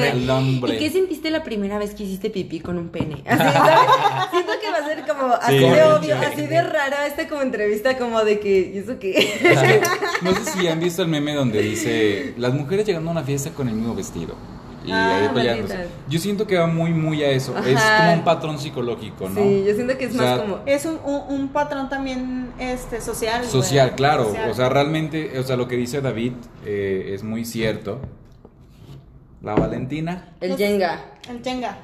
de, 0.00 0.10
Al 0.10 0.30
hombre. 0.30 0.74
¿Y 0.74 0.78
qué 0.78 0.90
sentiste 0.90 1.30
la 1.30 1.42
primera 1.42 1.78
vez 1.78 1.94
que 1.94 2.04
hiciste 2.04 2.30
pipí 2.30 2.60
con 2.60 2.76
un 2.78 2.90
pene? 2.90 3.22
Así, 3.26 3.38
¿sabes? 3.42 4.30
Siento 4.30 4.52
que 4.60 4.70
va 4.70 4.76
a 4.78 4.84
ser 4.86 5.06
como 5.06 5.34
así 5.34 5.58
Sí. 5.58 5.70
de 5.70 5.82
obvio, 5.84 6.16
Sí. 6.18 6.24
así 6.32 6.46
de 6.46 6.62
rara 6.62 7.06
esta 7.06 7.28
como 7.28 7.42
entrevista 7.42 7.96
como 7.98 8.22
de 8.24 8.38
que, 8.40 8.57
¿y 8.58 8.78
eso 8.78 8.98
qué? 8.98 9.10
Es 9.18 9.58
que, 9.60 9.80
no 10.22 10.34
sé 10.34 10.44
si 10.52 10.66
han 10.68 10.80
visto 10.80 11.02
el 11.02 11.08
meme 11.08 11.34
donde 11.34 11.60
dice 11.62 12.34
las 12.38 12.52
mujeres 12.54 12.86
llegando 12.86 13.10
a 13.10 13.12
una 13.12 13.22
fiesta 13.22 13.50
con 13.50 13.68
el 13.68 13.74
mismo 13.74 13.94
vestido. 13.94 14.34
Y 14.86 14.90
Ah, 14.90 15.18
ahí 15.18 15.26
apoyándose. 15.26 15.74
malditas. 15.74 15.98
Yo 16.08 16.18
siento 16.18 16.46
que 16.46 16.56
va 16.56 16.66
muy, 16.66 16.92
muy 16.92 17.22
a 17.22 17.30
eso. 17.30 17.54
Es 17.58 17.78
como 17.98 18.12
un 18.14 18.24
patrón 18.24 18.58
psicológico, 18.58 19.28
¿no? 19.28 19.34
Sí, 19.42 19.64
yo 19.66 19.74
siento 19.74 19.98
que 19.98 20.04
es 20.06 20.14
O 20.14 20.18
sea, 20.18 20.30
más 20.36 20.40
como... 20.40 20.60
Es 20.64 20.86
un, 20.86 20.98
un, 21.04 21.22
un 21.40 21.48
patrón 21.48 21.88
también 21.90 22.50
este, 22.58 23.00
social. 23.02 23.44
Social, 23.44 23.94
claro. 23.96 24.24
Social. 24.26 24.50
O 24.50 24.54
sea, 24.54 24.68
realmente, 24.70 25.38
o 25.38 25.42
sea, 25.42 25.56
lo 25.56 25.68
que 25.68 25.76
dice 25.76 26.00
David 26.00 26.32
eh, 26.64 27.10
es 27.12 27.22
muy 27.22 27.44
cierto. 27.44 28.00
La 29.42 29.54
Valentina. 29.54 30.32
El 30.40 30.56
Jenga. 30.56 31.00
El 31.28 31.42
Jenga. 31.42 31.78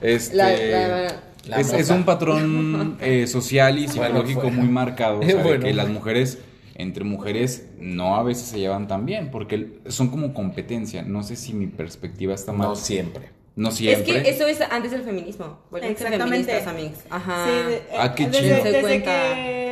Este, 0.00 0.34
La- 0.34 0.50
la- 0.50 0.88
La 0.98 1.22
es, 1.56 1.90
un 1.90 2.04
patrón 2.04 2.96
eh, 3.00 3.26
social 3.26 3.78
y 3.78 3.88
psicológico 3.88 4.42
Bueno, 4.42 4.58
muy 4.58 4.68
marcado. 4.68 5.20
O 5.20 5.22
sea, 5.22 5.36
de 5.36 5.42
Bueno, 5.42 5.64
que 5.64 5.74
las 5.74 5.88
mujeres, 5.88 6.38
entre 6.74 7.04
mujeres, 7.04 7.66
no 7.78 8.16
a 8.16 8.22
veces 8.22 8.44
se 8.48 8.58
llevan 8.58 8.88
tan 8.88 9.06
bien, 9.06 9.30
porque 9.30 9.80
son 9.88 10.08
como 10.08 10.34
competencia. 10.34 11.02
No 11.02 11.22
sé 11.22 11.36
si 11.36 11.52
mi 11.52 11.66
perspectiva 11.66 12.34
está 12.34 12.52
mal. 12.52 12.68
No 12.68 12.76
siempre. 12.76 13.30
No 13.54 13.70
siempre. 13.70 14.16
Es 14.16 14.22
que 14.22 14.30
eso 14.30 14.46
es 14.46 14.60
antes 14.62 14.92
del 14.92 15.02
feminismo. 15.02 15.58
A 15.72 15.78
Exactamente. 15.78 16.24
feministas, 16.24 16.66
amigos. 16.66 16.98
Ajá. 17.10 17.44
Sí, 17.46 17.68
de- 17.70 17.82
Ah, 17.98 18.14
qué 18.14 18.26
desde, 18.26 18.40
chido. 18.40 18.64
desde 18.64 19.02
que... 19.02 19.71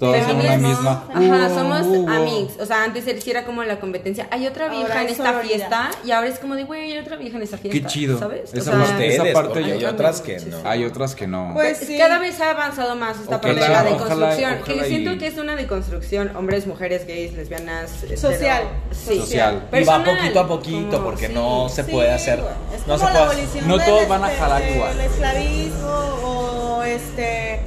Todas 0.00 0.26
son 0.26 0.38
la 0.38 0.42
Feminismo. 0.52 0.68
misma. 0.68 1.04
Ajá, 1.14 1.46
Uh, 1.52 1.54
somos 1.54 1.86
uh, 1.86 2.00
uh. 2.04 2.08
amigos. 2.08 2.52
O 2.58 2.64
sea, 2.66 2.82
antes 2.84 3.06
era- 3.06 3.44
como 3.44 3.62
la 3.62 3.78
competencia. 3.78 4.26
Hay 4.30 4.46
otra 4.46 4.68
vieja 4.68 5.02
en 5.02 5.06
es 5.08 5.12
esta 5.12 5.26
sororidad. 5.26 5.56
fiesta 5.56 5.90
y 6.04 6.10
ahora 6.10 6.28
es 6.28 6.38
como 6.38 6.54
de, 6.56 6.64
güey, 6.64 6.92
hay 6.92 6.98
otra 6.98 7.16
vieja 7.16 7.36
en 7.36 7.42
esta 7.42 7.58
fiesta. 7.58 7.86
chido. 7.88 8.18
¿Sabes? 8.18 8.52
Esa 8.54 8.58
o 8.72 8.74
sea, 8.74 8.84
parte- 8.86 9.14
esa 9.14 9.24
parte 9.34 9.60
yo 9.62 9.74
hay 9.74 9.84
otras 9.84 10.20
que 10.22 10.40
no. 10.40 10.56
Hay 10.64 10.84
otras 10.86 11.14
que 11.14 11.26
no. 11.26 11.50
Pues 11.52 11.78
sí. 11.78 11.98
cada 11.98 12.18
vez 12.18 12.40
ha 12.40 12.50
avanzado 12.50 12.96
más 12.96 13.20
esta 13.20 13.36
Ojalá, 13.36 13.40
parte 13.40 13.60
de 13.60 13.68
la 13.68 13.82
deconstrucción. 13.84 14.54
ojalá 14.54 14.64
que 14.64 14.76
y- 14.76 14.88
siento 14.90 15.18
que 15.18 15.26
es 15.26 15.36
una 15.38 15.54
deconstrucción, 15.54 16.34
hombres, 16.34 16.66
mujeres, 16.66 17.06
gays, 17.06 17.34
lesbianas. 17.34 17.90
Social. 18.16 18.64
Sí. 18.92 19.18
Social. 19.18 19.68
Y 19.72 19.84
va 19.84 20.02
poquito 20.02 20.40
a 20.40 20.48
poquito, 20.48 20.90
como- 20.92 21.04
porque 21.04 21.26
sí. 21.26 21.32
no 21.34 21.68
se 21.68 21.84
Sí, 21.84 21.90
puede 21.92 22.10
hacer. 22.10 22.38
No 22.86 22.96
se 22.98 23.04
puede 23.06 23.62
No 23.66 23.78
todos 23.78 24.08
van 24.08 24.24
a 24.24 24.28
este, 24.28 24.40
jalar 24.40 24.62
igual. 24.70 25.00
esclavismo 25.00 25.88
o 26.24 26.82
este... 26.84 27.60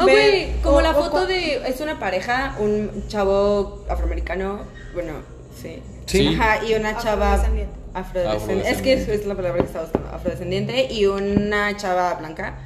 Oh, 0.00 0.06
ver- 0.06 0.30
güey, 0.30 0.52
como 0.62 0.76
o- 0.78 0.80
la 0.80 0.94
foto 0.94 1.26
de. 1.26 1.56
Es 1.68 1.80
una 1.80 1.98
pareja, 1.98 2.56
un 2.58 3.04
chavo 3.08 3.84
afroamericano. 3.88 4.60
Bueno, 4.94 5.14
sí. 5.60 5.82
Sí. 6.06 6.36
Ajá, 6.38 6.64
y 6.64 6.74
una 6.74 6.96
chava. 6.98 7.34
Afrodescendiente. 7.34 7.74
Afrodescendiente. 7.94 8.70
Es 8.70 8.82
que 8.82 8.92
es, 8.94 9.08
es 9.08 9.26
la 9.26 9.34
palabra 9.34 9.60
que 9.60 9.66
estaba 9.66 9.84
buscando. 9.84 10.08
Afrodescendiente 10.10 10.92
y 10.92 11.06
una 11.06 11.76
chava 11.76 12.14
blanca. 12.14 12.58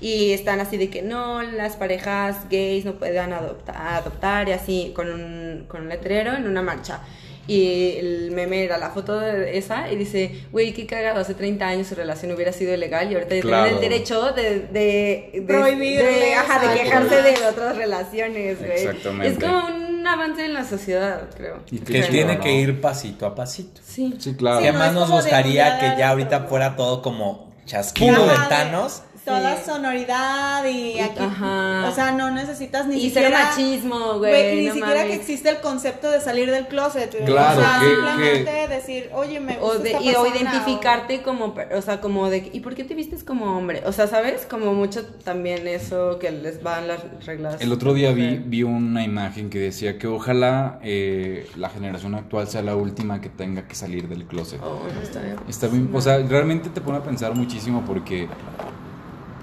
Y 0.00 0.32
están 0.32 0.60
así 0.60 0.76
de 0.76 0.90
que 0.90 1.00
no, 1.02 1.42
las 1.42 1.76
parejas 1.76 2.48
gays 2.50 2.84
no 2.84 2.94
puedan 2.96 3.32
adoptar, 3.32 3.76
adoptar 3.76 4.48
y 4.48 4.52
así, 4.52 4.92
con 4.94 5.10
un, 5.10 5.64
con 5.68 5.82
un 5.82 5.88
letrero 5.88 6.34
en 6.34 6.46
una 6.46 6.60
marcha. 6.62 7.00
Y 7.48 7.96
el 7.98 8.30
meme 8.32 8.64
era 8.64 8.76
la 8.76 8.90
foto 8.90 9.20
de 9.20 9.56
esa 9.56 9.90
y 9.92 9.96
dice, 9.96 10.42
güey, 10.50 10.72
qué 10.72 10.84
cagado, 10.86 11.20
hace 11.20 11.34
30 11.34 11.66
años 11.66 11.86
su 11.86 11.94
relación 11.94 12.32
hubiera 12.32 12.52
sido 12.52 12.74
ilegal 12.74 13.10
y 13.10 13.14
ahorita 13.14 13.38
Claro. 13.40 13.64
tienen 13.68 13.84
el 13.84 13.90
derecho 13.90 14.32
de... 14.32 14.42
de, 14.60 15.30
de 15.34 15.42
Prohibirles 15.46 16.20
de, 16.20 16.34
ajá, 16.34 16.58
de 16.60 16.66
a- 16.66 16.74
quejarse 16.74 17.22
de 17.22 17.46
otras 17.46 17.76
relaciones, 17.76 18.58
güey. 18.58 18.72
Exactamente. 18.72 19.28
Es 19.28 19.38
como 19.38 19.66
un 19.76 20.06
avance 20.06 20.44
en 20.44 20.54
la 20.54 20.64
sociedad, 20.64 21.28
creo. 21.36 21.60
Y 21.70 21.78
Que 21.78 22.02
tiene 22.02 22.34
¿no? 22.36 22.40
que 22.40 22.52
ir 22.52 22.80
pasito 22.80 23.26
a 23.26 23.34
pasito. 23.34 23.80
Sí. 23.84 24.14
Sí, 24.18 24.34
claro. 24.34 24.60
¿Qué 24.60 24.72
no 24.72 24.78
más 24.78 24.88
es 24.88 24.94
nos 24.94 25.08
de 25.08 25.14
gustaría 25.14 25.78
que 25.78 25.94
ya 25.98 26.10
ahorita 26.10 26.40
fuera 26.48 26.74
todo 26.76 27.00
como 27.02 27.52
chasquido 27.64 28.24
de 28.26 28.32
de- 28.32 28.38
Thanos? 28.48 29.02
Toda 29.26 29.56
Sí. 29.56 29.62
sonoridad 29.66 30.64
y 30.66 31.00
aquí, 31.00 31.18
Ajá. 31.22 31.88
o 31.90 31.94
sea, 31.94 32.12
no 32.12 32.30
necesitas 32.30 32.86
ni 32.86 32.96
Y 32.96 33.10
siquiera 33.10 33.30
machismo, 33.30 34.18
güey, 34.18 34.56
ni 34.60 34.66
no 34.68 34.74
siquiera 34.74 35.00
mames. 35.00 35.06
que 35.08 35.14
existe 35.16 35.48
el 35.50 35.58
concepto 35.60 36.08
de 36.10 36.20
salir 36.20 36.50
del 36.50 36.68
closet. 36.68 37.10
Claro, 37.26 37.58
o 37.58 37.62
sea, 37.62 37.80
que- 37.80 37.86
simplemente 37.86 38.68
decir, 38.68 39.10
oye, 39.12 39.40
me 39.40 39.58
O, 39.58 39.62
gusta 39.62 39.78
de, 39.82 39.90
esta 39.90 40.02
y, 40.02 40.14
o 40.14 40.26
identificarte 40.26 41.22
como, 41.22 41.54
o 41.76 41.82
sea, 41.82 42.00
como 42.00 42.30
de, 42.30 42.50
¿y 42.52 42.60
por 42.60 42.74
qué 42.76 42.84
te 42.84 42.94
vistes 42.94 43.24
como 43.24 43.56
hombre? 43.58 43.82
O 43.84 43.92
sea, 43.92 44.06
¿sabes? 44.06 44.46
Como 44.48 44.72
mucho 44.74 45.04
también 45.24 45.66
eso 45.66 46.18
que 46.20 46.30
les 46.30 46.62
van 46.62 46.86
las 46.86 47.00
reglas. 47.26 47.56
El 47.60 47.72
otro 47.72 47.94
día 47.94 48.12
vi, 48.12 48.36
vi 48.38 48.62
una 48.62 49.02
imagen 49.02 49.50
que 49.50 49.58
decía 49.58 49.98
que 49.98 50.06
ojalá 50.06 50.78
eh, 50.84 51.48
la 51.56 51.68
generación 51.68 52.14
actual 52.14 52.46
sea 52.48 52.62
la 52.62 52.76
última 52.76 53.20
que 53.20 53.28
tenga 53.28 53.66
que 53.66 53.74
salir 53.74 54.08
del 54.08 54.24
closet. 54.26 54.60
Oh, 54.62 54.82
está 55.02 55.20
bien. 55.20 55.36
Está 55.48 55.66
bien, 55.66 55.90
o 55.92 56.00
sea, 56.00 56.18
realmente 56.18 56.68
te 56.70 56.80
pone 56.80 56.98
a 56.98 57.02
pensar 57.02 57.34
muchísimo 57.34 57.82
porque, 57.86 58.28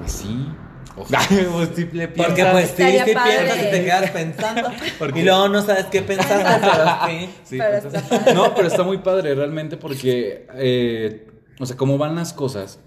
pues 0.03 0.11
sí. 0.11 0.47
Porque 0.95 2.45
pues 2.51 2.67
sí, 2.69 2.83
Estaría 2.83 3.05
sí 3.05 3.13
padre. 3.13 3.37
piensas 3.37 3.57
y 3.57 3.71
te 3.71 3.83
quedas 3.83 4.11
pensando. 4.11 4.69
Y 5.15 5.21
luego 5.23 5.47
no 5.49 5.61
sabes 5.63 5.85
qué 5.87 6.01
pensar, 6.03 6.59
pero 6.61 6.83
sí. 7.07 7.29
Sí, 7.43 7.57
Pero 7.57 7.89
pues, 7.89 8.35
no, 8.35 8.53
pero 8.55 8.67
está 8.67 8.83
muy 8.83 8.99
padre 8.99 9.33
realmente 9.33 9.77
porque, 9.77 10.47
eh, 10.55 11.27
o 11.59 11.65
sea, 11.65 11.75
como 11.77 11.97
van 11.97 12.15
las 12.15 12.31
cosas, 12.33 12.79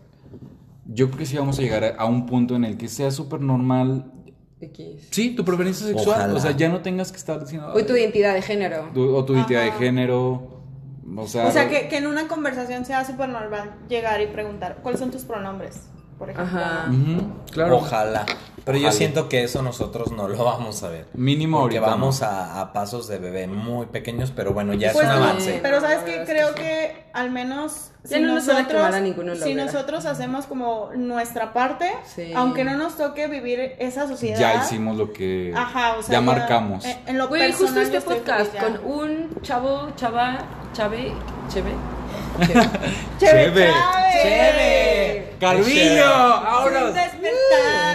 yo 0.86 1.08
creo 1.08 1.18
que 1.18 1.26
sí 1.26 1.36
vamos 1.36 1.58
a 1.58 1.62
llegar 1.62 1.82
a, 1.84 1.88
a 1.96 2.04
un 2.06 2.26
punto 2.26 2.54
en 2.54 2.64
el 2.64 2.76
que 2.78 2.86
sea 2.88 3.10
súper 3.10 3.40
normal. 3.40 4.12
Sí, 5.10 5.34
tu 5.34 5.44
preferencia 5.44 5.86
sexual. 5.86 6.20
Ojalá. 6.20 6.34
O 6.34 6.40
sea, 6.40 6.52
ya 6.52 6.68
no 6.68 6.80
tengas 6.80 7.10
que 7.12 7.18
estar 7.18 7.38
diciendo. 7.40 7.72
O 7.74 7.84
tu 7.84 7.94
identidad 7.96 8.32
de 8.34 8.42
género. 8.42 8.88
tu- 8.94 9.14
o 9.14 9.24
tu 9.24 9.34
identidad 9.34 9.64
de 9.64 9.72
género. 9.72 10.62
O 11.16 11.26
sea, 11.26 11.46
O 11.46 11.50
sea, 11.52 11.68
que, 11.68 11.88
que 11.88 11.98
en 11.98 12.06
una 12.06 12.26
conversación 12.28 12.84
sea 12.84 13.04
súper 13.04 13.28
normal 13.28 13.74
llegar 13.88 14.20
y 14.20 14.26
preguntar, 14.28 14.78
¿cuáles 14.82 14.98
son 15.00 15.10
tus 15.10 15.22
pronombres? 15.22 15.88
Por 16.18 16.30
ejemplo. 16.30 16.58
Ajá. 16.58 16.86
claro. 17.50 17.76
Ojalá. 17.76 18.24
Pero 18.64 18.78
yo 18.78 18.90
siento 18.90 19.28
que 19.28 19.44
eso 19.44 19.62
nosotros 19.62 20.10
no 20.10 20.26
lo 20.26 20.42
vamos 20.42 20.82
a 20.82 20.88
ver. 20.88 21.06
Mínimo 21.14 21.60
Porque 21.60 21.76
ahorita. 21.78 21.90
vamos 21.92 22.22
a, 22.22 22.60
a 22.60 22.72
pasos 22.72 23.06
de 23.06 23.18
bebé 23.18 23.46
muy 23.46 23.86
pequeños, 23.86 24.32
pero 24.34 24.52
bueno, 24.52 24.74
ya 24.74 24.92
Pues 24.92 25.06
es 25.06 25.12
un 25.14 25.18
no, 25.20 25.24
avance. 25.24 25.60
pero 25.62 25.80
sabes 25.80 25.98
que 26.00 26.24
creo 26.24 26.52
que 26.54 26.62
que, 26.66 27.04
al 27.12 27.30
menos 27.30 27.90
Ya 28.02 28.16
si 28.16 28.22
no 28.24 28.34
nos 28.34 28.46
van 28.46 28.56
a 28.56 29.00
nosotros, 29.00 29.38
si 29.44 29.54
nosotros 29.54 30.04
hacemos 30.06 30.46
como 30.46 30.90
nuestra 30.96 31.52
parte, 31.52 31.92
Sí. 32.12 32.32
aunque 32.34 32.64
no 32.64 32.76
nos 32.76 32.96
toque 32.96 33.28
vivir 33.28 33.76
esa 33.78 34.08
sociedad. 34.08 34.40
Ya 34.40 34.64
hicimos 34.64 34.96
lo 34.96 35.12
que. 35.12 35.52
Ajá, 35.56 35.96
o 35.98 36.02
sea, 36.02 36.14
ya 36.14 36.20
marcamos. 36.20 36.84
En, 36.84 36.98
en 37.06 37.18
lo 37.18 37.28
Güey, 37.28 37.42
personal 37.42 37.84
justo 37.84 37.98
este 37.98 38.00
podcast 38.00 38.56
con 38.58 38.80
un 38.84 39.42
chavo, 39.42 39.90
chava, 39.94 40.38
chave, 40.72 41.12
cheve. 41.48 41.70
Chévere, 43.18 43.72
Chévere. 43.72 43.72
chévere. 44.22 45.26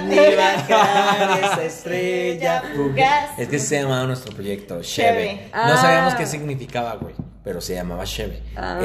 Ni 0.08 0.36
bajar 0.36 1.40
esa 1.44 1.64
estrella 1.64 2.64
fugaz. 2.76 3.38
Es 3.38 3.48
que 3.48 3.60
se 3.60 3.82
llamaba 3.82 4.04
nuestro 4.06 4.34
proyecto, 4.34 4.82
Cheve. 4.82 5.50
Ah. 5.54 5.68
No 5.70 5.78
sabíamos 5.78 6.16
qué 6.16 6.26
significaba, 6.26 6.96
güey, 6.96 7.16
pero 7.44 7.62
se 7.62 7.76
llamaba 7.76 8.04
Cheve. 8.06 8.42
Ah. 8.56 8.80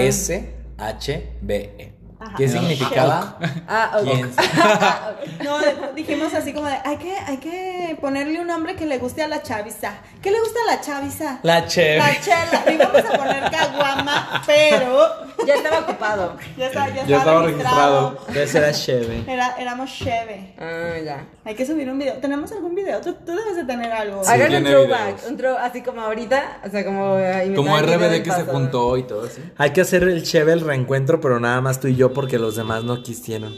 S-H-B-E. 0.79 1.96
Ajá. 2.19 2.33
¿Qué 2.37 2.49
significaba? 2.49 3.37
Ah, 3.69 3.99
ok. 4.01 4.05
¿Quién 4.05 4.31
No, 5.45 5.59
dijimos 5.95 6.33
así 6.35 6.53
como 6.55 6.67
de, 6.67 6.77
hay 6.85 6.97
que, 6.97 7.13
hay 7.15 7.37
que 7.39 7.99
ponerle 8.01 8.41
un 8.41 8.47
nombre 8.47 8.75
que 8.75 8.87
le 8.87 8.99
guste 8.99 9.23
a 9.23 9.29
la 9.29 9.43
chaviza. 9.43 9.93
¿Qué 10.23 10.31
le 10.31 10.41
gusta 10.41 10.59
a 10.67 10.75
la 10.75 10.81
chaviza? 10.81 11.39
La 11.43 11.67
Cheve. 11.67 11.99
La 11.99 12.21
chela. 12.21 12.65
Íbamos 12.73 13.05
a 13.13 13.19
poner 13.19 13.51
caguama, 13.51 14.43
pero 14.47 15.09
Ya 15.47 15.55
estaba 15.57 15.81
ocupado. 15.81 16.37
ya, 16.57 16.67
está, 16.69 16.89
ya, 16.89 17.05
Ya 17.07 17.19
estaba 17.19 17.43
registrado. 17.43 18.11
registrado. 18.11 18.19
Entonces 18.29 18.55
era 18.55 18.73
Cheve. 18.73 19.25
Era, 19.27 19.57
éramos 19.59 19.91
cheve. 19.93 20.55
Ah, 20.59 20.99
ya. 21.05 21.27
Hay 21.45 21.55
que 21.55 21.67
subir 21.67 21.89
un 21.91 21.99
video. 21.99 22.15
¿Tenemos 22.15 22.51
algún 22.53 22.75
video? 22.75 23.01
Tú, 23.03 23.13
tú 23.15 23.33
debes 23.37 23.57
de 23.57 23.65
tener 23.65 23.93
algo. 23.93 24.25
Sí. 24.25 24.33
Hagan 24.33 24.55
un 24.55 24.65
throwback. 24.65 25.17
Un 25.29 25.37
throw, 25.37 25.57
así 25.59 25.83
como 25.83 26.01
ahorita. 26.01 26.59
O 26.67 26.71
sea, 26.71 26.85
como. 26.85 27.19
eh, 27.19 27.53
Como 27.55 27.77
RBD 27.79 28.23
que 28.23 28.31
se 28.33 28.45
juntó 28.45 28.97
y 28.97 29.03
todo 29.03 29.27
así. 29.27 29.43
Hay 29.59 29.71
que 29.71 29.83
hacer 29.83 30.03
el 30.05 30.23
Cheve 30.23 30.53
el 30.53 30.61
reencuentro, 30.63 31.21
pero 31.21 31.39
nada 31.41 31.61
más 31.61 31.79
tú 31.81 31.89
y 31.89 31.95
yo 31.97 32.06
porque 32.13 32.39
los 32.39 32.57
demás 32.57 32.85
no 32.85 33.03
quisieron. 33.03 33.55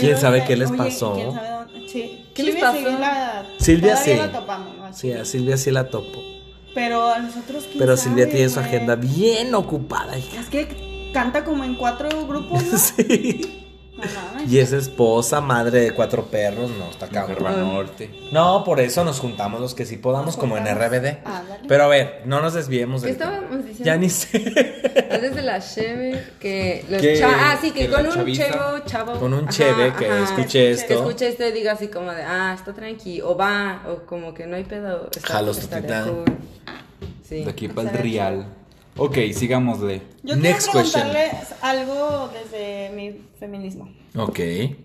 ¿Quién 0.00 0.16
sabe 0.18 0.44
qué 0.44 0.56
les 0.56 0.70
Oye, 0.70 0.78
pasó? 0.78 1.14
¿Quién 1.14 1.32
sabe 1.34 1.48
dónde? 1.50 1.88
Sí. 1.88 2.24
¿Qué 2.34 2.42
les 2.42 2.54
Silvia 2.54 2.70
pasó? 2.72 2.78
sí 2.78 2.84
la- 3.00 3.46
Silvia 3.58 3.92
todavía 3.94 4.14
sí. 4.14 4.20
la 4.20 4.32
topamos. 4.40 4.76
¿no? 4.76 4.92
Sí, 4.94 5.12
a 5.12 5.24
Silvia 5.24 5.56
sí 5.56 5.70
la 5.70 5.88
topo. 5.88 6.22
Pero 6.74 7.08
a 7.10 7.18
nosotros 7.18 7.64
quién 7.64 7.78
Pero 7.78 7.96
sabe, 7.96 8.08
Silvia 8.08 8.30
tiene 8.30 8.48
su 8.48 8.54
güey? 8.56 8.66
agenda 8.66 8.94
bien 8.96 9.54
ocupada, 9.54 10.16
hija. 10.18 10.40
Es 10.40 10.48
que 10.48 11.10
canta 11.12 11.44
como 11.44 11.64
en 11.64 11.74
cuatro 11.74 12.08
grupos, 12.26 12.62
¿no? 12.64 12.78
Sí. 12.78 13.58
Y 14.48 14.58
es 14.58 14.72
esposa, 14.72 15.40
madre 15.40 15.80
de 15.80 15.90
cuatro 15.92 16.24
perros, 16.26 16.70
no, 16.70 16.90
está 16.90 17.08
cabrón. 17.08 17.60
norte. 17.60 18.10
No, 18.32 18.64
por 18.64 18.80
eso 18.80 19.04
nos 19.04 19.20
juntamos 19.20 19.60
los 19.60 19.74
que 19.74 19.84
sí 19.86 19.96
podamos, 19.96 20.36
como 20.36 20.56
en. 20.56 20.66
RBD. 20.66 21.18
Ah. 21.24 21.42
Pero 21.68 21.84
a 21.84 21.86
ver, 21.88 22.22
no 22.24 22.40
nos 22.42 22.54
desviemos 22.54 23.02
¿Qué 23.02 23.08
del 23.08 23.18
tema. 23.18 23.34
estábamos 23.34 23.58
diciendo? 23.66 23.84
Ya 23.84 23.96
ni 23.96 24.10
sé. 24.10 24.38
Antes 25.10 25.34
de 25.36 25.42
la 25.42 25.60
cheve, 25.60 26.24
que 26.40 26.84
los 26.88 27.00
Que- 27.00 27.22
Ah, 27.24 27.58
sí, 27.60 27.70
que, 27.70 27.88
con 27.88 28.06
un 28.06 28.12
chaviza- 28.12 28.50
chevo, 28.50 28.78
chavo. 28.86 29.12
Con 29.20 29.34
un 29.34 29.42
ajá, 29.44 29.50
cheve 29.50 29.92
que 29.98 30.06
ajá, 30.06 30.24
escuche 30.24 30.48
que 30.58 30.70
esto. 30.72 30.86
Que 30.88 30.94
escuche 30.94 31.28
esto 31.28 31.46
y 31.46 31.52
diga 31.52 31.72
así 31.72 31.88
como 31.88 32.10
de, 32.12 32.22
ah, 32.22 32.52
está 32.58 32.72
tranqui, 32.72 33.20
o 33.20 33.36
va, 33.36 33.82
o 33.88 34.06
como 34.06 34.34
que 34.34 34.46
no 34.46 34.56
hay 34.56 34.64
pedo. 34.64 35.08
Está, 35.14 35.34
Jalos, 35.34 35.60
tutita. 35.60 36.04
cool. 36.04 36.24
Sí. 37.28 37.44
De 37.44 37.50
aquí 37.50 37.68
para 37.68 37.90
el 37.90 37.98
real. 37.98 38.46
Ok, 38.96 39.16
sigámosle. 39.34 40.02
Yo 40.22 40.36
Next 40.36 40.70
quiero 40.70 40.80
question. 40.80 41.10
preguntarles 41.10 41.54
algo 41.62 42.30
desde 42.32 42.90
mi 42.94 43.26
feminismo. 43.40 43.88
Ok. 44.16 44.40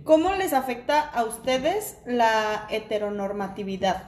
¿Cómo 0.06 0.34
les 0.36 0.54
afecta 0.54 1.02
a 1.02 1.26
ustedes 1.26 1.98
la 2.06 2.66
heteronormatividad? 2.70 4.04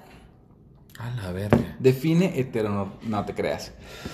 A 0.99 1.09
la 1.21 1.31
verga. 1.31 1.75
Define 1.79 2.33
hetero... 2.37 2.91
No 3.03 3.23
te 3.25 3.33
creas. 3.33 3.71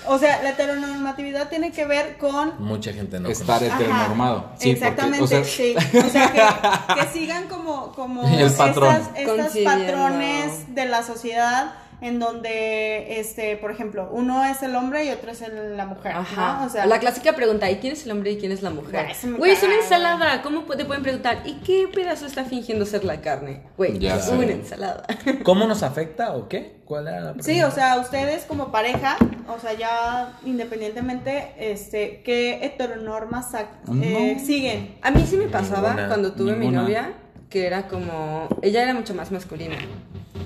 O 0.08 0.20
sea, 0.20 0.44
la 0.44 0.50
heteronormatividad 0.52 1.50
tiene 1.50 1.72
que 1.72 1.86
ver 1.86 2.18
con 2.18 2.54
Mucha 2.64 2.94
gente 2.94 3.20
no 3.20 3.28
Estar 3.30 3.60
conoce. 3.60 3.72
Ajá, 3.72 3.82
heteronormado. 3.82 4.40
Sí, 4.40 4.52
porque, 4.54 4.72
Exactamente, 4.72 5.24
o 5.24 5.28
sea, 5.28 5.44
sí. 5.44 5.76
O 5.76 6.10
sea, 6.10 6.86
que, 6.96 7.02
que 7.02 7.08
sigan 7.20 7.48
como, 7.48 7.92
como 7.94 8.22
El 8.28 8.52
patrón. 8.52 8.94
estas, 8.96 9.18
estas 9.18 9.36
Consiguiendo. 9.46 9.86
patrones 9.86 10.76
de 10.76 10.86
la 10.86 11.02
sociedad 11.04 11.74
en 12.06 12.20
donde, 12.20 13.20
este, 13.20 13.58
por 13.58 13.72
ejemplo, 13.72 14.10
uno 14.12 14.46
es 14.46 14.62
el 14.64 14.76
hombre 14.76 15.06
y 15.06 15.10
otro 15.10 15.32
es 15.32 15.42
el- 15.42 15.76
la 15.76 15.86
mujer, 15.86 16.12
Ajá. 16.14 16.60
¿no? 16.60 16.66
O 16.66 16.70
sea, 16.70 16.86
la 16.86 17.00
clásica 17.00 17.34
pregunta, 17.34 17.70
¿y 17.72 17.78
quién 17.78 17.94
es 17.94 18.06
el 18.06 18.12
hombre 18.12 18.32
y 18.32 18.38
quién 18.38 18.52
es 18.52 18.62
la 18.62 18.70
mujer? 18.70 19.08
Güey, 19.38 19.52
es 19.52 19.64
una 19.64 19.76
ensalada. 19.76 20.42
¿Cómo 20.42 20.62
te 20.64 20.86
pueden 20.86 21.02
preguntar? 21.04 21.42
¿Y 21.46 21.56
qué 21.62 21.88
pedazo 21.94 22.26
está 22.26 22.44
fingiendo 22.46 22.86
ser 22.86 23.04
la 23.04 23.22
carne? 23.22 23.64
Güey, 23.78 24.06
es 24.06 24.28
una 24.30 24.44
ensalada. 24.46 25.04
¿Cómo 25.44 25.66
nos 25.66 25.84
afecta 25.84 26.36
o 26.36 26.48
qué? 26.48 26.76
¿Cuál 26.86 27.08
era 27.08 27.18
la 27.20 27.34
pregunta? 27.34 27.44
Sí, 27.46 27.62
o 27.64 27.72
sea, 27.72 27.98
ustedes 28.00 28.46
como 28.46 28.72
pareja, 28.72 29.18
o 29.48 29.60
sea, 29.60 29.74
ya 29.74 30.38
independientemente, 30.46 31.54
este, 31.58 32.22
¿qué 32.24 32.64
heteronormas 32.64 33.52
eh, 33.56 33.66
No. 33.88 34.46
siguen? 34.46 34.96
A 35.02 35.10
mí 35.12 35.26
sí 35.28 35.38
me 35.38 35.48
pasaba 35.48 35.90
Ninguna, 35.90 36.08
cuando 36.08 36.34
tuve 36.34 36.52
mi 36.54 36.60
ninguna. 36.68 36.82
novia, 36.84 37.14
que 37.50 37.66
era 37.66 37.88
como. 37.88 38.48
Ella 38.62 38.84
era 38.84 38.94
mucho 38.94 39.16
más 39.16 39.32
masculina. 39.32 39.76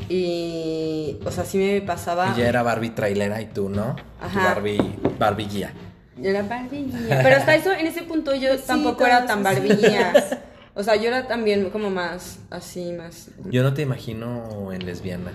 Y. 0.09 1.17
O 1.25 1.31
sea, 1.31 1.45
sí 1.45 1.57
me 1.57 1.81
pasaba. 1.81 2.33
Ella 2.35 2.49
era 2.49 2.63
Barbie 2.63 2.91
trailera 2.91 3.41
y 3.41 3.45
tú, 3.47 3.69
¿no? 3.69 3.95
Tu 3.95 4.25
Ajá. 4.25 4.53
Barbie, 4.53 4.95
Barbie 5.17 5.47
guía. 5.47 5.73
Yo 6.21 6.29
era 6.29 6.43
barbilla. 6.43 7.21
Pero 7.23 7.35
hasta 7.35 7.55
eso, 7.55 7.71
en 7.71 7.87
ese 7.87 8.03
punto 8.03 8.35
yo 8.35 8.57
tampoco 8.67 9.05
era 9.05 9.25
tan 9.25 9.39
sí. 9.39 9.43
barbilla. 9.43 10.13
O 10.75 10.83
sea, 10.83 10.95
yo 10.95 11.09
era 11.09 11.27
también 11.27 11.71
como 11.71 11.89
más 11.89 12.39
así, 12.51 12.93
más. 12.93 13.31
Yo 13.49 13.63
no 13.63 13.73
te 13.73 13.81
imagino 13.81 14.71
en 14.71 14.85
lesbiana. 14.85 15.31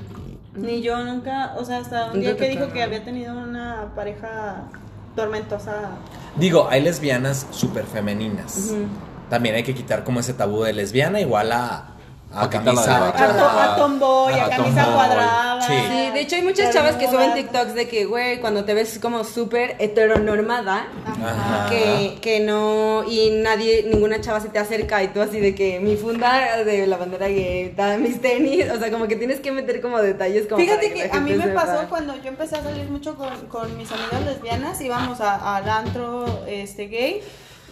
Ni 0.55 0.81
yo 0.81 1.05
nunca, 1.05 1.55
o 1.59 1.65
sea, 1.67 1.79
hasta 1.79 2.13
un 2.13 2.21
día 2.21 2.35
que 2.35 2.49
dijo 2.49 2.73
que 2.73 2.83
había 2.83 3.05
tenido 3.05 3.37
una 3.37 3.93
pareja 3.95 4.71
tormentosa. 5.15 5.99
Digo, 6.37 6.69
hay 6.71 6.81
lesbianas 6.83 7.47
súper 7.51 7.85
femeninas. 7.85 8.73
También 9.29 9.57
hay 9.57 9.65
que 9.65 9.75
quitar 9.75 10.03
como 10.03 10.21
ese 10.21 10.33
tabú 10.33 10.63
de 10.63 10.73
lesbiana 10.73 11.21
igual 11.21 11.53
a, 11.53 11.94
a 12.37 12.51
camisa. 12.51 13.09
A, 13.09 13.13
Claro. 13.13 13.35
to- 13.35 13.45
a 13.61 13.77
tomboy, 13.77 14.33
a, 14.35 14.45
A 14.47 14.51
camisa 14.51 14.83
tomboy. 14.85 14.95
cuadrada. 14.95 15.61
Sí. 15.63 15.73
Sí, 15.73 16.11
de 16.13 16.21
hecho 16.21 16.37
hay 16.37 16.43
muchas 16.43 16.73
chavas 16.75 16.97
que 16.97 17.09
suben 17.09 17.33
TikToks 17.35 17.75
de 17.75 17.89
que, 17.89 18.05
güey, 18.05 18.41
cuando 18.41 18.65
te 18.65 18.75
ves 18.75 18.99
como 19.01 19.25
súper 19.25 19.77
heteronormada, 19.79 20.87
Ajá. 21.07 21.69
que, 21.71 22.19
que 22.21 22.41
no, 22.41 23.05
y 23.09 23.31
nadie, 23.43 23.85
ninguna 23.91 24.21
chava 24.21 24.41
se 24.41 24.49
te 24.49 24.59
acerca 24.59 25.03
y 25.03 25.09
tú 25.09 25.21
así 25.23 25.41
de 25.41 25.55
que 25.55 25.81
mi 25.81 25.97
funda 25.97 26.63
de 26.65 26.87
la 26.87 26.97
bandera 26.97 27.29
gay, 27.29 27.73
ta- 27.77 27.97
mis 27.99 28.21
tenis, 28.21 28.67
o 28.71 28.79
sea, 28.79 28.91
como 28.91 29.07
que 29.09 29.17
tienes 29.17 29.41
que 29.41 29.53
meter 29.53 29.81
como 29.81 29.99
detalles 30.01 30.47
como 30.47 30.61
Fíjate 30.61 30.93
que 30.93 31.11
a 31.11 31.21
mí 31.21 31.33
me 31.35 31.45
sepa. 31.45 31.65
pasó 31.67 31.89
cuando 31.89 32.15
yo 32.21 32.29
empecé 32.29 32.57
a 32.57 32.63
salir 32.63 32.89
mucho 32.91 33.15
con, 33.17 33.29
con 33.49 33.77
mis 33.79 33.91
amigas 33.91 34.23
lesbianas, 34.25 34.81
íbamos 34.81 35.21
a- 35.21 35.57
al 35.57 35.69
antro 35.69 36.27
este, 36.47 36.89
gay. 36.89 37.23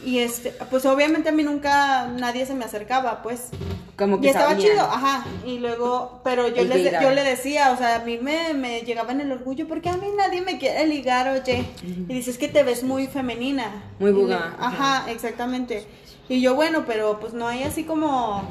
Y 0.04 0.18
este, 0.18 0.50
pues 0.70 0.84
obviamente 0.86 1.28
a 1.28 1.32
mí 1.32 1.44
nunca 1.44 2.06
nadie 2.08 2.44
se 2.46 2.54
me 2.54 2.64
acercaba, 2.64 3.22
pues. 3.22 3.48
Como 3.96 4.20
que 4.20 4.26
y 4.26 4.30
estaba 4.30 4.50
sabían. 4.50 4.72
chido, 4.72 4.80
ajá. 4.82 5.24
Y 5.46 5.58
luego, 5.58 6.20
pero 6.24 6.48
yo, 6.48 6.66
gaydar. 6.66 7.02
yo 7.02 7.10
le 7.10 7.22
decía, 7.22 7.70
o 7.72 7.76
sea, 7.76 7.96
a 7.96 7.98
mí 8.00 8.18
me, 8.18 8.52
me 8.54 8.80
llegaba 8.80 9.12
en 9.12 9.20
el 9.20 9.30
orgullo 9.30 9.68
porque 9.68 9.90
a 9.90 9.96
mí 9.96 10.06
nadie 10.16 10.40
me 10.40 10.58
quiere 10.58 10.86
ligar, 10.86 11.28
oye. 11.28 11.64
Y 11.84 12.12
dices 12.12 12.36
que 12.38 12.48
te 12.48 12.64
ves 12.64 12.82
muy 12.82 13.06
femenina. 13.06 13.70
Muy 14.00 14.10
buga, 14.10 14.54
le- 14.58 14.64
Ajá, 14.66 15.04
exactamente. 15.10 15.86
Y 16.28 16.40
yo, 16.40 16.54
bueno, 16.54 16.84
pero 16.86 17.20
pues 17.20 17.32
no 17.32 17.46
hay 17.46 17.62
así 17.62 17.84
como, 17.84 18.42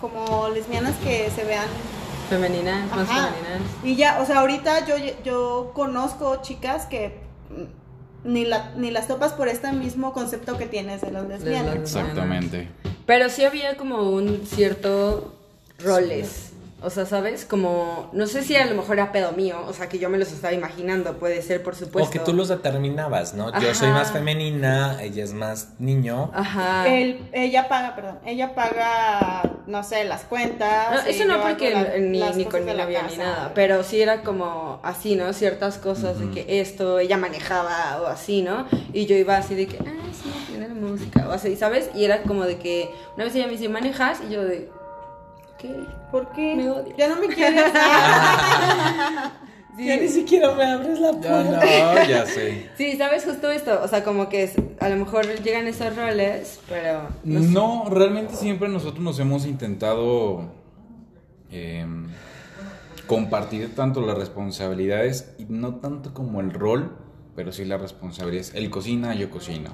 como 0.00 0.48
lesbianas 0.48 0.94
que 1.04 1.30
se 1.30 1.44
vean 1.44 1.66
Femeninas, 2.28 2.86
más 2.90 3.08
Ajá. 3.08 3.28
femeninas. 3.34 3.70
Y 3.84 3.94
ya, 3.96 4.20
o 4.20 4.26
sea, 4.26 4.40
ahorita 4.40 4.86
yo, 4.86 4.94
yo 5.24 5.70
conozco 5.74 6.40
chicas 6.42 6.86
que 6.86 7.18
ni, 8.24 8.44
la, 8.44 8.72
ni 8.76 8.90
las 8.90 9.08
topas 9.08 9.32
por 9.32 9.48
este 9.48 9.72
mismo 9.72 10.12
concepto 10.12 10.58
que 10.58 10.66
tienes 10.66 11.00
de 11.00 11.10
las 11.10 11.26
lesbianas. 11.26 11.76
Exactamente. 11.76 12.68
Pero 13.06 13.28
sí 13.28 13.44
había 13.44 13.76
como 13.76 14.10
un 14.10 14.46
cierto 14.46 15.34
roles. 15.78 16.51
O 16.84 16.90
sea, 16.90 17.06
¿sabes? 17.06 17.44
Como, 17.44 18.10
no 18.12 18.26
sé 18.26 18.42
si 18.42 18.56
a 18.56 18.66
lo 18.66 18.74
mejor 18.74 18.96
era 18.96 19.12
pedo 19.12 19.32
mío, 19.32 19.56
o 19.66 19.72
sea, 19.72 19.88
que 19.88 19.98
yo 19.98 20.08
me 20.10 20.18
los 20.18 20.32
estaba 20.32 20.52
imaginando, 20.52 21.18
puede 21.18 21.40
ser, 21.42 21.62
por 21.62 21.74
supuesto. 21.76 22.08
O 22.08 22.12
que 22.12 22.18
tú 22.18 22.32
los 22.32 22.48
determinabas, 22.48 23.34
¿no? 23.34 23.56
Yo 23.60 23.74
soy 23.74 23.88
más 23.90 24.10
femenina, 24.12 24.96
ella 25.02 25.22
es 25.24 25.32
más 25.32 25.68
niño. 25.78 26.30
Ajá. 26.34 26.88
Él- 26.88 27.28
ella 27.32 27.68
paga, 27.68 27.94
perdón, 27.94 28.18
ella 28.26 28.54
paga, 28.54 29.42
no 29.66 29.82
sé, 29.84 30.04
las 30.04 30.22
cuentas. 30.24 31.04
No, 31.04 31.08
y 31.08 31.14
eso 31.14 31.24
no 31.26 31.40
porque 31.40 31.70
la- 31.70 31.98
ni, 31.98 32.20
ni 32.36 32.44
con 32.46 32.64
mi 32.64 32.72
novia 32.72 33.02
ni 33.08 33.16
nada, 33.16 33.52
pero 33.54 33.82
sí 33.84 34.00
era 34.00 34.22
como 34.22 34.80
así, 34.82 35.14
¿no? 35.16 35.32
Ciertas 35.32 35.78
cosas 35.78 36.18
de 36.18 36.30
que 36.30 36.60
esto, 36.60 36.98
ella 36.98 37.16
manejaba 37.16 38.00
o 38.02 38.06
así, 38.06 38.42
¿no? 38.42 38.66
Y 38.92 39.06
yo 39.06 39.16
iba 39.16 39.36
así 39.36 39.54
de 39.54 39.66
que, 39.66 39.78
ah, 39.78 39.92
sí, 40.12 40.30
tiene 40.48 40.68
la 40.68 40.74
música, 40.74 41.28
o 41.28 41.32
así, 41.32 41.56
¿sabes? 41.56 41.90
Y 41.94 42.04
era 42.04 42.22
como 42.22 42.44
de 42.44 42.58
que 42.58 42.90
una 43.14 43.24
vez 43.24 43.34
ella 43.34 43.46
me 43.46 43.52
dice, 43.52 43.68
¿manejas? 43.68 44.18
Y 44.28 44.32
yo 44.32 44.44
de, 44.44 44.68
¿qué? 45.62 45.74
¿Por 46.10 46.30
qué? 46.32 46.54
Me 46.56 46.68
odias. 46.68 46.96
Ya 46.98 47.08
no 47.08 47.16
me 47.16 47.28
quieres. 47.28 47.64
Sí. 49.74 49.86
Ya 49.86 49.96
ni 49.96 50.08
siquiera 50.08 50.52
me 50.54 50.64
abres 50.64 51.00
la 51.00 51.12
No, 51.12 51.18
puerta. 51.22 51.94
no, 51.94 52.04
ya 52.06 52.26
sé. 52.26 52.68
Sí, 52.76 52.94
¿sabes? 52.98 53.24
Justo 53.24 53.50
esto, 53.50 53.80
o 53.82 53.88
sea, 53.88 54.04
como 54.04 54.28
que 54.28 54.42
es- 54.42 54.52
a 54.80 54.90
lo 54.90 54.96
mejor 54.96 55.24
llegan 55.42 55.66
esos 55.66 55.96
roles, 55.96 56.60
pero... 56.68 57.08
No, 57.24 57.40
sé. 57.40 57.48
No, 57.48 57.84
realmente 57.88 58.34
siempre 58.36 58.68
nosotros 58.68 59.02
nos 59.02 59.18
hemos 59.18 59.46
intentado 59.46 60.52
eh, 61.50 61.86
compartir 63.06 63.74
tanto 63.74 64.02
las 64.02 64.18
responsabilidades 64.18 65.34
y 65.38 65.46
no 65.46 65.76
tanto 65.76 66.12
como 66.12 66.40
el 66.42 66.52
rol, 66.52 66.94
pero 67.34 67.50
sí 67.50 67.64
las 67.64 67.80
responsabilidades. 67.80 68.52
Él 68.54 68.68
cocina, 68.68 69.14
yo 69.14 69.30
cocino. 69.30 69.70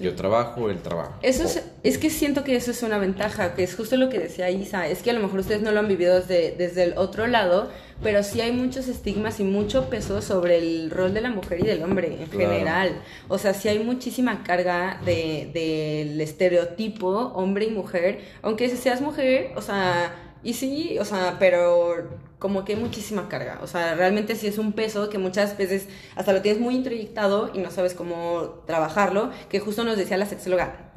Yo 0.00 0.14
trabajo, 0.14 0.70
él 0.70 0.78
trabaja. 0.82 1.12
Eso 1.22 1.44
es, 1.44 1.62
es 1.82 1.98
que 1.98 2.10
siento 2.10 2.44
que 2.44 2.56
eso 2.56 2.70
es 2.70 2.82
una 2.82 2.98
ventaja, 2.98 3.54
que 3.54 3.62
es 3.62 3.74
justo 3.76 3.96
lo 3.96 4.08
que 4.08 4.18
decía 4.18 4.50
Isa, 4.50 4.88
es 4.88 5.02
que 5.02 5.10
a 5.10 5.12
lo 5.12 5.20
mejor 5.20 5.40
ustedes 5.40 5.62
no 5.62 5.72
lo 5.72 5.80
han 5.80 5.88
vivido 5.88 6.20
desde, 6.20 6.54
desde 6.56 6.82
el 6.84 6.98
otro 6.98 7.26
lado, 7.26 7.68
pero 8.02 8.22
sí 8.22 8.40
hay 8.40 8.52
muchos 8.52 8.88
estigmas 8.88 9.38
y 9.40 9.44
mucho 9.44 9.88
peso 9.88 10.20
sobre 10.20 10.58
el 10.58 10.90
rol 10.90 11.14
de 11.14 11.20
la 11.20 11.30
mujer 11.30 11.60
y 11.60 11.64
del 11.66 11.82
hombre 11.82 12.08
en 12.20 12.26
Claro. 12.26 12.50
general. 12.52 12.92
O 13.28 13.38
sea, 13.38 13.54
sí 13.54 13.68
hay 13.68 13.78
muchísima 13.78 14.42
carga 14.42 15.00
de, 15.04 15.50
del 15.54 16.20
estereotipo 16.20 17.08
hombre 17.34 17.66
y 17.66 17.70
mujer, 17.70 18.20
aunque 18.42 18.68
si 18.68 18.76
seas 18.76 19.00
mujer, 19.00 19.52
o 19.56 19.62
sea, 19.62 20.14
y 20.42 20.52
sí, 20.54 20.98
o 21.00 21.04
sea, 21.04 21.36
pero 21.38 22.08
como 22.44 22.66
que 22.66 22.74
hay 22.74 22.78
muchísima 22.78 23.26
carga. 23.30 23.58
O 23.62 23.66
sea, 23.66 23.94
realmente 23.94 24.36
sí 24.36 24.46
es 24.46 24.58
un 24.58 24.74
peso 24.74 25.08
que 25.08 25.16
muchas 25.16 25.56
veces 25.56 25.88
hasta 26.14 26.34
lo 26.34 26.42
tienes 26.42 26.60
muy 26.60 26.74
introyectado 26.74 27.50
y 27.54 27.58
no 27.58 27.70
sabes 27.70 27.94
cómo 27.94 28.62
trabajarlo, 28.66 29.30
que 29.48 29.60
justo 29.60 29.82
nos 29.82 29.96
decía 29.96 30.18
la 30.18 30.26
sexóloga. 30.26 30.92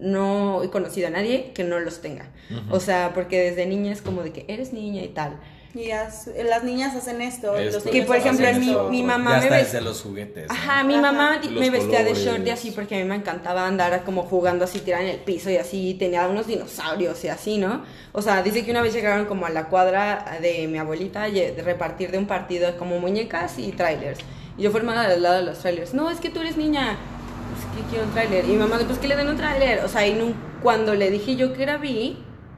No 0.00 0.62
he 0.62 0.70
conocido 0.70 1.08
a 1.08 1.10
nadie 1.10 1.52
que 1.52 1.64
no 1.64 1.78
los 1.80 2.00
tenga. 2.00 2.30
O 2.70 2.80
sea, 2.80 3.12
porque 3.12 3.42
desde 3.42 3.66
niña 3.66 3.92
es 3.92 4.00
como 4.00 4.22
de 4.22 4.32
que 4.32 4.46
eres 4.48 4.72
niña 4.72 5.02
y 5.02 5.08
tal. 5.08 5.38
Y 5.76 5.88
las, 5.88 6.26
las 6.28 6.64
niñas 6.64 6.96
hacen 6.96 7.20
esto. 7.20 7.52
los 7.52 7.60
Esto. 7.60 7.78
niños 7.80 7.92
Que, 7.92 8.02
por 8.02 8.16
ejemplo, 8.16 8.46
mi- 8.54 8.70
esto. 8.70 8.88
mi 8.88 9.02
mamá 9.02 9.32
Ya 9.32 9.36
me 9.36 9.42
hasta 9.44 9.56
ves- 9.56 9.72
desde 9.72 9.80
los 9.82 10.00
juguetes. 10.02 10.48
¿no? 10.48 10.54
Ajá, 10.54 10.82
mi 10.84 10.94
Ajá. 10.94 11.02
mamá 11.02 11.40
Los 11.42 11.52
me 11.60 11.68
vestía 11.70 11.98
de 11.98 12.04
colores. 12.12 12.24
short 12.24 12.46
y 12.46 12.50
así 12.50 12.70
porque 12.70 12.94
a 12.94 12.98
mí 12.98 13.04
me 13.04 13.16
encantaba 13.16 13.66
andar 13.66 14.02
como 14.04 14.22
jugando 14.22 14.64
así, 14.64 14.78
tirada 14.80 15.02
en 15.02 15.10
el 15.10 15.18
piso 15.18 15.50
y 15.50 15.58
así, 15.58 15.94
tenía 15.98 16.26
unos 16.28 16.46
dinosaurios 16.46 17.22
y 17.24 17.28
así, 17.28 17.58
¿no? 17.58 17.84
O 18.12 18.22
sea, 18.22 18.42
dice 18.42 18.64
que 18.64 18.70
una 18.70 18.80
vez 18.80 18.94
llegaron 18.94 19.26
como 19.26 19.44
a 19.44 19.50
la 19.50 19.68
cuadra 19.68 20.38
de 20.40 20.66
mi 20.66 20.78
abuelita 20.78 21.28
y 21.28 21.34
de 21.34 21.62
repartir 21.62 22.10
de 22.10 22.16
un 22.18 22.26
partido 22.26 22.74
como 22.78 22.98
muñecas 22.98 23.58
y 23.58 23.72
trailers. 23.72 24.18
Y 24.56 24.62
yo 24.62 24.70
formada 24.70 25.04
al 25.04 25.22
lado 25.22 25.36
de 25.36 25.42
los 25.42 25.58
trailers. 25.58 25.92
No, 25.92 26.10
es 26.10 26.20
que 26.20 26.30
tú 26.30 26.40
eres 26.40 26.56
niña. 26.56 26.92
Es 26.92 27.76
que 27.82 27.88
quiero 27.90 28.04
un 28.06 28.12
trailer. 28.12 28.44
Y 28.46 28.48
mi 28.48 28.56
mamá, 28.56 28.78
pues 28.86 28.98
que 28.98 29.08
le 29.08 29.16
den 29.16 29.28
un 29.28 29.36
trailer. 29.36 29.84
O 29.84 29.88
sea, 29.88 30.06
y 30.06 30.14
nun- 30.14 30.34
cuando 30.62 30.94
le 30.94 31.10
dije 31.10 31.36
yo 31.36 31.52
que 31.52 31.62
era 31.62 31.76
bi, 31.76 32.16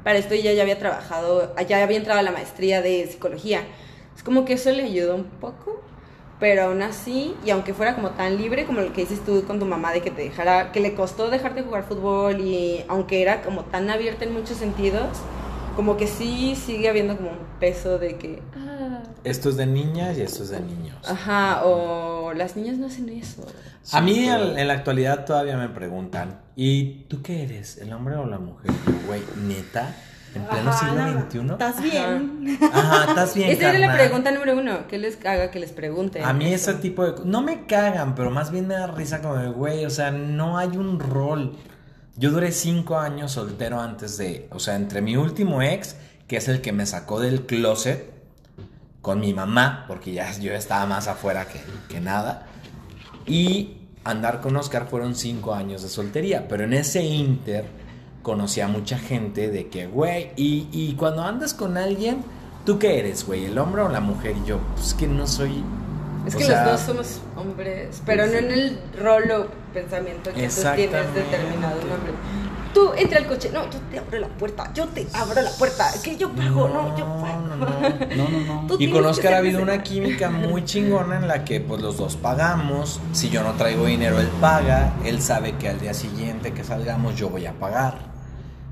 para 0.09 0.21
esto 0.21 0.33
ella 0.33 0.55
ya 0.55 0.63
había 0.63 0.79
trabajado, 0.79 1.55
ya 1.69 1.83
había 1.83 1.99
entrado 1.99 2.19
a 2.19 2.23
la 2.23 2.31
maestría 2.31 2.81
de 2.81 3.07
psicología. 3.09 3.61
Es 4.17 4.23
como 4.23 4.47
que 4.47 4.55
eso 4.55 4.71
le 4.71 4.85
ayudó 4.85 5.15
un 5.15 5.25
poco. 5.25 5.83
pero 6.41 6.63
aún 6.63 6.81
así, 6.81 7.35
y 7.45 7.51
aunque 7.51 7.75
fuera 7.75 7.95
como 7.95 8.13
tan 8.13 8.39
libre 8.39 8.65
como 8.65 8.81
lo 8.81 8.91
que 8.95 9.03
dices 9.03 9.23
tú 9.23 9.45
con 9.45 9.59
tu 9.59 9.67
mamá 9.67 9.93
de 9.93 10.01
que 10.01 10.11
te 10.11 10.23
dejara, 10.23 10.73
que 10.73 10.81
le 10.81 10.95
costó 10.95 11.29
dejarte 11.29 11.61
jugar 11.61 11.83
fútbol 11.85 12.41
y 12.41 12.87
aunque 12.89 13.21
era 13.21 13.43
como 13.43 13.65
tan 13.65 13.91
abierta 13.91 14.25
en 14.25 14.33
muchos 14.33 14.57
sentidos, 14.57 15.09
como 15.77 15.99
que 15.99 16.07
sí 16.07 16.57
sigue 16.57 16.89
habiendo 16.89 17.15
como 17.19 17.33
un 17.33 17.39
peso 17.61 17.99
de 17.99 18.17
que, 18.17 18.41
ah, 18.57 19.03
Esto 19.25 19.51
es 19.51 19.57
de 19.59 19.67
niñas 19.67 20.17
y 20.17 20.23
esto 20.23 20.43
es 20.43 20.49
de 20.49 20.61
niños. 20.61 20.97
ajá, 21.07 21.67
o 21.67 22.33
las 22.35 22.57
niñas 22.57 22.79
no 22.79 22.87
hacen 22.87 23.11
eso. 23.11 23.43
A 23.93 24.01
mí 24.02 24.28
en, 24.28 24.66
la 24.66 24.74
actualidad 24.74 25.24
todavía 25.24 25.56
me 25.56 25.69
preguntan, 25.69 26.40
¿y 26.56 27.05
tú 27.05 27.23
qué 27.23 27.44
eres? 27.44 27.78
¿El 27.78 27.93
hombre 27.93 28.16
o 28.16 28.27
la 28.27 28.39
mujer? 28.39 28.70
Güey, 29.06 29.23
neta, 29.36 29.94
en 30.35 30.44
pleno 30.44 30.70
Ajá, 30.70 30.78
siglo 30.78 31.06
no, 31.06 31.23
XXI. 31.23 31.52
¿Estás 31.52 31.82
bien? 31.82 32.59
Ajá, 32.73 33.05
estás 33.09 33.35
bien. 33.35 33.51
Esa 33.51 33.70
era 33.70 33.78
la 33.78 33.94
pregunta 33.94 34.31
número 34.31 34.59
uno, 34.59 34.86
¿qué 34.89 34.98
les 34.98 35.24
haga 35.24 35.51
que 35.51 35.59
les 35.59 35.73
pregunten? 35.73 36.23
A 36.23 36.35
mí 36.35 36.52
eso? 36.52 36.73
ese 36.73 36.81
tipo 36.81 37.05
de... 37.05 37.24
No 37.24 37.40
me 37.40 37.65
cagan, 37.65 38.15
pero 38.15 38.31
más 38.31 38.51
bien 38.51 38.66
me 38.66 38.74
da 38.74 38.89
risa 38.89 39.23
como 39.23 39.36
de, 39.36 39.48
güey, 39.48 39.86
o 39.86 39.90
sea, 39.90 40.10
no 40.10 40.59
hay 40.59 40.77
un 40.77 41.01
rol. 41.01 41.56
Yo 42.16 42.31
duré 42.31 42.52
cinco 42.52 42.98
años 42.98 43.32
soltero 43.32 43.81
antes 43.81 44.19
de... 44.19 44.48
O 44.51 44.59
sea, 44.59 44.77
entre 44.77 45.01
mi 45.01 45.16
último 45.16 45.62
ex, 45.62 45.97
que 46.27 46.36
es 46.36 46.48
el 46.48 46.60
que 46.60 46.73
me 46.73 46.85
sacó 46.85 47.20
del 47.20 47.47
closet, 47.47 48.12
con 49.01 49.20
mi 49.20 49.32
mamá, 49.32 49.85
porque 49.89 50.12
ya 50.12 50.31
yo 50.39 50.52
estaba 50.52 50.85
más 50.85 51.09
afuera 51.09 51.47
que, 51.47 51.60
que 51.89 52.01
nada, 52.01 52.47
y 53.28 53.78
andar 54.05 54.41
con 54.41 54.57
Oscar 54.57 54.87
fueron 54.89 55.15
cinco 55.15 55.55
años 55.55 55.83
de 55.83 55.89
soltería, 55.89 56.49
pero 56.49 56.65
en 56.65 56.73
ese 56.73 57.03
inter 57.03 57.65
conocí 58.23 58.61
a 58.61 58.69
mucha 58.69 58.99
gente 58.99 59.49
de 59.51 59.69
que, 59.69 59.87
güey, 59.87 60.33
y, 60.37 60.69
y 60.73 60.95
cuando 60.95 61.23
andas 61.23 61.55
con 61.55 61.77
alguien, 61.77 62.23
¿tú 62.66 62.79
qué 62.79 62.99
eres, 62.99 63.27
güey? 63.27 63.47
¿El 63.47 63.59
hombre 63.59 63.83
o 63.83 63.89
la 63.89 64.01
mujer? 64.01 64.37
Y 64.37 64.49
yo, 64.49 64.59
pues 64.75 64.95
que 64.95 65.07
no 65.07 65.27
soy... 65.27 65.62
Es 66.27 66.35
o 66.35 66.39
que 66.39 66.45
sea, 66.45 66.65
los 66.65 66.73
dos 66.73 66.81
somos 66.83 67.20
hombres, 67.37 68.03
pero 68.05 68.27
no 68.27 68.33
en 68.35 68.51
el 68.51 68.79
rol 69.01 69.31
o 69.31 69.47
pensamiento 69.73 70.31
que 70.35 70.49
tú 70.49 70.62
tienes 70.75 71.15
determinado 71.15 71.81
un 71.81 71.93
hombre. 71.93 72.12
Tú 72.79 72.93
entra 72.97 73.19
al 73.19 73.27
coche, 73.27 73.51
no, 73.53 73.65
yo 73.65 73.81
te 73.91 73.99
abro 73.99 74.21
la 74.21 74.29
puerta, 74.29 74.71
yo 74.73 74.87
te 74.87 75.05
abro 75.13 75.43
la 75.43 75.51
puerta, 75.51 75.91
que 76.05 76.17
yo 76.17 76.31
pago, 76.31 76.69
no, 76.69 76.97
yo 76.97 77.05
pago. 77.07 77.43
no, 77.49 77.57
no. 77.57 78.29
No, 78.29 78.69
no, 78.69 78.77
Y 78.79 78.89
con 78.89 79.05
Oscar 79.05 79.35
ha 79.35 79.39
habido 79.39 79.61
una 79.61 79.83
química 79.83 80.31
muy 80.31 80.65
chingona 80.65 81.17
en 81.17 81.27
la 81.27 81.45
que 81.45 81.61
pues 81.61 81.83
los 81.83 81.97
dos 81.97 82.15
pagamos. 82.15 83.01
Si 83.11 83.31
yo 83.31 83.43
no 83.43 83.55
traigo 83.55 83.85
dinero, 83.87 84.21
él 84.21 84.29
paga. 84.41 84.95
Él 85.05 85.21
sabe 85.21 85.57
que 85.57 85.69
al 85.69 85.81
día 85.81 85.93
siguiente 85.93 86.53
que 86.53 86.63
salgamos 86.63 87.17
yo 87.17 87.31
voy 87.31 87.47
a 87.47 87.53
pagar. 87.53 87.99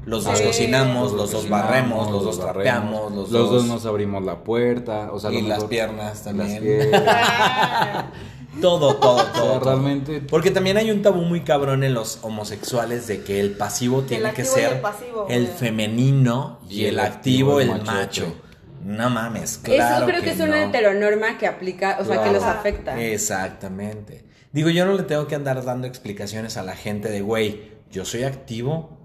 Los 0.05 0.23
dos 0.23 0.41
cocinamos, 0.41 1.11
los 1.11 1.33
dos 1.33 1.43
cocinamos, 1.43 1.67
barremos, 1.69 2.11
los 2.13 2.23
dos 2.23 2.39
barremos, 2.39 2.55
trapeamos, 2.55 3.13
los, 3.13 3.31
los 3.33 3.51
dos... 3.51 3.51
dos 3.51 3.65
nos 3.67 3.87
abrimos 3.87 4.23
la 4.23 4.45
puerta, 4.45 5.11
o 5.13 5.19
sea, 5.19 5.33
y 5.33 5.43
las 5.43 5.65
piernas 5.65 6.13
las 6.13 6.23
también. 6.23 6.63
piernas. 6.63 8.05
Todo, 8.61 8.97
todo, 8.97 9.17
O 9.17 9.23
sea, 9.23 9.33
todo. 9.33 9.61
realmente 9.61 10.21
Porque 10.21 10.51
también 10.51 10.77
hay 10.77 10.91
un 10.91 11.03
tabú 11.03 11.23
muy 11.23 11.43
cabrón 11.43 11.85
en 11.85 11.95
los 11.95 12.19
homosexuales 12.23 13.07
de 13.07 13.23
que 13.23 13.41
el 13.41 13.53
pasivo 13.53 14.03
tiene 14.03 14.33
que 14.33 14.43
el 14.43 14.49
ser 14.49 14.81
pasivo, 14.81 15.27
el 15.29 15.49
femenino 15.49 16.61
y, 16.69 16.85
el 16.85 16.99
activo 16.99 17.61
el 17.61 17.83
macho. 17.83 18.35
No 18.83 19.11
mames, 19.11 19.59
claro 19.59 19.97
Eso 19.97 20.07
creo 20.07 20.23
que, 20.23 20.31
es 20.31 20.41
una 20.41 20.61
no. 20.61 20.69
heteronorma 20.69 21.39
que 21.39 21.47
aplica, 21.49 21.99
o 22.01 22.05
sea, 22.05 22.23
que 22.23 22.31
los 22.31 22.45
afecta. 22.45 23.01
Exactamente. 23.03 24.25
Digo, 24.53 24.71
yo 24.71 24.87
no 24.87 24.95
le 24.95 25.03
tengo 25.03 25.27
que 25.27 25.35
andar 25.35 25.65
dando 25.65 25.87
explicaciones 25.87 26.57
a 26.57 26.63
la 26.63 26.77
gente 26.77 27.09
de, 27.09 27.21
güey, 27.21 27.73
yo 27.91 28.05
soy 28.05 28.23
activo 28.23 28.97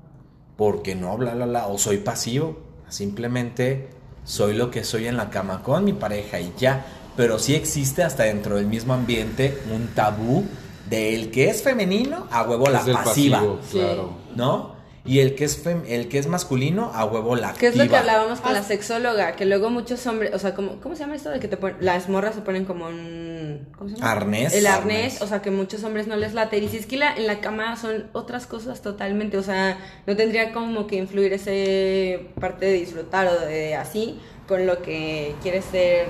porque 0.56 0.96
no, 0.96 1.18
bla, 1.18 1.34
bla, 1.34 1.46
bla, 1.46 1.68
o 1.68 1.78
soy 1.78 1.98
pasivo. 1.98 2.62
Simplemente 2.90 3.90
soy 4.24 4.54
lo 4.54 4.70
que 4.70 4.84
soy 4.84 5.08
en 5.08 5.18
la 5.18 5.30
cama 5.30 5.64
con 5.64 5.84
mi 5.84 5.94
pareja 5.94 6.40
y 6.40 6.54
ya. 6.58 6.86
Pero 7.22 7.38
sí 7.38 7.54
existe 7.54 8.02
hasta 8.02 8.24
dentro 8.24 8.56
del 8.56 8.66
mismo 8.66 8.96
ambiente 8.96 9.56
un 9.72 9.90
tabú 9.90 10.44
de 10.90 11.14
el 11.14 11.30
que 11.30 11.50
es 11.52 11.62
femenino, 11.62 12.28
a 12.32 12.42
huevo 12.42 12.68
la 12.68 12.80
pasiva, 12.80 13.04
pasivo, 13.04 13.60
claro. 13.72 14.14
¿no? 14.36 14.76
Y 15.06 15.20
el 15.20 15.36
que 15.36 15.44
es 15.44 15.64
fem- 15.64 15.84
el 15.88 16.08
que 16.10 16.18
es 16.18 16.26
masculino, 16.26 16.90
a 16.96 17.06
huevo 17.06 17.36
la 17.36 17.54
Que 17.54 17.68
activa. 17.68 17.84
es 17.84 17.90
lo 17.90 17.94
que 17.94 17.98
hablábamos 17.98 18.40
con 18.40 18.50
Ah. 18.52 18.54
la 18.56 18.64
sexóloga, 18.64 19.36
que 19.36 19.46
luego 19.46 19.70
muchos 19.70 20.06
hombres, 20.08 20.34
o 20.34 20.40
sea, 20.40 20.56
como, 20.56 20.80
¿cómo 20.82 20.96
se 20.96 21.02
llama 21.02 21.16
esto 21.16 21.30
de 21.30 21.40
que 21.40 21.48
te 21.48 21.58
ponen, 21.58 21.78
las 21.82 22.10
morras 22.10 22.34
se 22.34 22.42
ponen 22.42 22.66
como 22.66 22.88
un, 22.88 23.68
¿cómo 23.78 23.92
se 23.92 23.98
llama? 23.98 24.12
Arnés. 24.12 24.54
El 24.56 24.66
arnés, 24.66 24.98
Arnés. 25.14 25.22
o 25.22 25.28
sea, 25.28 25.44
que 25.44 25.52
muchos 25.52 25.84
hombres 25.84 26.08
no 26.08 26.16
les 26.16 26.34
late. 26.34 26.58
Y 26.58 26.68
si 26.70 26.78
es 26.78 26.88
que 26.88 26.98
la, 26.98 27.16
en 27.16 27.28
la 27.28 27.40
cama 27.40 27.78
son 27.78 28.08
otras 28.14 28.48
cosas 28.48 28.82
totalmente, 28.82 29.38
o 29.38 29.44
sea, 29.44 29.78
no 30.08 30.16
tendría 30.16 30.54
como 30.54 30.88
que 30.88 30.96
influir 30.96 31.34
ese 31.34 32.30
parte 32.40 32.66
de 32.66 32.74
disfrutar 32.74 33.28
o 33.28 33.40
de 33.46 33.76
así 33.76 34.20
con 34.48 34.66
lo 34.66 34.82
que 34.82 35.36
quieres 35.44 35.66
ser 35.66 36.08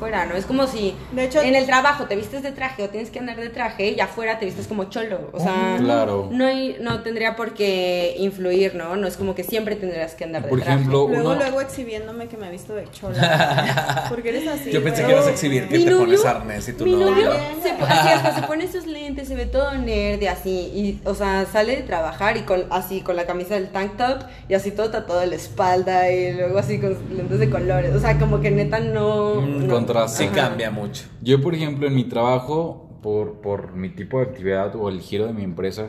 afuera, 0.00 0.24
¿no? 0.24 0.34
Es 0.34 0.46
como 0.46 0.66
si 0.66 0.94
De 1.12 1.24
hecho- 1.24 1.42
en 1.42 1.54
el 1.54 1.66
trabajo 1.66 2.04
te 2.06 2.16
vistes 2.16 2.42
de 2.42 2.52
traje 2.52 2.82
o 2.84 2.88
tienes 2.88 3.10
que 3.10 3.18
andar 3.18 3.36
de 3.36 3.50
traje 3.50 3.90
y 3.90 4.00
afuera 4.00 4.38
te 4.38 4.46
vistes 4.46 4.66
como 4.66 4.84
cholo, 4.84 5.28
o 5.32 5.38
sea, 5.38 5.76
Claro. 5.78 6.28
no, 6.32 6.46
hay, 6.46 6.76
no 6.80 7.02
tendría 7.02 7.36
por 7.36 7.52
qué 7.52 8.14
influir, 8.18 8.74
¿no? 8.74 8.96
No 8.96 9.06
es 9.06 9.18
como 9.18 9.34
que 9.34 9.44
siempre 9.44 9.76
tendrás 9.76 10.14
que 10.14 10.24
andar 10.24 10.42
de 10.44 10.48
Por 10.48 10.60
traje. 10.60 10.72
ejemplo, 10.80 11.06
Luego, 11.06 11.30
uno, 11.30 11.34
luego 11.34 11.60
exhibiéndome 11.60 12.28
que 12.28 12.36
me 12.38 12.48
he 12.48 12.50
visto 12.50 12.74
de 12.74 12.90
chola. 12.90 14.06
Porque 14.08 14.30
eres 14.30 14.48
así. 14.48 14.70
Yo 14.70 14.82
pensé 14.82 15.02
güey. 15.02 15.06
que 15.14 15.18
ibas 15.20 15.26
a 15.26 15.30
exhibir 15.32 15.68
que 15.68 15.78
Mi 15.78 15.84
te 15.84 15.94
pones 15.94 16.24
arnés 16.24 16.68
y 16.68 16.72
tu 16.72 16.84
mi 16.86 16.92
novio 16.92 17.06
novio. 17.26 17.32
se, 17.62 17.70
así 17.70 18.08
hasta 18.08 18.34
se 18.36 18.42
pone 18.46 18.72
sus 18.72 18.86
lentes, 18.86 19.28
se 19.28 19.34
ve 19.34 19.44
todo 19.46 19.72
nerd 19.74 20.22
y 20.22 20.26
así, 20.26 20.50
y, 20.50 21.00
o 21.04 21.14
sea, 21.14 21.44
sale 21.52 21.76
de 21.76 21.82
trabajar 21.82 22.36
y 22.38 22.40
con, 22.42 22.64
así 22.70 23.02
con 23.02 23.16
la 23.16 23.26
camisa 23.26 23.54
del 23.54 23.68
tank 23.68 23.96
top 23.98 24.20
y 24.48 24.54
así 24.54 24.70
todo 24.70 24.90
tatuado 24.90 25.20
de 25.20 25.26
la 25.26 25.36
espalda 25.36 26.10
y 26.10 26.32
luego 26.32 26.58
así 26.58 26.78
con 26.78 26.96
lentes 27.14 27.38
de 27.38 27.50
colores, 27.50 27.94
o 27.94 28.00
sea, 28.00 28.18
como 28.18 28.40
que 28.40 28.50
neta 28.50 28.80
no... 28.80 29.40
Mm, 29.42 29.66
no. 29.66 29.74
Contraste. 29.92 30.24
Sí 30.24 30.30
Ajá. 30.30 30.48
cambia 30.48 30.70
mucho. 30.70 31.04
yo 31.22 31.40
por 31.40 31.54
ejemplo 31.54 31.86
en 31.86 31.94
mi 31.94 32.04
trabajo, 32.04 32.98
por, 33.02 33.40
por 33.40 33.72
mi 33.74 33.88
tipo 33.90 34.18
de 34.18 34.24
actividad 34.26 34.74
o 34.76 34.88
el 34.88 35.00
giro 35.00 35.26
de 35.26 35.32
mi 35.32 35.42
empresa, 35.44 35.88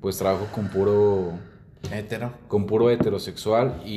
pues 0.00 0.18
trabajo 0.18 0.46
con 0.54 0.68
puro, 0.68 1.32
Hetero. 1.90 2.32
con 2.48 2.66
puro 2.66 2.90
heterosexual 2.90 3.82
y, 3.84 3.94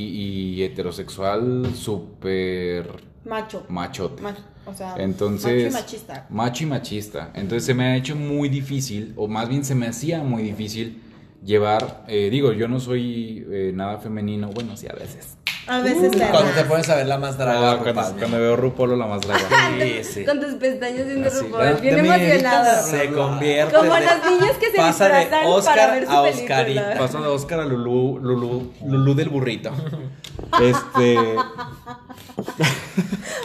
y 0.57 0.63
heterosexual 0.63 1.73
súper 1.75 2.89
Macho. 3.25 3.65
machote. 3.69 4.21
Macho, 4.21 4.41
o 4.65 4.73
sea, 4.73 4.95
Entonces, 4.97 5.63
macho 5.71 5.77
y 5.77 5.81
machista. 5.81 6.27
Macho 6.29 6.63
y 6.63 6.67
machista. 6.67 7.31
Entonces 7.33 7.65
se 7.65 7.73
me 7.73 7.85
ha 7.85 7.95
hecho 7.95 8.15
muy 8.15 8.49
difícil, 8.49 9.13
o 9.15 9.27
más 9.27 9.47
bien 9.49 9.63
se 9.63 9.75
me 9.75 9.87
hacía 9.87 10.23
muy 10.23 10.43
difícil 10.43 11.01
llevar, 11.43 12.05
eh, 12.07 12.29
digo, 12.29 12.53
yo 12.53 12.67
no 12.69 12.79
soy 12.79 13.45
eh, 13.49 13.71
nada 13.75 13.97
femenino, 13.99 14.49
bueno, 14.49 14.75
sí 14.77 14.87
a 14.89 14.93
veces. 14.93 15.37
A 15.65 15.79
veces 15.79 16.13
le 16.15 16.27
Cuando 16.29 16.51
te 16.51 16.63
pones 16.65 16.89
a 16.89 16.95
ver 16.95 17.07
la 17.07 17.17
más 17.17 17.37
draga, 17.37 17.71
Ah, 17.71 17.77
cuando, 17.81 18.01
cuando 18.17 18.37
veo 18.37 18.55
RuPolo 18.57 18.95
la 18.97 19.05
más 19.07 19.21
draga. 19.21 19.39
Sí, 19.79 20.03
sí. 20.03 20.25
Con 20.25 20.39
tus 20.41 20.53
pestañas 20.55 21.05
viendo 21.07 21.29
¿verdad? 21.57 21.79
bien 21.81 21.99
emocionado. 21.99 22.85
Se 22.85 23.09
convierte. 23.11 23.73
Como 23.75 23.93
de- 23.93 24.01
las 24.01 24.25
niñas 24.29 24.57
que 24.59 24.71
se 24.71 24.77
pasa 24.77 25.07
de 25.07 25.27
Oscar 25.45 25.75
para 25.75 25.91
ver 25.93 26.05
su 26.05 26.11
a 26.11 26.23
película. 26.23 26.43
Oscarita. 26.59 26.95
Paso 26.97 27.21
de 27.21 27.27
Oscar 27.29 27.59
a 27.61 27.65
Lulú, 27.65 28.19
Lulú, 28.21 28.73
Lulú 28.85 29.13
del 29.15 29.29
burrito. 29.29 29.71
Este, 30.61 31.17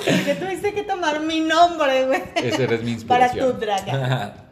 Porque 0.05 0.35
tuviste 0.35 0.75
que 0.75 0.83
tomar 0.83 1.21
mi 1.21 1.41
nombre, 1.41 2.07
güey. 2.07 2.23
ese 2.37 2.65
eres 2.65 2.83
mi 2.83 2.97
Para 2.97 3.31
tu 3.31 3.39
inspiración. 3.39 3.61
draga. 3.61 4.35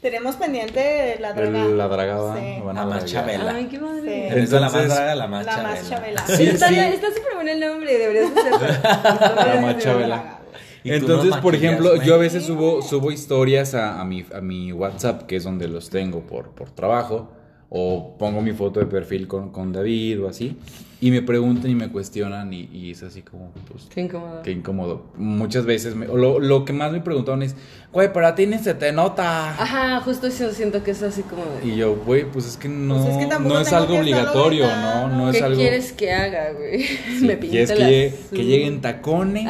Tenemos 0.00 0.36
pendiente 0.36 1.16
la 1.20 1.32
draga. 1.32 1.64
La 1.64 1.88
dragada. 1.88 2.36
Sí. 2.38 2.62
La 2.64 2.82
a 2.82 2.86
más. 2.86 3.04
Chabela. 3.04 3.54
Ay, 3.54 3.66
qué 3.66 3.78
madre. 3.80 4.46
Sí. 4.46 4.52
La 4.54 4.60
más 4.70 4.88
draga, 4.88 5.14
la 5.16 5.26
más 5.26 5.46
La 5.46 5.62
más 5.62 5.88
chabela. 5.88 6.22
chabela. 6.24 6.36
Sí, 6.38 6.48
está 6.48 6.68
sí. 6.68 6.78
está 6.78 7.08
súper 7.08 7.34
bueno 7.34 7.50
el 7.50 7.60
nombre, 7.60 7.98
deberías 7.98 8.30
hacerlo. 8.30 8.58
La 8.82 9.58
más 9.60 9.78
chabela. 9.78 10.38
Entonces, 10.84 11.30
no 11.30 11.40
por 11.42 11.54
ejemplo, 11.54 11.96
yo 12.02 12.14
a 12.14 12.18
veces 12.18 12.44
subo, 12.44 12.80
subo 12.82 13.10
historias 13.10 13.74
a, 13.74 14.00
a 14.00 14.04
mi, 14.04 14.24
a 14.32 14.40
mi 14.40 14.72
WhatsApp, 14.72 15.22
que 15.26 15.36
es 15.36 15.44
donde 15.44 15.68
los 15.68 15.90
tengo 15.90 16.20
por, 16.20 16.50
por 16.50 16.70
trabajo, 16.70 17.30
o 17.68 18.16
pongo 18.16 18.40
mi 18.40 18.52
foto 18.52 18.80
de 18.80 18.86
perfil 18.86 19.26
con, 19.28 19.50
con 19.50 19.72
David 19.72 20.22
o 20.22 20.28
así, 20.28 20.56
y 21.00 21.10
me 21.12 21.22
preguntan 21.22 21.70
y 21.70 21.74
me 21.76 21.88
cuestionan, 21.90 22.52
y, 22.52 22.68
y 22.72 22.90
es 22.90 23.02
así 23.04 23.22
como, 23.22 23.52
pues, 23.70 23.84
Qué 23.94 24.00
incómodo. 24.00 24.42
qué 24.42 24.50
incómodo. 24.50 25.02
Muchas 25.16 25.64
veces, 25.64 25.94
me- 25.94 26.08
o 26.08 26.16
lo, 26.16 26.40
lo 26.40 26.64
que 26.64 26.72
más 26.72 26.90
me 26.90 27.00
preguntaban 27.00 27.42
es, 27.42 27.54
güey, 27.92 28.12
para 28.12 28.34
ti 28.34 28.46
ni 28.46 28.58
se 28.58 28.74
te 28.74 28.90
nota. 28.92 29.50
Ajá, 29.50 30.00
justo 30.00 30.26
eso 30.26 30.50
siento 30.52 30.82
que 30.82 30.90
es 30.90 31.02
así 31.02 31.22
como 31.22 31.44
de... 31.44 31.68
Y 31.68 31.76
yo, 31.76 31.94
güey, 31.96 32.24
pues 32.24 32.46
es 32.46 32.56
que 32.56 32.68
no, 32.68 32.96
Pues 32.96 33.16
es 33.16 33.16
que 33.28 33.38
no 33.38 33.60
es 33.60 33.72
algo 33.72 33.96
obligatorio. 33.98 34.66
¿no? 34.66 35.08
No 35.08 35.30
es 35.30 35.36
¿Qué 35.38 35.44
algo... 35.44 35.56
quieres 35.58 35.92
que 35.92 36.12
haga, 36.12 36.50
güey? 36.52 36.82
Sí, 36.82 36.98
Me 37.24 37.38
¿Quieres 37.38 37.70
pinta 37.70 37.74
que, 37.74 37.90
llegue- 37.90 38.14
que 38.30 38.44
lleguen 38.44 38.80
tacones? 38.80 39.44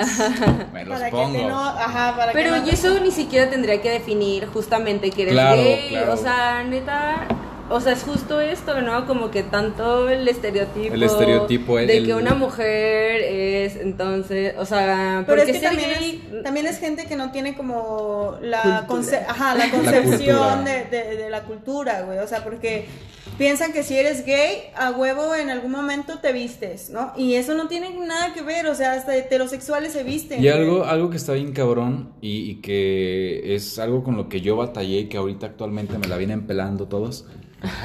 Me 0.74 0.84
los 0.84 0.98
Para 0.98 1.10
pongo. 1.10 1.32
que 1.32 1.38
te 1.38 1.44
no, 1.46 1.58
ajá, 1.60 2.14
para 2.16 2.32
Pero 2.32 2.54
que 2.54 2.60
no 2.60 2.66
y 2.66 2.70
eso 2.70 3.00
ni 3.00 3.10
siquiera 3.10 3.48
tendría 3.48 3.80
que 3.80 3.90
definir 3.90 4.46
justamente 4.46 5.10
que 5.10 5.22
eres 5.22 5.32
Claro, 5.34 5.62
gay. 5.62 5.88
claro. 5.88 6.12
O 6.12 6.16
sea, 6.18 6.62
neta. 6.64 7.26
O 7.70 7.80
sea, 7.80 7.92
es 7.92 8.02
justo 8.02 8.40
esto, 8.40 8.80
¿no? 8.80 9.06
Como 9.06 9.30
que 9.30 9.42
tanto 9.42 10.08
el 10.08 10.26
estereotipo. 10.26 10.94
El 10.94 11.02
estereotipo, 11.02 11.78
el- 11.78 11.86
De 11.86 11.98
el- 11.98 12.06
que 12.06 12.14
una 12.14 12.34
mujer 12.34 13.20
es 13.22 13.76
entonces. 13.76 14.54
O 14.58 14.64
sea, 14.64 15.24
Pero 15.26 15.42
es 15.42 15.52
que 15.52 15.60
también 15.60 15.90
gay. 15.98 16.22
es, 16.32 16.42
también 16.42 16.66
es 16.66 16.78
gente 16.78 17.04
que 17.06 17.16
no 17.16 17.30
tiene 17.30 17.54
como 17.54 18.36
la, 18.40 18.86
conce- 18.86 19.22
ajá, 19.28 19.54
la 19.54 19.70
concepción 19.70 20.64
de, 20.64 20.84
de- 20.84 21.16
de 21.16 21.30
la 21.30 21.42
cultura, 21.44 22.02
güey. 22.02 22.18
O 22.18 22.26
sea, 22.26 22.42
porque 22.42 22.86
piensan 23.36 23.72
que 23.72 23.82
si 23.82 23.96
eres 23.98 24.24
gay, 24.24 24.62
a 24.74 24.90
huevo 24.90 25.34
en 25.34 25.50
algún 25.50 25.70
momento 25.70 26.18
te 26.20 26.32
vistes, 26.32 26.88
¿no? 26.90 27.12
Y 27.16 27.34
eso 27.34 27.54
no 27.54 27.68
tiene 27.68 27.90
nada 27.90 28.32
que 28.32 28.40
ver, 28.42 28.66
o 28.66 28.74
sea, 28.74 28.92
hasta 28.94 29.14
heterosexuales 29.14 29.92
se 29.92 30.04
visten. 30.04 30.42
Y 30.42 30.48
algo, 30.48 30.84
algo 30.84 31.10
que 31.10 31.18
está 31.18 31.34
bien 31.34 31.52
cabrón 31.52 32.14
y, 32.22 32.50
y 32.50 32.54
que 32.62 33.54
es 33.54 33.78
algo 33.78 34.02
con 34.02 34.16
lo 34.16 34.28
que 34.30 34.40
yo 34.40 34.56
batallé 34.56 35.00
y 35.00 35.04
que 35.08 35.18
ahorita 35.18 35.46
actualmente 35.46 35.98
me 35.98 36.06
la 36.08 36.16
vienen 36.16 36.46
pelando 36.46 36.86
todos. 36.88 37.26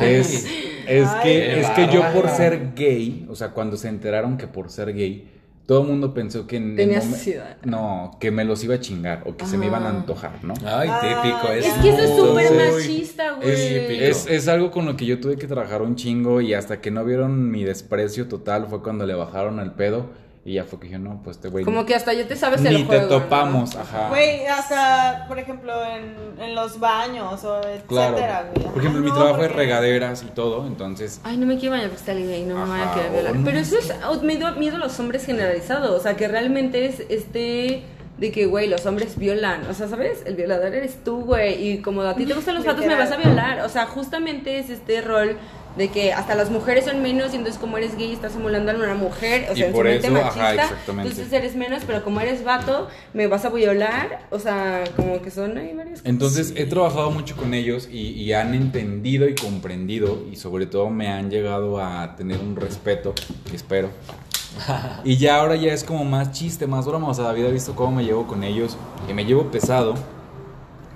Es, 0.02 0.46
es 0.88 1.08
Ay, 1.08 1.24
que, 1.24 1.60
es 1.62 1.70
que 1.72 1.88
yo 1.94 2.04
por 2.14 2.30
ser 2.30 2.74
gay, 2.76 3.26
o 3.30 3.36
sea, 3.36 3.50
cuando 3.50 3.78
se 3.78 3.88
enteraron 3.90 4.38
que 4.38 4.48
por 4.48 4.70
ser 4.70 4.94
gay, 4.94 5.30
todo 5.66 5.82
el 5.84 5.88
mundo 5.88 6.14
pensó 6.14 6.46
que 6.46 6.58
en 6.58 6.78
ansiedad. 6.96 7.56
No, 7.64 8.18
que 8.20 8.32
me 8.32 8.44
los 8.44 8.62
iba 8.66 8.76
a 8.76 8.80
chingar 8.82 9.24
o 9.26 9.38
que 9.38 9.46
se 9.46 9.58
me 9.58 9.68
iban 9.68 9.84
a 9.84 9.88
Ah. 9.88 9.90
antojar, 9.92 10.44
¿no? 10.44 10.54
Ay, 10.66 10.90
típico. 11.02 11.48
Ay, 11.50 11.60
Es, 11.60 11.66
Es 11.68 11.74
que 11.76 11.90
eso 11.90 12.02
es 12.02 12.10
súper 12.18 12.74
machista, 12.74 13.32
güey. 13.32 14.04
Es, 14.04 14.28
es 14.28 14.48
algo 14.50 14.72
con 14.72 14.86
lo 14.86 14.98
que 14.98 15.06
yo 15.06 15.22
tuve 15.22 15.38
que 15.38 15.48
trabajar 15.48 15.82
un 15.82 15.96
chingo 15.96 16.42
y 16.42 16.54
hasta 16.54 16.82
que 16.82 16.92
no 16.92 17.06
vieron 17.06 17.50
mi 17.50 17.64
desprecio 17.64 18.28
total 18.28 18.68
fue 18.70 18.82
cuando 18.84 19.06
le 19.06 19.14
bajaron 19.14 19.60
el 19.62 19.72
pedo 19.72 20.08
y 20.46 20.56
ya 20.56 20.66
fue 20.66 20.78
que 20.80 20.90
yo 20.90 21.00
no, 21.00 21.22
pues 21.24 21.38
este 21.38 21.48
güey 21.48 21.64
Como 21.64 21.86
que 21.86 21.96
hasta 21.96 22.12
ya 22.12 22.28
te 22.28 22.36
sabes 22.36 22.66
el 22.66 22.74
ni 22.76 22.86
juego, 22.86 23.08
te 23.08 23.14
¿no? 23.14 23.22
topamos, 23.22 23.76
ajá. 23.78 24.10
Güey, 24.10 24.46
hasta, 24.46 25.26
por 25.30 25.40
ejemplo, 25.40 25.74
en, 25.86 26.16
en 26.44 26.54
los 26.54 26.80
baños 26.80 27.44
o 27.46 27.62
Claro. 27.88 28.18
etcétera, 28.18 28.50
güey. 28.54 28.68
Por 28.68 28.78
ejemplo, 28.80 29.00
Ay, 29.00 29.06
mi 29.06 29.10
no, 29.12 29.16
trabajo 29.16 29.44
es 29.44 29.52
regaderas 29.54 30.24
y 30.24 30.26
todo, 30.28 30.68
entonces 30.68 31.22
Ay, 31.24 31.38
no 31.38 31.46
me 31.46 31.58
quiero 31.58 31.76
bañar 31.76 31.90
porque 31.90 32.02
está 32.02 32.14
gay, 32.14 32.44
no 32.44 32.58
me 32.66 32.70
vaya 32.70 32.92
a 32.92 32.94
querer 32.94 33.12
violar. 33.12 33.34
Pero 33.46 33.58
eso 33.58 33.78
es 33.78 34.22
miedo, 34.24 34.52
miedo 34.56 34.76
a 34.76 34.80
los 34.80 35.00
hombres 35.00 35.26
generalizado. 35.26 35.96
O 35.96 36.00
sea, 36.00 36.16
que 36.18 36.28
realmente 36.28 36.88
es 36.88 37.00
este 37.10 37.84
de 38.18 38.32
que, 38.32 38.46
güey, 38.46 38.68
los 38.68 38.86
hombres 38.86 39.18
violan. 39.18 39.66
O 39.68 39.74
sea, 39.74 39.88
¿sabes? 39.88 40.24
El 40.26 40.36
violador 40.36 40.74
eres 40.76 41.04
tú, 41.04 41.22
güey. 41.26 41.70
Y 41.70 41.78
como 41.82 42.02
a 42.02 42.16
ti 42.16 42.26
te 42.26 42.34
gustan 42.34 42.56
los 42.56 42.64
gatos, 42.64 42.86
me 42.86 42.96
vas 42.96 43.12
a 43.12 43.18
violar. 43.18 43.62
O 43.62 43.70
sea, 43.70 43.86
justamente 43.88 44.60
es 44.60 44.70
este 44.70 45.02
rol 45.02 45.38
de 45.78 45.90
que 45.90 46.14
hasta 46.14 46.36
las 46.36 46.50
mujeres 46.52 46.86
son 46.86 47.02
menos 47.02 47.34
y 47.34 47.38
entonces 47.38 47.60
como 47.60 47.78
eres 47.78 47.98
gay 47.98 48.14
estás 48.14 48.36
emulando 48.36 48.72
a 48.72 48.76
una 48.76 48.94
mujer, 48.94 49.48
o 49.50 49.54
Y 49.54 49.58
sea, 49.58 49.68
en 49.68 49.74
por 49.74 49.86
su 49.86 49.92
mente 49.92 50.08
eso, 50.08 50.18
ajá, 50.18 50.26
machista, 50.42 50.64
exactamente. 50.66 51.10
entonces 51.10 51.34
eres 51.34 51.56
menos, 51.56 51.84
pero 51.86 52.04
como 52.04 52.22
eres 52.22 52.44
vato, 52.44 52.88
me 53.14 53.28
vas 53.28 53.46
a 53.46 53.50
violar, 53.50 54.28
o 54.30 54.40
sea, 54.40 54.84
como 54.96 55.22
que 55.22 55.32
son 55.32 55.58
ahí 55.58 55.74
varias 55.74 56.00
cosas. 56.00 56.06
Entonces 56.06 56.54
he 56.56 56.66
trabajado 56.66 57.12
mucho 57.12 57.36
con 57.36 57.54
ellos 57.54 57.90
y, 57.92 58.10
y 58.12 58.34
han 58.34 58.54
entendido 58.54 59.28
y 59.28 59.36
comprendido 59.36 60.24
y 60.32 60.36
sobre 60.36 60.66
todo 60.68 60.90
me 60.90 61.08
han 61.10 61.30
llegado 61.32 61.80
a 61.84 62.16
tener 62.16 62.40
un 62.40 62.56
respeto, 62.56 63.14
espero. 63.54 63.90
Y 65.04 65.18
ya 65.18 65.38
ahora 65.38 65.56
ya 65.56 65.74
es 65.74 65.84
como 65.84 66.06
más 66.06 66.32
chiste, 66.32 66.68
más 66.68 66.86
broma. 66.86 67.10
O 67.10 67.14
sea, 67.16 67.26
David 67.26 67.46
ha 67.48 67.50
visto 67.50 67.76
cómo 67.76 67.98
me 67.98 68.04
llevo 68.06 68.28
con 68.28 68.44
ellos 68.44 68.78
y 69.10 69.14
me 69.14 69.26
llevo 69.26 69.50
pesado, 69.50 69.96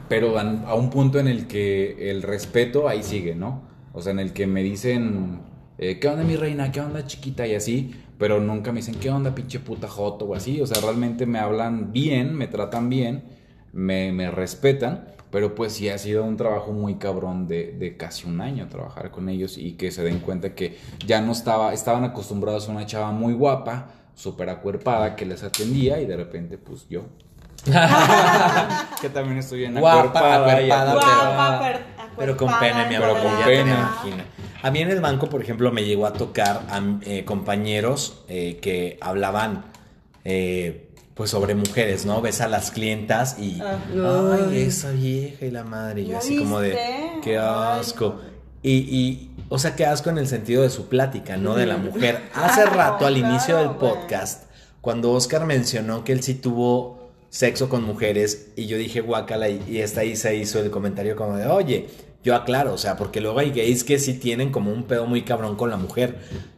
pero 0.07 0.37
a 0.39 0.75
un 0.75 0.89
punto 0.91 1.19
en 1.19 1.27
el 1.27 1.47
que 1.47 2.11
el 2.11 2.21
respeto 2.21 2.87
ahí 2.87 3.01
sigue, 3.03 3.33
¿no? 3.35 3.66
O 3.97 4.01
sea, 4.01 4.11
en 4.11 4.19
el 4.19 4.31
que 4.31 4.45
me 4.45 4.61
dicen, 4.61 5.39
eh, 5.79 5.97
¿qué 5.99 6.07
onda 6.07 6.23
mi 6.23 6.35
reina? 6.35 6.71
¿Qué 6.71 6.79
onda 6.81 7.03
chiquita? 7.07 7.47
Y 7.47 7.55
así, 7.55 7.95
pero 8.19 8.39
nunca 8.39 8.71
me 8.71 8.77
dicen, 8.81 8.93
¿qué 8.99 9.09
onda 9.09 9.33
pinche 9.33 9.59
puta 9.59 9.87
joto? 9.87 10.25
O 10.25 10.35
así. 10.35 10.61
O 10.61 10.67
sea, 10.67 10.79
realmente 10.81 11.25
me 11.25 11.39
hablan 11.39 11.91
bien, 11.91 12.35
me 12.35 12.45
tratan 12.47 12.89
bien, 12.89 13.23
me, 13.73 14.11
me 14.11 14.29
respetan. 14.29 15.07
Pero 15.31 15.55
pues 15.55 15.73
sí 15.73 15.89
ha 15.89 15.97
sido 15.97 16.23
un 16.23 16.37
trabajo 16.37 16.73
muy 16.73 16.95
cabrón 16.95 17.47
de, 17.47 17.71
de 17.73 17.97
casi 17.97 18.27
un 18.29 18.39
año 18.39 18.67
trabajar 18.69 19.09
con 19.09 19.29
ellos 19.29 19.57
y 19.57 19.71
que 19.73 19.89
se 19.89 20.03
den 20.03 20.19
cuenta 20.19 20.53
que 20.53 20.77
ya 21.05 21.19
no 21.21 21.31
estaba, 21.31 21.73
estaban 21.73 22.03
acostumbrados 22.03 22.69
a 22.69 22.71
una 22.73 22.85
chava 22.85 23.11
muy 23.11 23.33
guapa, 23.33 23.87
súper 24.13 24.49
acuerpada 24.49 25.15
que 25.15 25.25
les 25.25 25.41
atendía 25.43 25.99
y 25.99 26.05
de 26.05 26.15
repente 26.17 26.59
pues 26.59 26.87
yo. 26.87 27.05
que 29.01 29.09
también 29.09 29.39
estoy 29.39 29.59
bien 29.59 29.73
Guapa, 29.77 30.01
acuerpada. 30.19 30.61
y 30.61 30.71
acuerpada, 30.71 30.93
Guapa, 30.93 31.59
pero, 31.61 31.73
per- 31.79 31.96
pero 32.17 32.35
con 32.37 32.49
acuerpada, 32.49 32.83
pene, 32.83 32.89
mi 32.89 32.95
pero 33.01 33.15
amor, 33.15 33.21
con 33.21 33.51
imagino. 33.51 34.23
A 34.61 34.71
mí 34.71 34.79
en 34.79 34.89
el 34.89 35.01
banco, 35.01 35.29
por 35.29 35.41
ejemplo, 35.41 35.71
me 35.71 35.85
llegó 35.85 36.05
a 36.05 36.13
tocar 36.13 36.63
a 36.69 36.81
eh, 37.01 37.23
compañeros 37.25 38.23
eh, 38.27 38.57
que 38.61 38.97
hablaban 39.01 39.65
eh, 40.25 40.89
pues 41.13 41.31
sobre 41.31 41.55
mujeres, 41.55 42.05
¿no? 42.05 42.21
Ves 42.21 42.41
a 42.41 42.47
las 42.47 42.71
clientas 42.71 43.37
y 43.39 43.59
Ah. 43.61 43.79
ay, 44.49 44.61
esa 44.61 44.91
vieja 44.91 45.45
y 45.45 45.51
la 45.51 45.63
madre, 45.63 46.01
y 46.01 46.05
yo 46.05 46.11
¿Ya 46.11 46.17
así 46.19 46.37
como 46.37 46.59
de 46.59 46.77
qué 47.23 47.37
asco. 47.37 48.19
Y, 48.61 48.71
y, 48.73 49.31
o 49.49 49.57
sea, 49.57 49.75
qué 49.75 49.85
asco 49.85 50.09
en 50.09 50.17
el 50.17 50.27
sentido 50.27 50.63
de 50.63 50.69
su 50.69 50.87
plática, 50.87 51.37
no 51.37 51.55
de 51.55 51.65
la 51.65 51.77
mujer. 51.77 52.21
Hace 52.33 52.65
rato, 52.67 53.05
al 53.05 53.17
inicio 53.17 53.57
del 53.57 53.71
podcast, 53.71 54.43
cuando 54.81 55.11
Oscar 55.11 55.45
mencionó 55.45 56.03
que 56.03 56.11
él 56.11 56.21
sí 56.21 56.33
tuvo 56.35 57.11
sexo 57.29 57.67
con 57.69 57.83
mujeres 57.83 58.49
y 58.55 58.67
yo 58.67 58.77
dije 58.77 59.01
guácala 59.01 59.49
y, 59.49 59.61
y 59.67 59.79
esta 59.79 60.01
ahí 60.01 60.15
se 60.15 60.35
hizo 60.35 60.59
el 60.59 60.71
comentario 60.71 61.15
como 61.15 61.35
de, 61.35 61.45
oye, 61.47 61.87
yo 62.27 62.35
aclaro, 62.35 62.73
o 62.73 62.77
sea, 62.77 62.97
porque 62.97 63.21
luego 63.21 63.39
hay 63.39 63.51
gays 63.51 63.85
que 63.85 63.97
sí 63.99 64.13
tienen 64.15 64.51
como 64.51 64.69
un 64.69 64.83
pedo 64.83 65.05
muy 65.05 65.21
cabrón 65.21 65.55
con 65.55 65.69
la 65.69 65.77
mujer. 65.77 66.17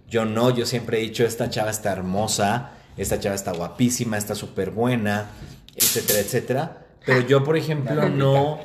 Yo 0.10 0.26
no, 0.26 0.50
yo 0.50 0.66
siempre 0.66 0.98
he 0.98 1.02
dicho, 1.02 1.24
esta 1.24 1.48
chava 1.52 1.70
está 1.70 1.92
hermosa, 1.92 2.72
esta 2.98 3.20
chava 3.20 3.36
está 3.36 3.52
guapísima, 3.52 4.18
está 4.18 4.34
súper 4.34 4.72
buena, 4.72 5.30
etcétera, 5.76 6.20
etcétera. 6.22 6.88
Pero 7.06 7.22
yo, 7.22 7.44
por 7.44 7.56
ejemplo, 7.56 8.10
no, 8.10 8.58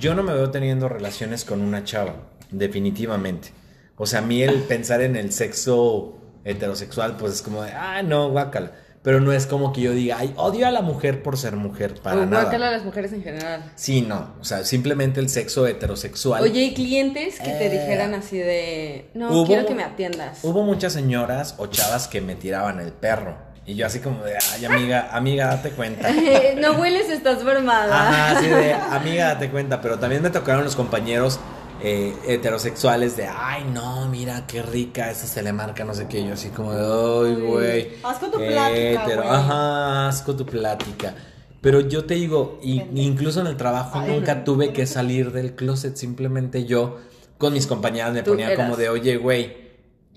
yo 0.00 0.14
no 0.14 0.22
me 0.22 0.32
veo 0.32 0.50
teniendo 0.50 0.88
relaciones 0.88 1.44
con 1.44 1.60
una 1.60 1.84
chava, 1.84 2.14
definitivamente. 2.50 3.50
O 3.98 4.06
sea, 4.06 4.20
a 4.20 4.22
mí 4.22 4.42
el 4.42 4.62
pensar 4.62 5.02
en 5.02 5.14
el 5.14 5.32
sexo 5.32 6.16
heterosexual, 6.42 7.18
pues 7.18 7.34
es 7.34 7.42
como 7.42 7.64
de, 7.64 7.72
ah, 7.72 8.02
no, 8.02 8.30
guácala. 8.30 8.72
Pero 9.06 9.20
no 9.20 9.30
es 9.30 9.46
como 9.46 9.72
que 9.72 9.82
yo 9.82 9.92
diga, 9.92 10.16
ay, 10.18 10.34
odio 10.36 10.66
a 10.66 10.72
la 10.72 10.82
mujer 10.82 11.22
por 11.22 11.38
ser 11.38 11.54
mujer, 11.54 11.94
para 12.02 12.22
o 12.22 12.26
nada. 12.26 12.50
a 12.50 12.58
las 12.58 12.84
mujeres 12.84 13.12
en 13.12 13.22
general. 13.22 13.62
Sí, 13.76 14.02
no, 14.02 14.32
o 14.40 14.44
sea, 14.44 14.64
simplemente 14.64 15.20
el 15.20 15.28
sexo 15.28 15.64
heterosexual. 15.64 16.42
Oye, 16.42 16.60
¿y 16.64 16.74
clientes 16.74 17.38
que 17.38 17.50
te 17.50 17.66
Eh, 17.66 17.70
dijeran 17.70 18.14
así 18.14 18.36
de, 18.36 19.08
no, 19.14 19.30
hubo- 19.30 19.46
quiero 19.46 19.64
que 19.64 19.76
me 19.76 19.84
atiendas? 19.84 20.40
Hubo 20.42 20.64
muchas 20.64 20.92
señoras 20.92 21.54
o 21.58 21.68
chavas 21.68 22.08
que 22.08 22.20
me 22.20 22.34
tiraban 22.34 22.80
el 22.80 22.90
perro. 22.92 23.36
Y 23.64 23.76
yo 23.76 23.86
así 23.86 24.00
como 24.00 24.24
de, 24.24 24.34
ay, 24.54 24.64
amiga, 24.64 25.08
amiga, 25.12 25.46
date 25.54 25.70
cuenta. 25.70 26.08
no 26.60 26.72
hueles, 26.72 27.08
estás 27.08 27.44
formada. 27.44 28.08
Ajá, 28.08 28.38
así 28.40 28.48
de, 28.48 28.72
amiga, 28.90 29.26
date 29.34 29.50
cuenta. 29.50 29.80
Pero 29.80 30.00
también 30.00 30.20
me 30.20 30.30
tocaron 30.30 30.64
los 30.64 30.74
compañeros 30.74 31.38
eh, 31.82 32.16
heterosexuales 32.26 33.16
de, 33.16 33.26
ay, 33.26 33.64
no, 33.72 34.08
mira, 34.08 34.46
qué 34.46 34.62
rica, 34.62 35.10
esa 35.10 35.26
se 35.26 35.42
le 35.42 35.52
marca, 35.52 35.84
no 35.84 35.94
sé 35.94 36.06
qué. 36.08 36.24
Yo 36.26 36.34
así 36.34 36.48
como 36.48 36.72
de, 36.72 36.80
ay, 36.80 37.34
güey. 37.46 37.88
Asco 38.02 38.26
tu 38.26 38.38
plática, 38.38 39.04
hetero". 39.04 39.22
Ajá, 39.30 40.08
asco 40.08 40.34
tu 40.36 40.46
plática. 40.46 41.14
Pero 41.60 41.80
yo 41.80 42.04
te 42.04 42.14
digo, 42.14 42.58
y- 42.62 42.82
incluso 43.00 43.40
en 43.40 43.48
el 43.48 43.56
trabajo 43.56 43.98
Ay, 43.98 44.12
nunca 44.12 44.44
tuve 44.44 44.72
que 44.72 44.86
salir 44.86 45.32
del 45.32 45.54
closet. 45.54 45.96
Simplemente 45.96 46.64
yo 46.64 46.98
con 47.38 47.52
mis 47.52 47.66
compañeras 47.66 48.12
me 48.12 48.22
ponía 48.22 48.50
eras. 48.52 48.64
como 48.66 48.76
de, 48.76 48.88
oye, 48.88 49.16
güey. 49.16 49.66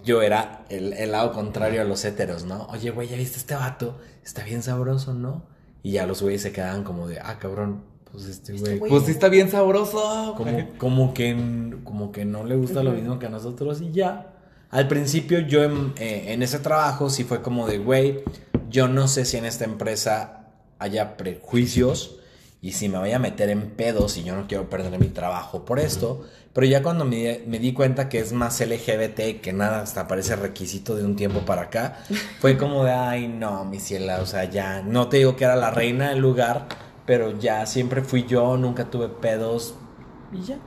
Yo 0.01 0.21
era 0.21 0.63
el, 0.69 0.93
el 0.93 1.11
lado 1.11 1.33
contrario 1.33 1.81
a 1.81 1.83
los 1.83 2.05
heteros, 2.05 2.45
¿no? 2.45 2.67
Oye, 2.67 2.89
güey, 2.91 3.09
¿ya 3.09 3.17
viste 3.17 3.37
este 3.37 3.55
vato? 3.55 3.99
Está 4.23 4.45
bien 4.45 4.63
sabroso, 4.63 5.13
¿no? 5.13 5.43
Y 5.83 5.91
ya 5.91 6.05
los 6.07 6.21
güeyes 6.21 6.41
se 6.41 6.53
quedaban 6.53 6.85
como 6.85 7.05
de, 7.09 7.19
ah, 7.19 7.37
cabrón, 7.37 7.83
pues 8.11 8.25
este 8.25 8.53
güey. 8.53 8.79
Pues 8.79 9.05
sí 9.05 9.11
está 9.11 9.29
bien 9.29 9.49
sabroso. 9.49 10.33
Como, 10.37 10.67
como, 10.77 11.13
que, 11.13 11.35
como 11.83 12.11
que 12.11 12.25
no 12.25 12.43
le 12.43 12.55
gusta 12.55 12.83
lo 12.83 12.91
mismo 12.91 13.19
que 13.19 13.27
a 13.27 13.29
nosotros 13.29 13.81
y 13.81 13.91
ya. 13.91 14.33
Al 14.71 14.87
principio 14.87 15.39
yo 15.39 15.63
en, 15.63 15.93
eh, 15.97 16.25
en 16.27 16.43
ese 16.43 16.59
trabajo 16.59 17.09
sí 17.09 17.23
fue 17.23 17.41
como 17.41 17.67
de, 17.67 17.79
güey, 17.79 18.23
yo 18.69 18.87
no 18.87 19.07
sé 19.07 19.25
si 19.25 19.37
en 19.37 19.45
esta 19.45 19.65
empresa 19.65 20.47
haya 20.77 21.17
prejuicios 21.17 22.19
y 22.61 22.73
si 22.73 22.89
me 22.89 22.97
voy 22.97 23.11
a 23.11 23.19
meter 23.19 23.49
en 23.49 23.71
pedos 23.71 24.17
y 24.17 24.23
yo 24.23 24.35
no 24.35 24.47
quiero 24.47 24.69
perder 24.69 24.99
mi 24.99 25.07
trabajo 25.07 25.65
por 25.65 25.79
esto. 25.79 26.25
Pero 26.53 26.67
ya 26.67 26.83
cuando 26.83 27.05
me, 27.05 27.41
me 27.47 27.59
di 27.59 27.73
cuenta 27.73 28.09
que 28.09 28.19
es 28.19 28.33
más 28.33 28.59
LGBT 28.59 29.39
que 29.41 29.53
nada, 29.53 29.81
hasta 29.81 30.07
parece 30.07 30.35
requisito 30.35 30.95
de 30.95 31.05
un 31.05 31.15
tiempo 31.15 31.41
para 31.41 31.63
acá, 31.63 32.03
fue 32.39 32.57
como 32.57 32.83
de, 32.83 32.91
ay 32.91 33.27
no, 33.27 33.63
mi 33.65 33.79
ciela, 33.79 34.19
o 34.21 34.25
sea, 34.25 34.45
ya, 34.45 34.81
no 34.81 35.07
te 35.07 35.17
digo 35.17 35.35
que 35.35 35.45
era 35.45 35.55
la 35.55 35.71
reina 35.71 36.09
del 36.09 36.19
lugar, 36.19 36.67
pero 37.09 37.31
ya 37.39 37.65
siempre 37.65 38.03
fui 38.03 38.25
yo, 38.25 38.55
nunca 38.55 38.85
tuve 38.85 39.07
pedos 39.09 39.73
y 40.31 40.43
ya. 40.43 40.57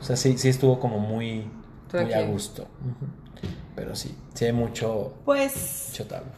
O 0.00 0.04
sea, 0.04 0.14
sí, 0.14 0.38
sí 0.38 0.48
estuvo 0.48 0.78
como 0.78 1.00
muy, 1.00 1.50
muy 1.92 2.12
a 2.12 2.22
gusto. 2.22 2.68
Pero 3.74 3.96
sí, 3.96 4.16
sí 4.34 4.44
hay 4.44 4.52
mucho, 4.52 5.14
Pues, 5.24 5.86
mucho 5.90 6.06
tabla. 6.06 6.28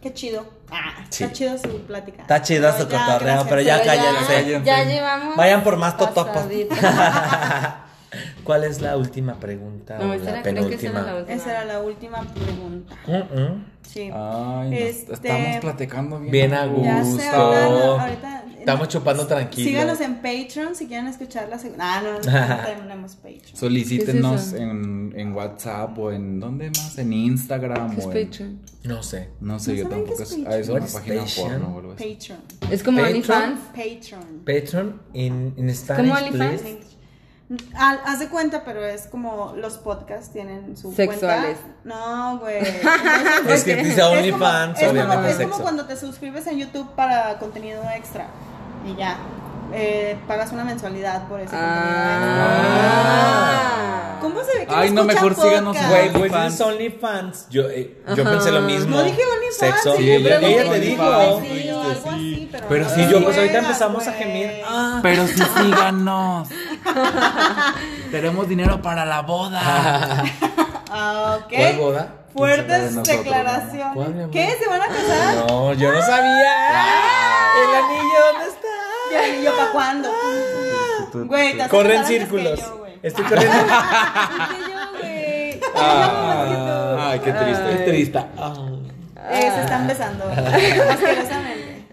qué 0.00 0.14
chido. 0.14 0.46
Ah, 0.70 1.04
Sí. 1.10 1.24
está 1.24 1.34
chido 1.34 1.58
su 1.58 1.82
plática. 1.82 2.22
Está 2.22 2.40
chido 2.40 2.72
su 2.72 2.86
Pero 2.88 2.90
ya, 2.90 3.06
cotorreo, 3.06 3.46
pero 3.50 3.60
ya 3.60 3.82
cállense. 3.82 4.32
cállense. 4.34 4.64
Ya 4.64 4.84
llevamos. 4.84 5.36
Vayan 5.36 5.62
por 5.62 5.76
más 5.76 5.98
totopos. 5.98 6.42
¿Cuál 8.44 8.64
es 8.64 8.80
la 8.80 8.96
última 8.96 9.34
pregunta 9.38 9.98
No, 9.98 10.10
o 10.10 10.14
esa 10.14 10.24
la 10.24 10.30
era- 10.40 10.42
creo 10.42 10.68
que 10.68 10.74
esa 10.74 10.86
era 10.88 10.92
penúltima? 10.94 11.02
la 11.02 11.16
última. 11.18 11.36
Esa 11.36 11.50
era 11.50 11.64
la 11.66 11.80
última 11.80 12.20
pregunta. 12.22 12.94
Mm, 13.06 13.40
mm. 13.40 13.64
Sí. 13.82 14.10
Ay, 14.12 14.74
Este- 14.74 15.12
estamos 15.12 15.56
platicando 15.60 16.18
bien. 16.18 16.32
Bien 16.32 16.54
a 16.54 16.66
Ya 16.66 17.04
sé, 17.04 17.10
gusto. 17.10 17.36
ahorita, 17.36 18.02
ahorita- 18.02 18.29
Estamos 18.60 18.88
chupando 18.88 19.26
tranquilo. 19.26 19.68
Síganos 19.68 20.00
en 20.00 20.16
Patreon 20.16 20.74
si 20.76 20.86
quieren 20.86 21.06
escuchar 21.08 21.48
la 21.48 21.58
segunda. 21.58 21.84
Ah, 21.98 22.02
no, 22.02 22.12
no 22.18 22.78
tenemos 22.80 23.16
Patreon. 23.16 23.56
Solicítenos 23.56 24.40
¿Qué 24.42 24.56
es 24.56 24.60
en, 24.62 25.12
en 25.16 25.32
WhatsApp 25.34 25.98
o 25.98 26.12
en 26.12 26.38
¿dónde 26.40 26.68
más? 26.68 26.96
En 26.98 27.12
Instagram 27.12 27.94
¿Qué 27.94 28.00
es 28.00 28.06
o 28.06 28.12
en- 28.12 28.26
Patreon? 28.28 28.60
No 28.84 29.02
sé. 29.02 29.28
No 29.40 29.58
sé, 29.58 29.72
¿No 29.72 29.76
yo 29.78 29.88
tampoco 29.88 30.22
es 30.22 30.32
es, 30.32 30.38
ah, 30.46 30.56
es 30.58 30.68
una 30.68 30.86
página 30.86 31.22
Patreon? 31.24 31.60
porno 31.62 31.76
o. 31.76 31.90
Patreon. 31.90 32.40
Es 32.70 32.82
como. 32.82 33.02
OnlyFans. 33.02 33.60
Patreon. 33.68 34.42
Patreon 34.46 35.02
in, 35.14 35.54
in 35.56 35.74
Spanish, 35.74 36.10
¿Cómo 36.12 36.14
OnlyFans? 36.26 36.62
Ah, 37.74 37.98
haz 38.06 38.20
de 38.20 38.28
cuenta, 38.28 38.62
pero 38.64 38.84
es 38.84 39.08
como 39.08 39.54
los 39.56 39.76
podcasts 39.78 40.32
tienen 40.32 40.76
su 40.76 40.92
Sexuales. 40.92 41.56
cuenta. 41.58 41.78
No, 41.82 42.38
güey. 42.38 42.58
Es 43.48 43.64
que 43.64 43.74
dice 43.74 43.90
Es 43.94 43.98
como- 44.00 44.10
OnlyFans, 44.12 44.78
es 44.80 44.86
como- 44.88 45.00
obviamente 45.00 45.30
Es 45.42 45.48
como 45.48 45.62
cuando 45.62 45.84
te 45.84 45.96
suscribes 45.96 46.46
en 46.46 46.58
YouTube 46.58 46.88
para 46.94 47.38
contenido 47.40 47.82
extra. 47.96 48.28
Y 48.86 48.94
ya. 48.96 49.16
Eh, 49.72 50.18
pagas 50.26 50.50
una 50.52 50.64
mensualidad 50.64 51.28
por 51.28 51.40
ese 51.40 51.54
Ah. 51.56 51.60
contenido 52.20 53.52
extra. 53.52 54.18
¿Cómo 54.20 54.40
se 54.44 54.58
ve 54.58 54.66
que 54.66 54.74
Ay, 54.74 54.90
no, 54.90 55.04
mejor 55.04 55.34
síganos? 55.34 55.76
Güey, 55.88 56.10
pues 56.10 56.32
OnlyFans. 56.32 56.52
dices 56.52 56.66
OnlyFans. 56.66 57.46
Yo, 57.50 57.62
eh, 57.70 57.96
yo 58.16 58.24
pensé 58.24 58.50
lo 58.50 58.60
mismo. 58.62 58.96
No 58.96 59.02
dije 59.04 59.20
OnlyFans. 59.22 59.56
Sexo. 59.56 59.96
sí, 59.96 60.02
Sí, 60.02 60.10
ella 60.12 60.38
ella 60.38 60.70
te 60.72 60.80
dijo. 60.80 61.40
Sí, 61.42 61.68
algo 61.68 61.82
así, 61.90 62.50
pero, 62.68 62.88
sí, 62.88 63.06
yo, 63.10 63.22
pues 63.24 63.36
ahorita 63.38 63.58
empezamos 63.58 64.06
a 64.06 64.10
güey. 64.10 64.22
gemir. 64.22 64.50
Ah. 64.68 64.98
Pero 65.02 65.26
sí 65.26 65.40
síganos. 65.56 66.48
Tenemos 68.10 68.48
dinero 68.48 68.82
para 68.82 69.04
la 69.04 69.22
boda. 69.22 70.24
Ah, 70.92 71.38
ok. 71.38 71.52
¿Cuál 71.54 71.76
boda? 71.76 72.06
¿Quién 72.34 72.48
sabe 72.48 72.82
de 72.82 72.90
Fuertes 72.90 73.02
declaraciones. 73.06 74.28
¿Qué? 74.32 74.56
¿Se 74.60 74.68
van 74.68 74.82
a 74.82 74.86
casar? 74.88 75.34
No, 75.48 75.72
yo 75.74 75.92
no 75.92 76.00
sabía. 76.02 76.52
El 77.62 77.74
anillo, 77.84 78.20
¿dónde 78.32 78.48
está? 78.48 78.59
¿Y 79.40 79.44
yo 79.44 79.56
para 79.56 79.72
cuándo? 79.72 80.08
Güey, 81.12 81.54
te 81.56 81.62
hace 81.62 81.70
Corre 81.70 81.94
en 81.94 82.00
casar 82.02 82.14
antes 82.14 82.18
que 82.18 82.18
círculos. 82.18 82.60
yo, 82.60 82.76
güey. 82.78 82.92
Estoy 83.02 83.24
corriendo. 83.24 83.56
Yo, 84.68 84.98
güey. 85.00 85.60
Ah, 85.74 87.08
ay, 87.12 87.18
qué 87.20 87.32
triste. 87.32 87.70
Estoy 87.72 87.86
triste. 87.86 88.18
Eh, 88.18 89.50
se 89.54 89.60
están 89.62 89.86
besando. 89.88 90.24
Asquerosamente. 90.90 91.86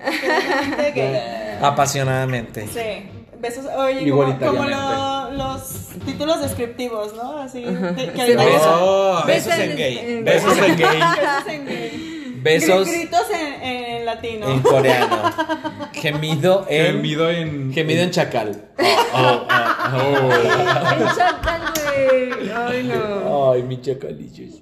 Apasionadamente. 1.61 2.67
Sí. 2.67 3.09
Besos, 3.39 3.65
oye, 3.77 4.09
como, 4.09 4.37
como 4.39 4.63
lo- 4.63 5.31
los 5.31 5.89
títulos 6.05 6.41
descriptivos, 6.41 7.13
¿no? 7.15 7.37
Así, 7.39 7.63
que, 7.63 8.11
que 8.11 8.25
Sí, 8.25 8.35
besos. 8.35 8.67
Oh, 8.81 9.21
besos 9.27 9.45
Besos 9.55 9.59
en 9.59 9.77
gay. 9.77 10.21
Besos 10.23 10.57
en 10.57 10.75
gay. 10.77 10.99
Besos 10.99 11.47
en 11.47 11.65
gay. 11.67 12.16
Besos 12.41 12.87
Gritos 12.87 13.23
en, 13.31 13.63
en 13.63 14.05
latino. 14.05 14.49
en 14.49 14.59
coreano. 14.61 15.31
Gemido 15.93 16.65
en. 16.69 16.95
Gemido 16.95 17.29
en. 17.29 17.73
Gemido 17.73 18.01
en 18.03 18.11
chacal. 18.11 18.65
Oh, 18.79 18.83
oh, 19.13 19.47
oh, 19.95 20.31
El 20.31 21.15
chacal, 21.15 21.61
güey. 21.75 22.51
Ay, 22.55 22.83
no. 22.83 23.03
oh. 23.29 23.51
Ay, 23.53 23.63
mi 23.63 23.81
chacalillos. 23.81 24.61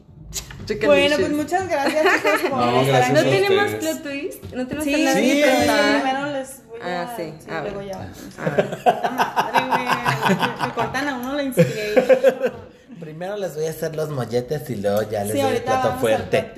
Bueno, 0.84 1.16
pues 1.20 1.32
muchas 1.32 1.70
gracias, 1.70 2.04
chicos, 2.24 2.50
por 2.50 2.58
No, 2.60 2.82
estar 2.82 3.12
gracias 3.12 3.24
¿No 3.24 3.30
tenemos 3.30 3.72
plot 3.74 4.02
twist? 4.04 4.44
¿No 4.52 4.66
tenemos 4.66 4.84
Sí, 4.84 4.94
hablar 4.96 5.14
sí, 5.16 5.44
primero 5.44 6.26
les 6.32 6.66
voy 6.68 6.80
a... 6.82 7.02
Ah, 7.04 7.14
sí. 7.16 7.34
Ah, 7.48 7.62
luego 7.62 7.82
ya. 7.84 8.12
A. 8.40 8.56
Puta 8.56 9.12
madre, 9.12 9.68
güey. 9.68 10.68
Me 10.68 10.74
cortan 10.74 11.08
a 11.08 11.14
uno 11.20 11.34
la 11.36 11.44
inspiration. 11.44 12.54
Primero 13.00 13.38
les 13.38 13.54
voy 13.56 13.66
a 13.66 13.70
hacer 13.70 13.96
los 13.96 14.10
molletes 14.10 14.68
y 14.72 14.76
luego 14.78 15.04
ya 15.04 15.24
les 15.24 15.34
Sí, 15.34 15.42
doy 15.42 15.56
el 15.58 15.62
plato 15.62 15.94
fuerte. 16.00 16.52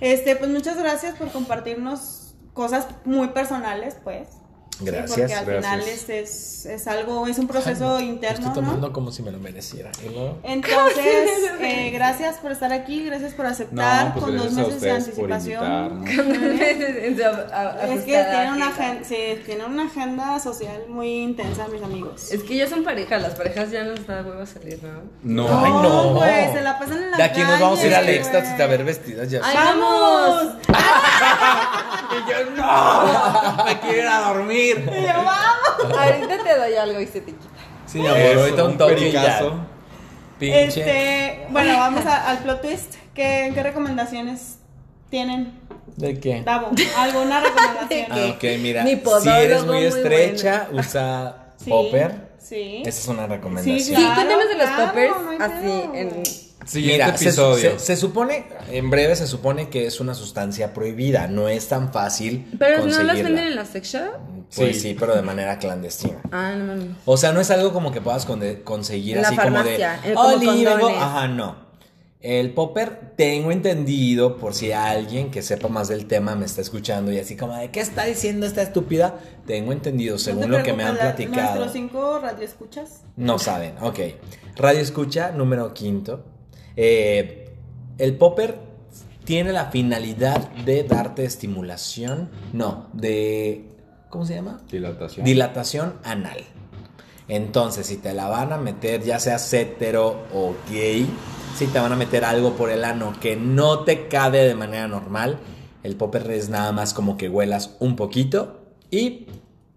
Este, 0.00 0.36
pues 0.36 0.50
muchas 0.50 0.78
gracias 0.78 1.16
por 1.16 1.30
compartirnos 1.30 2.34
cosas 2.54 2.88
muy 3.04 3.28
personales, 3.28 3.96
pues. 4.02 4.39
Sí, 4.80 4.86
Gracias. 4.86 5.18
porque 5.18 5.34
al 5.34 5.44
gracias. 5.44 5.72
final 5.72 5.88
es, 5.88 6.08
es, 6.08 6.66
es 6.66 6.86
algo, 6.86 7.26
es 7.26 7.38
un 7.38 7.46
proceso 7.46 7.96
Ay, 7.96 8.06
no, 8.06 8.12
interno, 8.12 8.48
Estoy 8.48 8.62
tomando 8.62 8.88
¿no? 8.88 8.92
como 8.92 9.12
si 9.12 9.22
me 9.22 9.30
lo 9.30 9.38
mereciera. 9.38 9.90
¿y 10.04 10.08
luego? 10.08 10.38
Entonces, 10.42 11.30
eh, 11.60 11.90
gracias 11.92 12.36
por 12.38 12.52
estar 12.52 12.72
aquí, 12.72 13.04
gracias 13.04 13.34
por 13.34 13.46
aceptar 13.46 14.06
No, 14.06 14.12
pues 14.14 14.24
con 14.24 14.36
dos 14.38 14.52
meses 14.52 14.80
de 14.80 14.90
anticipación. 14.90 16.04
Es 17.90 18.04
que 18.04 18.12
tienen 18.12 18.54
una, 18.54 18.68
agenda. 18.68 18.68
agenda, 18.68 19.04
sí, 19.04 19.16
tienen 19.44 19.66
una 19.66 19.84
agenda 19.86 20.38
social 20.40 20.84
muy 20.88 21.22
intensa, 21.22 21.66
mis 21.68 21.82
amigos. 21.82 22.32
Es 22.32 22.42
que 22.42 22.56
ya 22.56 22.68
son 22.68 22.84
parejas, 22.84 23.20
las 23.20 23.34
parejas 23.34 23.70
ya 23.70 23.84
no 23.84 23.92
les 23.92 24.06
da 24.06 24.22
huevo 24.22 24.40
a 24.40 24.46
salir, 24.46 24.78
¿no? 24.82 25.44
No. 25.44 25.64
Ay, 25.64 25.72
no. 25.72 26.14
güey, 26.14 26.52
se 26.52 26.62
la 26.62 26.78
pasan 26.78 27.02
en 27.02 27.10
la 27.10 27.16
De 27.16 27.22
aquí 27.22 27.40
nos 27.40 27.60
vamos 27.60 27.80
a 27.80 27.86
ir 27.86 27.94
al 27.94 28.08
éxtasis 28.08 28.58
a 28.60 28.66
ver 28.66 28.84
vestidas 28.84 29.30
ya. 29.30 29.40
¡Ay, 29.44 29.54
¡Vamos! 29.56 30.54
Y 32.10 32.28
yo, 32.28 32.50
no, 32.56 33.64
me 33.64 33.78
quiero 33.78 33.98
ir 33.98 34.08
a 34.08 34.20
dormir. 34.32 34.69
Y 34.98 35.02
yo, 35.02 35.14
vamos. 35.14 35.98
Ahorita 35.98 36.42
te 36.44 36.58
doy 36.58 36.74
algo 36.74 37.00
y 37.00 37.06
se 37.06 37.20
te 37.20 37.32
quita. 37.32 37.48
Sí, 37.86 38.00
amor, 38.00 38.16
Eso, 38.18 38.40
ahorita 38.40 38.64
un 38.64 38.78
toque 38.78 39.08
y 39.08 39.12
ya. 39.12 39.40
Pinche. 40.38 40.64
Este, 40.80 41.46
bueno, 41.50 41.76
vamos 41.78 42.06
a- 42.06 42.30
al 42.30 42.38
plot 42.38 42.62
twist. 42.62 42.94
¿Qué, 43.14 43.50
qué 43.54 43.62
recomendaciones 43.62 44.58
tienen? 45.10 45.58
¿De 45.96 46.18
qué? 46.18 46.42
Davo, 46.42 46.70
¿alguna 46.96 47.40
recomendación? 47.42 48.06
Ah, 48.10 48.32
ok, 48.34 48.44
mira. 48.60 48.84
Mi 48.84 48.96
Si 49.22 49.28
eres 49.28 49.64
muy 49.66 49.76
muy 49.78 49.84
estrecha, 49.86 50.68
usa 50.72 51.36
Sí, 51.58 51.68
popper. 51.68 52.29
Sí. 52.40 52.82
Esa 52.86 53.00
es 53.00 53.08
una 53.08 53.26
recomendación. 53.26 53.78
Sí, 53.78 53.84
Sí, 53.84 53.94
Claro, 53.94 54.14
cuéntanos 54.14 54.48
de 54.48 54.54
los 54.56 54.66
claro, 54.66 54.86
poppers. 54.86 55.12
así, 55.40 55.82
en. 55.94 56.50
Siguiente 56.66 57.04
Mira, 57.06 57.16
se, 57.16 57.24
episodio. 57.24 57.70
se- 57.72 57.78
se 57.78 57.96
supone, 57.96 58.44
en 58.70 58.90
breve 58.90 59.16
se 59.16 59.26
supone 59.26 59.70
que 59.70 59.86
es 59.86 59.98
una 59.98 60.12
sustancia 60.14 60.74
prohibida, 60.74 61.26
no 61.26 61.48
es 61.48 61.68
tan 61.68 61.90
fácil 61.90 62.46
Pero 62.58 62.84
no 62.86 63.02
las 63.02 63.16
venden 63.22 63.46
en 63.48 63.56
la 63.56 63.64
sex 63.64 63.92
shop. 63.94 64.10
Pues 64.54 64.76
Sí. 64.76 64.80
sí, 64.90 64.96
pero 64.98 65.16
de 65.16 65.22
manera 65.22 65.58
clandestina. 65.58 66.18
Ah, 66.30 66.52
no 66.56 66.66
mames. 66.66 66.88
O 67.06 67.16
sea, 67.16 67.32
no 67.32 67.40
es 67.40 67.50
algo 67.50 67.72
como 67.72 67.92
que 67.92 68.02
puedas 68.02 68.26
conseguir 68.64 69.16
En 69.16 69.22
la 69.22 69.28
así 69.28 69.36
farmacia, 69.36 70.00
como 70.14 70.28
de. 70.38 70.46
eh, 70.62 70.66
como. 70.78 70.88
Ajá, 71.00 71.28
no. 71.28 71.69
El 72.20 72.52
popper, 72.52 73.14
tengo 73.16 73.50
entendido, 73.50 74.36
por 74.36 74.52
si 74.52 74.72
alguien 74.72 75.30
que 75.30 75.40
sepa 75.40 75.68
más 75.68 75.88
del 75.88 76.06
tema 76.06 76.34
me 76.34 76.44
está 76.44 76.60
escuchando 76.60 77.10
y 77.10 77.18
así 77.18 77.34
como 77.34 77.56
de 77.56 77.70
qué 77.70 77.80
está 77.80 78.04
diciendo 78.04 78.44
esta 78.44 78.60
estúpida, 78.60 79.18
tengo 79.46 79.72
entendido, 79.72 80.16
No 80.16 80.18
te 80.18 80.24
según 80.24 80.50
lo 80.50 80.62
que 80.62 80.74
me 80.74 80.84
han 80.84 80.98
platicado. 80.98 81.40
Nuestros 81.40 81.72
cinco 81.72 82.18
radioescuchas. 82.18 83.04
No 83.16 83.38
saben, 83.38 83.74
ok. 83.80 84.00
Radio 84.56 84.80
escucha 84.80 85.32
número 85.32 85.72
quinto. 85.72 86.26
Eh, 86.76 87.54
el 87.96 88.16
popper 88.16 88.58
tiene 89.24 89.52
la 89.52 89.70
finalidad 89.70 90.50
de 90.66 90.82
darte 90.84 91.24
estimulación, 91.24 92.30
no, 92.52 92.90
de... 92.92 93.66
¿Cómo 94.10 94.26
se 94.26 94.34
llama? 94.34 94.60
Dilatación. 94.70 95.24
Dilatación 95.24 95.94
anal. 96.02 96.44
Entonces, 97.28 97.86
si 97.86 97.96
te 97.96 98.12
la 98.12 98.28
van 98.28 98.52
a 98.52 98.58
meter, 98.58 99.02
ya 99.04 99.20
seas 99.20 99.52
hetero 99.54 100.24
o 100.34 100.54
gay, 100.68 101.08
si 101.56 101.66
te 101.66 101.78
van 101.78 101.92
a 101.92 101.96
meter 101.96 102.24
algo 102.24 102.54
por 102.54 102.70
el 102.70 102.84
ano 102.84 103.12
que 103.20 103.36
no 103.36 103.80
te 103.80 104.08
cabe 104.08 104.38
de 104.44 104.54
manera 104.54 104.88
normal, 104.88 105.38
el 105.82 105.96
popper 105.96 106.30
es 106.30 106.48
nada 106.48 106.72
más 106.72 106.94
como 106.94 107.16
que 107.16 107.28
huelas 107.28 107.76
un 107.80 107.96
poquito 107.96 108.60
y 108.90 109.26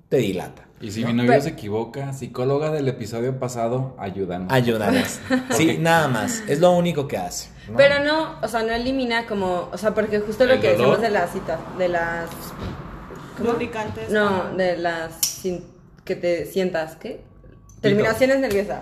te 0.10 0.18
dilata. 0.18 0.64
Y 0.82 0.92
si 0.92 1.06
mi 1.06 1.14
novio 1.14 1.40
se 1.42 1.50
equivoca, 1.50 2.12
psicóloga 2.12 2.70
del 2.72 2.90
episodio 2.90 3.40
pasado, 3.40 3.96
ayúdanos. 3.98 4.52
Ayúdanos. 4.52 5.20
Sí, 5.52 5.78
nada 5.80 6.10
más. 6.10 6.44
Es 6.48 6.60
lo 6.60 6.72
único 6.72 7.08
que 7.08 7.18
hace. 7.18 7.50
¿no? 7.70 7.78
Pero 7.78 8.04
no, 8.04 8.36
o 8.42 8.48
sea, 8.50 8.64
no 8.64 8.74
elimina 8.74 9.26
como. 9.26 9.70
O 9.72 9.78
sea, 9.78 9.94
porque 9.94 10.20
justo 10.20 10.46
lo 10.46 10.54
¿El 10.56 10.60
que 10.60 10.74
dolor? 10.74 10.98
decimos 11.00 11.02
de 11.02 11.10
las 11.10 11.32
citas, 11.32 11.60
de 11.78 11.88
las. 11.88 12.30
¿Cómo? 13.38 13.52
Lubricantes. 13.54 14.10
No, 14.10 14.54
de 14.58 14.76
las. 14.78 15.14
sin- 15.22 15.64
que 16.04 16.18
te 16.18 16.46
sientas, 16.48 16.98
¿qué? 16.98 17.22
Terminaciones 17.80 18.40
nerviosas. 18.40 18.82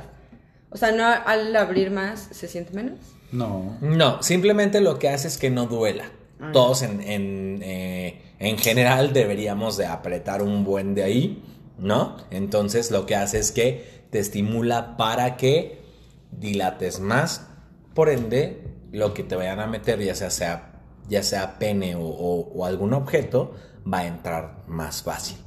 O 0.72 0.78
sea, 0.78 0.92
no 0.92 1.06
al 1.06 1.56
abrir 1.56 1.92
más 1.92 2.30
se 2.32 2.48
siente 2.48 2.74
menos. 2.74 3.00
No. 3.32 3.78
No, 3.82 4.24
simplemente 4.24 4.82
lo 4.82 4.98
que 5.00 5.10
hace 5.10 5.28
es 5.28 5.38
que 5.38 5.50
no 5.50 5.68
duela. 5.68 6.06
Ah. 6.40 6.50
Todos 6.54 6.82
en, 6.82 7.02
en, 7.02 7.60
eh, 7.64 8.22
en 8.40 8.58
general 8.58 9.14
deberíamos 9.14 9.78
de 9.78 9.86
apretar 9.86 10.42
un 10.42 10.64
buen 10.64 10.96
de 10.96 11.04
ahí, 11.04 11.44
¿no? 11.78 12.18
Entonces 12.32 12.90
lo 12.92 13.06
que 13.06 13.16
hace 13.16 13.38
es 13.40 13.52
que 13.52 14.06
te 14.10 14.20
estimula 14.20 14.98
para 14.98 15.38
que 15.38 15.82
dilates 16.32 17.00
más. 17.00 17.48
Por 17.94 18.10
ende, 18.10 18.64
lo 18.92 19.14
que 19.14 19.24
te 19.24 19.36
vayan 19.36 19.60
a 19.60 19.68
meter, 19.68 20.00
ya 20.00 20.16
sea, 20.16 20.30
sea, 20.30 20.82
ya 21.08 21.24
sea 21.24 21.60
pene 21.60 21.96
o, 21.96 22.02
o- 22.02 22.52
o 22.54 22.66
algún 22.66 22.94
objeto, 22.94 23.54
va 23.92 24.00
a 24.00 24.08
entrar 24.08 24.64
más 24.68 25.04
fácil. 25.04 25.38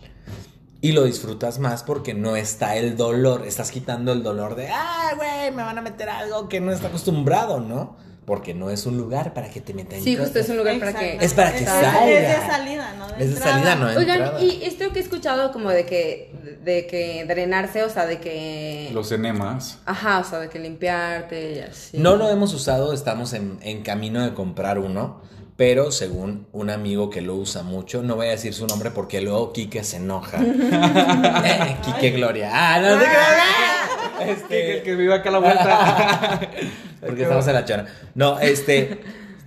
Y 0.85 0.93
lo 0.93 1.05
disfrutas 1.05 1.59
más 1.61 1.83
porque 1.83 2.13
no 2.13 2.37
está 2.37 2.77
el 2.77 2.95
dolor. 2.95 3.47
Estás 3.47 3.71
quitando 3.71 4.13
el 4.13 4.23
dolor 4.23 4.55
de, 4.55 4.69
ah, 4.69 5.13
güey, 5.17 5.51
me 5.51 5.63
van 5.63 5.79
a 5.79 5.81
meter 5.81 6.11
algo 6.11 6.47
que 6.47 6.61
no 6.61 6.73
está 6.73 6.89
acostumbrado, 6.89 7.59
¿no? 7.59 7.97
Porque 8.27 8.53
no 8.53 8.69
es 8.69 8.85
un 8.85 8.99
lugar 8.99 9.33
para 9.33 9.49
que 9.49 9.63
te 9.63 9.73
metan 9.73 10.03
Sí, 10.03 10.15
justo 10.15 10.41
es 10.41 10.49
un 10.51 10.59
lugar 10.59 10.79
para 10.79 10.93
que. 10.93 11.17
Es 11.23 11.33
para 11.33 11.53
que 11.53 11.61
es, 11.61 11.71
salga. 11.71 12.07
Es 12.07 12.29
de 12.29 12.47
salida, 12.47 12.95
¿no? 12.99 13.07
Es 13.07 13.17
de 13.17 13.25
entrada. 13.25 13.53
salida, 13.53 13.77
no 13.77 13.89
de 13.89 13.97
Oigan, 13.97 14.33
y 14.43 14.63
esto 14.63 14.93
que 14.93 14.99
he 14.99 15.03
escuchado 15.03 15.53
como 15.53 15.71
de 15.71 15.87
que. 15.87 16.35
de 16.63 16.87
que 16.87 17.25
drenarse, 17.27 17.83
o 17.83 17.89
sea, 17.89 18.05
de 18.05 18.21
que. 18.21 18.91
Los 18.93 19.11
enemas. 19.11 19.79
Ajá, 19.87 20.19
o 20.19 20.25
sea, 20.25 20.39
de 20.39 20.51
que 20.51 20.59
limpiarte 20.59 21.55
y 21.55 21.59
así. 21.61 21.97
No 21.97 22.17
lo 22.17 22.29
hemos 22.29 22.53
usado, 22.53 22.93
estamos 22.93 23.33
en, 23.33 23.57
en 23.63 23.83
camino 23.83 24.23
de 24.23 24.35
comprar 24.35 24.79
uno, 24.79 25.23
pero 25.57 25.93
según 25.93 26.49
un 26.53 26.71
amigo 26.71 27.11
que 27.11 27.21
lo 27.21 27.37
usa 27.37 27.63
mucho, 27.63 28.03
no 28.03 28.17
voy 28.17 28.27
a 28.27 28.31
decir 28.31 28.53
su 28.55 28.67
nombre 28.67 28.91
porque 28.91 29.21
luego 29.21 29.53
Quique 29.53 29.85
se 29.85 29.99
enoja. 29.99 30.39
Eh, 31.45 31.77
Quique 31.85 32.11
Gloria. 32.11 32.51
Ah, 32.53 32.81
no 32.81 32.99
te 32.99 33.05
creas. 33.05 34.29
Este, 34.29 34.79
el 34.79 34.83
que 34.83 34.95
vive 34.95 35.15
acá 35.15 35.29
a 35.29 35.33
la 35.33 35.39
vuelta. 35.39 36.41
Porque 37.01 37.23
estamos 37.23 37.47
en 37.47 37.55
la 37.55 37.65
chona. 37.65 37.87
No, 38.15 38.39
este. 38.39 39.01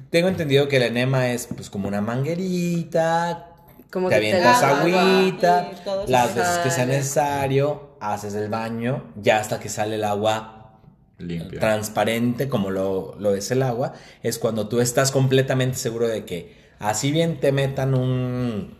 Tengo 0.09 0.27
entendido 0.27 0.67
que 0.67 0.77
el 0.77 0.83
enema 0.83 1.29
es 1.29 1.47
pues 1.47 1.69
como 1.69 1.87
una 1.87 2.01
manguerita. 2.01 3.47
Como 3.91 4.09
te 4.09 4.15
que 4.15 4.21
te 4.21 4.27
avientas 4.27 4.61
lavas, 4.61 4.79
agüita. 4.79 5.71
Las 6.07 6.35
veces 6.35 6.57
que 6.59 6.69
sea 6.69 6.85
necesario. 6.85 7.97
haces 7.99 8.35
el 8.35 8.49
baño, 8.49 9.03
ya 9.15 9.39
hasta 9.39 9.59
que 9.59 9.69
sale 9.69 9.95
el 9.95 10.03
agua 10.03 10.56
Limpia. 11.19 11.59
transparente 11.59 12.47
como 12.47 12.69
lo, 12.69 13.15
lo 13.19 13.33
es 13.33 13.51
el 13.51 13.63
agua, 13.63 13.93
es 14.23 14.37
cuando 14.37 14.67
tú 14.67 14.79
estás 14.81 15.11
completamente 15.11 15.77
seguro 15.77 16.07
de 16.07 16.25
que 16.25 16.55
así 16.79 17.11
bien 17.11 17.39
te 17.39 17.51
metan 17.51 17.95
un, 17.95 18.77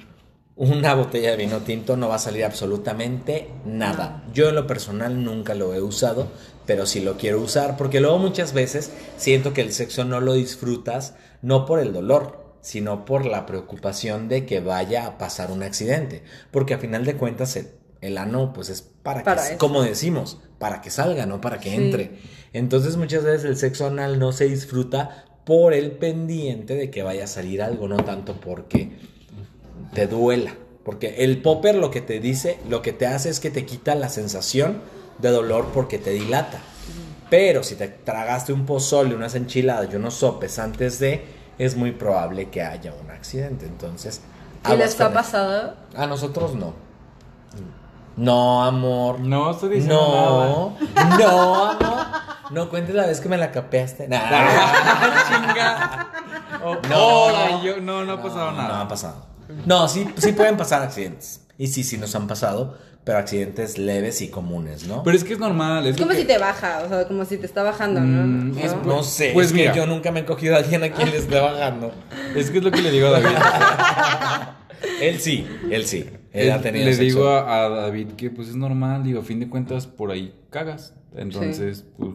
una 0.58 0.96
botella 0.96 1.32
de 1.32 1.38
vino 1.38 1.60
tinto, 1.60 1.98
no 1.98 2.10
va 2.10 2.16
a 2.16 2.20
salir 2.20 2.44
absolutamente 2.44 3.48
nada. 3.64 4.24
Yo 4.34 4.50
en 4.50 4.56
lo 4.56 4.66
personal 4.66 5.24
nunca 5.24 5.54
lo 5.54 5.74
he 5.76 5.82
usado, 5.82 6.32
pero 6.66 6.88
sí 6.88 7.00
lo 7.00 7.16
quiero 7.16 7.40
usar, 7.40 7.78
porque 7.78 8.02
luego 8.02 8.18
muchas 8.18 8.54
veces 8.54 8.92
siento 9.18 9.54
que 9.54 9.62
el 9.62 9.72
sexo 9.72 10.04
no 10.04 10.20
lo 10.20 10.34
disfrutas, 10.34 11.16
no 11.44 11.66
por 11.66 11.80
el 11.80 11.94
dolor, 11.94 12.56
sino 12.62 13.06
por 13.06 13.26
la 13.26 13.46
preocupación 13.46 14.28
de 14.30 14.48
que 14.48 14.60
vaya 14.60 15.06
a 15.06 15.18
pasar 15.20 15.52
un 15.52 15.62
accidente, 15.62 16.24
porque 16.50 16.74
a 16.74 16.80
final 16.80 17.06
de 17.06 17.16
cuentas 17.16 17.56
el, 18.02 18.18
ano 18.18 18.54
pues 18.54 18.70
es 18.70 18.82
para, 18.82 19.24
Para 19.24 19.50
que, 19.50 19.58
como 19.58 19.82
decimos, 19.82 20.40
para 20.60 20.82
que 20.82 20.90
salga, 20.90 21.26
no 21.26 21.42
para 21.42 21.60
que 21.60 21.70
Sí. 21.70 21.76
entre. 21.76 22.20
Entonces 22.54 22.98
muchas 22.98 23.24
veces 23.24 23.46
el 23.46 23.58
sexo 23.58 23.88
anal 23.88 24.20
no 24.20 24.32
se 24.32 24.46
disfruta 24.46 25.26
por 25.46 25.74
el 25.74 25.92
pendiente 25.92 26.76
de 26.76 26.90
que 26.90 27.04
vaya 27.04 27.24
a 27.24 27.28
salir 27.28 27.62
algo, 27.62 27.88
no 27.88 27.98
tanto 27.98 28.36
porque 28.36 28.98
te 29.94 30.08
duela. 30.08 30.54
Porque 30.84 31.24
el 31.24 31.42
popper 31.42 31.76
lo 31.76 31.92
que 31.92 32.02
te 32.02 32.20
dice, 32.20 32.60
lo 32.70 32.82
que 32.82 32.94
te 32.94 33.08
hace 33.08 33.30
es 33.30 33.40
que 33.40 33.50
te 33.50 33.66
quita 33.66 33.96
la 33.96 34.10
sensación 34.10 34.82
de 35.20 35.30
dolor 35.30 35.68
porque 35.74 35.98
te 35.98 36.12
dilata. 36.12 36.60
Pero 37.30 37.64
si 37.64 37.76
te 37.76 37.88
tragaste 37.90 38.54
un 38.54 38.66
pozole, 38.66 39.14
unas 39.14 39.36
enchiladas 39.36 39.90
y 39.92 39.96
unos 39.98 40.14
sopes 40.14 40.60
antes 40.60 41.00
de, 41.00 41.26
es 41.58 41.76
muy 41.76 41.92
probable 41.92 42.50
que 42.50 42.62
haya 42.62 42.94
un 42.94 43.12
accidente. 43.12 43.66
Entonces, 43.66 44.22
¿Y 44.70 44.76
les 44.78 45.00
ha 45.02 45.12
pasado? 45.12 45.76
A 45.96 46.08
nosotros 46.08 46.56
no. 46.56 46.74
No, 48.18 48.64
amor. 48.64 49.20
No 49.20 49.52
estoy 49.52 49.70
diciendo 49.70 50.76
No, 50.96 51.18
no, 51.18 51.66
amor. 51.66 52.06
No 52.52 52.70
cuentes 52.70 52.96
la 52.96 53.06
vez 53.06 53.20
que 53.22 53.30
me 53.30 53.38
la 53.38 53.52
capeaste. 53.52 54.08
Nah. 54.08 54.20
Chinga. 55.28 56.08
Oh, 56.64 56.76
No. 56.90 56.96
ahora 56.96 57.62
yo- 57.64 57.80
no, 57.82 58.04
no 58.06 58.14
ha 58.14 58.22
pasado 58.22 58.52
No, 58.52 58.58
nada. 58.58 58.76
No 58.78 58.82
ha 58.84 58.88
pasado. 58.88 59.26
No, 59.66 59.88
sí, 59.88 60.08
sí 60.18 60.32
pueden 60.34 60.58
pasar 60.58 60.82
accidentes. 60.82 61.42
Y 61.58 61.68
sí, 61.68 61.84
sí 61.84 61.98
nos 61.98 62.14
han 62.16 62.28
pasado, 62.28 62.78
pero 63.04 63.18
accidentes 63.20 63.78
leves 63.78 64.22
y 64.22 64.30
comunes, 64.30 64.86
¿no? 64.88 65.04
Pero 65.04 65.16
es 65.18 65.24
que 65.24 65.34
es 65.34 65.40
normal. 65.40 65.86
Es 65.88 65.96
Es 65.96 66.02
como 66.02 66.12
que- 66.12 66.18
si 66.18 66.26
te 66.26 66.38
baja, 66.38 66.82
o 66.86 66.90
sea, 66.90 67.08
como 67.08 67.24
si 67.26 67.38
te 67.38 67.46
está 67.46 67.64
bajando, 67.64 68.00
¿no? 68.02 68.24
Mm, 68.24 68.52
¿No? 68.56 68.60
es- 68.60 68.76
no 68.86 69.04
sé, 69.04 69.32
Pues 69.34 69.48
es 69.48 69.54
que 69.54 69.60
mira. 69.60 69.74
yo 69.74 69.86
nunca 69.86 70.12
me 70.12 70.22
he 70.22 70.26
cogido 70.26 70.56
a 70.56 70.60
alguien 70.60 70.84
a 70.84 70.90
quien 70.92 71.10
le 71.12 71.18
esté 71.18 71.40
bajando. 71.40 71.92
Es 72.36 72.50
que 72.52 72.58
es 72.60 72.64
lo 72.64 72.72
que 72.72 72.82
le 72.82 72.92
digo 72.92 73.08
a 73.08 73.12
David. 73.12 73.28
Él 75.02 75.20
sí, 75.20 75.46
él 75.72 75.86
sí. 75.86 76.06
Él 76.34 76.52
ha 76.52 76.58
Es- 76.58 76.62
tenido 76.62 76.86
le 76.86 76.94
sexo. 76.94 77.04
digo 77.20 77.30
a, 77.30 77.66
a 77.66 77.70
David 77.70 78.10
que 78.18 78.30
pues 78.30 78.50
es 78.50 78.56
normal, 78.56 79.04
digo, 79.04 79.22
a 79.22 79.24
fin 79.24 79.40
de 79.40 79.50
cuentas 79.50 79.88
por 79.88 80.12
ahí 80.12 80.34
cagas. 80.50 80.94
Entonces, 81.16 81.86
pues, 81.98 82.12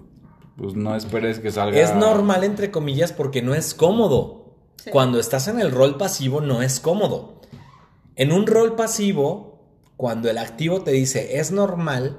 pues 0.56 0.74
no 0.74 0.94
esperes 0.94 1.38
que 1.40 1.50
salga. 1.50 1.80
Es 1.80 1.94
normal, 1.94 2.44
entre 2.44 2.70
comillas, 2.70 3.12
porque 3.12 3.42
no 3.42 3.54
es 3.54 3.74
cómodo. 3.74 4.56
Sí. 4.76 4.90
Cuando 4.90 5.18
estás 5.18 5.48
en 5.48 5.60
el 5.60 5.70
rol 5.70 5.96
pasivo, 5.96 6.40
no 6.40 6.62
es 6.62 6.78
cómodo. 6.80 7.40
En 8.16 8.30
un 8.32 8.46
rol 8.46 8.76
pasivo, 8.76 9.60
cuando 9.96 10.28
el 10.30 10.38
activo 10.38 10.82
te 10.82 10.92
dice 10.92 11.38
es 11.38 11.50
normal, 11.52 12.18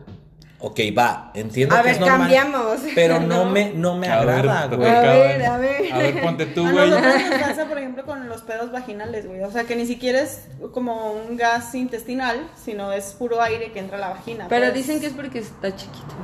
ok, 0.66 0.80
va, 0.98 1.32
entiendo 1.34 1.76
A 1.76 1.80
que 1.80 1.84
ver, 1.84 1.94
es 1.96 2.00
normal. 2.00 2.20
cambiamos. 2.20 2.80
Pero 2.96 3.20
no 3.20 3.46
me, 3.50 3.74
no 3.74 3.96
me 3.98 4.08
A 4.08 4.20
agrada, 4.22 4.68
güey. 4.76 4.90
A 4.90 5.02
ver, 5.02 5.46
a 5.46 5.58
ver. 5.58 5.94
A 5.94 5.98
ver, 5.98 6.22
ponte 6.22 6.46
tú, 6.48 6.66
A 6.66 6.72
güey. 6.72 6.90
nosotros 6.90 7.14
nos 7.30 7.40
pasa, 7.42 7.66
por 7.66 7.78
ejemplo, 7.78 8.06
con 8.06 8.30
los 8.30 8.42
pedos 8.44 8.72
vaginales, 8.72 9.28
güey. 9.28 9.42
O 9.44 9.52
sea, 9.52 9.66
que 9.66 9.76
ni 9.76 9.86
siquiera 9.86 10.22
es 10.22 10.48
como 10.72 11.12
un 11.12 11.36
gas 11.38 11.76
intestinal, 11.76 12.48
sino 12.64 12.92
es 12.94 13.12
puro 13.14 13.42
aire 13.42 13.72
que 13.74 13.80
entra 13.80 13.98
a 13.98 14.02
la 14.02 14.10
vagina. 14.10 14.46
Pero 14.50 14.66
pues. 14.66 14.74
dicen 14.76 15.00
que 15.02 15.08
es 15.08 15.14
porque 15.14 15.40
está 15.40 15.76
chiquito. 15.76 16.16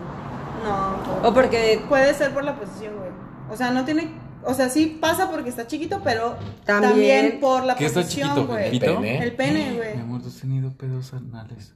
No. 0.63 1.27
O 1.27 1.33
porque 1.33 1.81
Puede 1.89 2.13
ser 2.13 2.31
por 2.33 2.43
la 2.43 2.55
posición, 2.55 2.95
güey. 2.97 3.09
O 3.51 3.57
sea, 3.57 3.71
no 3.71 3.85
tiene... 3.85 4.09
O 4.45 4.53
sea, 4.53 4.69
sí 4.69 4.97
pasa 5.01 5.29
porque 5.29 5.49
está 5.49 5.67
chiquito, 5.67 5.99
pero 6.01 6.37
También- 6.65 6.91
también, 6.91 7.39
por 7.41 7.65
la 7.65 7.75
¿Qué 7.75 7.87
está 7.87 8.01
posición, 8.01 8.29
chiquito? 8.29 8.47
güey. 8.47 8.69
¿El 8.69 8.79
pene? 8.79 9.23
El 9.23 9.31
pene, 9.35 9.69
Mi 9.71 9.75
güey. 9.77 9.93
amor, 9.99 10.21
tú 10.21 10.29
has 10.29 10.35
tenido 10.35 10.71
pedos 10.71 11.13
anales. 11.13 11.73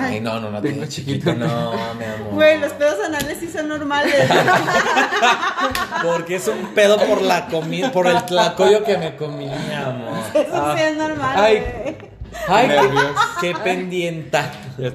Ay, 0.00 0.20
no, 0.20 0.38
no, 0.40 0.50
no 0.50 0.60
Tengo 0.62 0.86
chiquito, 0.86 1.34
no, 1.34 1.72
mi 1.98 2.04
amor. 2.04 2.32
Güey, 2.34 2.58
los 2.60 2.72
pedos 2.74 3.04
anales 3.04 3.38
sí 3.40 3.48
son 3.50 3.68
normales. 3.68 4.14
Porque 6.04 6.36
es 6.36 6.46
un 6.46 6.68
pedo 6.74 6.98
por 6.98 7.20
la 7.20 7.46
comida, 7.46 7.90
por 7.90 8.06
el 8.06 8.22
tlacoyo 8.24 8.84
que 8.84 8.96
me 8.96 9.16
comí, 9.16 9.46
mi 9.46 9.74
amor. 9.74 10.18
Eso 10.34 10.76
sí 10.76 10.82
es 10.82 10.96
normal, 10.96 11.34
Ay. 11.36 11.56
güey. 11.82 11.96
Ay, 12.46 12.68
Nervios. 12.68 13.12
qué 13.40 13.54
pendienta. 13.64 14.52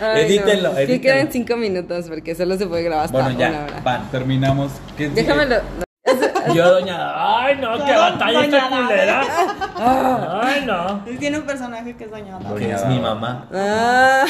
Ay, 0.00 0.20
edítenlo, 0.22 0.68
no. 0.68 0.74
Que 0.76 0.82
edítenlo. 0.82 1.02
quedan 1.02 1.32
cinco 1.32 1.56
minutos 1.56 2.06
porque 2.08 2.34
solo 2.36 2.56
se 2.56 2.66
puede 2.66 2.84
grabar 2.84 3.06
hasta 3.06 3.20
Bueno, 3.20 3.36
una 3.36 3.50
ya, 3.50 3.64
hora. 3.64 3.80
van. 3.82 4.10
Terminamos. 4.10 4.70
¿Qué- 4.96 5.08
Déjamelo. 5.08 5.85
Yo, 6.54 6.70
doña. 6.70 7.44
Ay, 7.44 7.56
no, 7.60 7.84
qué 7.84 7.92
batalla 7.96 8.44
esta 8.44 8.68
culera. 8.68 9.22
Ay, 10.42 10.64
no. 10.66 11.00
Tiene 11.18 11.38
un 11.38 11.46
personaje 11.46 11.96
que 11.96 12.04
es 12.04 12.10
doña. 12.10 12.38
Que 12.56 12.72
es 12.72 12.86
mi 12.86 12.98
mamá. 13.00 13.46
Ah, 13.52 14.24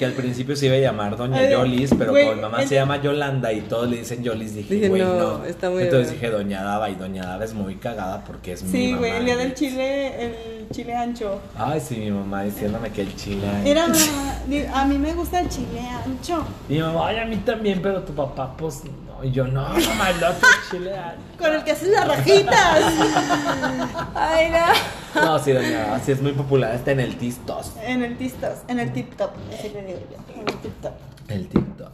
Que 0.00 0.06
al 0.06 0.12
principio 0.12 0.56
se 0.56 0.64
iba 0.64 0.76
a 0.76 0.78
llamar 0.78 1.14
Doña 1.14 1.36
Ay, 1.40 1.50
Yolis, 1.52 1.90
pero 1.98 2.12
güey, 2.12 2.24
como 2.24 2.36
mi 2.36 2.40
mamá 2.42 2.62
el- 2.62 2.68
se 2.70 2.74
llama 2.76 3.02
Yolanda 3.02 3.52
y 3.52 3.60
todos 3.60 3.86
le 3.86 3.98
dicen 3.98 4.22
Yolis, 4.24 4.54
dije, 4.54 4.74
Dije, 4.76 4.88
güey, 4.88 5.02
no, 5.02 5.38
no. 5.38 5.44
está 5.44 5.68
muy 5.68 5.82
Entonces 5.82 6.12
dije 6.12 6.30
Doña 6.30 6.62
Dava 6.62 6.88
y 6.88 6.94
Doña 6.94 7.26
Dava 7.26 7.44
es 7.44 7.52
muy 7.52 7.74
cagada 7.76 8.24
porque 8.24 8.52
es 8.52 8.62
mi 8.62 8.70
Sí, 8.72 8.86
mamá. 8.88 8.98
güey, 9.00 9.12
el 9.16 9.24
día 9.26 9.36
del 9.36 9.52
chile, 9.52 10.24
el 10.24 10.68
chile 10.70 10.94
ancho. 10.96 11.38
Ay, 11.54 11.80
sí, 11.86 11.96
mi 11.96 12.10
mamá 12.10 12.44
diciéndome 12.44 12.90
que 12.90 13.02
el 13.02 13.14
chile. 13.14 13.46
Mira, 13.62 13.88
mamá, 13.88 14.36
di- 14.46 14.64
a 14.72 14.86
mí 14.86 14.96
me 14.96 15.12
gusta 15.12 15.40
el 15.40 15.50
chile 15.50 15.82
ancho. 16.06 16.46
Y 16.70 16.72
mi 16.74 16.80
mamá, 16.80 17.08
ay, 17.08 17.18
a 17.18 17.24
mí 17.26 17.36
también, 17.36 17.82
pero 17.82 18.02
tu 18.02 18.14
papá, 18.14 18.56
pues 18.56 18.82
no. 18.84 19.22
Y 19.22 19.32
yo, 19.32 19.46
no, 19.46 19.60
mamá, 19.68 20.08
el 20.16 20.24
otro 20.24 20.48
chile. 20.70 20.92
Con 21.38 21.52
el 21.52 21.62
que 21.62 21.72
haces 21.72 21.88
las 21.90 22.08
rajitas. 22.08 22.84
ay, 24.14 24.50
no. 24.50 25.20
No, 25.22 25.38
sí, 25.40 25.52
Doña 25.52 25.84
Dava, 25.86 25.98
sí 26.00 26.12
es 26.12 26.22
muy 26.22 26.32
popular, 26.32 26.74
está 26.74 26.92
en 26.92 27.00
el 27.00 27.16
Tistos. 27.16 27.72
En 27.84 28.02
el 28.04 28.16
tistos, 28.16 28.58
en 28.68 28.78
el 28.78 28.92
tip 28.92 29.14
top. 29.16 29.30
Así 29.52 29.68
yo, 29.92 30.40
en 30.40 30.48
el 30.48 30.54
tip 30.56 30.80
top. 30.82 30.92
El 31.28 31.48
TikTok. 31.48 31.90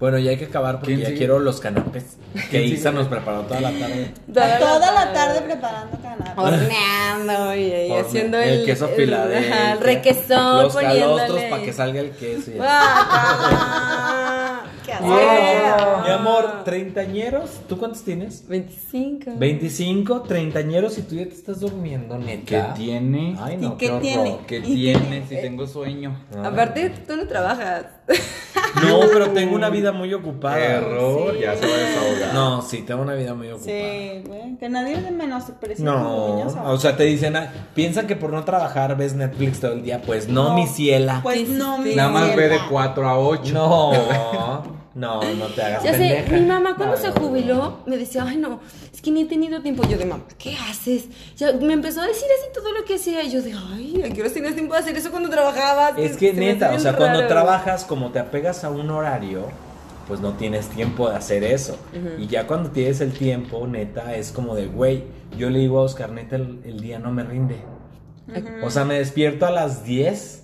Bueno, 0.00 0.18
ya 0.18 0.30
hay 0.32 0.36
que 0.36 0.46
acabar 0.46 0.76
porque 0.80 0.86
¿Quién 0.94 1.00
ya 1.00 1.06
sigue? 1.06 1.18
quiero 1.18 1.38
los 1.38 1.60
canapés. 1.60 2.16
Que 2.34 2.40
¿Quién 2.48 2.64
Isa 2.64 2.88
sigue? 2.90 2.92
nos 2.94 3.06
preparó 3.08 3.42
toda 3.42 3.60
la 3.60 3.70
tarde. 3.70 4.12
Toda 4.32 4.92
la 4.92 5.12
tarde 5.12 5.40
preparando 5.42 5.96
canapés. 6.02 6.32
Horneando 6.36 7.54
y 7.54 7.70
Horne- 7.90 8.00
haciendo 8.00 8.38
el, 8.38 8.48
el, 8.60 8.64
queso 8.66 8.88
el- 8.96 9.14
ajá, 9.14 9.72
el 9.74 9.78
requesón 9.80 10.62
Los 10.64 10.72
poniéndole. 10.72 11.16
calostros 11.22 11.42
para 11.50 11.62
que 11.62 11.72
salga 11.72 12.00
el 12.00 12.10
queso. 12.10 12.50
y 12.50 12.58
Qué 14.98 15.04
Wow. 15.04 16.02
Mi 16.04 16.10
amor, 16.10 16.64
treintañeros, 16.64 17.60
¿tú 17.68 17.78
cuántos 17.78 18.02
tienes? 18.02 18.46
25. 18.48 19.32
25, 19.36 20.22
treintañeros 20.22 20.98
y 20.98 21.02
tú 21.02 21.14
ya 21.14 21.24
te 21.24 21.34
estás 21.34 21.60
durmiendo, 21.60 22.18
neta. 22.18 22.44
¿Qué 22.44 22.64
tiene? 22.76 23.36
Ay, 23.40 23.54
¿Y 23.54 23.56
no, 23.58 23.76
qué 23.76 23.88
horror. 23.88 24.02
tiene? 24.02 24.36
¿Qué 24.46 24.58
¿Y 24.58 24.62
tiene 24.62 25.24
qué? 25.28 25.36
si 25.36 25.40
tengo 25.42 25.66
sueño? 25.66 26.18
Ah. 26.36 26.48
Aparte, 26.48 26.90
tú 27.06 27.16
no 27.16 27.26
trabajas. 27.26 27.86
No, 28.82 29.00
pero 29.12 29.30
tengo 29.30 29.54
una 29.54 29.70
vida 29.70 29.92
muy 29.92 30.12
ocupada. 30.12 30.58
Error, 30.58 31.38
ya 31.38 31.54
se 31.56 31.66
va 31.66 31.74
a 31.74 31.78
desahogar. 31.78 32.34
No, 32.34 32.62
sí, 32.62 32.82
tengo 32.82 33.02
una 33.02 33.14
vida 33.14 33.34
muy 33.34 33.48
ocupada. 33.48 33.70
Sí, 33.72 34.22
güey. 34.26 34.56
Que 34.58 34.68
nadie 34.68 35.00
de 35.00 35.10
menosprecia 35.10 35.84
No, 35.84 35.94
como 36.02 36.36
niños 36.36 36.54
o 36.64 36.78
sea, 36.78 36.96
te 36.96 37.04
dicen, 37.04 37.36
ah, 37.36 37.52
piensan 37.74 38.06
que 38.06 38.16
por 38.16 38.30
no 38.30 38.44
trabajar 38.44 38.96
ves 38.96 39.14
Netflix 39.14 39.60
todo 39.60 39.72
el 39.72 39.82
día. 39.82 40.02
Pues 40.04 40.28
no, 40.28 40.54
mi 40.54 40.66
ciela. 40.66 41.20
Pues 41.22 41.48
no, 41.48 41.78
mi 41.78 41.94
Nada 41.94 42.10
más 42.10 42.34
ve 42.36 42.48
de 42.48 42.56
ciela. 42.56 42.66
4 42.70 43.08
a 43.08 43.18
8. 43.18 43.52
No, 43.54 43.92
no, 44.94 45.22
no 45.34 45.46
te 45.46 45.62
hagas 45.62 45.82
Ya 45.82 45.92
sé, 45.92 45.98
pendeja. 45.98 46.32
mi 46.36 46.40
mamá 46.46 46.76
cuando 46.76 46.96
se 46.96 47.08
No. 47.08 47.14
jubiló 47.14 47.78
me 47.86 47.96
decía, 47.96 48.24
ay 48.26 48.36
no, 48.36 48.60
es 48.92 49.00
que 49.00 49.10
ni 49.10 49.22
he 49.22 49.24
tenido 49.26 49.60
tiempo. 49.62 49.82
Yo 49.88 49.96
de 49.98 50.04
mamá, 50.04 50.24
¿qué 50.38 50.56
haces? 50.68 51.06
Ya 51.36 51.52
me 51.52 51.72
empezó 51.72 52.00
a 52.02 52.06
decir 52.06 52.24
así 52.38 52.52
todo 52.54 52.72
lo 52.72 52.84
que 52.84 52.96
hacía. 52.96 53.22
Y 53.22 53.30
yo 53.30 53.40
de, 53.42 53.54
ay, 53.72 54.02
¿a 54.04 54.12
qué 54.12 54.20
horas 54.20 54.32
tenías 54.34 54.54
tiempo 54.54 54.74
de 54.74 54.80
hacer 54.80 54.96
eso 54.96 55.10
cuando 55.10 55.28
trabajabas? 55.30 55.94
Es 55.96 56.16
que 56.16 56.32
Se 56.34 56.40
neta, 56.40 56.72
o 56.74 56.78
sea, 56.78 56.92
bien 56.92 56.96
cuando 56.98 57.18
raro. 57.20 57.28
trabajas, 57.28 57.84
como 57.84 58.10
te 58.10 58.18
apegas 58.18 58.64
a 58.64 58.70
un 58.70 58.90
horario, 58.90 59.46
pues 60.08 60.20
no 60.20 60.32
tienes 60.34 60.68
tiempo 60.68 61.08
de 61.08 61.16
hacer 61.16 61.42
eso. 61.44 61.76
Y 62.18 62.26
ya 62.26 62.46
cuando 62.46 62.70
tienes 62.70 63.00
el 63.00 63.12
tiempo, 63.12 63.66
neta, 63.66 64.14
es 64.14 64.30
como 64.32 64.54
de, 64.54 64.66
güey, 64.66 65.04
yo 65.38 65.48
le 65.48 65.60
digo 65.60 65.78
a 65.78 65.82
Oscar, 65.84 66.10
neta, 66.10 66.36
el, 66.36 66.60
el 66.64 66.80
día 66.80 66.98
no 66.98 67.10
me 67.12 67.22
rinde. 67.24 67.56
O 68.62 68.70
sea, 68.70 68.84
me 68.84 68.98
despierto 68.98 69.46
a 69.46 69.50
las 69.50 69.84
10, 69.84 70.42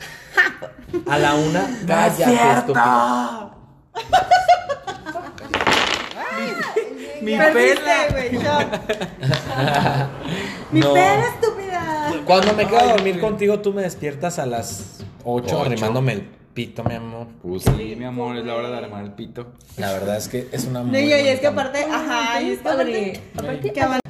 a 1.07 1.19
la 1.19 1.35
1, 1.35 1.61
cállate, 1.87 2.59
estúpido. 2.59 3.58
Mi 7.23 7.37
pela. 7.37 8.07
güey, 8.11 8.33
yo. 8.33 8.41
Mi 10.73 10.81
No. 10.81 10.97
estúpida. 10.97 12.13
Cuando 12.25 12.55
me 12.55 12.67
quedo 12.67 12.79
a 12.81 12.85
dormir 12.93 13.21
contigo, 13.21 13.61
tú 13.61 13.73
me 13.73 13.83
despiertas 13.83 14.39
a 14.39 14.47
las 14.47 15.01
8 15.25 15.45
Ocho. 15.57 15.63
arrimándome 15.63 16.13
el 16.13 16.23
pito, 16.55 16.85
mi 16.85 16.95
amor. 16.95 17.27
Pues 17.43 17.65
sí, 17.65 17.95
mi 17.97 18.05
amor, 18.05 18.37
es 18.37 18.45
la 18.45 18.55
hora 18.55 18.71
de 18.71 18.79
armar 18.79 19.05
el 19.05 19.13
pito. 19.13 19.49
La 19.77 19.93
verdad 19.93 20.17
es 20.17 20.29
que 20.29 20.49
es 20.53 20.65
una 20.65 20.81
No, 20.81 20.87
muy 20.87 20.99
y, 21.01 21.09
y 21.09 21.13
es 21.29 21.41
que 21.41 21.47
aparte, 21.49 21.85
ajá, 21.85 22.41
y 22.43 22.53
es 22.53 22.61
que 22.61 22.69
aparte, 22.69 23.23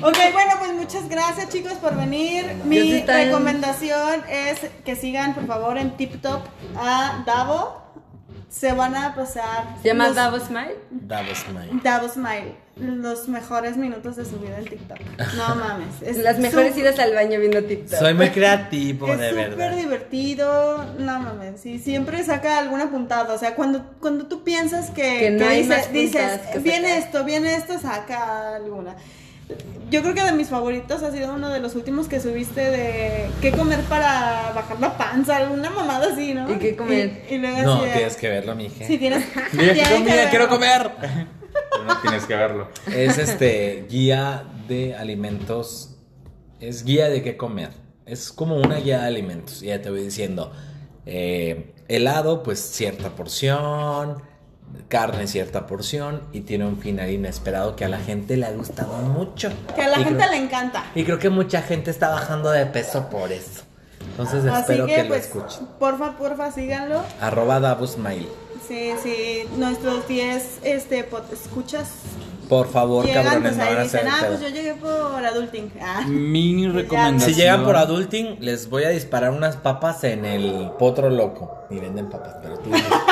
Ok, 0.00 0.16
bueno, 0.32 0.52
pues 0.60 0.72
muchas 0.74 1.08
gracias 1.08 1.48
chicos 1.48 1.72
por 1.74 1.96
venir. 1.96 2.46
Mi 2.64 3.00
recomendación 3.02 4.22
es 4.30 4.60
que 4.84 4.94
sigan 4.94 5.34
por 5.34 5.46
favor 5.46 5.76
en 5.76 5.96
TikTok 5.96 6.40
a 6.76 7.24
Davo. 7.26 7.82
Se 8.58 8.72
van 8.72 8.94
a 8.96 9.14
pasar. 9.14 9.76
¿Se 9.82 9.88
llama 9.88 10.08
los- 10.08 10.16
Davos 10.16 10.42
Smile? 10.44 10.76
Davos 10.90 11.38
Smile. 11.38 11.80
Davo 11.82 12.08
Smile. 12.08 12.54
Los 12.76 13.26
mejores 13.28 13.76
minutos 13.76 14.16
de 14.16 14.24
su 14.24 14.38
vida 14.38 14.56
en 14.58 14.64
TikTok. 14.64 14.98
No 15.36 15.54
mames. 15.56 15.88
es 16.02 16.18
Las 16.18 16.38
mejores 16.38 16.74
su- 16.74 16.80
idas 16.80 16.98
al 16.98 17.12
baño 17.14 17.38
viendo 17.40 17.62
TikTok. 17.62 17.98
Soy 17.98 18.14
muy 18.14 18.30
creativo, 18.30 19.08
Es 19.12 19.18
de 19.18 19.30
súper 19.30 19.50
verdad. 19.56 19.76
divertido, 19.76 20.84
no 20.98 21.18
mames, 21.20 21.60
sí, 21.60 21.78
siempre 21.78 22.22
saca 22.24 22.58
alguna 22.58 22.88
puntada, 22.90 23.34
o 23.34 23.38
sea, 23.38 23.54
cuando, 23.54 23.84
cuando 24.00 24.26
tú 24.26 24.44
piensas 24.44 24.90
que, 24.90 25.18
Que 25.18 25.30
no 25.30 25.44
hay 25.46 25.62
dice- 25.62 25.68
más 25.76 25.92
dices, 25.92 26.20
puntadas 26.22 26.46
que 26.52 26.58
viene 26.60 26.88
sacar". 26.88 27.02
esto, 27.02 27.24
viene 27.24 27.54
esto, 27.54 27.78
saca 27.80 28.54
alguna. 28.56 28.94
Yo 29.90 30.02
creo 30.02 30.14
que 30.14 30.22
de 30.22 30.32
mis 30.32 30.48
favoritos 30.48 31.02
ha 31.02 31.10
sido 31.10 31.32
uno 31.34 31.48
de 31.48 31.60
los 31.60 31.74
últimos 31.74 32.08
que 32.08 32.20
subiste 32.20 32.60
de 32.60 33.30
qué 33.40 33.52
comer 33.52 33.80
para 33.84 34.52
bajar 34.54 34.78
la 34.80 34.98
panza, 34.98 35.38
alguna 35.38 35.70
mamada 35.70 36.12
así, 36.12 36.34
¿no? 36.34 36.52
¿Y 36.52 36.58
qué 36.58 36.76
comer? 36.76 37.24
Y, 37.30 37.34
y 37.34 37.38
luego 37.38 37.62
No, 37.62 37.74
así 37.82 37.92
tienes 37.94 38.16
que 38.16 38.28
verlo, 38.28 38.54
mija. 38.54 38.84
Sí, 38.86 38.98
tienes, 38.98 39.24
Mira, 39.52 39.72
tienes 39.72 40.02
que 40.24 40.28
quiero 40.30 40.48
comer. 40.50 40.90
No 41.86 41.96
tienes 42.02 42.26
que 42.26 42.34
verlo. 42.36 42.68
Es 42.94 43.16
este 43.16 43.86
guía 43.88 44.44
de 44.68 44.94
alimentos. 44.94 45.96
Es 46.60 46.84
guía 46.84 47.08
de 47.08 47.22
qué 47.22 47.38
comer. 47.38 47.70
Es 48.04 48.30
como 48.30 48.56
una 48.56 48.76
guía 48.76 49.00
de 49.00 49.06
alimentos. 49.06 49.60
Ya 49.62 49.80
te 49.80 49.88
voy 49.90 50.02
diciendo. 50.02 50.52
eh, 51.06 51.72
helado, 51.88 52.42
pues 52.42 52.60
cierta 52.60 53.08
porción. 53.16 54.22
Carne, 54.88 55.26
cierta 55.26 55.66
porción. 55.66 56.22
Y 56.32 56.40
tiene 56.40 56.66
un 56.66 56.78
final 56.78 57.10
inesperado 57.10 57.76
que 57.76 57.84
a 57.84 57.88
la 57.88 57.98
gente 57.98 58.36
le 58.36 58.46
ha 58.46 58.52
gustado 58.52 58.96
mucho. 58.98 59.50
Que 59.74 59.82
a 59.82 59.88
la 59.88 60.00
Y 60.00 60.04
gente 60.04 60.24
creo- 60.24 60.30
le 60.30 60.36
encanta. 60.44 60.84
Y 60.94 61.04
creo 61.04 61.18
que 61.18 61.30
mucha 61.30 61.62
gente 61.62 61.90
está 61.90 62.08
bajando 62.10 62.50
de 62.50 62.64
peso 62.66 63.08
por 63.10 63.30
eso. 63.32 63.62
Entonces 64.10 64.44
Así 64.46 64.60
espero 64.60 64.86
que, 64.86 64.94
que, 64.94 65.02
lo 65.02 65.08
pues, 65.08 65.24
escuchen. 65.26 65.66
porfa, 65.78 66.16
porfa, 66.16 66.50
síganlo. 66.50 67.02
Arroba 67.20 67.60
Davos 67.60 67.92
Smile. 67.92 68.28
Sí, 68.66 68.90
sí, 69.02 69.44
nuestros 69.56 70.06
10 70.08 70.58
este, 70.62 71.08
escuchas 71.32 71.88
Por 72.48 72.68
favor, 72.70 73.06
llegan, 73.06 73.24
cabrones, 73.24 73.54
pues 73.54 73.56
no 73.58 73.64
van 73.70 73.78
a 73.78 73.82
dicen, 73.84 74.08
ah, 74.08 74.24
pues 74.26 74.40
yo 74.40 74.48
llegué 74.48 74.74
por 74.74 75.24
adulting. 75.24 75.72
Ah. 75.80 76.04
Mi 76.06 76.62
Ya. 76.66 76.72
recomendación. 76.72 77.34
Si 77.34 77.40
llegan 77.40 77.64
por 77.64 77.76
adulting, 77.76 78.36
les 78.40 78.68
voy 78.68 78.84
a 78.84 78.88
disparar 78.90 79.30
unas 79.30 79.56
papas 79.56 80.02
en 80.04 80.24
el 80.24 80.70
potro 80.78 81.08
loco. 81.10 81.64
Y 81.70 81.78
venden 81.78 82.08
papas, 82.08 82.36
pero 82.42 82.58
tú. 82.58 82.70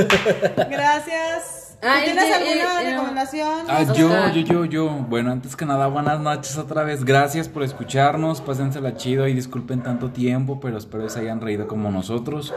Gracias. 0.70 1.78
¿Tú 1.80 1.86
Ah, 1.88 2.00
¿Tienes 2.04 2.24
y- 2.28 2.32
alguna 2.32 2.82
y- 2.82 2.92
recomendación? 2.92 3.64
Ah, 3.68 3.82
yo, 3.94 4.10
yo, 4.34 4.40
yo, 4.42 4.64
yo. 4.64 4.88
Bueno, 5.08 5.30
antes 5.30 5.54
que 5.56 5.66
nada, 5.66 5.86
buenas 5.88 6.20
noches 6.20 6.56
otra 6.56 6.82
vez. 6.84 7.04
Gracias 7.04 7.48
por 7.48 7.62
escucharnos. 7.62 8.40
Pásensela 8.40 8.96
chido 8.96 9.28
y 9.28 9.34
disculpen 9.34 9.82
tanto 9.82 10.10
tiempo, 10.10 10.58
pero 10.58 10.78
espero 10.78 11.04
que 11.04 11.10
se 11.10 11.20
hayan 11.20 11.40
reído 11.40 11.68
como 11.68 11.90
nosotros. 11.90 12.54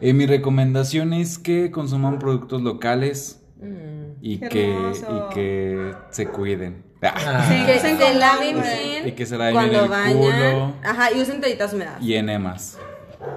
Eh, 0.00 0.12
mi 0.12 0.26
recomendación 0.26 1.12
es 1.12 1.38
que 1.38 1.70
consuman 1.70 2.18
productos 2.18 2.62
locales 2.62 3.40
Mm. 3.60 4.12
y 4.22 4.38
que, 4.38 4.68
y 4.70 5.34
que 5.34 5.94
se 6.10 6.26
cuiden. 6.26 6.84
Ah, 7.02 7.46
Sí, 7.48 7.64
Que 7.64 7.76
usen 7.78 7.98
se 7.98 8.14
laven 8.14 8.60
bien. 8.60 9.08
Y 9.08 9.12
que 9.12 9.24
se 9.24 9.38
laven 9.38 9.54
cuando 9.54 9.70
bien 9.72 9.84
el 9.84 9.88
bañan. 9.90 10.18
culo. 10.18 10.72
Ajá, 10.84 11.10
y 11.12 11.20
usen 11.22 11.40
toallitas 11.40 11.72
húmedas. 11.72 12.02
y 12.02 12.14
enemas. 12.14 12.78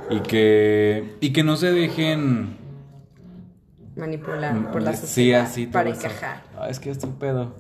Y 0.09 0.19
que, 0.19 1.15
y 1.21 1.31
que 1.31 1.43
no 1.43 1.55
se 1.55 1.71
dejen. 1.71 2.57
Manipular 3.95 4.71
por 4.71 4.81
la 4.81 4.93
Sí, 4.93 5.01
sociedad 5.01 5.41
así 5.43 5.67
para 5.67 5.89
encajar. 5.89 6.41
Ah, 6.59 6.67
es 6.69 6.79
que 6.79 6.89
estoy 6.89 7.11
pedo. 7.19 7.55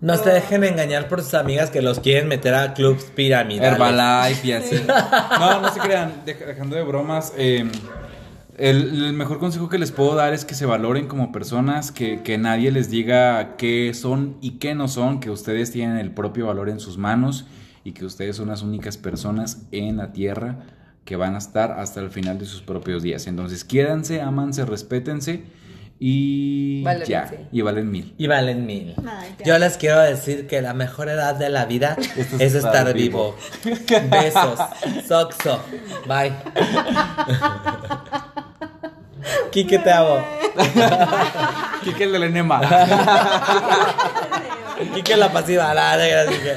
No 0.00 0.16
se 0.16 0.30
dejen 0.30 0.64
engañar 0.64 1.08
por 1.08 1.22
sus 1.22 1.34
amigas 1.34 1.70
que 1.70 1.82
los 1.82 2.00
quieren 2.00 2.28
meter 2.28 2.54
a 2.54 2.74
clubs 2.74 3.04
piramidales. 3.14 3.72
Herbalife 3.74 4.46
y 4.48 4.52
así. 4.52 4.76
No, 5.38 5.60
no 5.60 5.72
se 5.72 5.80
crean. 5.80 6.22
Dej- 6.26 6.44
dejando 6.46 6.76
de 6.76 6.82
bromas. 6.82 7.32
eh, 7.36 7.70
el, 8.56 9.04
el 9.06 9.12
mejor 9.14 9.38
consejo 9.40 9.68
que 9.68 9.78
les 9.78 9.90
puedo 9.90 10.14
dar 10.14 10.32
es 10.32 10.44
que 10.44 10.54
se 10.54 10.64
valoren 10.64 11.06
como 11.08 11.32
personas, 11.32 11.90
que, 11.90 12.22
que 12.22 12.38
nadie 12.38 12.70
les 12.70 12.88
diga 12.88 13.56
qué 13.56 13.92
son 13.94 14.36
y 14.40 14.58
qué 14.58 14.74
no 14.76 14.86
son, 14.88 15.18
que 15.20 15.30
ustedes 15.30 15.72
tienen 15.72 15.96
el 15.96 16.12
propio 16.12 16.46
valor 16.46 16.68
en 16.68 16.78
sus 16.80 16.96
manos 16.96 17.46
y 17.82 17.92
que 17.92 18.04
ustedes 18.04 18.36
son 18.36 18.48
las 18.48 18.62
únicas 18.62 18.96
personas 18.96 19.62
en 19.72 19.96
la 19.96 20.12
tierra 20.12 20.60
que 21.04 21.16
van 21.16 21.34
a 21.34 21.38
estar 21.38 21.72
hasta 21.72 22.00
el 22.00 22.10
final 22.10 22.38
de 22.38 22.46
sus 22.46 22.62
propios 22.62 23.02
días. 23.02 23.26
Entonces, 23.26 23.64
quiéranse, 23.64 24.20
ámanse, 24.22 24.64
respétense 24.64 25.42
y 25.98 26.82
Valórense. 26.82 27.12
ya. 27.12 27.30
Y 27.52 27.60
valen 27.62 27.90
mil. 27.90 28.14
Y 28.18 28.26
valen 28.26 28.66
mil. 28.66 28.94
Ay. 29.06 29.34
Yo 29.44 29.58
les 29.58 29.76
quiero 29.76 30.00
decir 30.00 30.46
que 30.46 30.60
la 30.60 30.74
mejor 30.74 31.08
edad 31.08 31.34
de 31.34 31.48
la 31.48 31.64
vida 31.66 31.96
Esto 32.16 32.36
es 32.38 32.54
estar 32.54 32.92
vivo. 32.92 33.36
Besos. 34.10 34.58
Soxo. 35.06 35.60
Bye. 36.06 36.32
Quique, 39.50 39.78
te 39.78 39.90
amo. 39.92 40.18
Kike 41.84 42.04
el 42.04 42.12
del 42.12 42.24
enema. 42.24 42.60
Quique 44.94 45.16
la 45.16 45.32
pasiva. 45.32 45.72
La 45.74 45.96
negra, 45.96 46.26
Quique. 46.26 46.56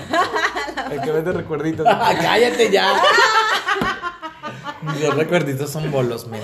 el 0.96 1.02
que 1.02 1.12
vende 1.12 1.32
recuerditos. 1.34 1.86
Ah, 1.90 2.14
cállate 2.20 2.72
ya. 2.72 2.94
Los 5.02 5.16
recuerditos 5.16 5.70
son 5.70 5.92
bolos, 5.92 6.28
men. 6.28 6.42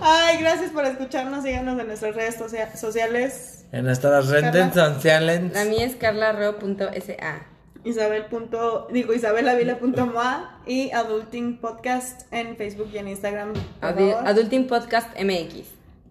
Ay, 0.00 0.38
gracias 0.38 0.70
por 0.70 0.84
escucharnos. 0.84 1.42
Síganos 1.44 1.78
en 1.80 1.86
nuestras 1.86 2.14
redes 2.14 2.36
socia- 2.36 2.76
sociales. 2.76 3.64
En 3.72 3.84
nuestras 3.84 4.28
redes 4.28 4.74
sociales. 4.74 5.52
La 5.52 5.64
mía 5.64 5.84
es 5.84 5.96
carlarro.sa. 5.96 7.46
Isabel. 7.84 8.26
punto- 8.26 8.88
Digo, 8.92 9.14
isabelavila.moa 9.14 10.60
y 10.66 10.90
Adulting 10.92 11.60
Podcast 11.60 12.22
en 12.32 12.56
Facebook 12.56 12.90
y 12.92 12.98
en 12.98 13.08
Instagram. 13.08 13.52
Adulting 13.80 14.66
Podcast 14.66 15.08
MX. 15.20 15.66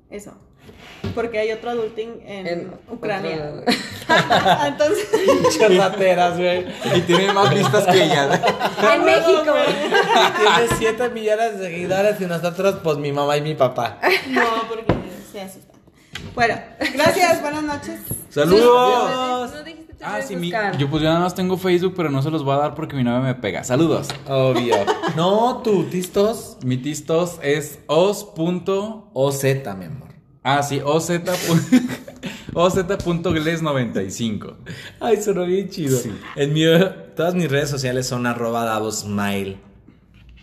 Eso. 0.10 0.34
Porque 1.16 1.40
hay 1.40 1.52
otro 1.52 1.70
adulting 1.72 2.22
en, 2.26 2.48
En 2.48 2.74
Ucrania. 2.90 3.52
otro- 3.54 3.74
Entonces, 4.68 5.08
Muchas 5.44 5.78
rateras, 5.78 6.38
güey. 6.38 6.66
Y 6.96 7.02
tiene 7.02 7.34
más 7.34 7.54
vistas 7.54 7.86
que 7.86 8.04
ella. 8.04 8.26
en 8.94 9.06
México. 9.06 9.54
Tiene 10.38 10.68
7 10.78 11.10
millones 11.10 11.58
de 11.60 11.66
seguidores 11.70 12.22
y 12.22 12.26
nosotros, 12.26 12.76
pues 12.84 12.98
mi 12.98 13.12
mamá 13.12 13.38
y 13.38 13.42
mi 13.42 13.56
papá. 13.56 14.00
no, 14.30 14.44
porque 14.68 14.86
se 15.32 15.42
asustan. 15.42 15.80
Bueno, 16.36 16.56
gracias, 16.94 17.42
buenas 17.42 17.64
noches. 17.64 18.00
¡Saludos! 18.30 19.52
No 19.54 19.64
dijiste 19.64 19.94
tus 19.94 20.04
Ah, 20.08 20.22
sí, 20.22 20.36
mi, 20.36 20.52
yo 20.78 20.90
pues 20.90 21.02
yo 21.04 21.10
nada 21.10 21.20
más 21.22 21.34
tengo 21.36 21.58
Facebook, 21.58 21.94
pero 21.98 22.10
no 22.10 22.22
se 22.22 22.30
los 22.30 22.44
voy 22.44 22.54
a 22.56 22.58
dar 22.60 22.76
porque 22.76 22.96
mi 22.96 23.04
novia 23.04 23.20
me 23.20 23.36
pega. 23.36 23.64
Saludos. 23.64 24.08
Obvio. 24.28 24.76
No, 25.16 25.62
tú, 25.64 25.86
tistos. 25.86 26.58
Mi 26.64 26.78
tistos 26.78 27.40
es 27.42 27.80
os. 27.88 28.24
punto- 28.24 29.10
O 29.14 29.32
Z, 29.32 29.74
mi 29.76 29.86
amor. 29.86 30.09
Ah, 30.44 30.64
sí, 30.64 30.82
oz. 30.84 31.10
oz.gles95. 32.54 34.56
Ay, 35.00 35.22
sonó 35.22 35.46
bien 35.46 35.70
chido. 35.70 35.98
Sí. 36.00 36.12
En 36.36 36.54
mi, 36.54 36.64
todas 37.16 37.36
mis 37.36 37.50
redes 37.50 37.70
sociales 37.70 38.08
son 38.08 38.26
arroba 38.26 38.66
Davos 38.66 39.02
Smile. 39.02 39.58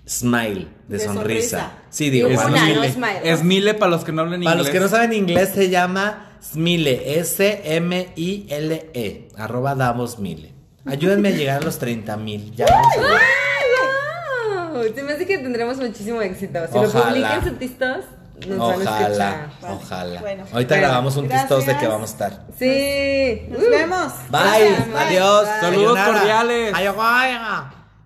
Smile, 0.08 0.68
de, 0.86 0.98
De 0.98 1.04
sonrisa. 1.04 1.58
sonrisa. 1.58 1.72
Sí, 1.90 2.10
digo, 2.10 2.28
una, 2.28 2.46
Smile. 2.46 2.74
no 2.76 2.84
Smile. 2.84 3.20
Es 3.24 3.42
Mile 3.42 3.74
para 3.74 3.90
los 3.90 4.04
que 4.04 4.12
no 4.12 4.22
hablan 4.22 4.40
inglés. 4.42 4.52
Para 4.52 4.62
los 4.62 4.70
que 4.70 4.78
no 4.80 4.86
saben 4.88 5.12
inglés 5.12 5.50
se 5.52 5.68
llama 5.68 6.38
Smile, 6.40 7.18
S-M-I-L-E, 7.18 9.28
arroba 9.36 9.74
Davos 9.74 10.20
Mile. 10.20 10.52
Ayúdenme 10.84 11.30
a 11.30 11.32
llegar 11.32 11.60
a 11.62 11.64
los 11.64 11.78
30 11.80 12.16
mil. 12.18 12.54
Ya 12.54 12.66
vamos 12.66 12.86
a 12.96 13.00
ver. 13.00 13.10
¡Ay, 13.10 14.72
wow! 14.72 14.84
Se 14.94 15.02
me 15.02 15.12
hace 15.14 15.26
que 15.26 15.38
tendremos 15.38 15.78
muchísimo 15.78 16.22
éxito. 16.22 16.60
Si 16.68 16.74
lo 16.74 16.82
Ojalá. 16.82 17.08
publican 17.08 17.42
sus 17.42 17.52
nos 18.46 18.58
van 18.58 18.60
a 18.60 18.64
Ojalá, 18.90 19.00
escuchar. 19.06 19.50
Vale. 19.62 19.74
ojalá. 19.74 20.20
Bueno. 20.20 20.44
Ahorita 20.52 20.74
Bueno, 20.74 20.86
grabamos 20.88 21.16
un 21.16 21.28
tistos 21.28 21.60
de 21.60 21.64
que 21.66 21.70
gracias. 21.72 21.90
vamos 21.92 22.10
a 22.10 22.12
estar. 22.12 22.32
Sí. 22.58 23.46
Nos 23.48 23.70
vemos. 23.70 24.12
Bye, 24.30 24.40
Gracias, 24.40 24.86
bye. 24.88 24.96
adiós. 24.98 25.42
Bye. 25.48 25.60
Saludos 25.60 25.94
sayonara. 25.98 26.12
cordiales. 26.18 26.74
Ayahuasca. 26.74 27.72